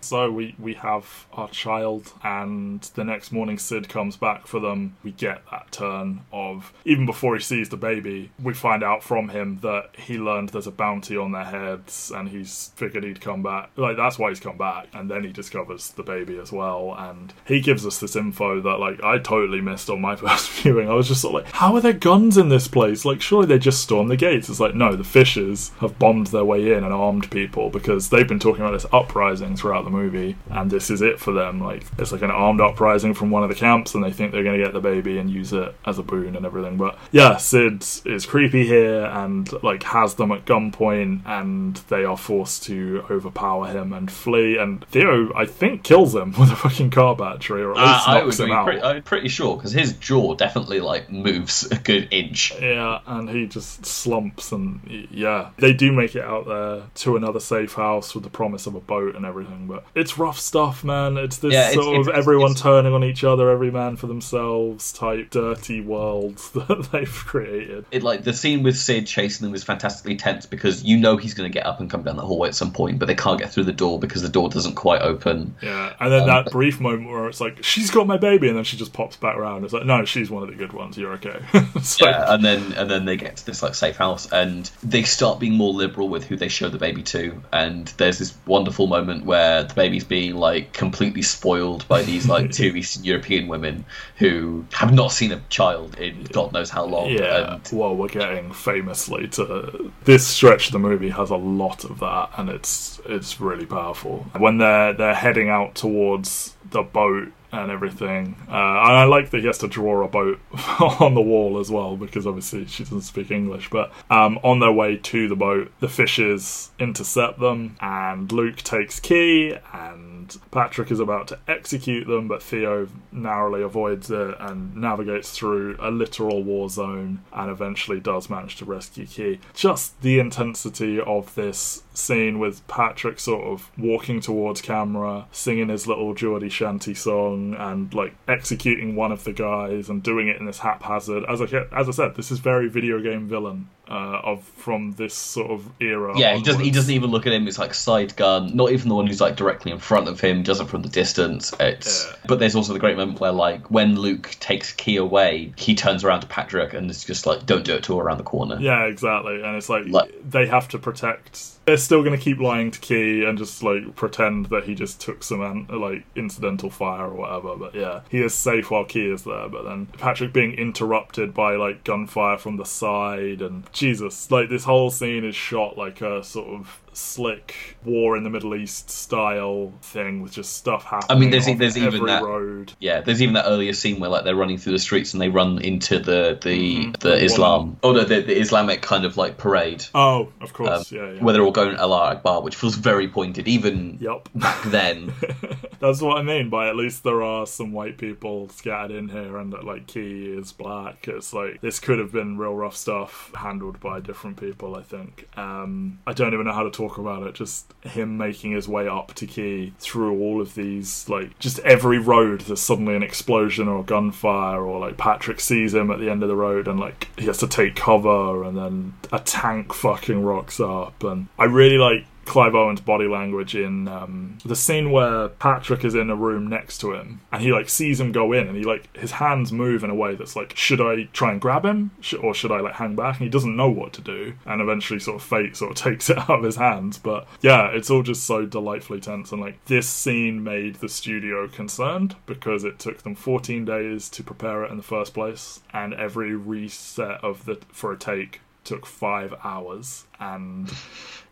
So 0.00 0.30
we 0.30 0.54
we 0.60 0.74
have 0.74 1.26
our 1.32 1.48
child, 1.48 2.12
and 2.22 2.80
the 2.94 3.02
next 3.02 3.32
morning 3.32 3.58
Sid 3.58 3.88
comes 3.88 4.16
back 4.16 4.46
for 4.46 4.60
them. 4.60 4.96
We 5.02 5.10
get 5.10 5.42
that 5.50 5.72
turn 5.72 6.20
of 6.32 6.72
even 6.84 7.06
before 7.06 7.34
he 7.34 7.42
sees 7.42 7.68
the 7.70 7.76
baby, 7.76 8.30
we 8.40 8.54
find 8.54 8.84
out 8.84 9.02
from 9.02 9.28
him 9.30 9.58
that 9.62 9.90
he 9.98 10.16
learned 10.18 10.50
there's 10.50 10.68
a 10.68 10.70
bounty 10.70 11.16
on 11.16 11.32
their 11.32 11.44
heads, 11.44 12.12
and 12.14 12.28
he's 12.28 12.70
figured 12.76 13.02
he'd 13.02 13.20
come 13.20 13.42
back. 13.42 13.70
Like 13.76 13.95
that's 13.96 14.18
why 14.18 14.28
he's 14.30 14.40
come 14.40 14.56
back, 14.56 14.88
and 14.92 15.10
then 15.10 15.24
he 15.24 15.32
discovers 15.32 15.90
the 15.92 16.02
baby 16.02 16.38
as 16.38 16.52
well, 16.52 16.94
and 16.98 17.32
he 17.46 17.60
gives 17.60 17.86
us 17.86 17.98
this 17.98 18.16
info 18.16 18.60
that 18.60 18.78
like 18.78 19.02
I 19.02 19.18
totally 19.18 19.60
missed 19.60 19.90
on 19.90 20.00
my 20.00 20.16
first 20.16 20.50
viewing. 20.50 20.88
I 20.88 20.94
was 20.94 21.08
just 21.08 21.22
sort 21.22 21.34
of 21.34 21.44
like, 21.44 21.54
how 21.54 21.74
are 21.74 21.80
there 21.80 21.92
guns 21.92 22.36
in 22.36 22.48
this 22.48 22.68
place? 22.68 23.04
Like 23.04 23.20
surely 23.20 23.46
they 23.46 23.58
just 23.58 23.82
stormed 23.82 24.10
the 24.10 24.16
gates. 24.16 24.48
It's 24.48 24.60
like 24.60 24.74
no, 24.74 24.96
the 24.96 25.04
Fishers 25.04 25.70
have 25.80 25.98
bombed 25.98 26.28
their 26.28 26.44
way 26.44 26.72
in 26.72 26.84
and 26.84 26.92
armed 26.92 27.30
people 27.30 27.70
because 27.70 28.10
they've 28.10 28.28
been 28.28 28.38
talking 28.38 28.62
about 28.62 28.72
this 28.72 28.86
uprising 28.92 29.56
throughout 29.56 29.84
the 29.84 29.90
movie, 29.90 30.36
and 30.50 30.70
this 30.70 30.90
is 30.90 31.02
it 31.02 31.18
for 31.18 31.32
them. 31.32 31.60
Like 31.60 31.84
it's 31.98 32.12
like 32.12 32.22
an 32.22 32.30
armed 32.30 32.60
uprising 32.60 33.14
from 33.14 33.30
one 33.30 33.42
of 33.42 33.48
the 33.48 33.54
camps, 33.54 33.94
and 33.94 34.04
they 34.04 34.12
think 34.12 34.32
they're 34.32 34.42
going 34.42 34.58
to 34.58 34.64
get 34.64 34.72
the 34.72 34.80
baby 34.80 35.18
and 35.18 35.30
use 35.30 35.52
it 35.52 35.74
as 35.84 35.98
a 35.98 36.02
boon 36.02 36.36
and 36.36 36.46
everything. 36.46 36.76
But 36.76 36.98
yeah, 37.12 37.36
Sid 37.36 37.84
is 38.04 38.26
creepy 38.26 38.66
here 38.66 39.04
and 39.04 39.50
like 39.62 39.82
has 39.84 40.14
them 40.14 40.32
at 40.32 40.44
gunpoint, 40.44 41.22
and 41.26 41.76
they 41.88 42.04
are 42.04 42.16
forced 42.16 42.64
to 42.64 43.04
overpower 43.10 43.68
him 43.68 43.85
and 43.92 44.10
flee. 44.10 44.56
And 44.58 44.84
Theo, 44.88 45.32
I 45.34 45.46
think, 45.46 45.82
kills 45.82 46.14
him 46.14 46.32
with 46.38 46.50
a 46.50 46.56
fucking 46.56 46.90
car 46.90 47.14
battery, 47.16 47.62
or 47.62 47.72
at 47.72 47.78
Uh, 47.78 47.82
least 47.92 48.08
I 48.08 48.20
knocks 48.20 48.40
him 48.40 48.50
out. 48.52 48.64
pretty, 48.66 48.82
I'm 48.82 49.02
pretty 49.02 49.28
sure 49.28 49.56
because 49.56 49.72
his 49.72 49.92
jaw 49.94 50.34
definitely 50.34 50.80
like 50.80 51.10
moves 51.10 51.70
a 51.70 51.76
good 51.76 52.08
inch. 52.10 52.52
Yeah, 52.60 53.00
and 53.06 53.28
he 53.28 53.46
just 53.46 53.84
slumps, 53.86 54.52
and 54.52 55.06
yeah, 55.10 55.50
they 55.58 55.72
do 55.72 55.92
make 55.92 56.14
it 56.14 56.22
out 56.24 56.46
there 56.46 56.82
to 56.96 57.16
another 57.16 57.40
safe 57.40 57.74
house 57.74 58.14
with 58.14 58.24
the 58.24 58.30
promise 58.30 58.66
of 58.66 58.74
a 58.74 58.80
boat 58.80 59.14
and 59.16 59.24
everything. 59.24 59.66
But 59.66 59.84
it's 59.94 60.18
rough 60.18 60.38
stuff, 60.38 60.84
man. 60.84 61.16
It's 61.16 61.38
this 61.38 61.52
Yeah, 61.52 61.70
it's- 61.70 61.74
sort 61.74 61.96
of 62.00 62.08
it's- 62.08 62.18
everyone 62.18 62.50
it's- 62.52 62.62
turning 62.62 62.92
on 62.92 63.04
each 63.04 63.24
other, 63.24 63.50
every 63.50 63.70
man 63.70 63.96
for 63.96 64.06
themselves 64.06 64.92
type 64.92 65.30
dirty 65.30 65.80
world 65.80 66.36
that 66.54 66.88
they've 66.92 67.08
created. 67.26 67.84
It 67.90 68.02
like 68.02 68.24
the 68.24 68.32
scene 68.32 68.62
with 68.62 68.76
Sid 68.76 69.06
chasing 69.06 69.46
them 69.46 69.54
is 69.54 69.64
fantastically 69.64 70.16
tense 70.16 70.46
because 70.46 70.82
you 70.84 70.96
know 70.96 71.16
he's 71.16 71.34
going 71.34 71.50
to 71.50 71.54
get 71.54 71.66
up 71.66 71.80
and 71.80 71.90
come 71.90 72.02
down 72.02 72.16
the 72.16 72.22
hallway 72.22 72.48
at 72.48 72.54
some 72.54 72.72
point, 72.72 72.98
but 72.98 73.06
they 73.06 73.14
can't 73.14 73.38
get 73.38 73.52
through 73.52 73.64
the 73.64 73.72
door 73.76 73.98
because 74.00 74.22
the 74.22 74.28
door 74.28 74.48
doesn't 74.48 74.74
quite 74.74 75.02
open. 75.02 75.54
Yeah, 75.62 75.94
and 76.00 76.12
then 76.12 76.22
Um, 76.22 76.26
that 76.28 76.50
brief 76.50 76.80
moment 76.80 77.08
where 77.10 77.28
it's 77.28 77.40
like 77.40 77.62
she's 77.64 77.90
got 77.90 78.06
my 78.06 78.16
baby, 78.16 78.48
and 78.48 78.56
then 78.56 78.64
she 78.64 78.76
just 78.76 78.92
pops 78.92 79.16
back 79.16 79.36
around. 79.36 79.64
It's 79.64 79.72
like 79.72 79.86
no, 79.86 80.04
she's 80.04 80.30
one 80.30 80.42
of 80.42 80.48
the 80.48 80.54
good 80.56 80.72
ones. 80.72 80.96
You're 80.98 81.12
okay. 81.14 81.40
Yeah, 82.00 82.32
and 82.34 82.44
then 82.44 82.72
and 82.72 82.90
then 82.90 83.04
they 83.04 83.16
get 83.16 83.36
to 83.36 83.46
this 83.46 83.62
like 83.62 83.74
safe 83.74 83.96
house 83.96 84.30
and 84.32 84.70
they 84.82 85.02
start 85.04 85.38
being 85.40 85.54
more 85.54 85.72
liberal 85.72 86.08
with 86.08 86.24
who 86.24 86.36
they 86.36 86.48
show 86.48 86.68
the 86.68 86.78
baby 86.78 87.02
to. 87.04 87.42
And 87.52 87.86
there's 87.98 88.18
this 88.18 88.34
wonderful 88.46 88.86
moment 88.86 89.24
where 89.24 89.62
the 89.64 89.74
baby's 89.74 90.04
being 90.04 90.34
like 90.36 90.72
completely 90.72 91.22
spoiled 91.22 91.86
by 91.88 92.02
these 92.02 92.28
like 92.34 92.50
two 92.50 92.76
Eastern 92.76 93.04
European 93.04 93.48
women 93.48 93.84
who 94.16 94.66
have 94.72 94.92
not 94.92 95.12
seen 95.12 95.32
a 95.32 95.40
child 95.48 95.98
in 95.98 96.24
God 96.32 96.52
knows 96.52 96.70
how 96.70 96.84
long. 96.84 97.16
Yeah, 97.16 97.54
And 97.54 97.68
well, 97.70 97.96
we're 97.96 98.08
getting 98.08 98.52
famously 98.52 99.28
to 99.28 99.92
this 100.04 100.26
stretch 100.26 100.66
of 100.66 100.72
the 100.72 100.78
movie 100.78 101.10
has 101.10 101.30
a 101.30 101.36
lot 101.36 101.84
of 101.84 101.98
that, 102.00 102.30
and 102.36 102.48
it's 102.48 103.00
it's 103.06 103.40
really 103.40 103.55
powerful. 103.64 104.26
When 104.36 104.58
they're 104.58 104.92
they're 104.92 105.14
heading 105.14 105.48
out 105.48 105.74
towards 105.74 106.54
the 106.70 106.82
boat 106.82 107.32
and 107.52 107.70
everything, 107.70 108.36
uh, 108.48 108.52
and 108.52 108.92
I 108.92 109.04
like 109.04 109.30
that 109.30 109.40
he 109.40 109.46
has 109.46 109.58
to 109.58 109.68
draw 109.68 110.04
a 110.04 110.08
boat 110.08 110.38
on 111.00 111.14
the 111.14 111.22
wall 111.22 111.58
as 111.58 111.70
well 111.70 111.96
because 111.96 112.26
obviously 112.26 112.66
she 112.66 112.82
doesn't 112.82 113.02
speak 113.02 113.30
English. 113.30 113.70
But 113.70 113.92
um, 114.10 114.38
on 114.42 114.58
their 114.58 114.72
way 114.72 114.96
to 114.96 115.28
the 115.28 115.36
boat, 115.36 115.72
the 115.80 115.88
fishes 115.88 116.70
intercept 116.78 117.38
them, 117.38 117.76
and 117.80 118.30
Luke 118.30 118.56
takes 118.56 119.00
Kee 119.00 119.56
and. 119.72 120.15
Patrick 120.50 120.90
is 120.90 121.00
about 121.00 121.28
to 121.28 121.38
execute 121.48 122.06
them, 122.06 122.28
but 122.28 122.42
Theo 122.42 122.88
narrowly 123.12 123.62
avoids 123.62 124.10
it 124.10 124.34
and 124.38 124.76
navigates 124.76 125.30
through 125.30 125.76
a 125.80 125.90
literal 125.90 126.42
war 126.42 126.68
zone 126.68 127.22
and 127.32 127.50
eventually 127.50 128.00
does 128.00 128.30
manage 128.30 128.56
to 128.56 128.64
rescue 128.64 129.06
Kee. 129.06 129.40
Just 129.54 130.00
the 130.02 130.18
intensity 130.18 131.00
of 131.00 131.34
this 131.34 131.82
scene 131.94 132.38
with 132.38 132.66
Patrick 132.68 133.18
sort 133.18 133.44
of 133.44 133.70
walking 133.78 134.20
towards 134.20 134.60
camera, 134.60 135.26
singing 135.32 135.68
his 135.68 135.86
little 135.86 136.14
Geordie 136.14 136.48
shanty 136.48 136.94
song, 136.94 137.54
and 137.54 137.92
like 137.94 138.14
executing 138.28 138.94
one 138.94 139.12
of 139.12 139.24
the 139.24 139.32
guys 139.32 139.88
and 139.88 140.02
doing 140.02 140.28
it 140.28 140.38
in 140.38 140.46
this 140.46 140.58
haphazard. 140.58 141.24
As 141.28 141.40
I 141.40 141.44
as 141.72 141.88
I 141.88 141.92
said, 141.92 142.16
this 142.16 142.30
is 142.30 142.38
very 142.38 142.68
video 142.68 143.00
game 143.00 143.28
villain 143.28 143.68
uh, 143.88 144.20
of 144.24 144.42
from 144.44 144.92
this 144.92 145.14
sort 145.14 145.50
of 145.50 145.68
era. 145.80 146.12
Yeah, 146.18 146.34
he 146.34 146.42
doesn't. 146.42 146.60
He 146.62 146.70
doesn't 146.70 146.92
even 146.92 147.10
look 147.10 147.26
at 147.26 147.32
him. 147.32 147.46
It's 147.46 147.58
like 147.58 147.74
side 147.74 148.16
gun. 148.16 148.54
Not 148.56 148.72
even 148.72 148.88
the 148.88 148.94
one 148.94 149.06
who's 149.06 149.20
like 149.20 149.36
directly 149.36 149.72
in 149.72 149.78
front 149.78 150.08
of 150.08 150.20
him. 150.20 150.42
Does 150.42 150.60
it 150.60 150.68
from 150.68 150.82
the 150.82 150.88
distance. 150.88 151.52
It's. 151.60 152.06
Yeah. 152.06 152.16
But 152.26 152.38
there's 152.40 152.54
also 152.56 152.72
the 152.72 152.78
great 152.78 152.96
moment 152.96 153.20
where 153.20 153.32
like 153.32 153.70
when 153.70 153.94
Luke 153.96 154.36
takes 154.40 154.72
Kee 154.72 154.96
away, 154.96 155.52
he 155.56 155.74
turns 155.74 156.04
around 156.04 156.20
to 156.22 156.26
Patrick 156.26 156.74
and 156.74 156.90
it's 156.90 157.04
just 157.04 157.26
like, 157.26 157.46
"Don't 157.46 157.64
do 157.64 157.74
it 157.74 157.84
to 157.84 157.96
her 157.98 158.02
around 158.04 158.18
the 158.18 158.24
corner." 158.24 158.58
Yeah, 158.60 158.84
exactly. 158.84 159.42
And 159.42 159.56
it's 159.56 159.68
like, 159.68 159.86
Like- 159.86 160.12
they 160.28 160.46
have 160.46 160.68
to 160.68 160.78
protect. 160.78 161.52
They're 161.66 161.76
still 161.76 162.04
going 162.04 162.16
to 162.16 162.22
keep 162.24 162.38
lying 162.38 162.70
to 162.70 162.78
Kee 162.78 163.24
and 163.24 163.36
just 163.36 163.60
like 163.60 163.96
pretend 163.96 164.46
that 164.46 164.64
he 164.64 164.76
just 164.76 165.00
took 165.00 165.24
some 165.24 165.40
an- 165.42 165.66
like 165.80 166.04
incidental 166.14 166.70
fire 166.70 167.06
or 167.06 167.14
whatever. 167.14 167.56
But 167.56 167.74
yeah, 167.74 168.00
he 168.08 168.20
is 168.20 168.34
safe 168.34 168.70
while 168.70 168.84
Kee 168.84 169.10
is 169.10 169.24
there. 169.24 169.48
But 169.48 169.64
then 169.64 169.86
Patrick 169.98 170.32
being 170.32 170.52
interrupted 170.54 171.34
by 171.34 171.56
like 171.56 171.82
gunfire 171.82 172.38
from 172.38 172.56
the 172.56 172.64
side 172.64 173.42
and 173.42 173.64
Jesus, 173.76 174.30
like 174.30 174.48
this 174.48 174.64
whole 174.64 174.90
scene 174.90 175.24
is 175.24 175.36
shot 175.36 175.76
like 175.76 176.00
a 176.00 176.24
sort 176.24 176.48
of 176.48 176.80
slick 176.96 177.76
war 177.84 178.16
in 178.16 178.24
the 178.24 178.30
Middle 178.30 178.54
East 178.54 178.90
style 178.90 179.72
thing 179.82 180.22
with 180.22 180.32
just 180.32 180.54
stuff 180.56 180.84
happening. 180.84 181.30
there's 181.30 181.48
e- 181.48 181.52
off 181.52 181.58
there's 181.58 181.76
even 181.78 182.06
that- 182.06 182.22
road. 182.22 182.72
Yeah, 182.80 183.00
there's 183.00 183.22
even 183.22 183.34
that 183.34 183.46
earlier 183.46 183.72
scene 183.72 184.00
where 184.00 184.10
like 184.10 184.24
they're 184.24 184.34
running 184.36 184.58
through 184.58 184.72
the 184.72 184.78
streets 184.78 185.12
and 185.14 185.20
they 185.20 185.28
run 185.28 185.58
into 185.60 185.98
the 185.98 186.38
the, 186.42 186.86
Mhm. 186.86 186.98
the 187.00 187.22
Islam. 187.24 187.76
Oh 187.82 187.92
no, 187.92 188.04
the, 188.04 188.20
the 188.22 188.38
Islamic 188.40 188.82
kind 188.82 189.04
of 189.04 189.16
like 189.16 189.36
parade. 189.38 189.84
Oh, 189.94 190.28
of 190.40 190.48
Um, 190.48 190.48
course, 190.54 190.92
yeah, 190.92 191.12
yeah. 191.12 191.22
Where 191.22 191.32
they're 191.32 191.42
all 191.44 191.50
going 191.52 191.76
Allah 191.76 192.12
Akbar, 192.14 192.42
which 192.42 192.56
feels 192.56 192.76
very 192.76 193.08
pointed, 193.08 193.48
even 193.48 193.98
Yep. 194.00 194.28
back 194.34 194.62
then. 194.64 195.12
That's 195.80 196.00
what 196.00 196.16
I 196.18 196.22
mean 196.22 196.48
by 196.48 196.68
at 196.68 196.76
least 196.76 197.04
there 197.04 197.22
are 197.22 197.46
some 197.46 197.72
white 197.72 197.98
people 197.98 198.48
scattered 198.48 198.92
in 198.96 199.08
here 199.10 199.36
and 199.36 199.52
that 199.52 199.64
like 199.64 199.86
Kee 199.86 200.24
is 200.38 200.52
black. 200.52 201.06
It's 201.08 201.32
like 201.32 201.60
this 201.60 201.78
could 201.80 201.98
have 201.98 202.12
been 202.12 202.38
real 202.38 202.54
rough 202.54 202.76
stuff 202.76 203.30
handled 203.34 203.78
by 203.80 204.00
different 204.00 204.38
people, 204.40 204.74
I 204.76 204.82
think. 204.82 205.26
Um 205.36 205.98
I 206.06 206.12
don't 206.12 206.32
even 206.32 206.46
know 206.46 206.52
how 206.52 206.62
to 206.64 206.70
talk 206.70 206.85
about 206.98 207.26
it. 207.26 207.34
Just 207.34 207.72
him 207.82 208.16
making 208.16 208.52
his 208.52 208.68
way 208.68 208.86
up 208.88 209.14
to 209.14 209.26
Kee 209.26 209.72
through 209.78 210.18
all 210.18 210.40
of 210.40 210.54
these 210.54 211.08
like 211.08 211.38
just 211.38 211.58
every 211.60 211.98
road 211.98 212.42
there's 212.42 212.60
suddenly 212.60 212.94
an 212.94 213.02
explosion 213.02 213.68
or 213.68 213.84
gunfire 213.84 214.60
or 214.60 214.80
like 214.80 214.96
Patrick 214.96 215.40
sees 215.40 215.74
him 215.74 215.90
at 215.90 215.98
the 215.98 216.10
end 216.10 216.22
of 216.22 216.28
the 216.28 216.36
road 216.36 216.68
and 216.68 216.78
like 216.78 217.08
he 217.18 217.26
has 217.26 217.38
to 217.38 217.48
take 217.48 217.76
cover 217.76 218.44
and 218.44 218.56
then 218.56 218.94
a 219.12 219.18
tank 219.18 219.72
fucking 219.72 220.22
rocks 220.22 220.60
up 220.60 221.02
and 221.04 221.28
I 221.38 221.44
really 221.44 221.78
like 221.78 222.06
Clive 222.26 222.54
Owen's 222.54 222.80
body 222.80 223.06
language 223.06 223.54
in 223.54 223.88
um, 223.88 224.38
the 224.44 224.56
scene 224.56 224.90
where 224.90 225.28
Patrick 225.28 225.84
is 225.84 225.94
in 225.94 226.10
a 226.10 226.16
room 226.16 226.46
next 226.48 226.78
to 226.78 226.92
him 226.92 227.20
and 227.32 227.42
he 227.42 227.52
like 227.52 227.68
sees 227.68 228.00
him 228.00 228.12
go 228.12 228.32
in 228.32 228.48
and 228.48 228.56
he 228.56 228.64
like 228.64 228.94
his 228.96 229.12
hands 229.12 229.52
move 229.52 229.82
in 229.84 229.90
a 229.90 229.94
way 229.94 230.14
that's 230.14 230.36
like 230.36 230.56
should 230.56 230.80
I 230.80 231.04
try 231.12 231.32
and 231.32 231.40
grab 231.40 231.64
him? 231.64 231.92
Or 232.20 232.34
should 232.34 232.52
I 232.52 232.60
like 232.60 232.74
hang 232.74 232.96
back? 232.96 233.16
And 233.16 233.24
he 233.24 233.30
doesn't 233.30 233.56
know 233.56 233.70
what 233.70 233.92
to 233.94 234.02
do 234.02 234.34
and 234.44 234.60
eventually 234.60 235.00
sort 235.00 235.16
of 235.16 235.22
fate 235.22 235.56
sort 235.56 235.70
of 235.72 235.76
takes 235.84 236.10
it 236.10 236.18
out 236.18 236.30
of 236.30 236.42
his 236.42 236.56
hands. 236.56 236.98
But 236.98 237.26
yeah 237.40 237.68
it's 237.68 237.90
all 237.90 238.02
just 238.02 238.24
so 238.24 238.44
delightfully 238.44 239.00
tense 239.00 239.32
and 239.32 239.40
like 239.40 239.64
this 239.66 239.88
scene 239.88 240.42
made 240.42 240.76
the 240.76 240.88
studio 240.88 241.48
concerned 241.48 242.16
because 242.26 242.64
it 242.64 242.78
took 242.78 243.02
them 243.02 243.14
14 243.14 243.64
days 243.64 244.08
to 244.10 244.22
prepare 244.22 244.64
it 244.64 244.70
in 244.70 244.76
the 244.76 244.82
first 244.82 245.14
place 245.14 245.60
and 245.72 245.94
every 245.94 246.34
reset 246.34 247.22
of 247.22 247.44
the 247.44 247.60
for 247.72 247.92
a 247.92 247.98
take 247.98 248.40
took 248.64 248.84
five 248.84 249.32
hours 249.44 250.04
and 250.20 250.72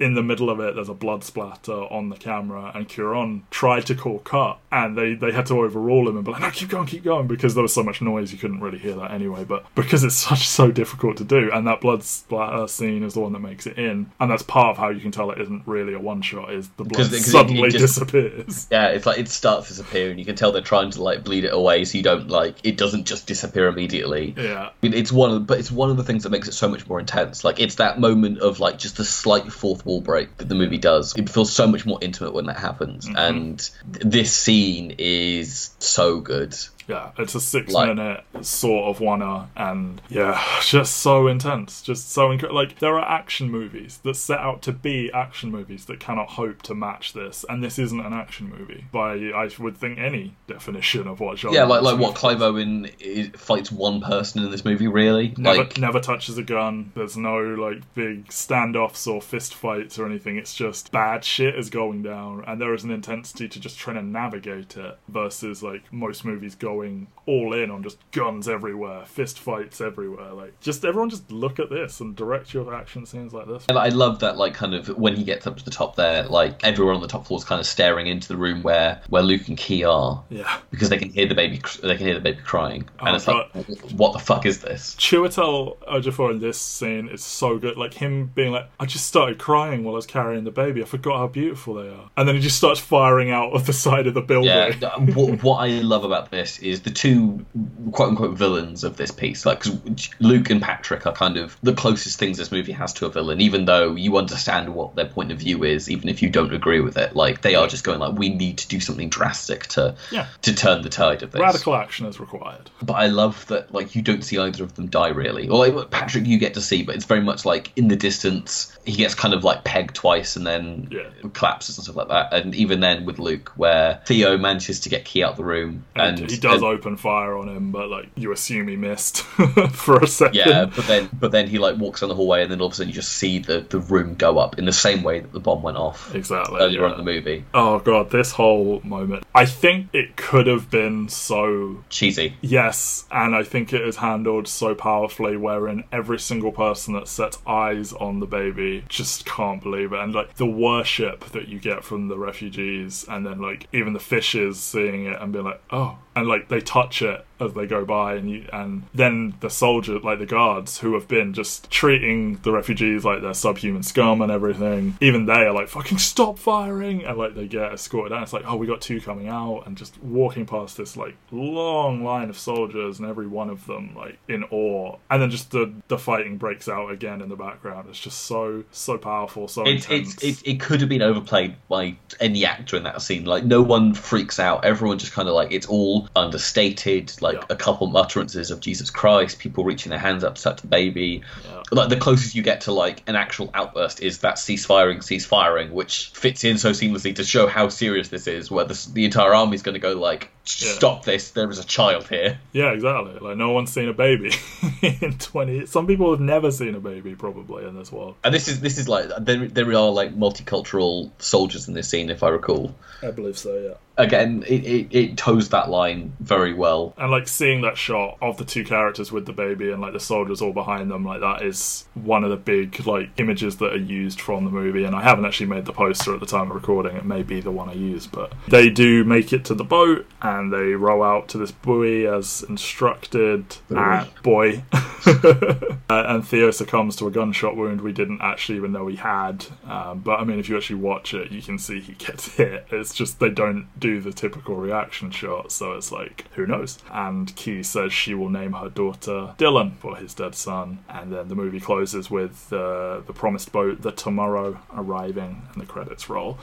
in 0.00 0.14
the 0.14 0.22
middle 0.24 0.50
of 0.50 0.58
it 0.58 0.74
there's 0.74 0.88
a 0.88 0.94
blood 0.94 1.22
splatter 1.22 1.72
on 1.72 2.08
the 2.08 2.16
camera 2.16 2.72
and 2.74 2.88
Cuarón 2.88 3.42
tried 3.50 3.86
to 3.86 3.94
call 3.94 4.18
cut 4.18 4.58
and 4.72 4.98
they, 4.98 5.14
they 5.14 5.30
had 5.30 5.46
to 5.46 5.54
overrule 5.60 6.08
him 6.08 6.16
and 6.16 6.24
be 6.24 6.32
like, 6.32 6.40
no, 6.40 6.50
keep 6.50 6.68
going, 6.68 6.86
keep 6.86 7.04
going 7.04 7.28
because 7.28 7.54
there 7.54 7.62
was 7.62 7.72
so 7.72 7.84
much 7.84 8.02
noise 8.02 8.32
you 8.32 8.38
couldn't 8.38 8.58
really 8.60 8.78
hear 8.78 8.96
that 8.96 9.12
anyway. 9.12 9.44
But 9.44 9.64
because 9.76 10.02
it's 10.02 10.16
such 10.16 10.48
so 10.48 10.72
difficult 10.72 11.16
to 11.18 11.24
do 11.24 11.48
and 11.52 11.64
that 11.68 11.80
blood 11.80 12.02
splatter 12.02 12.66
scene 12.66 13.04
is 13.04 13.14
the 13.14 13.20
one 13.20 13.32
that 13.34 13.38
makes 13.38 13.68
it 13.68 13.78
in 13.78 14.10
and 14.18 14.28
that's 14.30 14.42
part 14.42 14.70
of 14.72 14.78
how 14.78 14.88
you 14.88 15.00
can 15.00 15.12
tell 15.12 15.30
it 15.30 15.40
isn't 15.40 15.62
really 15.66 15.94
a 15.94 16.00
one 16.00 16.22
shot 16.22 16.52
is 16.52 16.68
the 16.70 16.82
blood 16.84 16.88
Because 16.88 17.12
it- 17.12 17.16
'cause 17.18 17.28
it- 17.28 17.30
suddenly 17.30 17.68
it 17.68 17.70
just- 17.70 17.82
disappears. 17.94 18.66
Yeah, 18.72 18.88
it's 18.88 19.06
like 19.06 19.18
it 19.18 19.28
starts 19.28 19.68
disappearing. 19.68 20.18
you 20.18 20.24
can 20.24 20.34
tell 20.34 20.50
they're 20.50 20.60
trying 20.62 20.90
to 20.90 21.02
like 21.02 21.22
bleed 21.22 21.44
it 21.44 21.52
away, 21.54 21.84
so 21.84 21.96
you 21.98 22.02
don't 22.04 22.28
like 22.28 22.56
it 22.64 22.76
doesn't 22.76 23.06
just 23.06 23.28
disappear 23.28 23.68
immediately. 23.68 24.34
Yeah. 24.36 24.70
I 24.70 24.72
mean, 24.82 24.92
It's 24.94 25.12
one 25.12 25.30
of, 25.30 25.46
but 25.46 25.60
it's 25.60 25.70
one 25.70 25.90
of 25.90 25.96
the 25.96 26.02
things 26.02 26.24
that 26.24 26.30
makes 26.30 26.48
it 26.48 26.52
so 26.54 26.68
much 26.68 26.88
more 26.88 26.98
intense. 26.98 27.44
Like 27.44 27.60
it's 27.60 27.76
that 27.76 28.00
moment 28.00 28.38
of 28.40 28.58
like 28.58 28.73
just 28.78 28.96
the 28.96 29.04
slight 29.04 29.52
fourth 29.52 29.84
wall 29.84 30.00
break 30.00 30.36
that 30.38 30.48
the 30.48 30.54
movie 30.54 30.78
does. 30.78 31.14
It 31.16 31.28
feels 31.28 31.52
so 31.52 31.66
much 31.66 31.86
more 31.86 31.98
intimate 32.00 32.34
when 32.34 32.46
that 32.46 32.58
happens, 32.58 33.06
mm-hmm. 33.06 33.16
and 33.16 33.58
th- 33.92 34.04
this 34.04 34.32
scene 34.32 34.94
is 34.98 35.70
so 35.78 36.20
good. 36.20 36.56
Yeah, 36.88 37.10
it's 37.18 37.34
a 37.34 37.40
six 37.40 37.72
Like- 37.72 37.88
minute 37.88 38.24
sort 38.42 38.84
of 38.94 39.00
one 39.00 39.14
and 39.56 40.02
yeah, 40.08 40.42
just 40.62 40.98
so 40.98 41.26
intense. 41.28 41.80
Just 41.82 42.10
so 42.10 42.28
inc- 42.28 42.52
like 42.52 42.78
there 42.80 42.98
are 42.98 43.08
action 43.08 43.50
movies 43.50 44.00
that 44.02 44.16
set 44.16 44.38
out 44.40 44.60
to 44.62 44.72
be 44.72 45.10
action 45.12 45.50
movies 45.50 45.86
that 45.86 46.00
cannot 46.00 46.30
hope 46.30 46.62
to 46.62 46.74
match 46.74 47.12
this, 47.12 47.44
and 47.48 47.62
this 47.62 47.78
isn't 47.78 48.00
an 48.00 48.12
action 48.12 48.50
movie 48.50 48.84
by 48.92 49.14
I 49.14 49.48
would 49.58 49.76
think 49.76 49.98
any 49.98 50.34
definition 50.46 51.06
of 51.06 51.20
what 51.20 51.38
genre. 51.38 51.56
Yeah, 51.56 51.64
like 51.64 51.82
like 51.82 51.98
what 51.98 52.14
Clive. 52.14 52.42
Owen 52.42 52.90
is, 52.98 53.28
fights 53.36 53.70
one 53.72 54.00
person 54.00 54.42
in 54.44 54.50
this 54.50 54.64
movie. 54.64 54.88
Really, 54.88 55.32
Never, 55.38 55.58
like 55.58 55.78
never 55.78 56.00
touches 56.00 56.36
a 56.36 56.42
gun. 56.42 56.92
There's 56.94 57.16
no 57.16 57.38
like 57.38 57.82
big 57.94 58.26
standoffs 58.28 59.06
or 59.06 59.22
fist 59.22 59.54
fights 59.54 59.98
or 59.98 60.06
anything. 60.06 60.36
It's 60.36 60.54
just 60.54 60.92
bad 60.92 61.24
shit 61.24 61.54
is 61.54 61.70
going 61.70 62.02
down, 62.02 62.44
and 62.46 62.60
there 62.60 62.74
is 62.74 62.84
an 62.84 62.90
intensity 62.90 63.48
to 63.48 63.60
just 63.60 63.78
trying 63.78 63.96
to 63.96 64.02
navigate 64.02 64.76
it 64.76 64.98
versus 65.08 65.62
like 65.62 65.90
most 65.92 66.24
movies 66.24 66.54
going 66.74 67.06
all 67.26 67.54
in 67.54 67.70
on 67.70 67.82
just 67.82 67.98
guns 68.10 68.48
everywhere, 68.48 69.04
fist 69.06 69.38
fights 69.38 69.80
everywhere. 69.80 70.32
Like 70.32 70.60
just 70.60 70.84
everyone 70.84 71.08
just 71.08 71.30
look 71.32 71.58
at 71.58 71.70
this 71.70 72.00
and 72.00 72.14
direct 72.14 72.52
your 72.52 72.74
action 72.74 73.06
scenes 73.06 73.32
like 73.32 73.46
this. 73.46 73.64
And 73.68 73.78
I 73.78 73.88
love 73.88 74.20
that, 74.20 74.36
like, 74.36 74.52
kind 74.52 74.74
of 74.74 74.88
when 74.98 75.16
he 75.16 75.24
gets 75.24 75.46
up 75.46 75.56
to 75.56 75.64
the 75.64 75.70
top 75.70 75.96
there, 75.96 76.24
like 76.24 76.62
everyone 76.64 76.96
on 76.96 77.00
the 77.00 77.08
top 77.08 77.26
floor 77.26 77.38
is 77.38 77.44
kind 77.44 77.60
of 77.60 77.66
staring 77.66 78.08
into 78.08 78.28
the 78.28 78.36
room 78.36 78.62
where 78.62 79.00
where 79.08 79.22
Luke 79.22 79.48
and 79.48 79.56
Kee 79.56 79.84
are 79.84 80.22
Yeah. 80.28 80.58
because 80.70 80.90
they 80.90 80.98
can 80.98 81.10
hear 81.10 81.26
the 81.26 81.34
baby, 81.34 81.62
they 81.82 81.96
can 81.96 82.06
hear 82.06 82.14
the 82.14 82.20
baby 82.20 82.40
crying, 82.44 82.88
Oh, 83.00 83.06
and 83.06 83.16
it's 83.16 83.26
like, 83.26 83.50
what 83.92 84.12
the 84.12 84.18
fuck 84.18 84.44
is 84.44 84.60
this? 84.60 84.94
Chiwetel 84.96 85.78
Ejiofor 85.84 86.30
in 86.30 86.40
this 86.40 86.58
scene 86.60 87.08
is 87.08 87.24
so 87.24 87.58
good. 87.58 87.76
Like 87.78 87.94
him 87.94 88.26
being 88.34 88.52
like, 88.52 88.68
I 88.78 88.84
just 88.86 89.06
started 89.06 89.38
crying 89.38 89.84
while 89.84 89.94
I 89.94 89.96
was 89.96 90.06
carrying 90.06 90.44
the 90.44 90.50
baby. 90.50 90.82
I 90.82 90.84
forgot 90.84 91.16
how 91.18 91.28
beautiful 91.28 91.74
they 91.74 91.88
are. 91.88 92.10
And 92.18 92.28
then 92.28 92.34
he 92.34 92.40
just 92.42 92.56
starts 92.58 92.80
firing 92.80 93.30
out 93.30 93.52
of 93.52 93.64
the 93.66 93.72
side 93.72 94.06
of 94.06 94.12
the 94.14 94.20
building. 94.20 94.48
Yeah, 94.50 94.74
what, 95.14 95.42
what 95.42 95.56
I 95.58 95.68
love 95.80 96.04
about 96.04 96.30
this 96.30 96.58
is 96.64 96.80
the 96.82 96.90
two 96.90 97.44
quote 97.92 98.10
unquote 98.10 98.36
villains 98.36 98.84
of 98.84 98.96
this 98.96 99.10
piece. 99.10 99.44
Like, 99.46 99.60
'cause 99.60 99.76
Luke 100.20 100.50
and 100.50 100.60
Patrick 100.62 101.06
are 101.06 101.12
kind 101.12 101.36
of 101.36 101.56
the 101.62 101.72
closest 101.74 102.18
things 102.18 102.38
this 102.38 102.50
movie 102.50 102.72
has 102.72 102.92
to 102.94 103.06
a 103.06 103.10
villain, 103.10 103.40
even 103.40 103.64
though 103.66 103.94
you 103.94 104.16
understand 104.16 104.74
what 104.74 104.94
their 104.96 105.06
point 105.06 105.30
of 105.32 105.38
view 105.38 105.64
is, 105.64 105.90
even 105.90 106.08
if 106.08 106.22
you 106.22 106.30
don't 106.30 106.52
agree 106.54 106.80
with 106.80 106.96
it. 106.96 107.14
Like, 107.14 107.42
they 107.42 107.54
are 107.54 107.66
just 107.66 107.84
going 107.84 107.98
like, 108.00 108.18
we 108.18 108.28
need 108.30 108.58
to 108.58 108.68
do 108.68 108.80
something 108.80 109.08
drastic 109.08 109.66
to 109.68 109.94
Yeah. 110.10 110.26
to 110.42 110.54
turn 110.54 110.82
the 110.82 110.88
tide 110.88 111.22
of 111.22 111.30
this. 111.32 111.40
Radical 111.40 111.74
action 111.74 112.06
is 112.06 112.18
required. 112.18 112.70
But 112.82 112.94
I 112.94 113.06
love 113.06 113.46
that 113.48 113.72
like 113.74 113.94
you 113.94 114.02
don't 114.02 114.22
see 114.24 114.38
either 114.38 114.64
of 114.64 114.74
them 114.74 114.88
die 114.88 115.08
really. 115.08 115.48
Or 115.48 115.66
like 115.66 115.90
Patrick 115.90 116.26
you 116.26 116.38
get 116.38 116.54
to 116.54 116.60
see, 116.60 116.82
but 116.82 116.94
it's 116.94 117.04
very 117.04 117.20
much 117.20 117.44
like 117.44 117.72
in 117.76 117.88
the 117.88 117.96
distance 117.96 118.76
he 118.84 118.92
gets 118.92 119.14
kind 119.14 119.34
of 119.34 119.44
like 119.44 119.64
pegged 119.64 119.94
twice 119.94 120.36
and 120.36 120.46
then 120.46 120.88
Yeah. 120.90 121.02
collapses 121.32 121.78
and 121.78 121.84
stuff 121.84 121.96
like 121.96 122.08
that. 122.08 122.32
And 122.32 122.54
even 122.54 122.80
then 122.80 123.04
with 123.04 123.18
Luke, 123.18 123.52
where 123.56 124.00
Theo 124.06 124.36
manages 124.38 124.80
to 124.80 124.88
get 124.88 125.04
Kee 125.04 125.22
out 125.22 125.36
the 125.36 125.44
room 125.44 125.84
And, 125.96 126.18
and 126.20 126.30
he 126.30 126.36
does 126.36 126.53
and- 126.62 126.64
open 126.64 126.96
fire 126.96 127.36
on 127.36 127.48
him, 127.48 127.70
but 127.70 127.88
like 127.88 128.08
you 128.16 128.32
assume 128.32 128.68
he 128.68 128.76
missed 128.76 129.22
for 129.72 129.98
a 129.98 130.06
second. 130.06 130.34
yeah, 130.34 130.66
but 130.66 130.86
then 130.86 131.08
but 131.18 131.32
then 131.32 131.48
he 131.48 131.58
like 131.58 131.76
walks 131.76 132.00
down 132.00 132.08
the 132.08 132.14
hallway 132.14 132.42
and 132.42 132.50
then 132.50 132.60
all 132.60 132.68
of 132.68 132.72
a 132.72 132.76
sudden 132.76 132.88
you 132.88 132.94
just 132.94 133.12
see 133.12 133.38
the, 133.38 133.60
the 133.60 133.78
room 133.78 134.14
go 134.14 134.38
up 134.38 134.58
in 134.58 134.64
the 134.64 134.72
same 134.72 135.02
way 135.02 135.20
that 135.20 135.32
the 135.32 135.40
bomb 135.40 135.62
went 135.62 135.76
off 135.76 136.14
exactly. 136.14 136.60
earlier 136.60 136.80
yeah. 136.80 136.86
on 136.86 136.92
in 136.92 136.98
the 136.98 137.04
movie. 137.04 137.44
Oh 137.54 137.78
god, 137.78 138.10
this 138.10 138.32
whole 138.32 138.80
moment. 138.84 139.24
I 139.34 139.46
think 139.46 139.88
it 139.92 140.16
could 140.16 140.46
have 140.46 140.70
been 140.70 141.08
so 141.08 141.84
Cheesy. 141.88 142.34
Yes, 142.40 143.04
and 143.10 143.34
I 143.34 143.42
think 143.42 143.72
it 143.72 143.82
is 143.82 143.96
handled 143.96 144.48
so 144.48 144.74
powerfully 144.74 145.36
wherein 145.36 145.84
every 145.92 146.18
single 146.18 146.52
person 146.52 146.94
that 146.94 147.08
sets 147.08 147.38
eyes 147.46 147.92
on 147.92 148.20
the 148.20 148.26
baby 148.26 148.84
just 148.88 149.24
can't 149.24 149.62
believe 149.62 149.92
it. 149.92 150.00
And 150.00 150.14
like 150.14 150.34
the 150.36 150.46
worship 150.46 151.24
that 151.30 151.48
you 151.48 151.58
get 151.58 151.84
from 151.84 152.08
the 152.08 152.18
refugees 152.18 153.04
and 153.08 153.26
then 153.26 153.40
like 153.40 153.68
even 153.72 153.92
the 153.92 154.00
fishes 154.00 154.60
seeing 154.60 155.06
it 155.06 155.20
and 155.20 155.32
being 155.32 155.44
like, 155.44 155.62
oh 155.70 155.98
and 156.16 156.26
like 156.28 156.48
they 156.48 156.60
touch 156.60 157.02
it 157.02 157.24
as 157.44 157.54
they 157.54 157.66
go 157.66 157.84
by 157.84 158.14
and 158.14 158.30
you 158.30 158.46
and 158.52 158.84
then 158.94 159.34
the 159.40 159.50
soldiers 159.50 160.02
like 160.02 160.18
the 160.18 160.26
guards 160.26 160.78
who 160.78 160.94
have 160.94 161.06
been 161.08 161.32
just 161.32 161.70
treating 161.70 162.36
the 162.42 162.52
refugees 162.52 163.04
like 163.04 163.22
they're 163.22 163.34
subhuman 163.34 163.82
scum 163.82 164.22
and 164.22 164.32
everything 164.32 164.96
even 165.00 165.26
they 165.26 165.32
are 165.32 165.52
like 165.52 165.68
fucking 165.68 165.98
stop 165.98 166.38
firing 166.38 167.04
and 167.04 167.16
like 167.18 167.34
they 167.34 167.46
get 167.46 167.72
escorted 167.72 168.12
out 168.12 168.22
it's 168.22 168.32
like 168.32 168.44
oh 168.46 168.56
we 168.56 168.66
got 168.66 168.80
two 168.80 169.00
coming 169.00 169.28
out 169.28 169.62
and 169.66 169.76
just 169.76 170.02
walking 170.02 170.46
past 170.46 170.76
this 170.76 170.96
like 170.96 171.16
long 171.30 172.02
line 172.04 172.28
of 172.28 172.38
soldiers 172.38 172.98
and 172.98 173.08
every 173.08 173.26
one 173.26 173.50
of 173.50 173.66
them 173.66 173.94
like 173.94 174.18
in 174.28 174.44
awe 174.44 174.96
and 175.10 175.22
then 175.22 175.30
just 175.30 175.50
the 175.50 175.72
the 175.88 175.98
fighting 175.98 176.36
breaks 176.36 176.68
out 176.68 176.90
again 176.90 177.20
in 177.20 177.28
the 177.28 177.36
background 177.36 177.88
it's 177.88 178.00
just 178.00 178.24
so 178.24 178.64
so 178.70 178.98
powerful 178.98 179.46
so 179.48 179.62
It's, 179.62 179.84
intense 179.84 180.14
it's, 180.22 180.42
it, 180.42 180.48
it 180.48 180.60
could 180.60 180.80
have 180.80 180.88
been 180.88 181.02
overplayed 181.02 181.56
by 181.68 181.96
any 182.20 182.44
actor 182.44 182.76
in 182.76 182.84
that 182.84 183.02
scene. 183.02 183.24
Like, 183.24 183.44
no 183.44 183.62
one 183.62 183.94
freaks 183.94 184.38
out. 184.38 184.64
Everyone 184.64 184.98
just 184.98 185.12
kind 185.12 185.28
of 185.28 185.34
like, 185.34 185.52
it's 185.52 185.66
all 185.66 186.08
understated. 186.16 187.12
Like, 187.20 187.33
Yeah. 187.34 187.44
a 187.50 187.56
couple 187.56 187.94
utterances 187.96 188.50
of 188.50 188.60
Jesus 188.60 188.90
Christ, 188.90 189.38
people 189.38 189.64
reaching 189.64 189.90
their 189.90 189.98
hands 189.98 190.24
up 190.24 190.36
to 190.36 190.42
touch 190.42 190.60
the 190.60 190.66
baby. 190.66 191.22
Yeah. 191.44 191.62
Like, 191.70 191.88
the 191.88 191.96
closest 191.96 192.34
you 192.34 192.42
get 192.42 192.62
to 192.62 192.72
like 192.72 193.02
an 193.06 193.16
actual 193.16 193.50
outburst 193.54 194.02
is 194.02 194.18
that 194.18 194.38
cease 194.38 194.64
firing, 194.64 195.00
cease 195.02 195.26
firing, 195.26 195.72
which 195.72 196.08
fits 196.14 196.44
in 196.44 196.58
so 196.58 196.70
seamlessly 196.70 197.14
to 197.16 197.24
show 197.24 197.46
how 197.46 197.68
serious 197.68 198.08
this 198.08 198.26
is, 198.26 198.50
where 198.50 198.64
the, 198.64 198.88
the 198.92 199.04
entire 199.04 199.34
is 199.52 199.62
going 199.62 199.74
to 199.74 199.80
go, 199.80 199.92
like, 199.94 200.30
stop 200.44 201.04
this, 201.04 201.30
there 201.30 201.50
is 201.50 201.58
a 201.58 201.64
child 201.64 202.06
here. 202.08 202.38
Yeah, 202.52 202.72
exactly. 202.72 203.18
Like 203.18 203.36
no 203.36 203.52
one's 203.52 203.72
seen 203.72 203.88
a 203.88 203.92
baby 203.92 204.32
in 204.82 205.18
twenty. 205.18 205.66
Some 205.66 205.86
people 205.86 206.10
have 206.10 206.20
never 206.20 206.50
seen 206.50 206.74
a 206.74 206.80
baby, 206.80 207.14
probably 207.14 207.66
in 207.66 207.76
this 207.76 207.90
world. 207.90 208.16
And 208.22 208.34
this 208.34 208.48
is 208.48 208.60
this 208.60 208.78
is 208.78 208.88
like 208.88 209.08
there 209.20 209.48
there 209.48 209.68
are 209.70 209.90
like 209.90 210.14
multicultural 210.14 211.10
soldiers 211.18 211.68
in 211.68 211.74
this 211.74 211.88
scene, 211.88 212.10
if 212.10 212.22
I 212.22 212.28
recall. 212.28 212.74
I 213.02 213.10
believe 213.10 213.38
so. 213.38 213.56
Yeah. 213.56 213.74
Again, 213.96 214.44
it, 214.48 214.64
it, 214.64 214.88
it 214.90 215.16
toes 215.16 215.50
that 215.50 215.70
line 215.70 216.16
very 216.20 216.52
well. 216.52 216.94
And 216.98 217.10
like 217.10 217.28
seeing 217.28 217.60
that 217.62 217.76
shot 217.76 218.18
of 218.20 218.36
the 218.36 218.44
two 218.44 218.64
characters 218.64 219.12
with 219.12 219.26
the 219.26 219.32
baby 219.32 219.70
and 219.70 219.80
like 219.80 219.92
the 219.92 220.00
soldiers 220.00 220.42
all 220.42 220.52
behind 220.52 220.90
them, 220.90 221.04
like 221.04 221.20
that 221.20 221.42
is 221.42 221.86
one 221.94 222.24
of 222.24 222.30
the 222.30 222.36
big 222.36 222.84
like 222.86 223.10
images 223.18 223.56
that 223.58 223.72
are 223.72 223.78
used 223.78 224.20
from 224.20 224.44
the 224.44 224.50
movie. 224.50 224.84
And 224.84 224.96
I 224.96 225.02
haven't 225.02 225.24
actually 225.24 225.46
made 225.46 225.64
the 225.64 225.72
poster 225.72 226.14
at 226.14 226.20
the 226.20 226.26
time 226.26 226.50
of 226.50 226.56
recording. 226.56 226.96
It 226.96 227.04
may 227.04 227.22
be 227.22 227.40
the 227.40 227.52
one 227.52 227.68
I 227.68 227.74
use, 227.74 228.06
but 228.06 228.32
they 228.48 228.68
do 228.68 229.04
make 229.04 229.32
it 229.32 229.44
to 229.46 229.54
the 229.54 229.64
boat 229.64 230.06
and 230.22 230.52
they 230.52 230.72
row 230.72 231.02
out 231.02 231.28
to 231.28 231.38
this 231.38 231.52
buoy 231.52 232.06
as 232.06 232.44
instructed. 232.48 233.56
Ah, 233.74 234.08
boy. 234.22 234.64
uh, 235.06 235.76
and 235.88 236.26
Theo 236.26 236.50
succumbs 236.50 236.96
to 236.96 237.06
a 237.06 237.10
gunshot 237.10 237.56
wound 237.56 237.80
we 237.80 237.92
didn't 237.92 238.20
actually 238.22 238.58
even 238.58 238.72
know 238.72 238.86
he 238.86 238.96
had. 238.96 239.46
Um, 239.66 240.00
but 240.00 240.20
I 240.20 240.24
mean, 240.24 240.38
if 240.38 240.48
you 240.48 240.56
actually 240.56 240.80
watch 240.80 241.14
it, 241.14 241.30
you 241.30 241.42
can 241.42 241.58
see 241.58 241.80
he 241.80 241.92
gets 241.92 242.28
hit. 242.36 242.66
It's 242.70 242.94
just 242.94 243.20
they 243.20 243.30
don't 243.30 243.68
do 243.84 244.00
the 244.00 244.14
typical 244.14 244.56
reaction 244.56 245.10
shot, 245.10 245.52
so 245.52 245.72
it's 245.72 245.92
like, 245.92 246.24
who 246.32 246.46
knows? 246.46 246.78
And 246.90 247.36
Kee 247.36 247.62
says 247.62 247.92
she 247.92 248.14
will 248.14 248.30
name 248.30 248.54
her 248.54 248.70
daughter 248.70 249.34
Dylan 249.36 249.76
for 249.76 249.96
his 249.96 250.14
dead 250.14 250.34
son. 250.34 250.78
And 250.88 251.12
then 251.12 251.28
the 251.28 251.34
movie 251.34 251.60
closes 251.60 252.10
with 252.10 252.50
uh, 252.50 253.00
the 253.00 253.12
promised 253.12 253.52
boat, 253.52 253.82
the 253.82 253.92
Tomorrow, 253.92 254.58
arriving, 254.74 255.42
and 255.52 255.62
the 255.62 255.66
credits 255.66 256.08
roll 256.08 256.38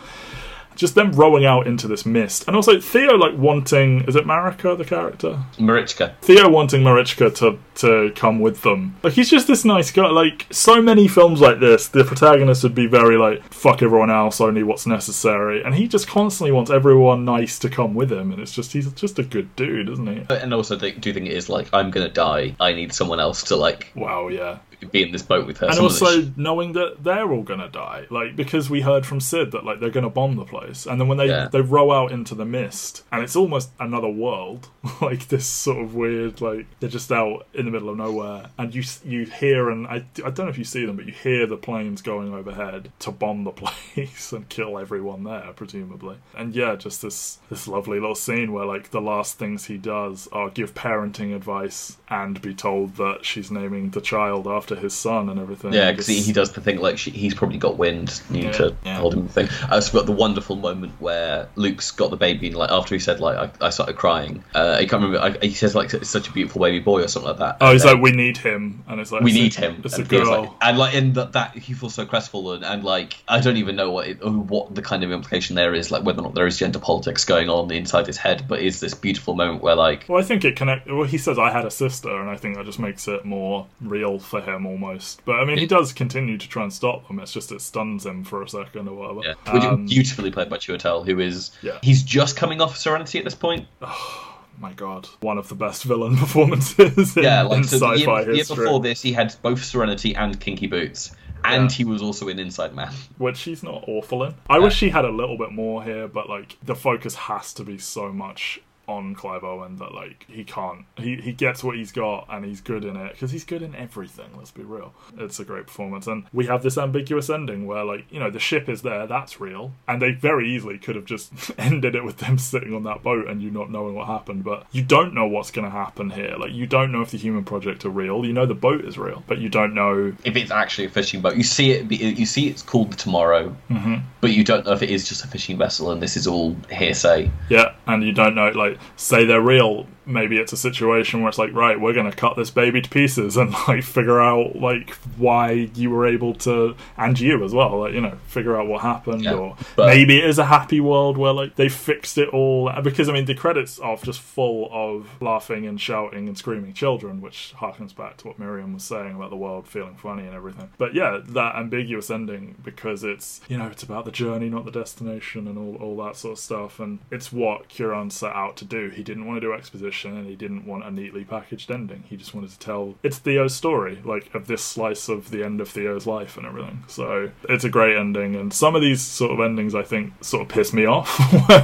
just 0.76 0.96
them 0.96 1.12
rowing 1.12 1.46
out 1.46 1.68
into 1.68 1.88
this 1.88 2.06
mist, 2.06 2.46
and 2.48 2.56
also 2.56 2.80
Theo 2.80 3.16
like 3.18 3.38
wanting 3.38 4.02
is 4.06 4.16
it 4.16 4.26
Marika 4.26 4.78
the 4.78 4.86
character? 4.86 5.44
Marichka. 5.58 6.16
Theo 6.22 6.50
wanting 6.50 6.84
Marichka 6.84 7.34
to 7.36 7.60
to 7.76 8.12
come 8.16 8.40
with 8.40 8.62
them. 8.62 8.96
Like 9.04 9.14
he's 9.14 9.30
just 9.30 9.48
this 9.48 9.66
nice 9.66 9.92
guy. 9.92 10.08
Like 10.10 10.48
so 10.52 10.82
many 10.82 11.08
films 11.08 11.42
like 11.42 11.60
this, 11.60 11.88
the 11.88 12.04
protagonist 12.04 12.64
would 12.64 12.76
be 12.76 12.88
very 12.88 13.18
like 13.18 13.54
fuck 13.54 13.82
everyone 13.82 14.10
else, 14.10 14.42
only 14.42 14.64
what's 14.64 14.86
necessary, 14.86 15.64
and 15.64 15.76
he 15.76 15.88
just 15.88 16.08
constantly 16.08 16.52
wants 16.52 16.72
everyone 16.72 17.26
nice 17.26 17.60
to 17.60 17.70
come 17.70 17.94
with 17.94 18.12
him, 18.12 18.32
and 18.32 18.42
it's 18.42 18.52
just 18.52 18.74
he's 18.74 18.92
just 18.94 19.20
a 19.20 19.24
good 19.24 19.56
dude, 19.56 19.90
isn't 19.90 20.08
he? 20.08 20.36
And 20.36 20.54
also, 20.54 20.78
do 20.78 20.92
do 20.92 21.10
you 21.10 21.14
think 21.14 21.28
it 21.28 21.34
is 21.34 21.50
like 21.50 21.68
I'm 21.74 21.92
gonna 21.92 22.10
die? 22.10 22.56
I 22.60 22.74
need 22.74 22.94
someone 22.94 23.20
else 23.20 23.44
to 23.44 23.56
like 23.56 23.92
Wow, 23.96 24.30
yeah. 24.30 24.60
Be 24.92 25.04
in 25.04 25.12
this 25.12 25.22
boat 25.22 25.46
with 25.46 25.58
her. 25.60 25.68
and 25.68 25.76
Someone 25.76 25.92
also 25.92 26.22
she- 26.22 26.34
knowing 26.36 26.74
that 26.74 27.04
they're 27.04 27.32
all 27.32 27.44
gonna 27.44 27.70
die, 27.70 28.06
like 28.10 28.36
because 28.36 28.70
we 28.70 28.82
heard 28.82 29.06
from 29.06 29.20
Syd 29.20 29.52
that 29.52 29.64
like 29.64 29.80
they're 29.80 29.90
gonna 29.92 30.10
bomb 30.10 30.36
the 30.38 30.46
place, 30.46 30.86
and 30.88 31.00
then 31.00 31.08
when 31.08 31.18
they 31.20 31.28
Yeah. 31.28 31.48
they 31.52 31.62
row 31.62 31.92
out 31.92 32.12
into 32.12 32.34
the 32.36 32.46
mist, 32.46 33.04
and 33.12 33.24
it's 33.24 33.36
almost 33.36 33.70
another 33.80 34.10
world, 34.10 34.70
like 35.02 35.28
this 35.28 35.46
sort 35.46 35.78
of 35.84 35.94
weird, 35.94 36.42
like 36.42 36.66
they're 36.80 36.90
just 36.90 37.12
out 37.12 37.46
in 37.54 37.66
the 37.66 37.72
middle 37.72 37.90
of 37.90 37.98
nowhere, 37.98 38.48
and 38.58 38.74
you 38.74 38.84
you 39.06 39.26
hear 39.26 39.70
and 39.70 39.86
I, 39.88 40.04
I 40.26 40.30
don't 40.32 40.40
know 40.40 40.50
if 40.50 40.58
you 40.58 40.64
see 40.64 40.86
them, 40.86 40.96
but 40.96 41.06
you 41.06 41.14
hear 41.14 41.46
the 41.46 41.58
planes 41.58 42.02
going 42.02 42.34
overhead 42.34 42.92
to 43.00 43.12
bomb 43.12 43.44
the 43.44 43.52
place 43.86 44.32
and 44.34 44.50
kill 44.50 44.80
everyone 44.80 45.24
there, 45.26 45.52
presumably, 45.56 46.16
and 46.36 46.56
yeah, 46.56 46.76
just 46.76 47.02
this 47.04 47.38
this 47.50 47.68
lovely 47.68 48.00
little 48.00 48.16
scene 48.16 48.52
where 48.52 48.66
like 48.66 48.90
the 48.90 49.02
last 49.02 49.38
things 49.38 49.66
he 49.66 49.78
does 49.78 50.28
are 50.32 50.50
give 50.50 50.74
parenting 50.74 51.36
advice 51.36 51.98
and 52.10 52.42
be 52.42 52.54
told 52.54 52.96
that 52.96 53.24
she's 53.26 53.52
naming 53.52 53.92
the 53.92 54.02
child 54.02 54.48
after 54.48 54.71
his 54.80 54.94
son 54.94 55.30
and 55.30 55.40
everything. 55.40 55.74
Yeah, 55.74 55.92
because 55.92 56.08
he, 56.08 56.22
he 56.22 56.34
does 56.34 56.52
the 56.54 56.62
thing 56.62 56.80
like 56.80 56.98
she, 56.98 57.12
he's 57.12 57.34
probably 57.34 57.58
got 57.58 57.78
wind. 57.78 58.22
Need 58.30 58.44
Yeah, 58.46 58.52
to 58.54 58.76
yeah. 58.86 58.98
hold 59.00 59.14
him 59.14 59.28
the 59.28 59.34
thing. 59.34 59.48
I 59.70 59.76
also 59.76 59.98
got 59.98 60.06
the 60.06 60.12
wonderful 60.12 60.56
moment 60.56 60.94
where 61.00 61.48
Luke's 61.56 61.92
got 61.92 62.10
the 62.12 62.18
baby, 62.18 62.48
and 62.48 62.56
like 62.56 62.72
after 62.72 62.96
he 62.96 63.00
said 63.00 63.20
like 63.20 63.38
I, 63.62 63.68
I 63.68 63.70
started 63.70 63.96
crying. 63.96 64.44
Uh, 64.56 64.76
I 64.80 64.86
can't 64.86 65.04
remember. 65.04 65.20
I, 65.20 65.46
he 65.46 65.54
says 65.54 65.76
like 65.76 65.94
it's 65.94 66.10
such 66.10 66.28
a 66.28 66.32
beautiful 66.32 66.62
baby 66.62 66.80
boy 66.80 67.04
or 67.04 67.08
something 67.08 67.30
like 67.30 67.40
that. 67.40 67.58
Oh, 67.62 67.72
he's 67.74 67.84
then 67.84 67.96
like, 67.96 68.04
we 68.04 68.12
need 68.12 68.38
him, 68.38 68.84
and 68.88 69.00
it's 69.00 69.12
like 69.12 69.22
we 69.22 69.32
it's 69.32 69.38
a- 69.40 69.42
need 69.44 69.54
him. 69.56 69.82
It's 69.84 69.98
a 69.98 70.02
and 70.02 70.12
was 70.12 70.22
girl. 70.28 70.42
like, 70.44 70.52
and 70.62 70.78
like 70.78 70.94
in 70.96 71.14
that, 71.14 71.34
that 71.34 71.56
he 71.58 71.74
feels 71.74 71.94
so 71.96 72.06
crestfallen, 72.06 72.64
and 72.64 72.84
like 72.84 73.16
I 73.28 73.40
don't 73.40 73.58
even 73.58 73.76
know 73.76 73.92
what 73.92 74.08
it, 74.08 74.24
what 74.24 74.74
the 74.76 74.82
kind 74.82 75.04
of 75.04 75.12
implication 75.12 75.56
there 75.56 75.74
is, 75.74 75.92
like 75.92 76.04
whether 76.04 76.20
or 76.20 76.24
not 76.24 76.36
there 76.36 76.48
is 76.48 76.58
gender 76.58 76.80
politics 76.80 77.26
going 77.26 77.50
on 77.50 77.72
inside 77.72 78.08
his 78.08 78.18
head. 78.18 78.46
But 78.48 78.62
is 78.62 78.80
this 78.80 78.94
beautiful 78.94 79.36
moment 79.36 79.62
where 79.64 79.76
like 79.76 80.06
well, 80.08 80.20
I 80.20 80.24
think 80.24 80.46
it 80.46 80.56
connect. 80.56 80.88
Well, 80.88 81.04
he 81.04 81.18
says 81.18 81.38
I 81.40 81.52
had 81.52 81.66
a 81.66 81.72
sister, 81.72 82.20
and 82.20 82.30
I 82.30 82.36
think 82.38 82.56
that 82.58 82.66
just 82.66 82.80
makes 82.80 83.08
it 83.08 83.26
more 83.26 83.68
real 83.82 84.20
for 84.20 84.42
him 84.42 84.61
almost. 84.66 85.22
But 85.26 85.40
I 85.40 85.46
mean, 85.46 85.58
he 85.58 85.66
does 85.66 85.94
continue 85.94 86.38
to 86.38 86.48
try 86.50 86.64
and 86.64 86.72
stop 86.74 87.08
them. 87.08 87.20
It's 87.20 87.34
just 87.34 87.52
it 87.52 87.62
stuns 87.62 88.06
him 88.06 88.24
for 88.24 88.42
a 88.44 88.50
second 88.50 88.88
or 88.88 88.96
whatever. 89.14 89.36
Yeah, 89.48 89.70
Um, 89.70 89.86
beautifully 89.86 90.32
played 90.32 90.50
by 90.50 90.58
Chiwetel, 90.58 91.06
who 91.06 91.20
is 91.20 91.52
Yeah. 91.62 91.80
he's 91.84 92.04
just 92.04 92.36
coming 92.38 92.62
off 92.62 92.78
Serenity 92.78 93.18
at 93.20 93.24
this 93.26 93.36
point. 93.36 93.68
my 94.60 94.74
God, 94.74 95.08
one 95.22 95.38
of 95.38 95.48
the 95.50 95.56
best 95.56 95.84
villain 95.84 96.16
performances 96.26 97.18
in, 97.18 97.24
Yeah, 97.24 97.44
like 97.44 97.58
in 97.60 97.64
so 97.64 97.80
the 97.80 97.94
sci-fi 97.98 98.16
year, 98.18 98.26
the 98.26 98.32
year 98.32 98.36
history. 98.38 98.66
before 98.66 98.80
this, 98.80 99.02
he 99.02 99.12
had 99.14 99.34
both 99.42 99.64
Serenity 99.64 100.16
and 100.16 100.40
Kinky 100.40 100.68
Boots, 100.68 101.16
and 101.44 101.72
Yeah. 101.72 101.76
he 101.78 101.84
was 101.86 102.02
also 102.04 102.28
in 102.28 102.38
Inside 102.38 102.76
Man. 102.76 102.94
which 103.18 103.42
he's 103.42 103.64
not 103.64 103.84
awful 103.88 104.24
in. 104.24 104.36
I 104.50 104.60
wish 104.60 104.80
he 104.80 104.90
had 104.90 105.06
a 105.06 105.10
little 105.10 105.38
bit 105.38 105.52
more 105.52 105.84
here, 105.84 106.08
but 106.08 106.30
like 106.30 106.58
the 106.64 106.76
focus 106.76 107.16
has 107.16 107.54
to 107.56 107.64
be 107.64 107.80
so 107.80 108.12
much 108.12 108.62
on 108.92 109.16
Clive 109.16 109.44
Owen 109.44 109.78
that 109.78 109.94
like 109.94 110.26
he 110.30 110.44
can't. 110.44 110.86
He 110.98 111.16
he 111.18 111.32
gets 111.34 111.64
what 111.64 111.76
he's 111.76 111.92
got 111.92 112.28
and 112.30 112.46
he's 112.46 112.62
good 112.62 112.84
in 112.86 112.96
it 112.96 113.14
because 113.14 113.32
he's 113.32 113.44
good 113.44 113.62
in 113.62 113.76
everything. 113.76 114.30
Let's 114.38 114.52
be 114.52 114.64
real. 114.64 114.94
It's 115.18 115.40
a 115.40 115.46
great 115.46 115.68
performance, 115.68 116.08
and 116.08 116.26
we 116.34 116.46
have 116.48 116.64
this 116.64 116.78
ambiguous 116.78 117.30
ending 117.30 117.66
where 117.66 117.84
like 117.84 118.06
you 118.12 118.20
know 118.20 118.30
the 118.30 118.40
ship 118.40 118.70
is 118.70 118.82
there, 118.82 119.08
that's 119.08 119.40
real, 119.40 119.74
and 119.88 120.02
they 120.02 120.12
very 120.12 120.50
easily 120.54 120.78
could 120.78 120.96
have 120.96 121.06
just 121.06 121.32
ended 121.58 121.96
it 121.96 122.04
with 122.04 122.18
them 122.18 122.38
sitting 122.38 122.74
on 122.74 122.84
that 122.84 123.04
boat 123.04 123.28
and 123.28 123.42
you 123.42 123.50
not 123.52 123.72
knowing 123.72 123.96
what 123.96 124.08
happened. 124.08 124.44
But 124.44 124.66
you 124.72 124.84
don't 124.84 125.14
know 125.14 125.28
what's 125.28 125.52
going 125.52 125.66
to 125.66 125.72
happen 125.72 126.10
here. 126.10 126.36
Like 126.38 126.52
you 126.54 126.68
don't 126.68 126.92
know 126.92 127.02
if 127.02 127.12
the 127.12 127.18
Human 127.18 127.44
Project 127.44 127.86
are 127.86 127.90
real. 127.90 128.26
You 128.26 128.34
know 128.34 128.46
the 128.46 128.54
boat 128.56 128.86
is 128.86 128.98
real, 128.98 129.24
but 129.28 129.38
you 129.40 129.50
don't 129.50 129.74
know 129.74 130.14
If 130.24 130.36
it's 130.36 130.52
actually 130.52 130.86
a 130.86 130.90
fishing 130.90 131.22
boat, 131.22 131.36
you 131.36 131.44
see 131.44 131.72
it. 131.72 131.92
You 131.92 132.26
see 132.26 132.48
it's 132.48 132.62
called 132.62 132.92
the 132.92 132.98
Tomorrow, 132.98 133.56
Mm-hmm. 133.70 133.96
but 134.20 134.32
you 134.32 134.44
don't 134.44 134.66
know 134.66 134.74
if 134.74 134.82
it 134.84 134.90
is 134.90 135.08
just 135.08 135.24
a 135.24 135.28
fishing 135.28 135.58
vessel, 135.58 135.92
and 135.92 136.02
this 136.02 136.18
is 136.18 136.28
all 136.28 136.56
hearsay. 136.72 137.32
Yeah, 137.50 137.74
and 137.88 138.04
you 138.04 138.12
don't 138.12 138.36
know, 138.36 138.50
like, 138.50 138.78
say 138.96 139.26
they're 139.26 139.42
real. 139.42 139.88
Maybe 140.06 140.38
it's 140.38 140.52
a 140.52 140.58
situation 140.58 141.22
where 141.22 141.30
it's 141.30 141.38
like, 141.38 141.54
right, 141.54 141.80
we're 141.80 141.94
going 141.94 142.10
to 142.10 142.16
cut 142.18 142.36
this 142.36 142.50
baby 142.50 142.82
to 142.82 142.90
pieces 142.90 143.38
and 143.38 143.54
like 143.68 143.84
figure 143.84 144.20
out 144.20 144.56
like 144.56 144.92
why 145.18 145.52
you 145.76 145.90
were 145.92 146.08
able 146.08 146.34
to, 146.36 146.76
and 146.98 147.20
you 147.20 147.44
as 147.44 147.54
well, 147.54 147.80
like 147.82 147.94
you 147.94 148.02
know, 148.02 148.18
figure 148.28 148.60
out 148.60 148.68
what 148.68 148.82
happened, 148.82 149.24
Yeah, 149.24 149.34
or 149.36 149.56
but- 149.76 149.88
maybe 149.88 150.18
it 150.18 150.26
is 150.26 150.40
a 150.40 150.46
happy 150.46 150.80
world 150.82 151.18
where 151.18 151.34
like 151.34 151.56
they 151.56 151.70
fixed 151.70 152.18
it 152.18 152.30
all. 152.30 152.72
Because 152.82 153.10
I 153.10 153.14
mean, 153.14 153.26
the 153.26 153.36
credits 153.36 153.80
are 153.80 153.96
just 153.98 154.20
full 154.22 154.70
of 154.72 155.08
laughing 155.22 155.66
and 155.68 155.80
shouting 155.80 156.28
and 156.28 156.38
screaming 156.38 156.74
children, 156.74 157.22
which 157.22 157.54
harkens 157.58 157.96
back 157.96 158.18
to 158.18 158.28
what 158.28 158.40
Miriam 158.40 158.74
was 158.74 158.84
saying 158.84 159.16
about 159.16 159.30
the 159.30 159.38
world 159.38 159.68
feeling 159.68 159.96
funny 159.96 160.24
and 160.26 160.34
everything. 160.36 160.70
But 160.78 160.96
yeah, 160.96 161.20
that 161.24 161.56
ambiguous 161.56 162.10
ending 162.10 162.56
because 162.64 163.04
it's 163.04 163.40
you 163.48 163.58
know 163.58 163.68
it's 163.68 163.84
about 163.84 164.06
the 164.06 164.12
journey, 164.12 164.50
not 164.50 164.66
the 164.66 164.72
destination, 164.72 165.48
and 165.48 165.58
all 165.58 165.76
all 165.76 166.06
that 166.06 166.16
sort 166.18 166.34
of 166.34 166.40
stuff, 166.40 166.80
and 166.80 167.00
it's 167.12 167.32
what 167.32 167.70
Cuarón 167.70 168.12
set 168.12 168.34
out 168.36 168.58
to 168.62 168.66
do. 168.66 168.90
He 168.90 169.04
didn't 169.04 169.26
want 169.28 169.38
to 169.38 169.42
do 169.48 169.54
exposition, 169.54 170.18
and 170.18 170.26
he 170.26 170.36
didn't 170.36 170.66
want 170.66 170.84
a 170.86 170.92
neatly 170.92 171.24
packaged 171.26 171.70
ending. 171.70 172.04
He 172.08 172.16
just 172.18 172.34
wanted 172.34 172.50
to 172.52 172.60
tell 172.60 172.96
it's 173.04 173.18
Theo's 173.20 173.54
story, 173.54 174.00
like 174.06 174.34
of 174.34 174.48
this 174.48 174.64
slice 174.64 175.10
of 175.10 175.30
the 175.32 175.44
end 175.44 175.60
of 175.62 175.70
Theo's 175.70 176.08
life 176.08 176.38
and 176.38 176.46
everything. 176.46 176.84
So 176.88 177.32
it's 177.50 177.64
a 177.64 177.70
great 177.70 177.98
ending, 177.98 178.36
and 178.36 178.54
some 178.54 178.76
of 178.76 178.82
these 178.82 179.02
sort 179.02 179.32
of 179.32 179.40
endings 179.40 179.76
I 179.76 179.84
think 179.84 180.14
sort 180.24 180.44
of 180.44 180.50
piss 180.50 180.74
me 180.74 180.86
off 180.96 181.10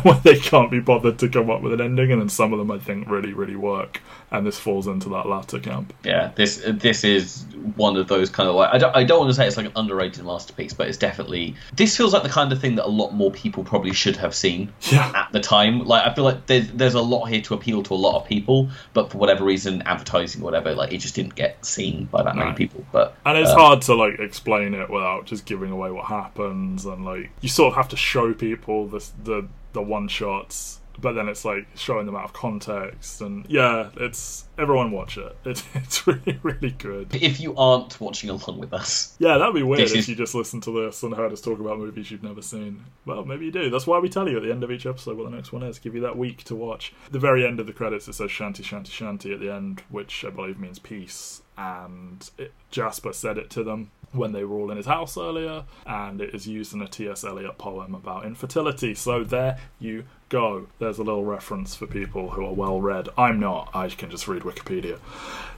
when 0.05 0.19
they 0.23 0.37
can't 0.39 0.69
be 0.71 0.79
bothered 0.79 1.17
to 1.19 1.29
come 1.29 1.49
up 1.49 1.61
with 1.61 1.73
an 1.73 1.81
ending, 1.81 2.11
and 2.11 2.21
then 2.21 2.29
some 2.29 2.51
of 2.53 2.59
them 2.59 2.71
I 2.71 2.79
think 2.79 3.09
really 3.09 3.33
really 3.33 3.55
work, 3.55 4.01
and 4.31 4.45
this 4.45 4.59
falls 4.59 4.87
into 4.87 5.09
that 5.09 5.27
latter 5.27 5.59
camp. 5.59 5.93
Yeah, 6.03 6.31
this 6.35 6.61
this 6.65 7.03
is 7.03 7.45
one 7.75 7.95
of 7.97 8.07
those 8.07 8.29
kind 8.29 8.49
of 8.49 8.55
like 8.55 8.73
I 8.73 8.77
don't 8.77 8.95
I 8.95 9.03
don't 9.03 9.19
want 9.19 9.29
to 9.29 9.35
say 9.35 9.47
it's 9.47 9.57
like 9.57 9.65
an 9.67 9.71
underrated 9.75 10.25
masterpiece, 10.25 10.73
but 10.73 10.87
it's 10.87 10.97
definitely 10.97 11.55
this 11.75 11.95
feels 11.95 12.13
like 12.13 12.23
the 12.23 12.29
kind 12.29 12.51
of 12.51 12.59
thing 12.59 12.75
that 12.75 12.85
a 12.85 12.89
lot 12.89 13.11
more 13.13 13.31
people 13.31 13.63
probably 13.63 13.93
should 13.93 14.15
have 14.17 14.33
seen 14.35 14.71
Yeah. 14.91 15.11
at 15.15 15.31
the 15.31 15.39
time. 15.39 15.85
Like 15.85 16.05
I 16.05 16.13
feel 16.13 16.23
like 16.23 16.45
there's 16.47 16.67
there's 16.71 16.86
a 16.95 17.01
lot 17.01 17.25
here 17.25 17.41
to 17.41 17.53
appeal 17.53 17.83
to 17.83 17.93
a 17.93 17.95
lot 17.95 18.19
of 18.21 18.27
people, 18.27 18.69
but 18.93 19.11
for 19.11 19.17
whatever 19.17 19.43
reason, 19.43 19.81
advertising 19.83 20.41
or 20.41 20.45
whatever, 20.45 20.73
like 20.73 20.91
it 20.93 20.99
just 20.99 21.15
didn't 21.15 21.35
get 21.35 21.65
seen 21.65 22.05
by 22.05 22.23
that 22.23 22.35
many 22.35 22.51
No. 22.51 22.55
people. 22.55 22.85
But 22.91 23.15
And 23.25 23.37
it's 23.37 23.49
uh, 23.51 23.55
hard 23.55 23.81
to 23.83 23.95
like 23.95 24.19
explain 24.19 24.73
it 24.73 24.89
without 24.89 25.25
just 25.25 25.45
giving 25.45 25.71
away 25.71 25.91
what 25.91 26.05
happens, 26.05 26.85
and 26.85 27.05
like 27.05 27.29
you 27.41 27.49
sort 27.49 27.71
of 27.73 27.75
have 27.77 27.89
to 27.89 27.97
show 27.97 28.33
people 28.33 28.87
the 28.87 29.05
the 29.23 29.47
the 29.73 29.81
one 29.81 30.07
shots, 30.07 30.79
but 30.99 31.13
then 31.13 31.27
it's 31.29 31.45
like 31.45 31.67
showing 31.75 32.05
them 32.05 32.15
out 32.15 32.25
of 32.25 32.33
context, 32.33 33.21
and 33.21 33.45
yeah, 33.49 33.89
it's 33.97 34.45
everyone 34.57 34.91
watch 34.91 35.17
it. 35.17 35.35
It's 35.45 35.63
it's 35.75 36.07
really 36.07 36.39
really 36.43 36.71
good. 36.71 37.15
If 37.15 37.39
you 37.39 37.55
aren't 37.55 37.99
watching 38.01 38.29
along 38.29 38.59
with 38.59 38.73
us, 38.73 39.15
Yeah, 39.19 39.37
that'd 39.37 39.53
be 39.55 39.63
weird 39.63 39.81
if 39.81 39.95
is- 39.95 40.09
you 40.09 40.15
just 40.15 40.35
listened 40.35 40.63
to 40.63 40.85
this 40.85 41.03
and 41.03 41.13
heard 41.13 41.31
us 41.31 41.41
talk 41.41 41.59
about 41.59 41.77
movies 41.79 42.09
you've 42.11 42.23
never 42.23 42.41
seen. 42.41 42.83
Well, 43.05 43.23
maybe 43.25 43.45
you 43.45 43.51
do. 43.51 43.69
That's 43.69 43.87
why 43.87 43.99
we 43.99 44.09
tell 44.09 44.27
you 44.27 44.37
at 44.37 44.43
the 44.43 44.51
end 44.51 44.63
of 44.63 44.71
each 44.71 44.85
episode 44.85 45.17
what 45.17 45.29
the 45.29 45.35
next 45.35 45.51
one 45.53 45.63
is. 45.63 45.79
Give 45.79 45.95
you 45.95 46.01
that 46.01 46.17
week 46.17 46.43
to 46.45 46.55
watch. 46.55 46.93
The 47.11 47.19
very 47.19 47.45
end 47.45 47.59
of 47.59 47.67
the 47.67 47.73
credits, 47.73 48.07
it 48.07 48.13
says 48.13 48.29
"Shantih, 48.31 48.63
Shantih, 48.63 48.91
Shantih" 48.91 49.33
at 49.33 49.39
the 49.39 49.53
end, 49.53 49.83
which 49.89 50.25
I 50.25 50.29
believe 50.29 50.59
means 50.59 50.79
peace. 50.79 51.41
And 51.57 52.29
it, 52.37 52.53
Jasper 52.71 53.13
said 53.13 53.37
it 53.37 53.49
to 53.51 53.63
them 53.63 53.91
when 54.13 54.31
they 54.31 54.43
were 54.43 54.55
all 54.55 54.71
in 54.71 54.77
his 54.77 54.85
house 54.85 55.17
earlier, 55.17 55.65
and 55.85 56.21
it 56.21 56.33
is 56.33 56.47
used 56.47 56.73
in 56.73 56.81
a 56.81 56.87
T.S. 56.87 57.23
Eliot 57.23 57.57
poem 57.57 57.93
about 57.93 58.25
infertility. 58.25 58.93
So 58.95 59.23
there 59.23 59.57
you 59.79 60.05
go. 60.29 60.67
There's 60.79 60.97
a 60.99 61.03
little 61.03 61.23
reference 61.25 61.75
for 61.75 61.87
people 61.87 62.29
who 62.31 62.45
are 62.45 62.53
well 62.53 62.81
read. 62.81 63.09
I'm 63.17 63.39
not. 63.39 63.69
I 63.73 63.87
can 63.89 64.09
just 64.09 64.27
read 64.27 64.43
Wikipedia. 64.43 64.99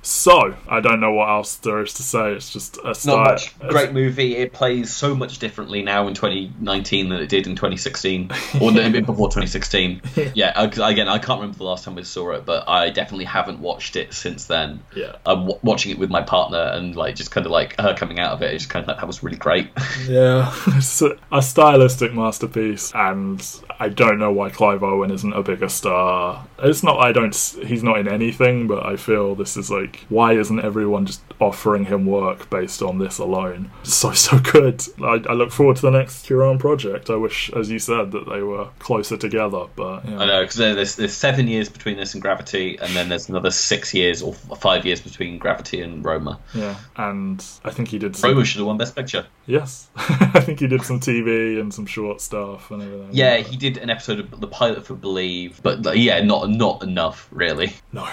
So 0.02 0.56
I 0.70 0.80
don't 0.80 1.02
know 1.02 1.12
what 1.12 1.28
else 1.28 1.58
there 1.58 1.82
is 1.82 1.94
to 1.96 2.04
say. 2.04 2.32
It's 2.34 2.54
just 2.54 2.78
a 2.86 2.96
style. 2.96 3.18
not 3.18 3.26
much. 3.32 3.60
Great 3.60 3.92
movie. 3.92 4.38
It 4.38 4.54
plays 4.54 4.96
so 4.96 5.14
much 5.14 5.40
differently 5.40 5.82
now 5.84 6.08
in 6.08 6.14
2019 6.14 7.10
than 7.10 7.20
it 7.20 7.28
did 7.28 7.48
in 7.48 7.56
2016, 7.56 8.32
or 8.62 8.72
no, 8.72 8.90
before 9.02 9.28
2016. 9.28 10.02
Yeah, 10.36 10.54
uh, 10.56 10.70
'cause 10.70 10.80
again, 10.80 11.08
I 11.10 11.18
can't 11.18 11.40
remember 11.42 11.58
the 11.58 11.64
last 11.66 11.84
time 11.84 11.96
we 11.96 12.04
saw 12.04 12.32
it, 12.32 12.46
but 12.46 12.68
I 12.70 12.90
definitely 12.92 13.26
haven't 13.26 13.60
watched 13.60 13.96
it 13.96 14.14
since 14.14 14.46
then. 14.46 14.82
Yeah. 14.96 15.16
I'm 15.26 15.42
w- 15.42 15.60
watching 15.64 15.92
it 15.92 15.98
with 16.00 16.10
my 16.10 16.22
partner, 16.22 16.60
and 16.74 16.96
like 16.96 17.16
just 17.16 17.32
kind 17.32 17.46
of 17.46 17.52
like 17.52 17.78
her 17.80 17.94
coming 17.94 18.20
out 18.20 18.32
of 18.34 18.42
it, 18.42 18.54
it's 18.54 18.66
kind 18.66 18.84
of 18.84 18.88
like 18.88 18.98
that 18.98 19.08
was 19.08 19.22
really 19.24 19.38
great. 19.38 19.70
Yeah, 20.08 20.54
it's 20.68 21.02
a, 21.02 21.18
a 21.32 21.42
stylistic 21.42 22.14
masterpiece, 22.14 22.92
and 22.94 23.46
I 23.80 23.90
don't 23.90 24.20
know 24.20 24.32
why 24.32 24.50
Clive 24.60 24.84
Owen 24.84 25.10
isn't 25.10 25.32
a 25.32 25.42
bigger 25.42 25.70
star. 25.70 26.46
It's 26.62 26.84
not 26.84 27.00
I 27.00 27.14
don't 27.14 27.34
he's 27.66 27.82
not 27.82 27.98
in 27.98 28.10
anything, 28.10 28.68
but 28.68 28.86
I 28.86 28.98
feel 28.98 29.34
this 29.34 29.56
is 29.56 29.72
like 29.72 30.06
why 30.10 30.34
isn't 30.34 30.60
everyone 30.60 31.06
just 31.06 31.22
offering 31.40 31.86
him 31.86 32.06
work 32.06 32.50
based 32.50 32.82
on 32.82 32.98
this 32.98 33.20
alone? 33.20 33.72
So 33.84 34.12
so 34.12 34.38
good. 34.38 34.84
I, 35.02 35.24
I 35.30 35.34
look 35.34 35.54
forward 35.54 35.78
to 35.78 35.84
the 35.84 35.92
next 35.92 36.26
Cuarón 36.26 36.60
project. 36.60 37.10
I 37.10 37.16
wish, 37.16 37.50
as 37.54 37.72
you 37.72 37.80
said, 37.80 38.12
that 38.12 38.28
they 38.30 38.42
were 38.42 38.68
closer 38.80 39.16
together, 39.16 39.68
but 39.78 40.06
yeah. 40.06 40.20
I 40.20 40.26
know 40.26 40.42
because 40.42 40.58
there's 40.58 40.98
there's 40.98 41.14
seven 41.14 41.48
years 41.48 41.70
between 41.70 41.96
this 41.96 42.14
and 42.14 42.22
Gravity, 42.22 42.78
and 42.80 42.94
then 42.94 43.08
there's 43.08 43.30
another 43.30 43.52
six 43.52 43.94
years 43.94 44.22
or 44.22 44.34
five 44.34 44.86
years 44.86 45.00
between 45.00 45.38
Gravity 45.38 45.82
and 45.82 46.04
Roma. 46.04 46.38
Yeah, 46.54 46.76
and 46.98 47.42
I 47.64 47.72
think 47.72 47.88
he 47.88 47.98
did. 47.98 48.18
Some, 48.18 48.32
Roma 48.32 48.44
should 48.44 48.60
have 48.60 48.68
won 48.68 48.78
Best 48.78 48.94
Picture. 48.94 49.26
yes, 49.46 49.88
I 49.96 50.42
think 50.42 50.60
he 50.60 50.68
did 50.68 50.82
some 50.82 51.00
TV 51.00 51.62
and 51.62 51.74
some 51.74 51.86
short 51.86 52.20
stuff 52.20 52.72
and 52.72 52.82
everything. 52.82 53.10
Yeah, 53.14 53.38
he 53.38 53.56
did 53.56 53.78
an 53.78 53.90
episode 53.90 54.20
of 54.20 54.42
the 54.42 54.49
pilot 54.50 54.86
for 54.86 54.96
Believe, 54.96 55.62
but 55.64 55.98
yeah, 55.98 56.22
not 56.22 56.50
not 56.50 56.84
enough 56.84 57.28
really. 57.32 57.74
No. 57.92 58.08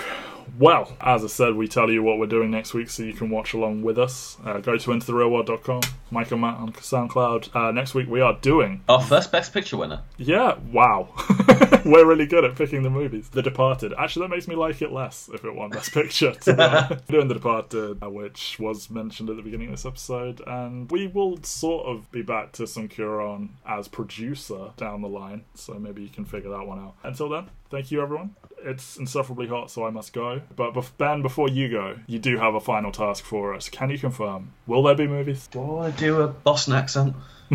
Well, 0.58 0.96
as 1.00 1.22
I 1.22 1.26
said, 1.26 1.54
we 1.54 1.68
tell 1.68 1.90
you 1.90 2.02
what 2.02 2.18
we're 2.18 2.26
doing 2.26 2.50
next 2.50 2.72
week 2.72 2.88
so 2.88 3.02
you 3.02 3.12
can 3.12 3.28
watch 3.28 3.52
along 3.52 3.82
with 3.82 3.98
us. 3.98 4.38
Uh, 4.44 4.58
go 4.58 4.76
to 4.78 4.90
intotherealworld.com, 4.90 5.80
Mike 6.10 6.30
and 6.32 6.40
Matt 6.40 6.56
on 6.56 6.72
SoundCloud. 6.72 7.54
Uh, 7.54 7.72
next 7.72 7.94
week 7.94 8.08
we 8.08 8.20
are 8.22 8.38
doing. 8.40 8.82
Our 8.88 9.02
first 9.02 9.30
Best 9.30 9.52
Picture 9.52 9.76
winner. 9.76 10.00
Yeah, 10.16 10.56
wow. 10.72 11.08
we're 11.84 12.06
really 12.06 12.26
good 12.26 12.44
at 12.44 12.54
picking 12.56 12.82
the 12.82 12.90
movies. 12.90 13.28
The 13.28 13.42
Departed. 13.42 13.92
Actually, 13.98 14.28
that 14.28 14.34
makes 14.34 14.48
me 14.48 14.54
like 14.54 14.80
it 14.80 14.92
less 14.92 15.28
if 15.32 15.44
it 15.44 15.54
won 15.54 15.70
Best 15.70 15.92
Picture. 15.92 16.32
to 16.32 16.54
be 16.54 16.62
honest. 16.62 16.90
We're 16.90 17.16
doing 17.16 17.28
The 17.28 17.34
Departed, 17.34 18.02
uh, 18.02 18.08
which 18.10 18.58
was 18.58 18.88
mentioned 18.88 19.28
at 19.28 19.36
the 19.36 19.42
beginning 19.42 19.68
of 19.68 19.72
this 19.74 19.84
episode, 19.86 20.40
and 20.46 20.90
we 20.90 21.06
will 21.06 21.42
sort 21.42 21.86
of 21.86 22.10
be 22.10 22.22
back 22.22 22.52
to 22.52 22.66
some 22.66 22.88
Cuarón 22.88 23.50
as 23.66 23.88
producer 23.88 24.70
down 24.78 25.02
the 25.02 25.08
line, 25.08 25.44
so 25.54 25.74
maybe 25.74 26.02
you 26.02 26.08
can 26.08 26.24
figure 26.24 26.50
that 26.50 26.66
one 26.66 26.78
out. 26.78 26.94
Until 27.02 27.28
then, 27.28 27.50
thank 27.70 27.90
you 27.90 28.00
everyone. 28.00 28.34
It's 28.64 28.96
insufferably 28.96 29.46
hot, 29.46 29.70
so 29.70 29.84
I 29.86 29.90
must 29.90 30.12
go. 30.12 30.40
But 30.56 30.74
bef- 30.74 30.90
Ben, 30.98 31.22
before 31.22 31.48
you 31.48 31.68
go, 31.68 31.96
you 32.06 32.18
do 32.18 32.36
have 32.38 32.54
a 32.54 32.60
final 32.60 32.90
task 32.90 33.22
for 33.24 33.54
us. 33.54 33.68
Can 33.68 33.90
you 33.90 33.98
confirm? 33.98 34.52
Will 34.66 34.82
there 34.82 34.94
be 34.94 35.06
movies? 35.06 35.46
Do 35.48 35.60
I 35.60 35.64
want 35.64 35.94
to 35.98 36.00
do 36.04 36.20
a 36.22 36.28
Boston 36.28 36.74
accent? 36.74 37.14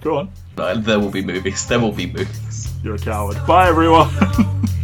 Go 0.00 0.18
on. 0.18 0.30
No, 0.56 0.74
there 0.76 0.98
will 1.00 1.10
be 1.10 1.22
movies. 1.24 1.66
There 1.66 1.78
will 1.80 1.92
be 1.92 2.06
movies. 2.06 2.68
You're 2.82 2.96
a 2.96 2.98
coward. 2.98 3.36
Bye, 3.46 3.68
everyone. 3.68 4.10